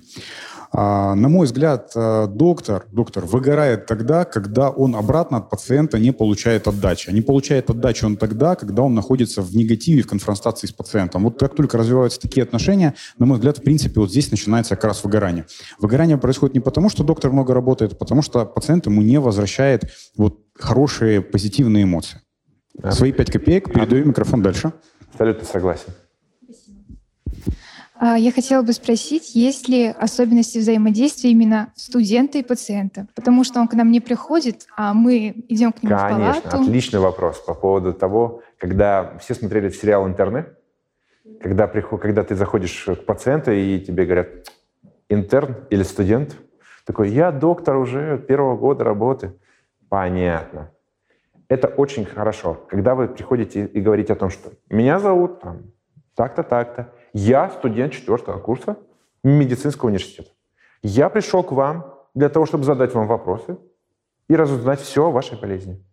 А, 0.76 1.14
на 1.14 1.30
мой 1.30 1.45
взгляд, 1.45 1.91
э, 1.95 2.28
доктор, 2.28 2.88
доктор 2.91 3.26
выгорает 3.26 3.86
тогда, 3.86 4.26
когда 4.26 4.72
он 4.72 4.95
обратно 4.95 5.38
от 5.38 5.52
пациента 5.52 6.00
не 6.00 6.12
получает 6.12 6.68
отдачи. 6.68 7.12
А 7.12 7.14
не 7.14 7.22
получает 7.22 7.70
отдачи 7.70 8.06
он 8.06 8.18
тогда, 8.18 8.56
когда 8.56 8.82
он 8.82 8.95
находится 8.95 9.44
в 9.44 9.56
негативе, 9.56 10.02
в 10.02 10.08
конфронтации 10.08 10.66
с 10.66 10.72
пациентом. 10.72 11.26
Вот 11.26 11.40
как 11.40 11.54
только 11.54 11.78
развиваются 11.78 12.20
такие 12.20 12.41
отношения, 12.41 12.95
на 13.20 13.28
мой 13.28 13.38
взгляд, 13.38 13.60
в 13.60 13.62
принципе, 13.62 14.00
вот 14.00 14.10
здесь 14.10 14.32
начинается 14.32 14.76
как 14.76 14.86
раз 14.86 15.04
выгорание. 15.04 15.45
Выгорание 15.78 16.18
происходит 16.18 16.56
не 16.56 16.60
потому, 16.60 16.90
что 16.90 17.04
доктор 17.04 17.32
много 17.32 17.54
работает, 17.54 17.94
а 17.94 17.95
потому 17.95 18.24
что 18.24 18.44
пациент 18.44 18.88
ему 18.88 19.04
не 19.04 19.20
возвращает 19.20 19.91
вот 20.18 20.40
хорошие 20.58 21.22
позитивные 21.22 21.84
эмоции. 21.84 22.22
Свои 22.90 23.12
пять 23.12 23.32
копеек, 23.32 23.72
передаю 23.72 24.06
микрофон 24.06 24.41
дальше. 24.41 24.74
Абсолютно 25.12 25.45
согласен. 25.45 25.94
А, 28.06 28.18
я 28.18 28.34
хотела 28.34 28.64
бы 28.64 28.74
спросить, 28.74 29.34
есть 29.34 29.70
ли 29.70 29.88
особенности 29.88 30.58
взаимодействия 30.58 31.32
именно 31.32 31.72
студента 31.74 32.38
и 32.38 32.44
пациента? 32.44 33.08
Потому 33.16 33.46
что 33.46 33.62
он 33.62 33.70
к 33.70 33.76
нам 33.76 33.92
не 33.92 34.02
приходит, 34.02 34.68
а 34.76 34.94
мы 34.94 35.34
идем 35.48 35.72
к 35.72 35.82
нему 35.82 35.96
Конечно, 35.98 36.34
в 36.34 36.44
палату. 36.44 36.64
отличный 36.64 37.00
вопрос 37.00 37.40
по 37.40 37.54
поводу 37.54 37.94
того, 37.94 38.42
когда 38.58 39.18
все 39.20 39.34
смотрели 39.34 39.70
сериал 39.70 40.06
«Интерны», 40.06 40.48
когда, 41.42 41.66
приход, 41.66 42.02
когда 42.02 42.26
ты 42.26 42.36
заходишь 42.36 42.84
к 42.84 43.06
пациенту 43.06 43.54
и 43.54 43.80
тебе 43.80 44.04
говорят 44.04 44.52
«интерн» 45.08 45.56
или 45.70 45.84
«студент», 45.84 46.36
такой 46.86 47.10
«я 47.10 47.32
доктор 47.32 47.78
уже 47.78 48.18
первого 48.18 48.58
года 48.58 48.84
работы». 48.84 49.34
Понятно. 49.88 50.72
Это 51.48 51.70
очень 51.70 52.04
хорошо, 52.04 52.66
когда 52.68 52.96
вы 52.96 53.08
приходите 53.08 53.66
и 53.66 53.80
говорите 53.80 54.12
о 54.12 54.18
том, 54.18 54.30
что 54.30 54.52
«меня 54.70 55.00
зовут 55.00 55.40
там, 55.40 55.72
так-то, 56.16 56.44
так-то», 56.44 56.92
я 57.14 57.49
студент 57.49 57.94
четвертого 57.94 58.40
курса 58.40 58.77
медицинского 59.23 59.88
университета. 59.88 60.31
Я 60.81 61.10
пришел 61.10 61.44
к 61.44 61.52
вам 61.52 61.94
для 62.14 62.30
того, 62.30 62.45
чтобы 62.45 62.64
задать 62.64 62.94
вам 62.94 63.07
вопросы 63.07 63.57
и 64.27 64.35
разузнать 64.35 64.81
все 64.81 65.06
о 65.06 65.11
вашей 65.11 65.40
болезни. 65.40 65.84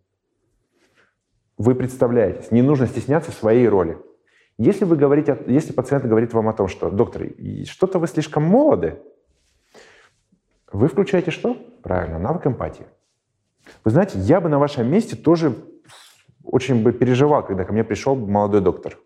Вы 1.57 1.75
представляетесь, 1.75 2.51
не 2.51 2.61
нужно 2.61 2.87
стесняться 2.87 3.31
своей 3.31 3.67
роли. 3.67 3.97
Если, 4.57 4.83
вы 4.83 4.95
говорите, 4.95 5.41
если 5.47 5.73
пациент 5.73 6.05
говорит 6.05 6.33
вам 6.33 6.49
о 6.49 6.53
том, 6.53 6.67
что, 6.67 6.89
доктор, 6.89 7.27
что-то 7.65 7.99
вы 7.99 8.07
слишком 8.07 8.43
молоды, 8.43 8.99
вы 10.71 10.87
включаете 10.87 11.31
что? 11.31 11.55
Правильно, 11.83 12.19
навык 12.19 12.47
эмпатии. 12.47 12.85
Вы 13.83 13.91
знаете, 13.91 14.19
я 14.19 14.41
бы 14.41 14.49
на 14.49 14.59
вашем 14.59 14.89
месте 14.89 15.15
тоже 15.15 15.55
очень 16.43 16.83
бы 16.83 16.91
переживал, 16.91 17.45
когда 17.45 17.63
ко 17.63 17.73
мне 17.73 17.83
пришел 17.83 18.15
молодой 18.15 18.61
доктор. 18.61 18.97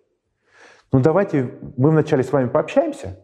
Ну 0.95 1.01
давайте 1.01 1.51
мы 1.75 1.89
вначале 1.89 2.23
с 2.23 2.31
вами 2.31 2.47
пообщаемся. 2.47 3.19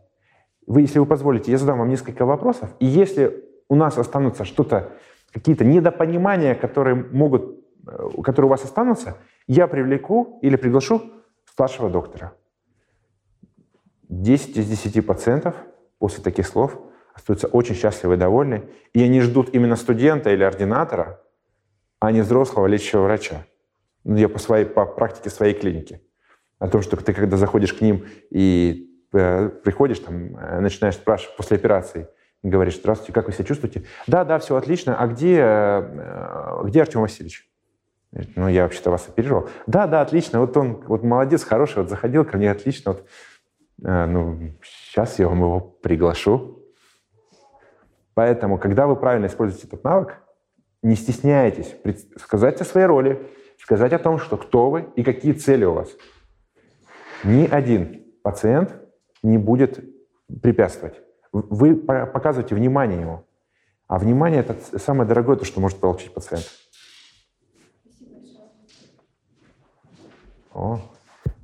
Вы, 0.67 0.81
если 0.81 0.99
вы 0.99 1.05
позволите, 1.05 1.51
я 1.51 1.57
задам 1.57 1.79
вам 1.79 1.87
несколько 1.87 2.25
вопросов. 2.25 2.75
И 2.79 2.85
если 2.85 3.45
у 3.69 3.75
нас 3.75 3.97
останутся 3.97 4.43
что-то, 4.43 4.91
какие-то 5.31 5.63
недопонимания, 5.63 6.53
которые 6.53 6.95
могут, 6.95 7.63
э, 7.87 8.21
которые 8.23 8.47
у 8.47 8.49
вас 8.49 8.65
останутся, 8.65 9.15
я 9.47 9.67
привлеку 9.67 10.37
или 10.41 10.57
приглашу 10.57 11.01
старшего 11.45 11.89
доктора. 11.89 12.33
10 14.09 14.57
из 14.57 14.67
10 14.67 15.07
пациентов 15.07 15.55
после 15.97 16.21
таких 16.21 16.47
слов 16.47 16.77
остаются 17.13 17.47
очень 17.47 17.75
счастливы 17.75 18.15
и 18.15 18.17
довольны, 18.17 18.65
и 18.91 19.01
они 19.01 19.21
ждут 19.21 19.47
именно 19.53 19.77
студента 19.77 20.29
или 20.29 20.43
ординатора, 20.43 21.21
а 22.01 22.11
не 22.11 22.19
взрослого 22.19 22.67
лечащего 22.67 23.03
врача. 23.03 23.45
Ну, 24.03 24.17
я 24.17 24.27
по, 24.27 24.39
своей, 24.39 24.65
по 24.65 24.85
практике 24.85 25.29
своей 25.29 25.53
клиники. 25.53 26.01
О 26.61 26.67
том, 26.67 26.83
что 26.83 26.95
ты, 26.95 27.11
когда 27.11 27.37
заходишь 27.37 27.73
к 27.73 27.81
ним 27.81 28.05
и 28.29 28.87
э, 29.13 29.49
приходишь, 29.49 29.97
там, 29.97 30.37
э, 30.37 30.59
начинаешь 30.59 30.93
спрашивать 30.93 31.35
после 31.35 31.57
операции, 31.57 32.07
говоришь, 32.43 32.77
здравствуйте, 32.77 33.13
как 33.13 33.25
вы 33.25 33.33
себя 33.33 33.45
чувствуете? 33.45 33.83
Да, 34.05 34.23
да, 34.23 34.37
все 34.37 34.55
отлично. 34.55 34.95
А 34.95 35.07
где, 35.07 35.39
э, 35.41 36.61
где 36.65 36.83
Артем 36.83 37.01
Васильевич? 37.01 37.49
Ну, 38.35 38.47
я 38.47 38.61
вообще-то 38.61 38.91
вас 38.91 39.07
оперировал. 39.07 39.49
Да, 39.65 39.87
да, 39.87 40.01
отлично. 40.01 40.39
Вот 40.39 40.55
он 40.55 40.83
вот 40.85 41.01
молодец, 41.01 41.43
хороший, 41.43 41.79
вот 41.79 41.89
заходил 41.89 42.25
ко 42.25 42.37
мне, 42.37 42.51
отлично. 42.51 42.91
Вот, 42.91 43.07
ну, 43.79 44.51
сейчас 44.61 45.17
я 45.17 45.29
вам 45.29 45.39
его 45.39 45.61
приглашу. 45.61 46.59
Поэтому, 48.13 48.59
когда 48.59 48.85
вы 48.85 48.97
правильно 48.97 49.25
используете 49.25 49.65
этот 49.65 49.83
навык, 49.83 50.21
не 50.83 50.95
стесняйтесь 50.95 51.75
сказать 52.17 52.61
о 52.61 52.65
своей 52.65 52.85
роли, 52.85 53.19
сказать 53.57 53.93
о 53.93 53.99
том, 53.99 54.19
что 54.19 54.37
кто 54.37 54.69
вы 54.69 54.89
и 54.95 55.03
какие 55.03 55.33
цели 55.33 55.65
у 55.65 55.73
вас. 55.73 55.89
Ни 57.23 57.45
один 57.45 58.03
пациент 58.23 58.75
не 59.23 59.37
будет 59.37 59.79
препятствовать. 60.41 60.95
Вы 61.31 61.75
показываете 61.75 62.55
внимание 62.55 63.01
ему. 63.01 63.25
А 63.87 63.97
внимание– 63.97 64.39
это 64.41 64.79
самое 64.79 65.07
дорогое, 65.07 65.35
то, 65.35 65.45
что 65.45 65.59
может 65.59 65.79
получить 65.79 66.13
пациент. 66.13 66.45
О, 70.53 70.79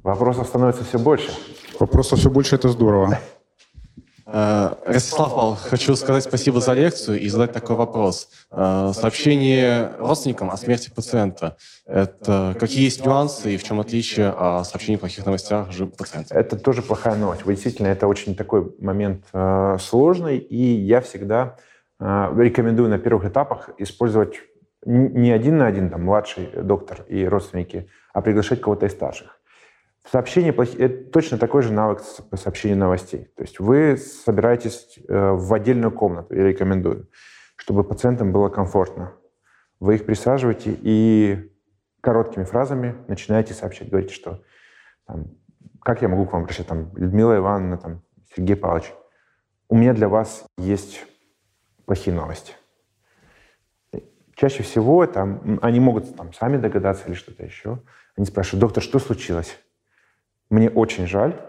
вопросов 0.04 0.48
становится 0.48 0.84
все 0.84 0.98
больше. 0.98 1.32
Вопросов 1.80 2.20
все 2.20 2.30
больше– 2.30 2.56
это 2.58 2.70
здорово. 2.70 3.20
Э, 4.30 4.76
Ростислав 4.86 5.34
Павлов, 5.34 5.62
хочу 5.62 5.96
сказать 5.96 6.24
спасибо 6.26 6.60
за 6.60 6.74
лекцию 6.74 7.20
и 7.20 7.30
задать 7.30 7.54
такой 7.54 7.78
вопрос. 7.78 8.30
Э, 8.52 8.92
сообщение 8.94 9.92
родственникам 10.00 10.52
о 10.52 10.58
смерти 10.58 10.92
пациента– 10.94 11.56
это 11.86 12.54
какие 12.60 12.84
есть 12.84 13.06
нюансы 13.06 13.56
и 13.56 13.58
в 13.58 13.64
чем 13.64 13.80
отличие 13.80 14.28
о 14.30 14.66
сообщении 14.66 14.98
о 14.98 15.00
плохих 15.00 15.26
новостях 15.26 15.72
же 15.72 15.86
пациента? 15.86 16.36
Это 16.36 16.60
тоже 16.60 16.82
плохая 16.82 17.16
новость. 17.16 17.46
Вы 17.46 17.54
действительно, 17.54 17.88
это 17.88 18.08
очень 18.08 18.36
такой 18.36 18.76
момент 18.80 19.24
э, 19.32 19.78
сложный, 19.80 20.38
и 20.38 20.62
я 20.62 21.02
всегда 21.02 21.56
рекомендую 22.00 22.90
на 22.90 23.00
первых 23.00 23.26
этапах 23.26 23.72
использовать 23.80 24.36
не 24.86 25.32
один 25.32 25.58
на 25.58 25.66
один, 25.66 25.90
там, 25.90 26.04
младший 26.04 26.48
доктор 26.62 27.06
и 27.08 27.26
родственники, 27.26 27.90
а 28.14 28.22
приглашать 28.22 28.62
кого-то 28.62 28.86
из 28.86 28.92
старших. 28.92 29.37
Сообщение 30.10 30.54
это 30.54 31.12
точно 31.12 31.38
такой 31.38 31.62
же 31.62 31.74
навык 31.74 32.02
сообщения 32.36 32.76
новостей. 32.76 33.30
То 33.36 33.42
есть 33.42 33.60
вы 33.60 33.98
собираетесь 33.98 35.00
э, 35.08 35.32
в 35.32 35.54
отдельную 35.54 35.92
комнату, 35.92 36.34
я 36.34 36.48
рекомендую, 36.48 37.10
чтобы 37.58 37.84
пациентам 37.84 38.32
было 38.32 38.48
комфортно. 38.48 39.14
Вы 39.82 39.96
их 39.96 40.06
присаживаете 40.06 40.78
и 40.82 41.52
короткими 42.00 42.46
фразами 42.46 42.96
начинаете 43.10 43.54
сообщать. 43.54 43.90
Говорите, 43.90 44.14
что 44.14 44.42
там, 45.06 45.26
как 45.82 46.02
я 46.02 46.08
могу 46.08 46.26
к 46.26 46.32
вам 46.32 46.44
обращаться, 46.44 46.70
там, 46.70 46.96
Людмила 46.96 47.36
Ивановна, 47.36 47.78
там, 47.78 48.02
Сергей 48.34 48.56
Павлович, 48.56 48.94
у 49.68 49.76
меня 49.76 49.94
для 49.94 50.08
вас 50.08 50.46
есть 50.58 51.06
плохие 51.86 52.16
новости. 52.16 52.54
Чаще 54.36 54.64
всего 54.64 55.06
там, 55.06 55.60
они 55.62 55.82
могут 55.82 56.16
там, 56.16 56.32
сами 56.32 56.56
догадаться 56.56 57.08
или 57.08 57.14
что-то 57.14 57.44
еще. 57.44 57.80
Они 58.16 58.26
спрашивают, 58.26 58.62
доктор, 58.62 58.82
что 58.82 59.00
случилось? 59.00 59.58
Мне 60.50 60.70
очень 60.70 61.08
жаль, 61.08 61.40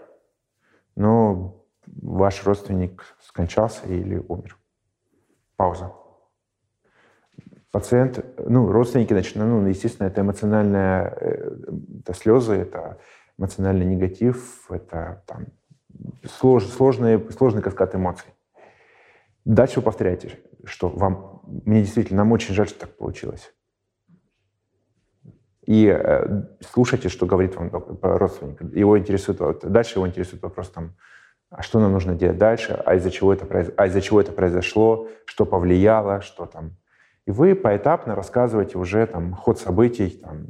но 0.95 1.65
ваш 1.85 2.43
родственник 2.45 3.03
скончался 3.21 3.85
или 3.87 4.17
умер. 4.27 4.57
Пауза. 5.55 5.93
Пациент, 7.71 8.25
ну, 8.37 8.71
родственники 8.71 9.13
начинают, 9.13 9.51
ну, 9.51 9.67
естественно, 9.67 10.07
это 10.07 10.21
эмоциональные 10.21 11.13
э, 11.21 11.51
это 11.99 12.13
слезы, 12.13 12.55
это 12.55 12.97
эмоциональный 13.37 13.85
негатив, 13.85 14.69
это 14.71 15.23
там, 15.27 15.47
слож, 16.25 16.65
сложный, 16.65 17.31
сложный 17.31 17.61
каскад 17.61 17.93
эмоций. 17.95 18.27
Дальше 19.45 19.79
вы 19.79 19.83
повторяете, 19.83 20.39
что 20.63 20.89
вам, 20.89 21.41
мне 21.65 21.81
действительно, 21.81 22.23
нам 22.23 22.31
очень 22.31 22.55
жаль, 22.55 22.67
что 22.67 22.81
так 22.81 22.97
получилось 22.97 23.53
и 25.69 25.85
э, 25.85 26.45
слушайте, 26.61 27.09
что 27.09 27.27
говорит 27.27 27.55
вам 27.55 27.69
родственник. 28.01 28.59
Его 28.75 28.97
интересует, 28.97 29.59
дальше 29.61 29.99
его 29.99 30.07
интересует 30.07 30.41
вопрос 30.41 30.71
там, 30.71 30.95
а 31.51 31.61
что 31.61 31.79
нам 31.79 31.91
нужно 31.91 32.15
делать 32.15 32.39
дальше, 32.39 32.73
а 32.73 32.95
из-за 32.95 33.11
чего 33.11 33.31
это, 33.31 33.45
а 33.77 33.85
из-за 33.85 34.01
чего 34.01 34.19
это 34.19 34.31
произошло, 34.31 35.07
что 35.25 35.45
повлияло, 35.45 36.21
что 36.21 36.47
там. 36.47 36.71
И 37.27 37.31
вы 37.31 37.53
поэтапно 37.53 38.15
рассказываете 38.15 38.79
уже 38.79 39.05
там 39.05 39.35
ход 39.35 39.59
событий, 39.59 40.09
там, 40.09 40.47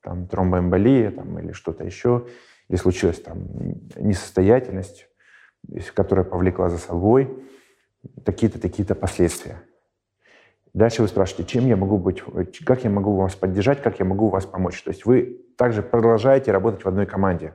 там 0.00 0.28
тромбоэмболия 0.28 1.10
там, 1.10 1.40
или 1.40 1.50
что-то 1.50 1.82
еще, 1.82 2.28
или 2.68 2.76
случилась 2.76 3.20
там 3.20 3.48
несостоятельность, 3.96 5.08
которая 5.92 6.24
повлекла 6.24 6.70
за 6.70 6.78
собой 6.78 7.36
такие-то, 8.24 8.60
такие-то 8.60 8.94
последствия. 8.94 9.56
Дальше 10.76 11.00
вы 11.00 11.08
спрашиваете, 11.08 11.50
чем 11.50 11.66
я 11.66 11.74
могу 11.74 11.96
быть, 11.96 12.22
как 12.66 12.84
я 12.84 12.90
могу 12.90 13.16
вас 13.16 13.34
поддержать, 13.34 13.80
как 13.80 13.98
я 13.98 14.04
могу 14.04 14.28
вас 14.28 14.44
помочь. 14.44 14.82
То 14.82 14.90
есть 14.90 15.06
вы 15.06 15.40
также 15.56 15.80
продолжаете 15.80 16.52
работать 16.52 16.84
в 16.84 16.86
одной 16.86 17.06
команде. 17.06 17.48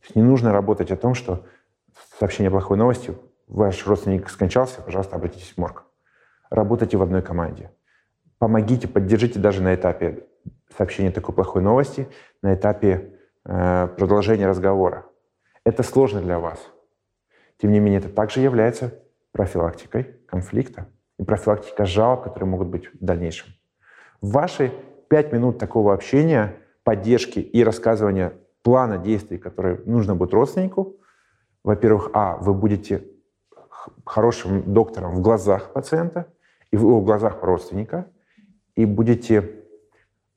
То 0.00 0.04
есть 0.04 0.16
не 0.16 0.22
нужно 0.22 0.50
работать 0.50 0.90
о 0.90 0.96
том, 0.96 1.12
что 1.12 1.44
сообщение 2.18 2.50
плохой 2.50 2.78
новости, 2.78 3.14
ваш 3.46 3.86
родственник 3.86 4.30
скончался, 4.30 4.80
пожалуйста, 4.80 5.16
обратитесь 5.16 5.52
в 5.52 5.58
морг. 5.58 5.84
Работайте 6.48 6.96
в 6.96 7.02
одной 7.02 7.20
команде. 7.20 7.72
Помогите, 8.38 8.88
поддержите 8.88 9.38
даже 9.38 9.60
на 9.60 9.74
этапе 9.74 10.26
сообщения 10.74 11.10
такой 11.10 11.34
плохой 11.34 11.60
новости, 11.60 12.08
на 12.40 12.54
этапе 12.54 13.18
э, 13.44 13.88
продолжения 13.98 14.46
разговора. 14.46 15.04
Это 15.64 15.82
сложно 15.82 16.22
для 16.22 16.38
вас. 16.38 16.58
Тем 17.58 17.70
не 17.70 17.80
менее, 17.80 18.00
это 18.00 18.08
также 18.08 18.40
является 18.40 18.94
профилактикой 19.30 20.16
конфликта 20.26 20.86
и 21.20 21.22
профилактика 21.22 21.84
жалоб, 21.84 22.22
которые 22.24 22.48
могут 22.48 22.68
быть 22.68 22.86
в 22.94 23.04
дальнейшем. 23.04 23.48
В 24.22 24.32
ваши 24.32 24.72
пять 25.08 25.32
минут 25.32 25.58
такого 25.58 25.92
общения, 25.92 26.56
поддержки 26.82 27.40
и 27.40 27.62
рассказывания 27.62 28.32
плана 28.62 28.96
действий, 28.96 29.36
которые 29.36 29.82
нужно 29.84 30.14
будет 30.14 30.32
родственнику, 30.32 30.96
во-первых, 31.62 32.10
а, 32.14 32.38
вы 32.38 32.54
будете 32.54 33.04
хорошим 34.06 34.72
доктором 34.72 35.14
в 35.14 35.20
глазах 35.20 35.74
пациента 35.74 36.32
и 36.70 36.78
в 36.78 37.02
глазах 37.02 37.42
родственника, 37.42 38.10
и 38.74 38.86
будете, 38.86 39.66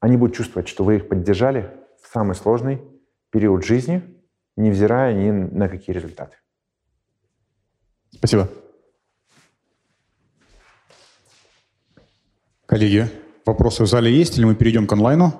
они 0.01 0.17
будут 0.17 0.35
чувствовать, 0.35 0.67
что 0.67 0.83
вы 0.83 0.97
их 0.97 1.07
поддержали 1.07 1.71
в 2.01 2.11
самый 2.11 2.35
сложный 2.35 2.81
период 3.29 3.63
жизни, 3.63 4.03
невзирая 4.57 5.13
ни 5.13 5.31
на 5.31 5.69
какие 5.69 5.95
результаты. 5.95 6.35
Спасибо. 8.11 8.49
Коллеги, 12.73 13.07
вопросы 13.45 13.83
в 13.83 13.85
зале 13.85 14.11
есть 14.11 14.35
или 14.39 14.45
мы 14.45 14.55
перейдем 14.55 14.87
к 14.87 14.93
онлайну? 14.93 15.31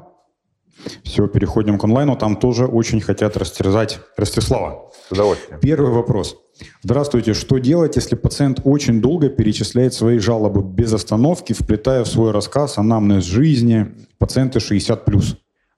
Все, 1.04 1.28
переходим 1.28 1.80
к 1.80 1.84
онлайну. 1.84 2.16
Там 2.16 2.36
тоже 2.36 2.68
очень 2.68 3.02
хотят 3.02 3.36
растерзать 3.38 4.02
Ростислава. 4.16 4.92
С 5.08 5.12
удовольствием. 5.12 5.60
Первый 5.60 5.90
вопрос. 5.90 6.38
Здравствуйте. 6.84 7.34
Что 7.34 7.58
делать, 7.58 7.96
если 7.96 8.16
пациент 8.16 8.60
очень 8.66 9.02
долго 9.02 9.30
перечисляет 9.30 9.96
свои 9.96 10.20
жалобы 10.20 10.62
без 10.62 10.94
остановки, 10.94 11.54
вплетая 11.54 12.04
в 12.04 12.08
свой 12.08 12.30
рассказ 12.30 12.78
анамнез 12.78 13.24
жизни 13.24 13.88
пациенты 14.20 14.60
60+. 14.60 15.00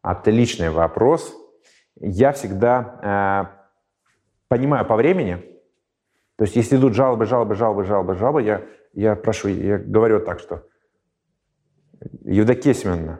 Отличный 0.02 0.72
вопрос. 0.72 1.34
Я 2.02 2.34
всегда 2.34 3.49
э, 3.49 3.69
понимаю 4.49 4.86
по 4.86 4.98
времени, 4.98 5.38
то 6.36 6.44
есть 6.44 6.57
если 6.57 6.76
идут 6.76 6.95
жалобы, 6.95 7.26
жалобы, 7.26 7.56
жалобы, 7.56 7.86
жалобы, 7.86 8.15
жалобы, 8.15 8.44
я, 8.44 8.61
я 8.91 9.15
прошу, 9.15 9.48
я 9.48 9.77
говорю 9.77 10.19
так, 10.19 10.41
что 10.41 10.65
Евдокия 12.24 12.74
Семеновна, 12.74 13.20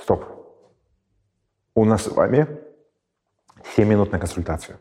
стоп. 0.00 0.24
У 1.74 1.84
нас 1.84 2.04
с 2.04 2.08
вами 2.08 2.46
7 3.76 3.88
минут 3.88 4.12
на 4.12 4.18
консультацию. 4.18 4.78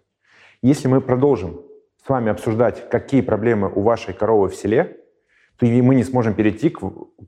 Если 0.62 0.88
мы 0.88 1.02
продолжим 1.02 1.62
с 2.06 2.10
вами 2.10 2.32
обсуждать, 2.32 2.90
какие 2.90 3.22
проблемы 3.22 3.72
у 3.74 3.82
вашей 3.82 4.14
коровы 4.14 4.50
в 4.50 4.56
селе, 4.56 5.00
то 5.58 5.66
и 5.66 5.82
мы 5.82 5.96
не 5.96 6.04
сможем 6.04 6.34
перейти 6.34 6.70
к 6.70 6.82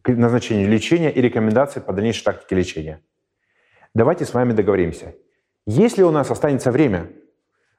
назначению 0.07 0.69
лечения 0.69 1.11
и 1.11 1.21
рекомендации 1.21 1.79
по 1.79 1.93
дальнейшей 1.93 2.23
тактике 2.23 2.55
лечения. 2.55 3.01
Давайте 3.93 4.25
с 4.25 4.33
вами 4.33 4.53
договоримся. 4.53 5.15
Если 5.65 6.03
у 6.03 6.11
нас 6.11 6.29
останется 6.31 6.71
время 6.71 7.11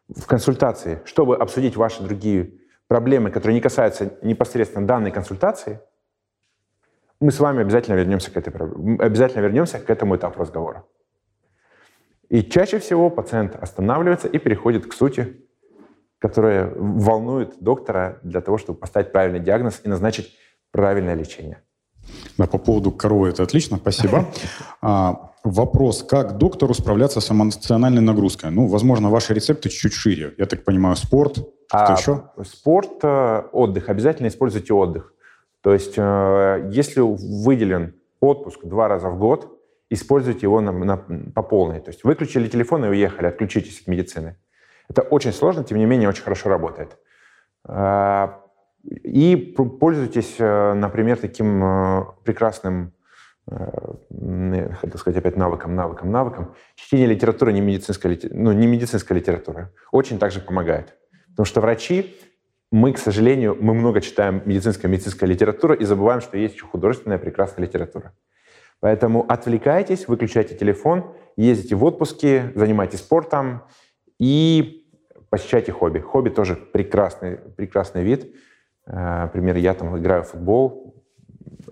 в 0.09 0.27
консультации, 0.27 1.01
чтобы 1.05 1.37
обсудить 1.37 1.77
ваши 1.77 2.03
другие 2.03 2.61
проблемы, 2.89 3.31
которые 3.31 3.55
не 3.55 3.61
касаются 3.61 4.19
непосредственно 4.23 4.87
данной 4.87 5.11
консультации, 5.11 5.81
мы 7.21 7.31
с 7.31 7.41
вами 7.41 7.63
обязательно 7.63 7.95
вернемся 7.97 8.31
к 8.31 8.37
этой 8.37 8.53
обязательно 8.53 9.43
вернемся 9.43 9.79
к 9.79 9.89
этому 9.91 10.17
этапу 10.17 10.41
разговора. 10.41 10.85
И 12.29 12.43
чаще 12.43 12.79
всего 12.79 13.11
пациент 13.11 13.57
останавливается 13.57 14.29
и 14.29 14.39
переходит 14.39 14.87
к 14.87 14.93
сути, 14.93 15.37
которая 16.19 16.73
волнует 16.77 17.55
доктора 17.61 18.19
для 18.23 18.41
того, 18.41 18.59
чтобы 18.59 18.79
поставить 18.79 19.13
правильный 19.13 19.41
диагноз 19.41 19.81
и 19.85 19.89
назначить 19.89 20.35
правильное 20.73 21.15
лечение. 21.15 21.63
Да, 22.39 22.47
по 22.47 22.59
поводу 22.59 22.93
коровы 22.93 23.29
это 23.29 23.43
отлично, 23.43 23.77
спасибо. 23.77 24.27
А, 24.83 25.33
вопрос, 25.43 26.03
как 26.03 26.37
доктору 26.37 26.75
справляться 26.75 27.21
с 27.21 27.31
эмоциональной 27.31 28.03
нагрузкой? 28.03 28.51
Ну, 28.51 28.69
возможно, 28.69 29.11
ваши 29.11 29.35
рецепты 29.35 29.69
чуть-чуть 29.69 29.95
шире. 29.95 30.35
Я 30.39 30.47
так 30.47 30.65
понимаю, 30.65 30.97
спорт, 30.97 31.39
что 31.39 31.49
а, 31.71 31.97
еще? 31.99 32.23
Спорт, 32.45 33.03
э, 33.03 33.43
отдых. 33.53 33.89
Обязательно 33.89 34.29
используйте 34.29 34.75
отдых. 34.75 35.13
То 35.67 35.73
есть, 35.73 35.95
э, 35.97 36.71
если 36.71 37.01
выделен 37.01 37.97
отпуск 38.21 38.65
два 38.65 38.87
раза 38.87 39.09
в 39.09 39.19
год, 39.19 39.61
используйте 39.91 40.43
его 40.43 40.61
на, 40.61 40.71
на, 40.71 40.97
по 40.97 41.43
полной. 41.43 41.81
То 41.81 41.91
есть 41.91 42.05
выключили 42.05 42.47
телефон 42.47 42.85
и 42.85 42.89
уехали, 42.89 43.27
отключитесь 43.27 43.81
от 43.81 43.89
медицины. 43.89 44.37
Это 44.89 45.03
очень 45.03 45.33
сложно, 45.33 45.65
тем 45.65 45.79
не 45.79 45.87
менее, 45.87 46.09
очень 46.09 46.23
хорошо 46.23 46.51
работает. 46.51 46.97
А, 47.65 48.45
и 48.85 49.35
пользуйтесь, 49.35 50.37
э, 50.39 50.75
например, 50.75 51.19
таким 51.19 51.65
э, 51.65 52.05
прекрасным, 52.23 52.93
э, 53.51 54.71
хотел 54.81 54.99
сказать 55.01 55.19
опять 55.19 55.37
навыком, 55.37 55.75
навыком, 55.75 56.13
навыком. 56.13 56.55
Чтение 56.77 57.09
литературы, 57.09 57.53
не 57.53 57.61
медицинская, 57.61 58.17
ну, 58.31 58.53
не 58.53 58.69
медицинская 58.69 59.19
литература, 59.19 59.73
очень 59.91 60.21
также 60.21 60.39
помогает. 60.39 60.95
Потому 61.31 61.45
что 61.45 61.61
врачи, 61.61 62.17
мы, 62.73 62.93
к 62.93 62.99
сожалению, 62.99 63.57
мы 63.61 63.75
много 63.75 64.01
читаем 64.01 64.43
медицинская 64.45 64.91
медицинская 64.91 65.29
литература 65.29 65.75
и 65.75 65.85
забываем, 65.85 66.21
что 66.21 66.37
есть 66.37 66.55
еще 66.55 66.67
художественная 66.67 67.19
прекрасная 67.19 67.67
литература. 67.67 68.13
Поэтому 68.81 69.25
отвлекайтесь, 69.29 70.09
выключайте 70.09 70.55
телефон, 70.55 71.15
ездите 71.37 71.77
в 71.77 71.85
отпуски, 71.85 72.53
занимайтесь 72.55 72.99
спортом 72.99 73.63
и 74.19 74.87
посещайте 75.31 75.73
хобби. 75.73 76.01
Хобби 76.01 76.29
тоже 76.29 76.57
прекрасный, 76.57 77.37
прекрасный 77.37 78.03
вид. 78.03 78.35
Э, 78.87 79.23
например, 79.23 79.57
я 79.57 79.75
там 79.75 79.97
играю 79.99 80.25
в 80.25 80.29
футбол. 80.29 81.05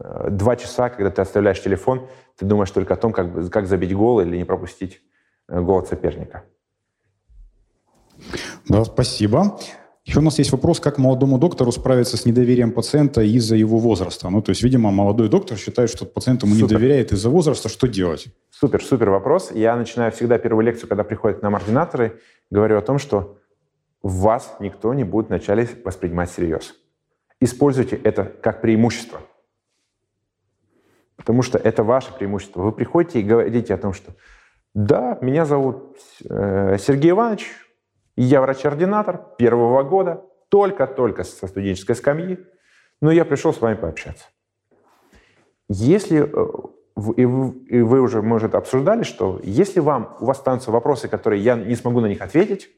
Э, 0.01 0.29
два 0.31 0.57
часа, 0.57 0.89
когда 0.89 1.11
ты 1.11 1.21
оставляешь 1.23 1.63
телефон, 1.63 2.09
ты 2.37 2.47
думаешь 2.47 2.71
только 2.71 2.95
о 2.95 2.97
том, 2.97 3.13
как, 3.13 3.51
как 3.51 3.67
забить 3.67 3.95
гол 3.95 4.21
или 4.21 4.37
не 4.37 4.45
пропустить 4.45 5.01
э, 5.49 5.61
гол 5.61 5.79
от 5.79 5.89
соперника. 5.89 6.45
Да, 8.69 8.85
спасибо. 8.85 9.59
Еще 10.05 10.19
у 10.19 10.23
нас 10.23 10.39
есть 10.39 10.53
вопрос, 10.53 10.81
как 10.81 10.99
молодому 10.99 11.39
доктору 11.39 11.73
справиться 11.73 12.19
с 12.19 12.27
недоверием 12.27 12.73
пациента 12.73 13.23
из-за 13.23 13.57
его 13.57 13.79
возраста. 13.79 14.29
Ну, 14.29 14.43
то 14.43 14.51
есть, 14.51 14.63
видимо, 14.63 14.91
молодой 14.91 15.31
доктор 15.31 15.57
считает, 15.57 15.89
что 15.89 16.05
пациент 16.05 16.43
ему 16.43 16.55
супер. 16.55 16.67
не 16.67 16.79
доверяет 16.79 17.13
из-за 17.13 17.31
возраста. 17.31 17.71
Что 17.71 17.89
делать? 17.89 18.27
Супер, 18.51 18.83
супер 18.83 19.09
вопрос. 19.09 19.51
Я 19.51 19.77
начинаю 19.77 20.13
всегда 20.13 20.39
первую 20.39 20.67
лекцию, 20.67 20.89
когда 20.89 21.05
приходят 21.05 21.41
к 21.41 21.43
нам 21.43 21.57
ординаторы, 21.57 22.21
говорю 22.51 22.77
о 22.77 22.83
том, 22.83 22.99
что 22.99 23.39
вас 24.03 24.57
никто 24.61 24.93
не 24.93 25.05
будет 25.05 25.29
вначале 25.29 25.67
воспринимать 25.85 26.31
всерьез. 26.31 26.75
Используйте 27.41 27.97
это 27.97 28.25
как 28.25 28.61
преимущество. 28.61 29.23
Потому 31.17 31.41
что 31.41 31.57
это 31.57 31.83
ваше 31.83 32.13
преимущество. 32.13 32.61
Вы 32.61 32.73
приходите 32.73 33.21
и 33.21 33.23
говорите 33.23 33.73
о 33.73 33.79
том, 33.79 33.95
что 33.95 34.13
да, 34.75 35.17
меня 35.23 35.47
зовут 35.47 35.97
э, 36.29 36.77
Сергей 36.79 37.13
Иванович, 37.13 37.47
я 38.17 38.41
врач-ординатор 38.41 39.21
первого 39.39 39.83
года, 39.83 40.25
только-только 40.49 41.25
со 41.25 41.47
студенческой 41.47 41.97
скамьи, 41.97 42.39
но 43.01 43.11
я 43.11 43.25
пришел 43.25 43.53
с 43.53 43.61
вами 43.61 43.75
пообщаться. 43.75 44.27
Если 45.69 46.23
э, 46.23 46.69
и 47.17 47.25
вы 47.25 48.01
уже, 48.01 48.23
может, 48.23 48.55
обсуждали, 48.55 49.03
что 49.03 49.41
если 49.43 49.81
вам, 49.81 50.17
у 50.21 50.27
вас 50.27 50.39
останутся 50.39 50.71
вопросы, 50.71 51.09
которые 51.09 51.43
я 51.43 51.57
не 51.57 51.75
смогу 51.75 52.01
на 52.01 52.07
них 52.07 52.23
ответить, 52.23 52.71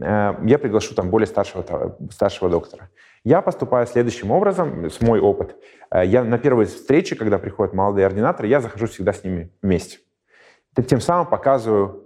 э, 0.00 0.34
я 0.42 0.58
приглашу 0.58 0.94
там 0.94 1.10
более 1.10 1.28
старшего, 1.28 1.96
старшего 2.10 2.50
доктора. 2.50 2.90
Я 3.22 3.40
поступаю 3.40 3.86
следующим 3.86 4.30
образом, 4.32 4.90
с 4.90 5.00
мой 5.00 5.20
опыт. 5.20 5.56
Э, 5.90 6.04
я 6.04 6.24
на 6.24 6.38
первой 6.38 6.64
встрече, 6.64 7.14
когда 7.14 7.38
приходят 7.38 7.72
молодые 7.72 8.06
ординаторы, 8.06 8.48
я 8.48 8.60
захожу 8.60 8.88
всегда 8.88 9.12
с 9.12 9.22
ними 9.22 9.52
вместе. 9.62 9.98
Тем 10.88 11.00
самым 11.00 11.26
показываю 11.26 12.03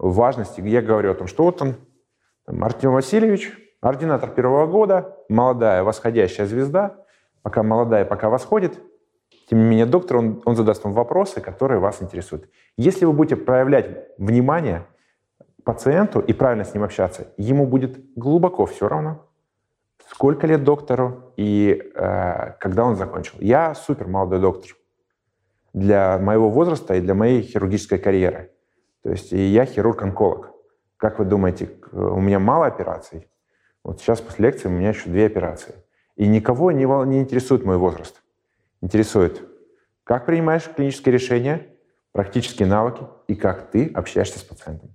важности, 0.00 0.60
я 0.60 0.82
говорю 0.82 1.12
о 1.12 1.14
том, 1.14 1.26
что 1.26 1.44
вот 1.44 1.60
он, 1.62 1.76
там, 2.46 2.64
Артем 2.64 2.92
Васильевич, 2.92 3.52
ординатор 3.80 4.30
первого 4.30 4.66
года, 4.66 5.16
молодая 5.28 5.82
восходящая 5.82 6.46
звезда, 6.46 6.96
пока 7.42 7.62
молодая, 7.62 8.04
пока 8.04 8.30
восходит, 8.30 8.80
тем 9.48 9.58
не 9.58 9.64
менее 9.64 9.86
доктор, 9.86 10.18
он, 10.18 10.42
он 10.44 10.56
задаст 10.56 10.84
вам 10.84 10.92
вопросы, 10.92 11.40
которые 11.40 11.80
вас 11.80 12.02
интересуют. 12.02 12.48
Если 12.76 13.04
вы 13.04 13.12
будете 13.12 13.36
проявлять 13.36 14.08
внимание 14.16 14.86
пациенту 15.64 16.20
и 16.20 16.32
правильно 16.32 16.64
с 16.64 16.72
ним 16.72 16.84
общаться, 16.84 17.28
ему 17.36 17.66
будет 17.66 18.14
глубоко 18.14 18.66
все 18.66 18.88
равно, 18.88 19.26
сколько 20.08 20.46
лет 20.46 20.64
доктору 20.64 21.32
и 21.36 21.90
э, 21.94 22.52
когда 22.58 22.84
он 22.84 22.96
закончил. 22.96 23.34
Я 23.40 23.74
супер 23.74 24.06
молодой 24.06 24.40
доктор 24.40 24.76
для 25.72 26.18
моего 26.18 26.48
возраста 26.48 26.94
и 26.94 27.00
для 27.00 27.14
моей 27.14 27.42
хирургической 27.42 27.98
карьеры. 27.98 28.50
То 29.02 29.10
есть 29.10 29.32
и 29.32 29.38
я 29.38 29.64
хирург-онколог. 29.64 30.52
Как 30.96 31.18
вы 31.18 31.24
думаете, 31.24 31.70
у 31.92 32.20
меня 32.20 32.38
мало 32.38 32.66
операций? 32.66 33.26
Вот 33.82 34.00
сейчас 34.00 34.20
после 34.20 34.46
лекции 34.46 34.68
у 34.68 34.72
меня 34.72 34.90
еще 34.90 35.08
две 35.08 35.26
операции. 35.26 35.74
И 36.16 36.26
никого 36.26 36.70
не, 36.70 36.84
не 37.08 37.20
интересует 37.20 37.64
мой 37.64 37.78
возраст. 37.78 38.22
Интересует, 38.82 39.42
как 40.04 40.26
принимаешь 40.26 40.68
клинические 40.68 41.14
решения, 41.14 41.66
практические 42.12 42.68
навыки 42.68 43.02
и 43.28 43.34
как 43.34 43.70
ты 43.70 43.86
общаешься 43.86 44.38
с 44.38 44.42
пациентом. 44.42 44.90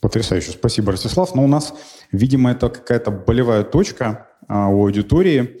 Потрясающе. 0.00 0.52
Спасибо, 0.52 0.92
Ростислав. 0.92 1.34
Но 1.34 1.42
у 1.42 1.46
нас, 1.46 1.74
видимо, 2.12 2.52
это 2.52 2.68
какая-то 2.68 3.10
болевая 3.10 3.64
точка 3.64 4.28
а, 4.46 4.68
у 4.68 4.82
аудитории. 4.82 5.60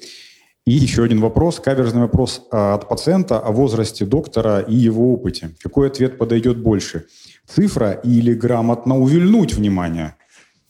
И 0.66 0.72
еще 0.72 1.04
один 1.04 1.20
вопрос, 1.20 1.60
каверзный 1.60 2.00
вопрос 2.00 2.48
а, 2.50 2.74
от 2.74 2.88
пациента 2.88 3.38
о 3.38 3.52
возрасте 3.52 4.06
доктора 4.06 4.60
и 4.60 4.74
его 4.74 5.12
опыте. 5.12 5.50
Какой 5.62 5.88
ответ 5.88 6.16
подойдет 6.16 6.56
больше? 6.56 7.06
Цифра 7.46 7.92
или 7.92 8.32
грамотно 8.32 8.96
увильнуть 8.96 9.52
внимание? 9.52 10.16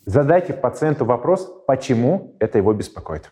Задайте 0.04 0.52
пациенту 0.52 1.04
вопрос, 1.04 1.48
почему 1.68 2.34
это 2.40 2.58
его 2.58 2.72
беспокоит. 2.72 3.30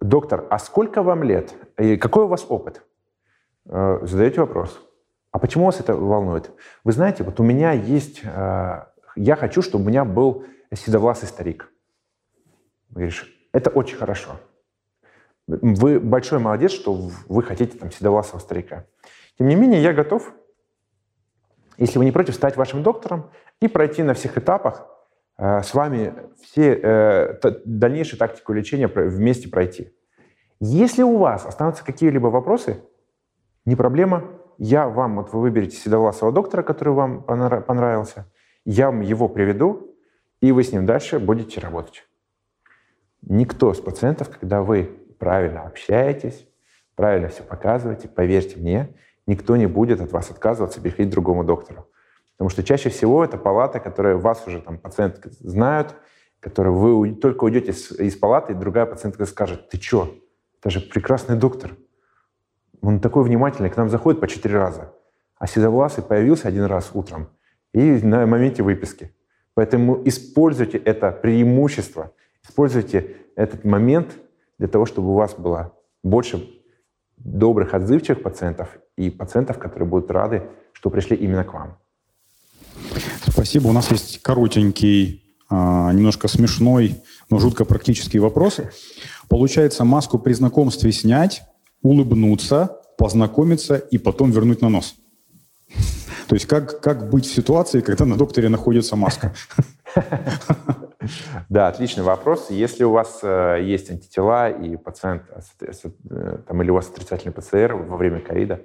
Доктор, 0.00 0.46
а 0.50 0.60
сколько 0.60 1.02
вам 1.02 1.24
лет? 1.24 1.52
И 1.76 1.96
какой 1.96 2.24
у 2.24 2.28
вас 2.28 2.46
опыт? 2.48 2.82
Э, 3.66 3.98
задаете 4.02 4.40
вопрос. 4.40 4.78
А 5.32 5.40
почему 5.40 5.64
вас 5.64 5.80
это 5.80 5.96
волнует? 5.96 6.52
Вы 6.84 6.92
знаете, 6.92 7.24
вот 7.24 7.40
у 7.40 7.42
меня 7.42 7.72
есть... 7.72 8.20
Э, 8.22 8.84
я 9.16 9.34
хочу, 9.34 9.62
чтобы 9.62 9.86
у 9.86 9.88
меня 9.88 10.04
был 10.04 10.44
седовласый 10.72 11.28
старик. 11.28 11.72
Говоришь, 12.90 13.34
это 13.54 13.70
очень 13.70 13.96
хорошо. 13.96 14.40
Вы 15.46 16.00
большой 16.00 16.40
молодец, 16.40 16.72
что 16.72 16.92
вы 17.28 17.42
хотите 17.42 17.78
там 17.78 17.92
седовласого 17.92 18.40
старика. 18.40 18.86
Тем 19.38 19.46
не 19.46 19.54
менее, 19.54 19.80
я 19.80 19.92
готов, 19.92 20.34
если 21.78 21.98
вы 21.98 22.04
не 22.04 22.10
против, 22.10 22.34
стать 22.34 22.56
вашим 22.56 22.82
доктором 22.82 23.30
и 23.60 23.68
пройти 23.68 24.02
на 24.02 24.14
всех 24.14 24.36
этапах 24.36 24.86
э, 25.38 25.62
с 25.62 25.72
вами 25.72 26.14
все 26.42 26.74
э, 26.74 27.60
дальнейшую 27.64 28.18
тактику 28.18 28.52
лечения 28.52 28.88
вместе 28.88 29.48
пройти. 29.48 29.94
Если 30.58 31.04
у 31.04 31.16
вас 31.18 31.46
останутся 31.46 31.84
какие-либо 31.84 32.26
вопросы, 32.26 32.82
не 33.66 33.76
проблема, 33.76 34.24
я 34.58 34.88
вам, 34.88 35.16
вот 35.16 35.32
вы 35.32 35.40
выберете 35.42 35.76
седовласого 35.76 36.32
доктора, 36.32 36.62
который 36.62 36.94
вам 36.94 37.22
понравился, 37.22 38.32
я 38.64 38.86
вам 38.86 39.00
его 39.00 39.28
приведу, 39.28 39.96
и 40.40 40.50
вы 40.50 40.64
с 40.64 40.72
ним 40.72 40.86
дальше 40.86 41.20
будете 41.20 41.60
работать. 41.60 42.04
Никто 43.26 43.72
из 43.72 43.80
пациентов, 43.80 44.28
когда 44.28 44.62
вы 44.62 44.90
правильно 45.18 45.62
общаетесь, 45.62 46.46
правильно 46.94 47.28
все 47.28 47.42
показываете, 47.42 48.08
поверьте 48.08 48.58
мне, 48.58 48.94
никто 49.26 49.56
не 49.56 49.66
будет 49.66 50.00
от 50.00 50.12
вас 50.12 50.30
отказываться 50.30 50.80
переходить 50.80 51.08
к 51.10 51.12
другому 51.12 51.42
доктору. 51.42 51.88
Потому 52.36 52.50
что 52.50 52.62
чаще 52.62 52.90
всего 52.90 53.24
это 53.24 53.38
палата, 53.38 53.80
которая 53.80 54.16
вас 54.16 54.46
уже 54.46 54.60
там 54.60 54.76
пациент 54.76 55.24
знают, 55.40 55.94
которую 56.40 56.74
вы 56.74 57.14
только 57.14 57.44
уйдете 57.44 57.70
из, 57.70 58.16
палаты, 58.16 58.52
и 58.52 58.56
другая 58.56 58.84
пациентка 58.84 59.24
скажет, 59.24 59.70
ты 59.70 59.80
что, 59.80 60.14
это 60.60 60.68
же 60.68 60.80
прекрасный 60.80 61.36
доктор. 61.36 61.76
Он 62.82 63.00
такой 63.00 63.24
внимательный, 63.24 63.70
к 63.70 63.76
нам 63.76 63.88
заходит 63.88 64.20
по 64.20 64.28
четыре 64.28 64.58
раза. 64.58 64.92
А 65.38 65.46
седовласый 65.46 66.04
появился 66.04 66.48
один 66.48 66.64
раз 66.64 66.90
утром 66.92 67.30
и 67.72 67.80
на 67.80 68.26
моменте 68.26 68.62
выписки. 68.62 69.14
Поэтому 69.54 70.02
используйте 70.06 70.76
это 70.76 71.10
преимущество– 71.10 72.12
Используйте 72.48 73.16
этот 73.36 73.64
момент 73.64 74.16
для 74.58 74.68
того, 74.68 74.86
чтобы 74.86 75.10
у 75.10 75.14
вас 75.14 75.34
было 75.34 75.72
больше 76.02 76.48
добрых, 77.16 77.74
отзывчивых 77.74 78.22
пациентов 78.22 78.68
и 78.96 79.10
пациентов, 79.10 79.58
которые 79.58 79.88
будут 79.88 80.10
рады, 80.10 80.42
что 80.72 80.90
пришли 80.90 81.16
именно 81.16 81.44
к 81.44 81.52
вам. 81.52 81.78
Спасибо. 83.26 83.68
У 83.68 83.72
нас 83.72 83.90
есть 83.90 84.20
коротенький, 84.22 85.24
а, 85.48 85.92
немножко 85.92 86.28
смешной, 86.28 87.02
но 87.30 87.38
жутко 87.38 87.64
практический 87.64 88.18
вопрос. 88.18 88.60
Получается, 89.28 89.84
маску 89.84 90.18
при 90.18 90.32
знакомстве 90.32 90.92
снять, 90.92 91.42
улыбнуться, 91.82 92.80
познакомиться 92.98 93.76
и 93.76 93.98
потом 93.98 94.30
вернуть 94.30 94.62
на 94.62 94.68
нос. 94.68 94.94
То 96.28 96.34
есть 96.34 96.46
как, 96.46 96.80
как 96.80 97.10
быть 97.10 97.26
в 97.26 97.34
ситуации, 97.34 97.80
когда 97.80 98.04
на 98.04 98.16
докторе 98.16 98.48
находится 98.48 98.96
маска? 98.96 99.34
Да, 101.48 101.68
отличный 101.68 102.02
вопрос. 102.02 102.50
Если 102.50 102.84
у 102.84 102.90
вас 102.90 103.20
э, 103.22 103.58
есть 103.62 103.90
антитела 103.90 104.50
и 104.50 104.76
пациент, 104.76 105.24
э, 105.60 106.38
там, 106.46 106.62
или 106.62 106.70
у 106.70 106.74
вас 106.74 106.88
отрицательный 106.88 107.32
ПЦР 107.32 107.74
во 107.74 107.96
время 107.96 108.20
ковида, 108.20 108.62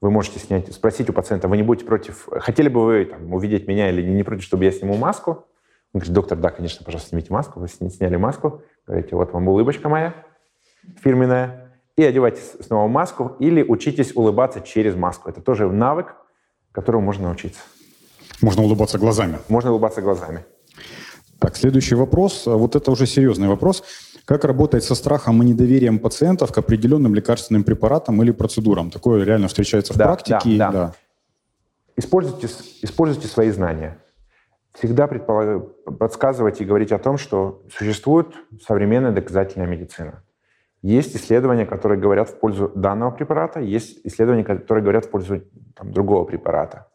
вы 0.00 0.10
можете 0.10 0.38
снять, 0.38 0.72
спросить 0.72 1.10
у 1.10 1.12
пациента, 1.12 1.48
вы 1.48 1.56
не 1.56 1.62
будете 1.62 1.86
против, 1.86 2.28
хотели 2.30 2.68
бы 2.68 2.84
вы 2.84 3.04
там, 3.04 3.32
увидеть 3.32 3.66
меня 3.66 3.90
или 3.90 4.02
не 4.02 4.22
против, 4.22 4.44
чтобы 4.44 4.64
я 4.64 4.70
сниму 4.70 4.96
маску? 4.96 5.46
Он 5.92 6.00
говорит, 6.00 6.12
доктор, 6.12 6.38
да, 6.38 6.50
конечно, 6.50 6.84
пожалуйста, 6.84 7.10
снимите 7.10 7.32
маску. 7.32 7.60
Вы 7.60 7.68
сняли 7.68 8.16
маску, 8.16 8.62
говорите, 8.86 9.16
вот 9.16 9.32
вам 9.32 9.48
улыбочка 9.48 9.88
моя 9.88 10.14
фирменная, 11.02 11.72
и 11.96 12.04
одевайте 12.04 12.40
снова 12.60 12.86
маску, 12.88 13.36
или 13.40 13.62
учитесь 13.62 14.14
улыбаться 14.14 14.60
через 14.60 14.94
маску. 14.94 15.28
Это 15.28 15.40
тоже 15.40 15.68
навык, 15.70 16.14
которому 16.72 17.04
можно 17.04 17.24
научиться. 17.24 17.60
Можно 18.40 18.62
улыбаться 18.62 18.98
глазами. 18.98 19.38
Можно 19.48 19.72
улыбаться 19.72 20.00
глазами. 20.00 20.44
Так, 21.38 21.56
следующий 21.56 21.94
вопрос. 21.94 22.46
Вот 22.46 22.74
это 22.74 22.90
уже 22.90 23.06
серьезный 23.06 23.48
вопрос. 23.48 23.84
Как 24.24 24.44
работать 24.44 24.84
со 24.84 24.94
страхом 24.94 25.42
и 25.42 25.46
недоверием 25.46 25.98
пациентов 25.98 26.52
к 26.52 26.58
определенным 26.58 27.14
лекарственным 27.14 27.64
препаратам 27.64 28.22
или 28.22 28.32
процедурам? 28.32 28.90
Такое 28.90 29.24
реально 29.24 29.48
встречается 29.48 29.94
в 29.94 29.96
да, 29.96 30.04
практике. 30.06 30.58
Да, 30.58 30.72
да. 30.72 30.92
Используйте, 31.96 32.48
используйте 32.82 33.28
свои 33.28 33.50
знания. 33.50 33.98
Всегда 34.74 35.06
предполаг... 35.06 35.62
подсказывать 35.98 36.60
и 36.60 36.64
говорить 36.64 36.92
о 36.92 36.98
том, 36.98 37.18
что 37.18 37.62
существует 37.72 38.28
современная 38.66 39.12
доказательная 39.12 39.66
медицина. 39.66 40.22
Есть 40.82 41.16
исследования, 41.16 41.66
которые 41.66 42.00
говорят 42.00 42.30
в 42.30 42.38
пользу 42.38 42.70
данного 42.74 43.10
препарата, 43.10 43.60
есть 43.60 44.00
исследования, 44.04 44.44
которые 44.44 44.82
говорят 44.82 45.06
в 45.06 45.10
пользу 45.10 45.42
там, 45.74 45.92
другого 45.92 46.24
препарата 46.24 46.87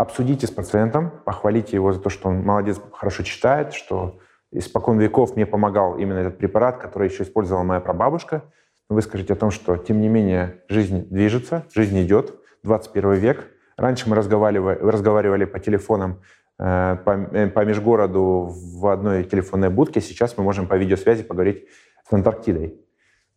обсудите 0.00 0.46
с 0.46 0.50
пациентом, 0.50 1.10
похвалите 1.26 1.76
его 1.76 1.92
за 1.92 2.00
то, 2.00 2.08
что 2.08 2.28
он 2.30 2.42
молодец, 2.42 2.80
хорошо 2.92 3.22
читает, 3.22 3.74
что 3.74 4.18
испокон 4.50 4.98
веков 4.98 5.36
мне 5.36 5.44
помогал 5.44 5.98
именно 5.98 6.18
этот 6.18 6.38
препарат, 6.38 6.78
который 6.78 7.08
еще 7.08 7.22
использовала 7.24 7.64
моя 7.64 7.80
прабабушка. 7.80 8.44
Вы 8.88 9.02
скажите 9.02 9.34
о 9.34 9.36
том, 9.36 9.50
что, 9.50 9.76
тем 9.76 10.00
не 10.00 10.08
менее, 10.08 10.62
жизнь 10.68 11.06
движется, 11.10 11.66
жизнь 11.74 12.00
идет, 12.02 12.34
21 12.62 13.12
век. 13.14 13.48
Раньше 13.76 14.08
мы 14.08 14.16
разговаривали, 14.16 14.78
разговаривали 14.78 15.44
по 15.44 15.60
телефонам 15.60 16.20
э, 16.58 16.96
по, 17.04 17.10
э, 17.10 17.48
по 17.48 17.64
межгороду 17.66 18.50
в 18.50 18.86
одной 18.86 19.24
телефонной 19.24 19.68
будке, 19.68 20.00
сейчас 20.00 20.36
мы 20.38 20.44
можем 20.44 20.66
по 20.66 20.78
видеосвязи 20.78 21.24
поговорить 21.24 21.66
с 22.08 22.12
Антарктидой. 22.12 22.80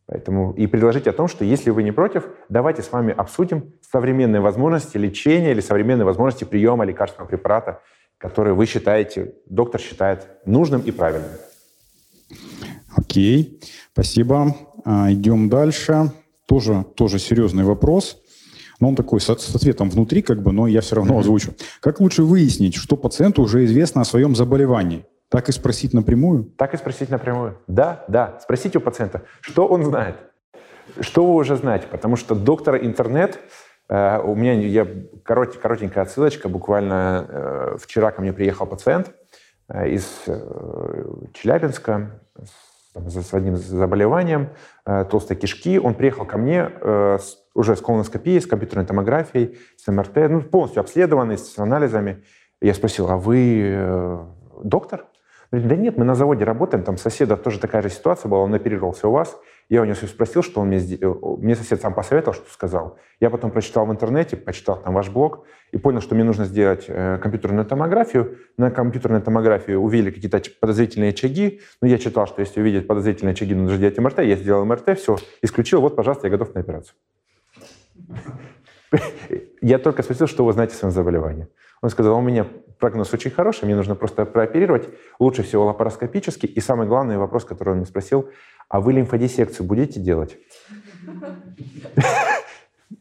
Поэтому 0.05 0.53
и 0.53 0.67
предложить 0.67 1.07
о 1.07 1.13
том, 1.13 1.27
что 1.27 1.45
если 1.45 1.69
вы 1.69 1.83
не 1.83 1.91
против, 1.91 2.27
давайте 2.49 2.81
с 2.81 2.91
вами 2.91 3.13
обсудим 3.15 3.73
современные 3.89 4.41
возможности 4.41 4.97
лечения 4.97 5.51
или 5.51 5.61
современные 5.61 6.05
возможности 6.05 6.43
приема 6.43 6.83
лекарственного 6.83 7.29
препарата, 7.29 7.79
которые 8.17 8.53
вы 8.53 8.65
считаете, 8.65 9.35
доктор 9.47 9.79
считает 9.79 10.27
нужным 10.45 10.81
и 10.81 10.91
правильным. 10.91 11.31
Окей, 12.95 13.61
спасибо. 13.93 14.55
А, 14.85 15.11
идем 15.11 15.49
дальше. 15.49 16.11
Тоже, 16.47 16.85
тоже 16.95 17.19
серьезный 17.19 17.63
вопрос. 17.63 18.21
Но 18.79 18.89
он 18.89 18.95
такой 18.95 19.21
с, 19.21 19.33
с 19.33 19.55
ответом 19.55 19.89
внутри, 19.89 20.21
как 20.21 20.43
бы, 20.43 20.51
но 20.51 20.67
я 20.67 20.81
все 20.81 20.97
равно 20.97 21.17
озвучу. 21.19 21.53
Как 21.79 22.01
лучше 22.01 22.23
выяснить, 22.23 22.75
что 22.75 22.97
пациенту 22.97 23.41
уже 23.41 23.63
известно 23.65 24.01
о 24.01 24.05
своем 24.05 24.35
заболевании? 24.35 25.05
Так 25.33 25.49
и 25.49 25.51
спросить 25.51 25.95
напрямую? 25.95 26.43
Так 26.57 26.75
и 26.75 26.77
спросить 26.77 27.09
напрямую. 27.09 27.57
Да, 27.65 28.05
да. 28.07 28.37
Спросите 28.39 28.77
у 28.77 28.81
пациента, 28.81 29.23
что 29.41 29.65
он 29.65 29.83
знает. 29.83 30.15
Что 30.99 31.25
вы 31.25 31.33
уже 31.33 31.55
знаете? 31.55 31.87
Потому 31.89 32.17
что 32.17 32.35
доктор 32.35 32.75
интернет, 32.75 33.39
э, 33.89 34.19
у 34.19 34.35
меня 34.35 34.53
я, 34.53 34.87
корот, 35.23 35.57
коротенькая 35.57 36.03
отсылочка, 36.03 36.49
буквально 36.49 37.25
э, 37.27 37.77
вчера 37.79 38.11
ко 38.11 38.21
мне 38.21 38.31
приехал 38.31 38.67
пациент 38.67 39.11
э, 39.69 39.89
из 39.89 40.05
э, 40.27 41.03
Челябинска 41.33 42.21
с, 42.93 43.23
с 43.23 43.33
одним 43.33 43.55
заболеванием 43.55 44.49
э, 44.85 45.03
толстой 45.09 45.35
кишки. 45.35 45.79
Он 45.79 45.95
приехал 45.95 46.25
ко 46.25 46.37
мне 46.37 46.69
э, 46.79 47.17
с, 47.19 47.39
уже 47.55 47.75
с 47.75 47.81
колоноскопией, 47.81 48.39
с 48.39 48.45
компьютерной 48.45 48.85
томографией, 48.85 49.57
с 49.77 49.91
МРТ, 49.91 50.29
ну, 50.29 50.41
полностью 50.41 50.81
обследованный, 50.81 51.39
с 51.39 51.57
анализами. 51.57 52.23
Я 52.61 52.75
спросил, 52.75 53.09
а 53.09 53.17
вы 53.17 53.63
э, 53.63 54.25
доктор? 54.63 55.07
Да 55.53 55.75
нет, 55.75 55.99
мы 55.99 56.03
на 56.03 56.15
заводе 56.15 56.45
работаем, 56.45 56.83
там 56.83 56.97
соседа 56.97 57.37
тоже 57.37 57.59
такая 57.59 57.83
же 57.83 57.89
ситуация 57.89 58.27
была, 58.27 58.41
он 58.41 58.55
оперировался 58.55 59.07
у 59.07 59.11
вас. 59.11 59.39
Я 59.69 59.83
у 59.83 59.85
него 59.85 59.95
спросил, 59.95 60.41
что 60.41 60.61
он 60.61 60.69
мне... 60.69 60.79
Э, 60.79 61.13
мне 61.37 61.55
сосед 61.55 61.79
сам 61.79 61.93
посоветовал, 61.93 62.33
что 62.33 62.51
сказал. 62.51 62.97
Я 63.19 63.29
потом 63.29 63.51
прочитал 63.51 63.85
в 63.85 63.91
интернете, 63.91 64.35
почитал 64.35 64.81
там 64.81 64.95
ваш 64.95 65.11
блог 65.11 65.45
и 65.71 65.77
понял, 65.77 66.01
что 66.01 66.15
мне 66.15 66.23
нужно 66.23 66.45
сделать 66.45 66.85
э, 66.87 67.19
компьютерную 67.21 67.67
томографию. 67.67 68.39
На 68.57 68.71
компьютерной 68.71 69.21
томографии 69.21 69.73
увидели 69.73 70.09
какие-то 70.09 70.41
подозрительные 70.59 71.11
очаги. 71.11 71.61
Но 71.81 71.87
я 71.87 71.99
читал, 71.99 72.25
что 72.25 72.41
если 72.41 72.59
увидеть 72.59 72.87
подозрительные 72.87 73.33
очаги, 73.33 73.53
нужно 73.53 73.77
сделать 73.77 73.97
МРТ. 73.99 74.19
Я 74.21 74.35
сделал 74.35 74.65
МРТ, 74.65 74.97
все, 74.97 75.17
исключил. 75.43 75.81
Вот, 75.81 75.95
пожалуйста, 75.95 76.25
я 76.25 76.31
готов 76.31 76.55
на 76.55 76.61
операцию. 76.61 76.95
Я 79.61 79.79
только 79.79 80.03
спросил, 80.03 80.27
что 80.27 80.45
вы 80.45 80.53
знаете 80.53 80.73
о 80.73 80.77
своем 80.77 80.93
заболевании. 80.93 81.47
Он 81.81 81.89
сказал, 81.89 82.17
у 82.17 82.21
меня 82.21 82.47
прогноз 82.79 83.13
очень 83.13 83.31
хороший, 83.31 83.65
мне 83.65 83.75
нужно 83.75 83.95
просто 83.95 84.25
прооперировать, 84.25 84.89
лучше 85.19 85.43
всего 85.43 85.65
лапароскопически. 85.65 86.45
И 86.45 86.59
самый 86.59 86.87
главный 86.87 87.17
вопрос, 87.17 87.45
который 87.45 87.69
он 87.69 87.77
мне 87.77 87.85
спросил, 87.85 88.29
а 88.69 88.79
вы 88.79 88.93
лимфодиссекцию 88.93 89.65
будете 89.65 89.99
делать? 89.99 90.37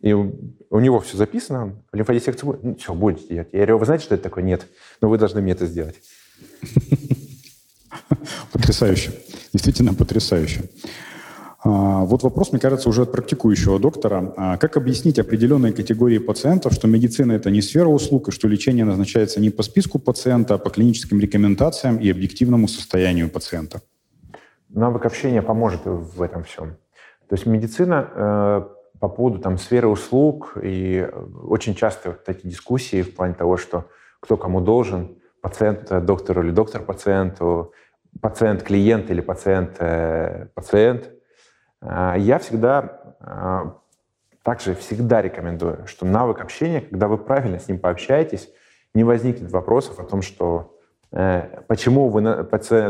И 0.00 0.12
у 0.12 0.80
него 0.80 1.00
все 1.00 1.16
записано, 1.16 1.76
лимфодиссекцию 1.92 2.58
ну, 2.62 2.74
все, 2.76 2.94
будете 2.94 3.28
делать. 3.28 3.48
Я 3.52 3.58
говорю, 3.60 3.78
вы 3.78 3.84
знаете, 3.84 4.04
что 4.04 4.14
это 4.14 4.24
такое? 4.24 4.42
Нет, 4.42 4.66
но 5.00 5.08
вы 5.08 5.18
должны 5.18 5.40
мне 5.42 5.52
это 5.52 5.66
сделать. 5.66 5.96
Потрясающе. 8.52 9.12
Действительно 9.52 9.94
потрясающе. 9.94 10.62
А, 11.64 12.04
вот 12.04 12.24
вопрос, 12.24 12.50
мне 12.50 12.60
кажется, 12.60 12.88
уже 12.88 13.02
от 13.02 13.12
практикующего 13.12 13.78
доктора. 13.78 14.34
А, 14.36 14.56
как 14.56 14.76
объяснить 14.76 15.18
определенной 15.18 15.72
категории 15.72 16.18
пациентов, 16.18 16.72
что 16.72 16.88
медицина– 16.88 17.32
это 17.32 17.50
не 17.50 17.62
сфера 17.62 17.86
услуг, 17.86 18.28
и 18.28 18.30
что 18.32 18.48
лечение 18.48 18.84
назначается 18.84 19.40
не 19.40 19.50
по 19.50 19.62
списку 19.62 20.00
пациента, 20.00 20.54
а 20.54 20.58
по 20.58 20.70
клиническим 20.70 21.20
рекомендациям 21.20 21.98
и 21.98 22.10
объективному 22.10 22.66
состоянию 22.66 23.30
пациента? 23.30 23.80
Навык 24.70 25.06
общения 25.06 25.42
поможет 25.42 25.82
в 25.84 26.20
этом 26.20 26.42
всем. 26.42 26.76
То 27.28 27.36
есть 27.36 27.46
медицина 27.46 28.08
э, 28.12 28.62
по 28.98 29.08
поводу 29.08 29.38
там, 29.38 29.56
сферы 29.56 29.86
услуг, 29.86 30.58
и 30.60 31.08
очень 31.44 31.76
часто 31.76 32.10
вот 32.10 32.28
эти 32.28 32.44
дискуссии 32.44 33.02
в 33.02 33.14
плане 33.14 33.34
того, 33.34 33.56
что 33.56 33.84
кто 34.18 34.36
кому 34.36 34.60
должен, 34.60 35.16
пациент 35.40 35.88
доктору 36.04 36.42
или 36.42 36.50
доктор 36.50 36.82
пациенту, 36.82 37.72
пациент 38.20 38.64
клиент 38.64 39.10
или 39.10 39.20
пациент 39.20 39.76
э, 39.78 40.48
пациент– 40.56 41.08
я 41.82 42.38
всегда 42.38 43.16
а, 43.20 43.76
также 44.42 44.74
всегда 44.74 45.22
рекомендую, 45.22 45.86
что 45.86 46.04
навык 46.04 46.40
общения, 46.40 46.80
когда 46.80 47.08
вы 47.08 47.18
правильно 47.18 47.58
с 47.58 47.68
ним 47.68 47.78
пообщаетесь, 47.78 48.50
не 48.94 49.04
возникнет 49.04 49.50
вопросов 49.52 50.00
о 50.00 50.04
том, 50.04 50.20
что 50.20 50.78
э, 51.12 51.62
почему 51.68 52.08
вы, 52.08 52.22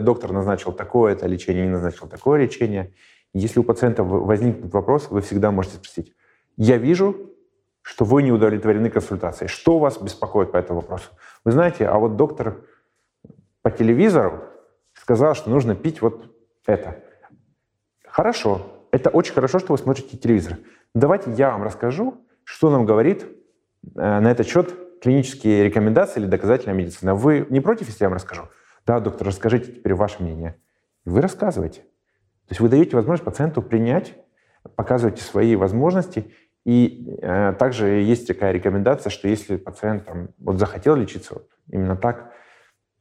доктор 0.01 0.33
назначил 0.33 0.73
такое-то 0.73 1.27
лечение, 1.27 1.65
не 1.65 1.71
назначил 1.71 2.09
такое 2.09 2.41
лечение. 2.41 2.95
Если 3.35 3.61
у 3.61 3.65
пациента 3.65 4.03
возникнет 4.03 4.73
вопрос, 4.73 5.11
вы 5.11 5.21
всегда 5.21 5.51
можете 5.51 5.77
спросить, 5.77 6.13
я 6.57 6.77
вижу, 6.77 7.31
что 7.83 8.05
вы 8.05 8.23
не 8.23 8.33
удовлетворены 8.33 8.91
консультацией. 8.91 9.49
Что 9.49 9.79
вас 9.79 10.01
беспокоит 10.01 10.53
по 10.53 10.57
этому 10.57 10.81
вопросу? 10.81 11.11
Вы 11.45 11.53
знаете, 11.53 11.87
а 11.87 11.99
вот 11.99 12.17
доктор 12.17 12.65
по 13.61 13.71
телевизору 13.71 14.45
сказал, 14.95 15.35
что 15.35 15.51
нужно 15.51 15.75
пить 15.75 16.01
вот 16.01 16.35
это. 16.67 17.03
Хорошо, 18.07 18.72
это 18.93 19.11
очень 19.11 19.33
хорошо, 19.33 19.59
что 19.59 19.73
вы 19.73 19.79
смотрите 19.79 20.17
телевизор. 20.17 20.59
Давайте 20.95 21.33
я 21.33 21.51
вам 21.51 21.63
расскажу, 21.65 22.25
что 22.45 22.71
нам 22.71 22.85
говорит 22.85 23.25
э, 23.25 24.21
на 24.21 24.31
этот 24.31 24.47
счет 24.47 25.01
клинические 25.01 25.65
рекомендации 25.65 26.21
или 26.21 26.27
доказательная 26.27 26.77
медицина. 26.77 27.15
Вы 27.15 27.47
не 27.49 27.61
против, 27.61 27.89
если 27.89 28.05
я 28.05 28.09
вам 28.09 28.17
расскажу? 28.17 28.43
Да, 28.87 29.01
доктор, 29.01 29.27
расскажите 29.27 29.73
теперь 29.73 29.95
ваше 29.95 30.23
мнение. 30.23 30.57
Вы 31.05 31.23
рассказываете. 31.23 31.81
То 31.81 32.51
есть 32.51 32.61
вы 32.61 32.69
даете 32.69 32.95
возможность 32.95 33.25
пациенту 33.25 33.63
принять, 33.63 34.15
показываете 34.77 35.23
свои 35.23 35.57
возможности. 35.57 36.33
И 36.65 37.17
э, 37.23 37.55
также 37.59 37.89
есть 37.89 38.29
такая 38.29 38.53
рекомендация, 38.53 39.11
что 39.11 39.27
если 39.27 39.57
пациент 39.57 40.05
там, 40.05 40.29
вот 40.39 40.59
захотел 40.59 40.97
лечиться 40.97 41.35
вот, 41.35 41.49
именно 41.71 41.97
так, 41.97 42.31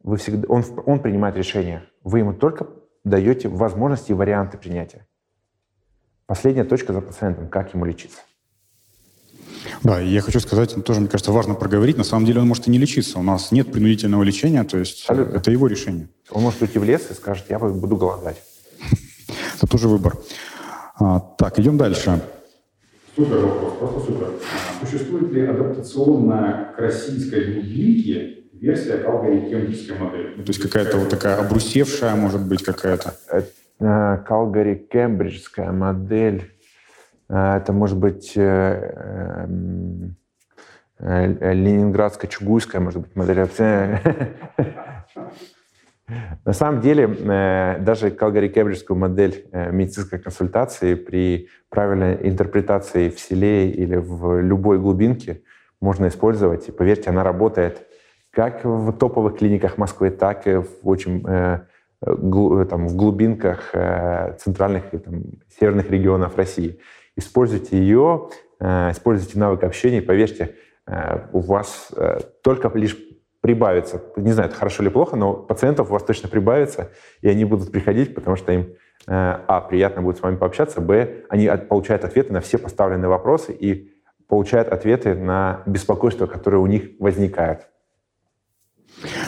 вы 0.01 0.17
всегда, 0.17 0.47
он, 0.47 0.63
он 0.85 1.01
принимает 1.01 1.35
решение. 1.35 1.83
Вы 2.03 2.19
ему 2.19 2.33
только 2.33 2.67
даете 3.03 3.49
возможности 3.49 4.11
и 4.11 4.15
варианты 4.15 4.57
принятия. 4.57 5.05
Последняя 6.31 6.63
точка 6.63 6.93
за 6.93 7.01
пациентом, 7.01 7.49
как 7.49 7.73
ему 7.73 7.83
лечиться. 7.83 8.19
Да, 9.83 10.01
и 10.01 10.07
я 10.07 10.21
хочу 10.21 10.39
сказать, 10.39 10.73
тоже, 10.85 11.01
мне 11.01 11.09
кажется, 11.09 11.33
важно 11.33 11.55
проговорить. 11.55 11.97
На 11.97 12.05
самом 12.05 12.25
деле 12.25 12.39
он 12.39 12.47
может 12.47 12.69
и 12.69 12.71
не 12.71 12.77
лечиться. 12.77 13.19
У 13.19 13.21
нас 13.21 13.51
нет 13.51 13.69
принудительного 13.69 14.23
лечения, 14.23 14.63
то 14.63 14.77
есть 14.77 15.01
Абсолютно. 15.09 15.35
это 15.35 15.51
его 15.51 15.67
решение. 15.67 16.07
Он 16.29 16.43
может 16.43 16.61
уйти 16.61 16.79
в 16.79 16.85
лес 16.85 17.11
и 17.11 17.15
скажет, 17.15 17.47
я 17.49 17.59
буду 17.59 17.97
голодать. 17.97 18.41
Это 19.57 19.67
тоже 19.67 19.89
выбор. 19.89 20.15
А, 20.97 21.19
так, 21.19 21.59
идем 21.59 21.77
дальше. 21.77 22.21
Супер 23.13 23.37
вопрос, 23.39 23.73
просто 23.77 23.99
супер. 23.99 24.29
А 24.81 24.85
существует 24.85 25.33
ли 25.33 25.45
адаптационная 25.47 26.73
к 26.77 26.79
российской 26.79 27.55
глубинке 27.55 28.45
версия 28.53 28.99
Калгари 28.99 29.49
кембриджской 29.49 29.99
модели? 29.99 30.35
Ну, 30.37 30.45
то 30.45 30.49
есть 30.49 30.61
какая-то 30.61 30.95
вот 30.95 31.09
такая 31.09 31.39
обрусевшая, 31.39 32.15
может 32.15 32.41
быть, 32.47 32.63
какая-то? 32.63 33.15
Э, 33.81 34.19
Калгари 34.27 34.75
кембриджская 34.75 35.71
модель. 35.71 36.51
Э, 37.29 37.57
это 37.57 37.73
может 37.73 37.97
быть 37.97 38.33
э, 38.35 39.47
ленинградская, 40.99 42.29
чугуйская, 42.29 42.79
может 42.79 43.01
быть, 43.01 43.15
модель. 43.15 43.39
На 46.45 46.53
самом 46.53 46.81
деле, 46.81 47.07
даже 47.07 48.09
Калгари-Кембриджскую 48.11 48.97
модель 48.97 49.45
медицинской 49.53 50.19
консультации 50.19 50.95
при 50.95 51.47
правильной 51.69 52.27
интерпретации 52.27 53.09
в 53.09 53.17
селе 53.17 53.71
или 53.71 53.95
в 53.95 54.41
любой 54.41 54.77
глубинке 54.77 55.41
можно 55.79 56.09
использовать. 56.09 56.67
И 56.67 56.73
поверьте, 56.73 57.11
она 57.11 57.23
работает 57.23 57.87
как 58.29 58.65
в 58.65 58.91
топовых 58.91 59.37
клиниках 59.37 59.77
Москвы, 59.77 60.09
так 60.11 60.45
и 60.47 60.55
в 60.55 60.67
очень 60.83 61.25
там, 62.03 62.87
в 62.87 62.95
глубинках 62.95 63.69
э, 63.73 64.35
центральных 64.39 64.93
и 64.93 64.97
там, 64.97 65.23
северных 65.59 65.89
регионов 65.91 66.35
России. 66.35 66.79
Используйте 67.15 67.77
ее, 67.77 68.29
э, 68.59 68.91
используйте 68.91 69.37
навык 69.37 69.63
общения, 69.63 70.01
поверьте, 70.01 70.55
э, 70.87 71.27
у 71.31 71.39
вас 71.39 71.91
э, 71.95 72.19
только 72.41 72.71
лишь 72.75 72.97
прибавится, 73.41 74.01
не 74.15 74.31
знаю, 74.31 74.49
это 74.49 74.57
хорошо 74.57 74.83
или 74.83 74.89
плохо, 74.89 75.15
но 75.15 75.33
пациентов 75.33 75.89
у 75.89 75.93
вас 75.93 76.03
точно 76.03 76.29
прибавится, 76.29 76.91
и 77.21 77.27
они 77.27 77.43
будут 77.43 77.71
приходить, 77.71 78.13
потому 78.13 78.35
что 78.35 78.51
им, 78.51 78.61
э, 78.61 78.67
а, 79.07 79.61
приятно 79.61 80.01
будет 80.01 80.17
с 80.17 80.21
вами 80.21 80.35
пообщаться, 80.35 80.79
б, 80.79 81.25
они 81.29 81.49
получают 81.69 82.03
ответы 82.03 82.31
на 82.33 82.39
все 82.39 82.57
поставленные 82.57 83.09
вопросы 83.09 83.51
и 83.51 83.91
получают 84.27 84.69
ответы 84.69 85.15
на 85.15 85.63
беспокойство, 85.65 86.27
которое 86.27 86.57
у 86.57 86.67
них 86.67 86.91
возникает. 86.99 87.70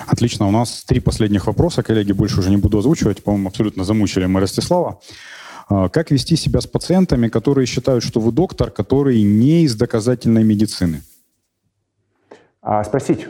Отлично. 0.08 0.48
У 0.48 0.52
нас 0.52 0.84
три 0.84 1.00
последних 1.00 1.48
вопроса. 1.48 1.84
Коллеги, 1.84 2.12
больше 2.12 2.40
уже 2.40 2.50
не 2.50 2.58
буду 2.58 2.78
озвучивать. 2.78 3.24
По-моему, 3.24 3.50
абсолютно 3.50 3.84
замучили 3.84 4.26
мы 4.26 4.40
Ростислава. 4.40 5.00
А, 5.70 5.90
как 5.90 6.12
вести 6.12 6.36
себя 6.36 6.62
с 6.62 6.68
пациентами, 6.68 7.28
которые 7.28 7.66
считают, 7.66 8.04
что 8.04 8.20
вы 8.20 8.32
доктор, 8.32 8.70
который 8.70 9.22
не 9.24 9.64
из 9.64 9.76
доказательной 9.76 10.44
медицины? 10.44 11.02
А, 12.62 12.84
спросить, 12.84 13.28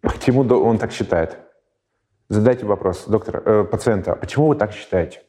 почему 0.00 0.42
он 0.42 0.78
так 0.78 0.92
считает? 0.92 1.38
Задайте 2.28 2.64
вопрос, 2.64 3.04
доктор, 3.08 3.42
э, 3.44 3.64
пациента, 3.64 4.14
почему 4.14 4.48
вы 4.48 4.54
так 4.54 4.72
считаете? 4.72 5.22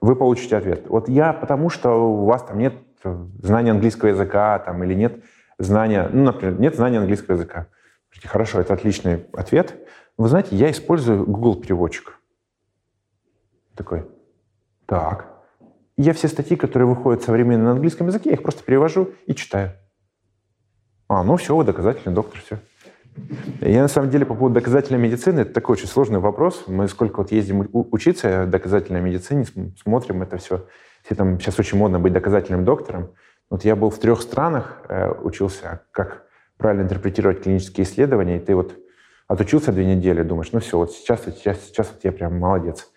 Вы 0.00 0.14
получите 0.14 0.56
ответ. 0.56 0.84
Вот 0.88 1.08
я, 1.08 1.32
потому 1.32 1.70
что 1.70 1.90
у 1.90 2.24
вас 2.26 2.44
там 2.44 2.58
нет 2.58 2.74
знания 3.42 3.72
английского 3.72 4.10
языка 4.10 4.58
там, 4.60 4.84
или 4.84 4.94
нет 4.94 5.24
знания, 5.58 6.08
ну, 6.12 6.24
например, 6.24 6.60
нет 6.60 6.76
знания 6.76 6.98
английского 6.98 7.34
языка. 7.34 7.66
Хорошо, 8.22 8.60
это 8.60 8.74
отличный 8.74 9.26
ответ. 9.32 9.74
Вы 10.16 10.28
знаете, 10.28 10.56
я 10.56 10.70
использую 10.70 11.24
Google 11.24 11.56
переводчик. 11.56 12.18
Такой, 13.74 14.06
так. 14.86 15.34
Я 15.96 16.12
все 16.12 16.28
статьи, 16.28 16.56
которые 16.56 16.88
выходят 16.88 17.22
современно 17.22 17.64
на 17.64 17.70
английском 17.72 18.06
языке, 18.06 18.30
я 18.30 18.36
их 18.36 18.42
просто 18.42 18.62
перевожу 18.62 19.10
и 19.26 19.34
читаю. 19.34 19.72
А, 21.08 21.22
ну 21.22 21.36
все, 21.36 21.54
вы 21.54 21.64
доказательный 21.64 22.14
доктор, 22.14 22.40
все. 22.40 22.58
Я 23.60 23.82
на 23.82 23.88
самом 23.88 24.10
деле 24.10 24.26
по 24.26 24.34
поводу 24.34 24.54
доказательной 24.54 24.98
медицины, 24.98 25.40
это 25.40 25.52
такой 25.52 25.74
очень 25.74 25.86
сложный 25.86 26.18
вопрос. 26.18 26.64
Мы 26.66 26.88
сколько 26.88 27.18
вот 27.18 27.30
ездим 27.30 27.68
учиться 27.72 28.46
доказательной 28.46 29.00
медицине, 29.00 29.46
смотрим 29.80 30.22
это 30.22 30.38
все. 30.38 30.66
Все 31.04 31.14
там 31.14 31.38
сейчас 31.38 31.58
очень 31.58 31.78
модно 31.78 32.00
быть 32.00 32.12
доказательным 32.12 32.64
доктором. 32.64 33.10
Вот 33.50 33.64
я 33.64 33.76
был 33.76 33.90
в 33.90 33.98
трех 33.98 34.22
странах, 34.22 34.82
э, 34.88 35.12
учился 35.22 35.82
как 35.92 36.24
правильно 36.64 36.84
интерпретировать 36.84 37.42
клинические 37.42 37.84
исследования, 37.84 38.38
и 38.38 38.40
ты 38.40 38.54
вот 38.54 38.74
отучился 39.28 39.70
две 39.70 39.84
недели, 39.84 40.22
думаешь, 40.22 40.50
ну 40.52 40.60
все, 40.60 40.78
вот 40.78 40.92
сейчас, 40.92 41.20
сейчас, 41.26 41.62
сейчас 41.62 41.90
вот 41.92 42.02
я 42.04 42.10
прям 42.10 42.38
молодец. 42.38 42.90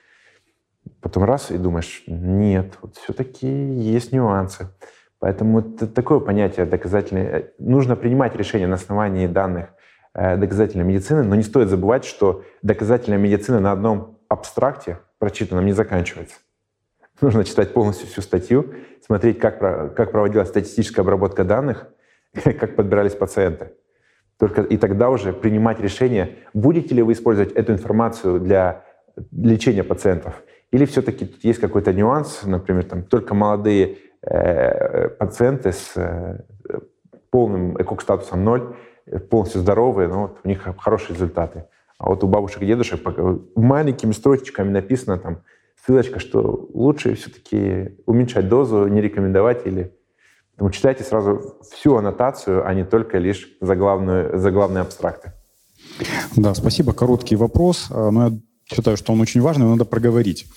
Потом 1.01 1.25
раз 1.25 1.51
и 1.51 1.57
думаешь, 1.57 2.03
нет, 2.07 2.77
вот 2.81 2.95
все-таки 2.95 3.45
есть 3.45 4.13
нюансы. 4.13 4.69
Поэтому 5.19 5.59
это 5.59 5.85
такое 5.85 6.21
понятие 6.21 6.65
доказательное. 6.65 7.51
Нужно 7.59 7.97
принимать 7.97 8.37
решения 8.37 8.67
на 8.67 8.75
основании 8.75 9.27
данных 9.27 9.67
э, 10.13 10.37
доказательной 10.37 10.85
медицины, 10.85 11.23
но 11.23 11.35
не 11.35 11.43
стоит 11.43 11.67
забывать, 11.67 12.05
что 12.05 12.45
доказательная 12.61 13.19
медицина 13.19 13.59
на 13.59 13.73
одном 13.73 14.17
абстракте 14.29 14.99
прочитанном 15.19 15.65
не 15.65 15.73
заканчивается. 15.73 16.37
Нужно 17.19 17.43
читать 17.43 17.73
полностью 17.73 18.07
всю 18.07 18.21
статью, 18.21 18.73
смотреть, 19.05 19.39
как, 19.39 19.59
как 19.59 20.11
проводилась 20.13 20.47
статистическая 20.47 21.01
обработка 21.01 21.43
данных, 21.43 21.87
как 22.59 22.75
подбирались 22.75 23.13
пациенты. 23.13 23.71
Только 24.39 24.61
и 24.61 24.77
тогда 24.77 25.09
уже 25.09 25.33
принимать 25.33 25.79
решение, 25.79 26.35
будете 26.53 26.93
ли 26.93 27.01
вы 27.01 27.13
использовать 27.13 27.53
эту 27.53 27.73
информацию 27.73 28.39
для 28.39 28.83
лечения 29.31 29.83
пациентов, 29.83 30.43
или 30.71 30.85
все-таки 30.85 31.25
тут 31.25 31.43
есть 31.43 31.59
какой-то 31.59 31.93
нюанс, 31.93 32.41
например, 32.43 32.83
там 32.83 33.03
только 33.03 33.33
молодые 33.33 33.97
э, 34.21 35.09
пациенты 35.09 35.71
с 35.71 35.93
э, 35.95 36.39
полным 37.31 37.81
экок-статусом 37.81 38.43
0, 38.43 38.75
полностью 39.29 39.61
здоровые, 39.61 40.07
но 40.07 40.21
вот 40.23 40.39
у 40.43 40.47
них 40.47 40.67
хорошие 40.77 41.15
результаты. 41.15 41.65
А 41.97 42.09
вот 42.09 42.23
у 42.23 42.27
бабушек 42.27 42.61
и 42.61 42.65
дедушек 42.65 43.01
маленькими 43.55 44.11
строчечками 44.11 44.69
написано 44.69 45.17
там 45.17 45.41
ссылочка, 45.83 46.19
что 46.19 46.69
лучше 46.73 47.15
все-таки 47.15 47.97
уменьшать 48.05 48.49
дозу, 48.49 48.87
не 48.87 49.01
рекомендовать 49.01 49.65
или 49.65 49.96
Поэтому 50.57 50.71
читайте 50.71 51.03
сразу 51.03 51.55
всю 51.71 51.97
аннотацию, 51.97 52.67
а 52.67 52.73
не 52.73 52.83
только 52.83 53.19
лишь 53.19 53.47
заглавную, 53.61 54.39
заглавные 54.39 54.81
абстракты. 54.81 55.33
Да, 56.35 56.55
спасибо. 56.55 56.93
Короткий 56.93 57.35
вопрос, 57.35 57.89
а, 57.91 58.09
но 58.09 58.27
я 58.27 58.39
считаю, 58.65 58.97
что 58.97 59.13
он 59.13 59.21
очень 59.21 59.39
важный, 59.39 59.65
его 59.65 59.75
надо 59.75 59.85
проговорить. 59.85 60.47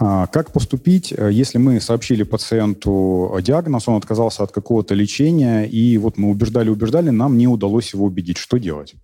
А, 0.00 0.26
как 0.26 0.50
поступить, 0.50 1.14
э, 1.16 1.30
если 1.30 1.58
мы 1.58 1.80
сообщили 1.80 2.24
пациенту 2.24 3.38
диагноз, 3.40 3.86
он 3.86 3.94
отказался 3.94 4.42
от 4.42 4.50
какого-то 4.50 4.94
лечения, 4.94 5.62
и 5.62 5.96
вот 5.96 6.18
мы 6.18 6.30
убеждали-убеждали, 6.30 7.10
нам 7.10 7.38
не 7.38 7.46
удалось 7.46 7.94
его 7.94 8.06
убедить. 8.06 8.38
Что 8.38 8.58
делать? 8.58 8.96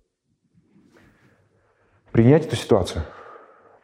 Принять 2.11 2.47
эту 2.47 2.57
ситуацию. 2.57 3.03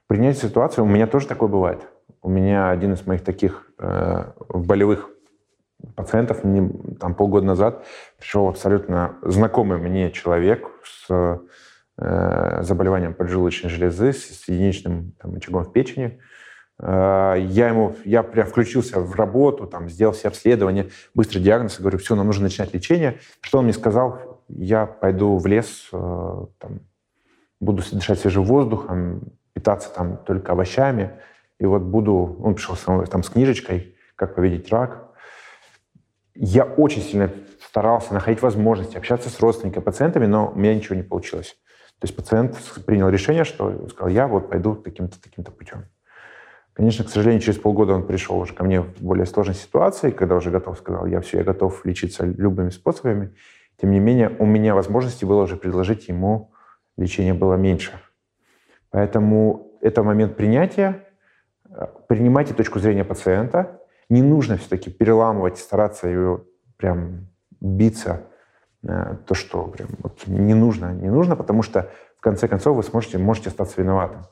Принять 0.08 0.38
ситуацию. 0.38 0.84
У 0.84 0.88
меня 0.90 1.08
тоже 1.08 1.28
такое 1.28 1.48
бывает. 1.48 1.88
У 2.22 2.30
меня 2.30 2.70
один 2.70 2.95
из 2.95 3.08
моих 3.08 3.24
таких 3.24 3.72
э, 3.80 4.26
болевых 4.49 5.10
пациентов 5.95 6.44
не, 6.44 6.70
там 6.99 7.16
полгода 7.16 7.45
назад 7.45 7.86
пришел 8.18 8.48
абсолютно 8.48 9.18
знакомый 9.22 9.78
мне 9.78 10.12
человек 10.12 10.70
с 10.84 11.40
э, 11.98 12.64
заболеванием 12.64 13.14
поджелудочной 13.14 13.70
железы, 13.70 14.14
с 14.14 14.48
единичным 14.48 15.14
там, 15.20 15.36
очагом 15.36 15.64
в 15.64 15.72
печени. 15.72 16.20
Э, 16.80 17.36
я 17.38 17.70
ему, 17.70 17.95
я 18.06 18.24
прям 18.24 18.48
включился 18.48 18.99
в 18.99 19.16
работу, 19.16 19.68
там, 19.68 19.90
сделал 19.90 20.14
все 20.14 20.30
обследования, 20.30 20.90
быстрый 21.14 21.40
диагноз, 21.40 21.80
говорю, 21.80 21.98
все, 21.98 22.16
нам 22.16 22.28
нужно 22.28 22.44
начинать 22.44 22.74
лечение. 22.74 23.20
Что 23.41 23.60
он 23.60 23.66
мне 23.66 23.74
сказал? 23.74 24.41
Я 24.49 24.86
пойду 24.86 25.38
в 25.38 25.45
лес, 25.45 25.90
э, 25.91 26.45
там, 26.60 26.80
буду 27.60 27.84
дышать 27.91 28.20
свежим 28.20 28.44
воздухом, 28.44 29.22
питаться 29.54 29.90
там 29.94 30.18
только 30.18 30.52
овощами, 30.52 31.14
и 31.60 31.66
вот 31.66 31.82
буду... 31.82 32.38
Он 32.44 32.54
пришел 32.56 32.76
там 33.08 33.24
с 33.24 33.30
книжечкой 33.30 33.95
«Как 34.16 34.36
победить 34.36 34.72
рак», 34.72 35.07
я 36.40 36.64
очень 36.64 37.02
сильно 37.02 37.32
старался 37.62 38.14
находить 38.14 38.42
возможности 38.42 38.98
общаться 38.98 39.30
с 39.30 39.40
родственниками, 39.40 39.84
пациентами, 39.84 40.26
но 40.26 40.52
у 40.52 40.58
меня 40.58 40.76
ничего 40.76 40.96
не 40.96 41.04
получилось. 41.04 41.58
То 42.00 42.06
есть 42.06 42.16
пациент 42.16 42.56
принял 42.86 43.10
решение, 43.10 43.44
что 43.44 43.88
сказал, 43.90 44.10
я 44.10 44.28
вот 44.28 44.50
пойду 44.50 44.76
таким-то, 44.76 45.22
таким-то 45.22 45.52
путем. 45.52 45.86
Конечно, 46.74 47.04
к 47.04 47.10
сожалению, 47.10 47.42
через 47.42 47.60
полгода 47.60 47.94
он 47.94 48.06
пришел 48.06 48.38
уже 48.38 48.54
ко 48.54 48.64
мне 48.64 48.82
в 48.82 49.02
более 49.02 49.26
сложной 49.26 49.56
ситуации, 49.56 50.12
когда 50.12 50.36
уже 50.36 50.52
готов, 50.52 50.78
сказал, 50.78 51.08
я 51.08 51.22
все, 51.22 51.40
я 51.40 51.44
готов 51.44 51.84
лечиться 51.86 52.24
любыми 52.24 52.70
способами. 52.70 53.34
Тем 53.82 53.90
не 53.92 54.00
менее, 54.00 54.36
у 54.38 54.46
меня 54.46 54.76
возможности 54.76 55.26
было 55.26 55.42
уже 55.42 55.56
предложить 55.56 56.08
ему 56.08 56.52
лечение 56.98 57.34
было 57.34 57.56
меньше. 57.56 57.94
Поэтому 58.90 59.78
это 59.82 60.04
момент 60.04 60.36
принятия. 60.36 61.04
Принимайте 62.08 62.54
точку 62.54 62.80
зрения 62.80 63.04
пациента, 63.04 63.77
не 64.10 64.22
нужно 64.22 64.58
все-таки 64.58 64.90
переламывать, 64.90 65.58
стараться 65.58 66.08
ее 66.08 66.44
прям 66.78 67.28
биться, 67.60 68.28
э, 68.84 69.18
то, 69.26 69.34
что 69.34 69.66
прям 69.68 69.90
вот 70.00 70.26
не 70.28 70.54
нужно, 70.54 70.94
не 70.94 71.10
нужно, 71.10 71.36
потому 71.36 71.62
что 71.62 71.92
в 72.18 72.22
конце 72.22 72.48
концов 72.48 72.78
вы 72.78 72.84
сможете, 72.84 73.18
можете 73.18 73.50
остаться 73.50 73.82
виноватым. 73.82 74.24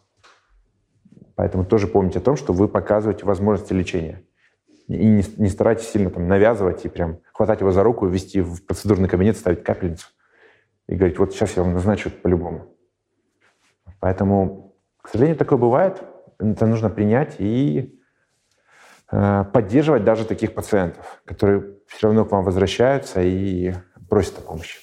Поэтому 1.35 1.65
тоже 1.65 1.87
помните 1.87 2.19
о 2.19 2.21
том, 2.21 2.35
что 2.35 2.53
вы 2.53 2.67
показываете 2.67 3.25
возможности 3.25 3.73
лечения. 3.73 4.23
И 4.87 5.05
не, 5.05 5.23
не 5.37 5.49
старайтесь 5.49 5.89
сильно 5.89 6.09
там 6.09 6.27
навязывать 6.27 6.85
и 6.85 6.89
прям 6.89 7.19
хватать 7.33 7.59
его 7.59 7.71
за 7.71 7.83
руку, 7.83 8.05
вести 8.05 8.41
в 8.41 8.65
процедурный 8.65 9.09
кабинет, 9.09 9.35
ставить 9.35 9.63
капельницу 9.63 10.07
и 10.87 10.95
говорить, 10.95 11.19
вот 11.19 11.33
сейчас 11.33 11.57
я 11.57 11.63
вам 11.63 11.73
назначу 11.73 12.09
по-любому. 12.09 12.67
Поэтому, 13.99 14.75
к 15.01 15.09
сожалению, 15.09 15.37
такое 15.37 15.57
бывает. 15.57 16.01
Это 16.37 16.67
нужно 16.67 16.89
принять 16.89 17.35
и 17.39 17.94
поддерживать 19.09 20.03
даже 20.03 20.25
таких 20.25 20.53
пациентов, 20.53 21.21
которые 21.25 21.63
все 21.87 22.07
равно 22.07 22.25
к 22.25 22.31
вам 22.31 22.43
возвращаются 22.43 23.21
и 23.21 23.73
просят 24.09 24.39
о 24.39 24.41
помощи. 24.41 24.79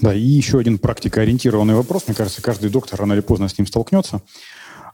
Да, 0.00 0.14
и 0.14 0.20
еще 0.20 0.58
один 0.58 0.78
практикоориентированный 0.78 1.74
вопрос. 1.74 2.08
Мне 2.08 2.16
кажется, 2.16 2.42
каждый 2.42 2.70
доктор 2.70 3.00
рано 3.00 3.12
или 3.12 3.20
поздно 3.20 3.48
с 3.48 3.58
ним 3.58 3.66
столкнется. 3.66 4.22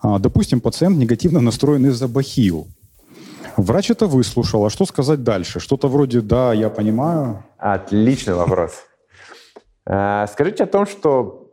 А, 0.03 0.19
допустим, 0.19 0.61
пациент 0.61 0.99
негативно 0.99 1.41
настроен 1.41 1.87
из-за 1.87 2.09
бахил. 2.09 2.69
Врач 3.57 3.91
это 3.91 4.07
выслушал. 4.07 4.67
А 4.67 4.71
что 4.71 4.85
сказать 4.85 5.23
дальше? 5.23 5.61
Что-то 5.61 5.89
вроде 5.89 6.21
«да, 6.21 6.53
я 6.53 6.69
понимаю». 6.69 7.45
Отличный 7.57 8.35
вопрос. 8.35 8.73
А, 9.87 10.27
скажите 10.27 10.65
о 10.65 10.67
том, 10.67 10.87
что 10.87 11.53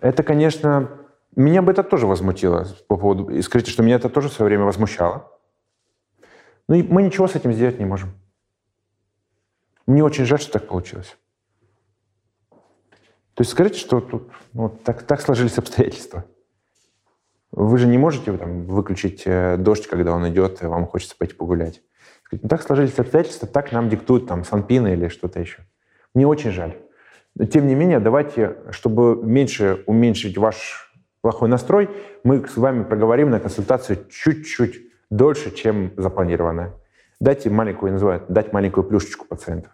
это, 0.00 0.22
конечно, 0.22 0.88
меня 1.42 1.62
бы 1.62 1.72
это 1.72 1.82
тоже 1.82 2.06
возмутило 2.06 2.66
по 2.88 2.96
поводу... 2.96 3.42
Скажите, 3.42 3.70
что 3.70 3.82
меня 3.82 3.96
это 3.96 4.08
тоже 4.08 4.28
в 4.28 4.32
свое 4.32 4.48
время 4.48 4.64
возмущало. 4.64 5.30
Ну 6.66 6.74
и 6.74 6.82
мы 6.82 7.02
ничего 7.02 7.28
с 7.28 7.36
этим 7.36 7.52
сделать 7.52 7.78
не 7.78 7.84
можем. 7.84 8.10
Мне 9.86 10.02
очень 10.04 10.24
жаль, 10.24 10.40
что 10.40 10.52
так 10.52 10.68
получилось. 10.68 11.16
То 13.34 13.42
есть 13.42 13.52
скажите, 13.52 13.78
что 13.78 14.00
тут 14.00 14.30
ну, 14.52 14.68
так, 14.68 15.04
так 15.04 15.20
сложились 15.20 15.58
обстоятельства. 15.58 16.24
Вы 17.52 17.78
же 17.78 17.86
не 17.86 17.98
можете 17.98 18.36
там, 18.36 18.66
выключить 18.66 19.22
э, 19.24 19.56
дождь, 19.56 19.86
когда 19.86 20.12
он 20.12 20.28
идет, 20.28 20.62
и 20.62 20.66
вам 20.66 20.86
хочется 20.86 21.16
пойти 21.16 21.34
погулять. 21.34 21.82
Ну, 22.32 22.48
так 22.48 22.62
сложились 22.62 22.98
обстоятельства, 22.98 23.46
так 23.46 23.70
нам 23.72 23.88
диктуют 23.88 24.26
там 24.26 24.44
санпины 24.44 24.92
или 24.92 25.08
что-то 25.08 25.40
еще. 25.40 25.62
Мне 26.14 26.26
очень 26.26 26.50
жаль. 26.50 26.76
Но 27.36 27.46
тем 27.46 27.68
не 27.68 27.76
менее, 27.76 28.00
давайте, 28.00 28.56
чтобы 28.70 29.24
меньше 29.24 29.84
уменьшить 29.86 30.36
ваш 30.36 30.87
плохой 31.20 31.48
настрой, 31.48 31.88
мы 32.24 32.46
с 32.46 32.56
вами 32.56 32.84
проговорим 32.84 33.30
на 33.30 33.40
консультацию 33.40 34.06
чуть-чуть 34.10 34.80
дольше, 35.10 35.50
чем 35.50 35.92
запланировано. 35.96 36.74
Дайте 37.20 37.50
маленькую, 37.50 37.92
называют, 37.92 38.24
дать 38.28 38.52
маленькую 38.52 38.84
плюшечку 38.84 39.26
пациенту. 39.26 39.70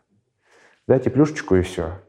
Дайте 0.86 1.10
плюшечку 1.10 1.56
и 1.56 1.62
все. 1.62 2.00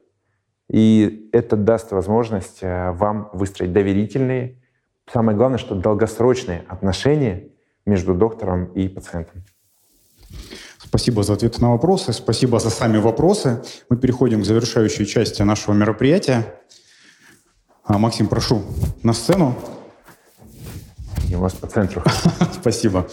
И 0.69 1.29
это 1.31 1.55
даст 1.55 1.91
возможность 1.91 2.59
э, 2.61 2.91
вам 2.91 3.29
выстроить 3.33 3.71
доверительные, 3.71 4.57
самое 5.11 5.37
главное, 5.37 5.59
что 5.59 5.75
долгосрочные 5.75 6.63
отношения 6.67 7.49
между 7.85 8.15
доктором 8.15 8.65
и 8.73 8.87
пациентом. 8.87 9.43
Спасибо 10.79 11.23
за 11.23 11.33
ответы 11.33 11.61
на 11.61 11.71
вопросы, 11.71 12.13
спасибо 12.13 12.59
за 12.59 12.69
сами 12.69 12.97
вопросы. 12.97 13.61
Мы 13.89 13.97
переходим 13.97 14.41
к 14.41 14.45
завершающей 14.45 15.05
части 15.05 15.41
нашего 15.41 15.73
мероприятия. 15.75 16.45
А, 17.87 17.99
Максим, 17.99 18.27
прошу 18.27 18.63
на 19.03 19.13
сцену. 19.13 19.55
И 21.29 21.35
у 21.35 21.39
вас 21.39 21.53
по 21.53 21.67
центру. 21.67 22.01
Спасибо. 22.53 23.07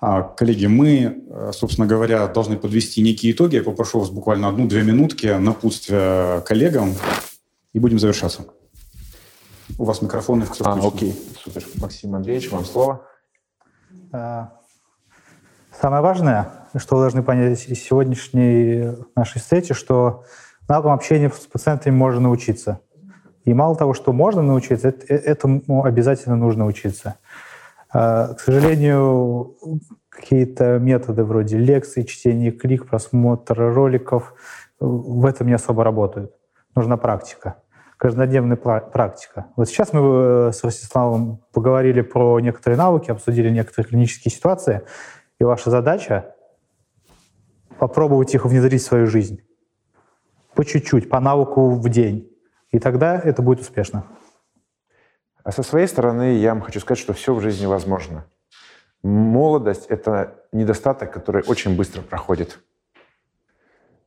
А, 0.00 0.22
коллеги, 0.22 0.66
мы, 0.66 1.24
э, 1.30 1.52
собственно 1.52 1.86
говоря, 1.86 2.26
должны 2.26 2.56
подвести 2.56 3.00
некие 3.00 3.30
итоги. 3.30 3.56
Я 3.56 3.62
попрошу 3.62 4.00
вас 4.00 4.10
буквально 4.10 4.48
одну-две 4.48 4.82
минутки 4.82 5.26
напутствия 5.26 6.40
коллегам 6.40 6.94
и 7.72 7.78
будем 7.78 8.00
завершаться. 8.00 8.46
У 9.78 9.84
вас 9.84 10.02
микрофон 10.02 10.44
все 10.46 10.64
А, 10.64 10.74
окей, 10.74 11.16
супер. 11.40 11.64
Максим 11.76 12.16
Андреевич, 12.16 12.50
вам 12.50 12.64
слово. 12.64 13.06
А, 14.12 14.52
самое 15.80 16.02
важное, 16.02 16.66
что 16.76 16.96
вы 16.96 17.02
должны 17.02 17.22
понять 17.22 17.68
из 17.68 17.80
сегодняшней 17.80 18.96
нашей 19.14 19.40
встречи, 19.40 19.74
что 19.74 20.24
навыкам 20.68 20.92
общения 20.92 21.30
с 21.30 21.46
пациентами 21.46 21.94
можно 21.94 22.22
научиться. 22.22 22.80
И 23.48 23.54
мало 23.54 23.76
того, 23.76 23.94
что 23.94 24.12
можно 24.12 24.42
научиться, 24.42 24.88
этому 25.08 25.82
обязательно 25.82 26.36
нужно 26.36 26.66
учиться. 26.66 27.14
А, 27.90 28.34
к 28.34 28.40
сожалению, 28.40 29.56
какие-то 30.10 30.78
методы 30.78 31.24
вроде 31.24 31.56
лекций, 31.56 32.04
чтения 32.04 32.50
книг, 32.50 32.86
просмотра 32.86 33.72
роликов 33.72 34.34
в 34.80 35.24
этом 35.24 35.46
не 35.46 35.54
особо 35.54 35.82
работают. 35.82 36.34
Нужна 36.74 36.98
практика 36.98 37.54
каждодневная 37.96 38.56
практика. 38.56 39.46
Вот 39.56 39.68
сейчас 39.68 39.92
мы 39.92 40.00
э, 40.00 40.52
с 40.52 40.62
Ростиславом 40.62 41.40
поговорили 41.52 42.02
про 42.02 42.38
некоторые 42.38 42.78
навыки, 42.78 43.10
обсудили 43.10 43.50
некоторые 43.50 43.88
клинические 43.88 44.30
ситуации, 44.30 44.82
и 45.40 45.44
ваша 45.44 45.70
задача 45.70 46.36
попробовать 47.78 48.34
их 48.34 48.44
внедрить 48.44 48.82
в 48.82 48.86
свою 48.86 49.06
жизнь. 49.06 49.40
По 50.54 50.64
чуть-чуть, 50.64 51.08
по 51.08 51.18
навыку 51.18 51.70
в 51.70 51.88
день. 51.88 52.30
И 52.70 52.78
тогда 52.78 53.18
это 53.18 53.42
будет 53.42 53.60
успешно. 53.60 54.04
А 55.42 55.52
со 55.52 55.62
своей 55.62 55.86
стороны 55.86 56.34
я 56.34 56.52
вам 56.52 56.62
хочу 56.62 56.80
сказать, 56.80 56.98
что 56.98 57.12
все 57.12 57.34
в 57.34 57.40
жизни 57.40 57.66
возможно. 57.66 58.26
Молодость— 59.02 59.86
это 59.88 60.44
недостаток, 60.52 61.12
который 61.12 61.42
очень 61.46 61.76
быстро 61.76 62.02
проходит. 62.02 62.58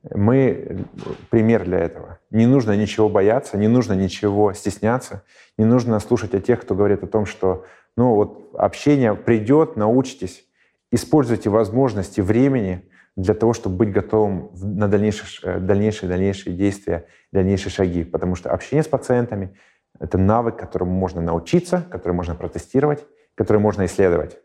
Мы 0.04 0.86
пример 1.30 1.64
для 1.64 1.80
этого. 1.80 2.20
Не 2.30 2.46
нужно 2.46 2.76
ничего 2.76 3.08
бояться, 3.08 3.58
не 3.58 3.68
нужно 3.68 3.94
ничего 3.94 4.54
стесняться, 4.54 5.24
не 5.58 5.66
нужно 5.66 6.00
слушать 6.00 6.34
о 6.34 6.42
тех, 6.42 6.62
кто 6.62 6.76
говорит 6.76 7.04
о 7.04 7.08
том, 7.08 7.26
что 7.26 7.66
ну 7.96 8.16
вот 8.16 8.50
общение 8.54 9.16
придет, 9.16 9.76
научитесь, 9.76 10.46
используйте 10.92 11.50
возможности 11.50 12.22
времени 12.22 12.90
для 13.16 13.34
того, 13.34 13.54
чтобы 13.54 13.78
быть 13.78 13.92
готовым 13.92 14.52
на 14.62 14.88
дальнейшие, 14.88 15.56
э, 15.56 15.60
дальнейшие, 15.60 16.10
дальнейшие 16.10 16.56
действия, 16.56 17.08
дальнейшие 17.32 17.72
шаги. 17.72 18.04
Потому 18.04 18.36
что 18.36 18.52
общение 18.52 18.84
с 18.84 18.88
пациентами— 18.88 19.58
это 20.00 20.18
навык, 20.18 20.58
которому 20.58 20.92
можно 20.92 21.22
научиться, 21.22 21.86
который 21.92 22.14
можно 22.14 22.36
протестировать, 22.36 23.06
который 23.36 23.58
можно 23.58 23.86
исследовать. 23.86 24.40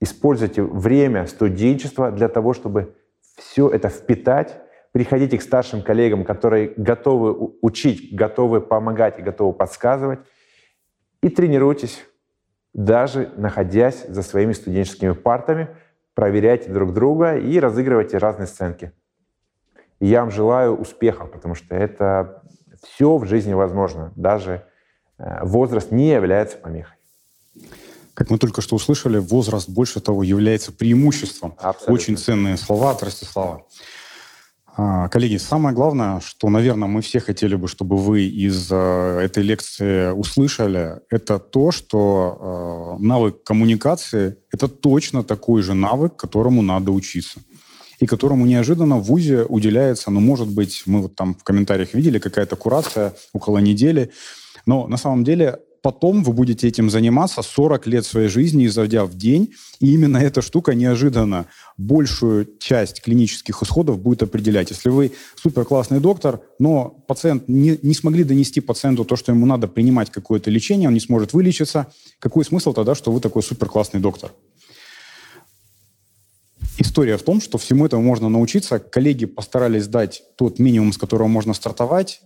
Используйте 0.00 0.62
время 0.62 1.26
студенчества 1.26 2.10
для 2.10 2.28
того, 2.28 2.52
чтобы 2.52 2.94
все 3.36 3.68
это 3.68 3.88
впитать, 3.88 4.58
приходите 4.92 5.38
к 5.38 5.42
старшим 5.42 5.82
коллегам, 5.82 6.24
которые 6.24 6.72
готовы 6.76 7.52
учить, 7.60 8.14
готовы 8.14 8.60
помогать 8.60 9.18
и 9.18 9.22
готовы 9.22 9.52
подсказывать, 9.52 10.20
и 11.22 11.28
тренируйтесь, 11.28 12.04
даже 12.72 13.30
находясь 13.36 14.06
за 14.06 14.22
своими 14.22 14.52
студенческими 14.52 15.12
партами, 15.12 15.68
проверяйте 16.16 16.70
друг 16.70 16.94
друга 16.94 17.36
и 17.36 17.60
разыгрывайте 17.60 18.16
разные 18.16 18.46
сценки. 18.48 18.92
И 20.00 20.06
я 20.06 20.22
вам 20.22 20.30
желаю 20.30 20.74
успеха, 20.74 21.26
потому 21.26 21.54
что 21.54 21.74
это 21.74 22.42
все 22.82 23.18
в 23.18 23.26
жизни 23.26 23.52
возможно. 23.52 24.12
Даже 24.16 24.64
э, 25.18 25.44
возраст 25.44 25.92
не 25.92 26.08
является 26.08 26.56
помехой. 26.56 26.96
Как 28.14 28.30
мы 28.30 28.38
только 28.38 28.62
что 28.62 28.76
услышали, 28.76 29.18
возраст, 29.18 29.68
больше 29.68 30.00
того, 30.00 30.22
является 30.22 30.72
преимуществом. 30.72 31.54
Абсолютно. 31.58 31.94
Очень 31.94 32.16
ценные 32.16 32.56
слова 32.56 32.92
от 32.92 33.02
Ростислава. 33.02 33.66
А, 34.78 35.08
коллеги, 35.08 35.38
самое 35.38 35.74
главное, 35.74 36.20
что, 36.20 36.50
наверное, 36.50 36.86
мы 36.86 37.00
все 37.00 37.18
хотели 37.18 37.54
бы, 37.54 37.66
чтобы 37.66 37.96
вы 37.96 38.26
из 38.26 38.68
э, 38.70 39.20
этой 39.24 39.42
лекции 39.42 40.10
услышали, 40.10 41.00
это 41.08 41.38
то, 41.38 41.70
что 41.70 42.98
э, 43.00 43.02
навык 43.02 43.42
коммуникации— 43.42 44.36
это 44.52 44.68
точно 44.68 45.24
такой 45.24 45.62
же 45.62 45.72
навык, 45.72 46.16
которому 46.16 46.60
надо 46.60 46.92
учиться. 46.92 47.40
И 48.00 48.06
которому 48.06 48.44
неожиданно 48.44 48.98
в 48.98 49.04
ВУЗе 49.04 49.46
уделяется, 49.48 50.10
ну, 50.10 50.20
может 50.20 50.48
быть, 50.48 50.82
мы 50.84 51.00
вот 51.00 51.14
там 51.14 51.34
в 51.34 51.42
комментариях 51.42 51.94
видели, 51.94 52.18
какая-то 52.18 52.56
курация 52.56 53.14
около 53.32 53.56
недели, 53.56 54.10
но 54.66 54.86
на 54.86 54.98
самом 54.98 55.24
деле 55.24 55.58
потом 55.86 56.24
вы 56.24 56.32
будете 56.32 56.66
этим 56.66 56.90
заниматься 56.90 57.42
40 57.42 57.86
лет 57.86 58.04
своей 58.04 58.26
жизни, 58.26 58.64
изо 58.64 58.82
в 58.82 59.14
день, 59.16 59.54
и 59.78 59.94
именно 59.94 60.18
эта 60.18 60.42
штука 60.42 60.74
неожиданно 60.74 61.46
большую 61.76 62.48
часть 62.58 63.02
клинических 63.02 63.62
исходов 63.62 64.00
будет 64.00 64.24
определять. 64.24 64.70
Если 64.70 64.88
вы 64.88 65.12
супер 65.36 65.64
классный 65.64 66.00
доктор, 66.00 66.40
но 66.58 66.88
пациент 67.06 67.46
не, 67.46 67.78
не 67.82 67.94
смогли 67.94 68.24
донести 68.24 68.60
пациенту 68.60 69.04
то, 69.04 69.14
что 69.14 69.30
ему 69.30 69.46
надо 69.46 69.68
принимать 69.68 70.10
какое-то 70.10 70.50
лечение, 70.50 70.88
он 70.88 70.94
не 70.94 71.00
сможет 71.00 71.32
вылечиться, 71.34 71.86
какой 72.18 72.44
смысл 72.44 72.72
тогда, 72.72 72.96
что 72.96 73.12
вы 73.12 73.20
такой 73.20 73.44
супер 73.44 73.68
классный 73.68 74.00
доктор? 74.00 74.32
История 76.78 77.16
в 77.16 77.22
том, 77.22 77.40
что 77.40 77.58
всему 77.58 77.86
этому 77.86 78.02
можно 78.02 78.28
научиться. 78.28 78.80
Коллеги 78.80 79.26
постарались 79.26 79.86
дать 79.86 80.24
тот 80.36 80.58
минимум, 80.58 80.92
с 80.92 80.98
которого 80.98 81.28
можно 81.28 81.54
стартовать. 81.54 82.22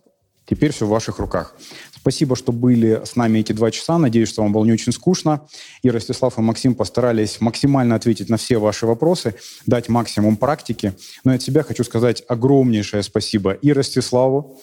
Теперь 0.46 0.72
все 0.72 0.86
в 0.86 0.88
ваших 0.88 1.18
руках. 1.18 1.54
Спасибо, 2.01 2.35
что 2.35 2.51
были 2.51 3.02
с 3.05 3.14
нами 3.14 3.40
эти 3.40 3.52
два 3.52 3.70
часа. 3.70 3.98
Надеюсь, 3.98 4.31
что 4.31 4.43
вам 4.43 4.52
было 4.52 4.64
не 4.64 4.72
очень 4.72 4.93
скучно. 4.93 5.47
И 5.82 5.90
Ростислав 5.90 6.39
и 6.39 6.40
Максим 6.40 6.74
постарались 6.74 7.43
максимально 7.43 7.94
ответить 7.94 8.31
на 8.31 8.39
все 8.39 8.56
ваши 8.56 8.86
вопросы, 8.86 9.35
дать 9.66 9.90
максимум 9.90 10.39
практики. 10.39 10.94
Но 11.24 11.32
от 11.32 11.43
себя 11.43 11.62
хочу 11.62 11.85
сказать 11.85 12.22
огромнейшее 12.27 13.02
спасибо 13.02 13.52
и 13.52 13.72
Ростиславу. 13.72 14.59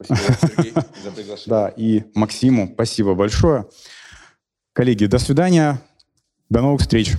Спасибо, 0.00 0.38
Сергей, 0.40 0.72
за 1.02 1.10
приглашение. 1.10 1.46
Да, 1.46 1.68
и 1.68 2.02
Максиму 2.14 2.70
спасибо 2.72 3.14
большое. 3.14 3.66
Коллеги, 4.72 5.06
до 5.06 5.18
свидания. 5.18 5.80
До 6.48 6.60
новых 6.60 6.82
встреч. 6.82 7.12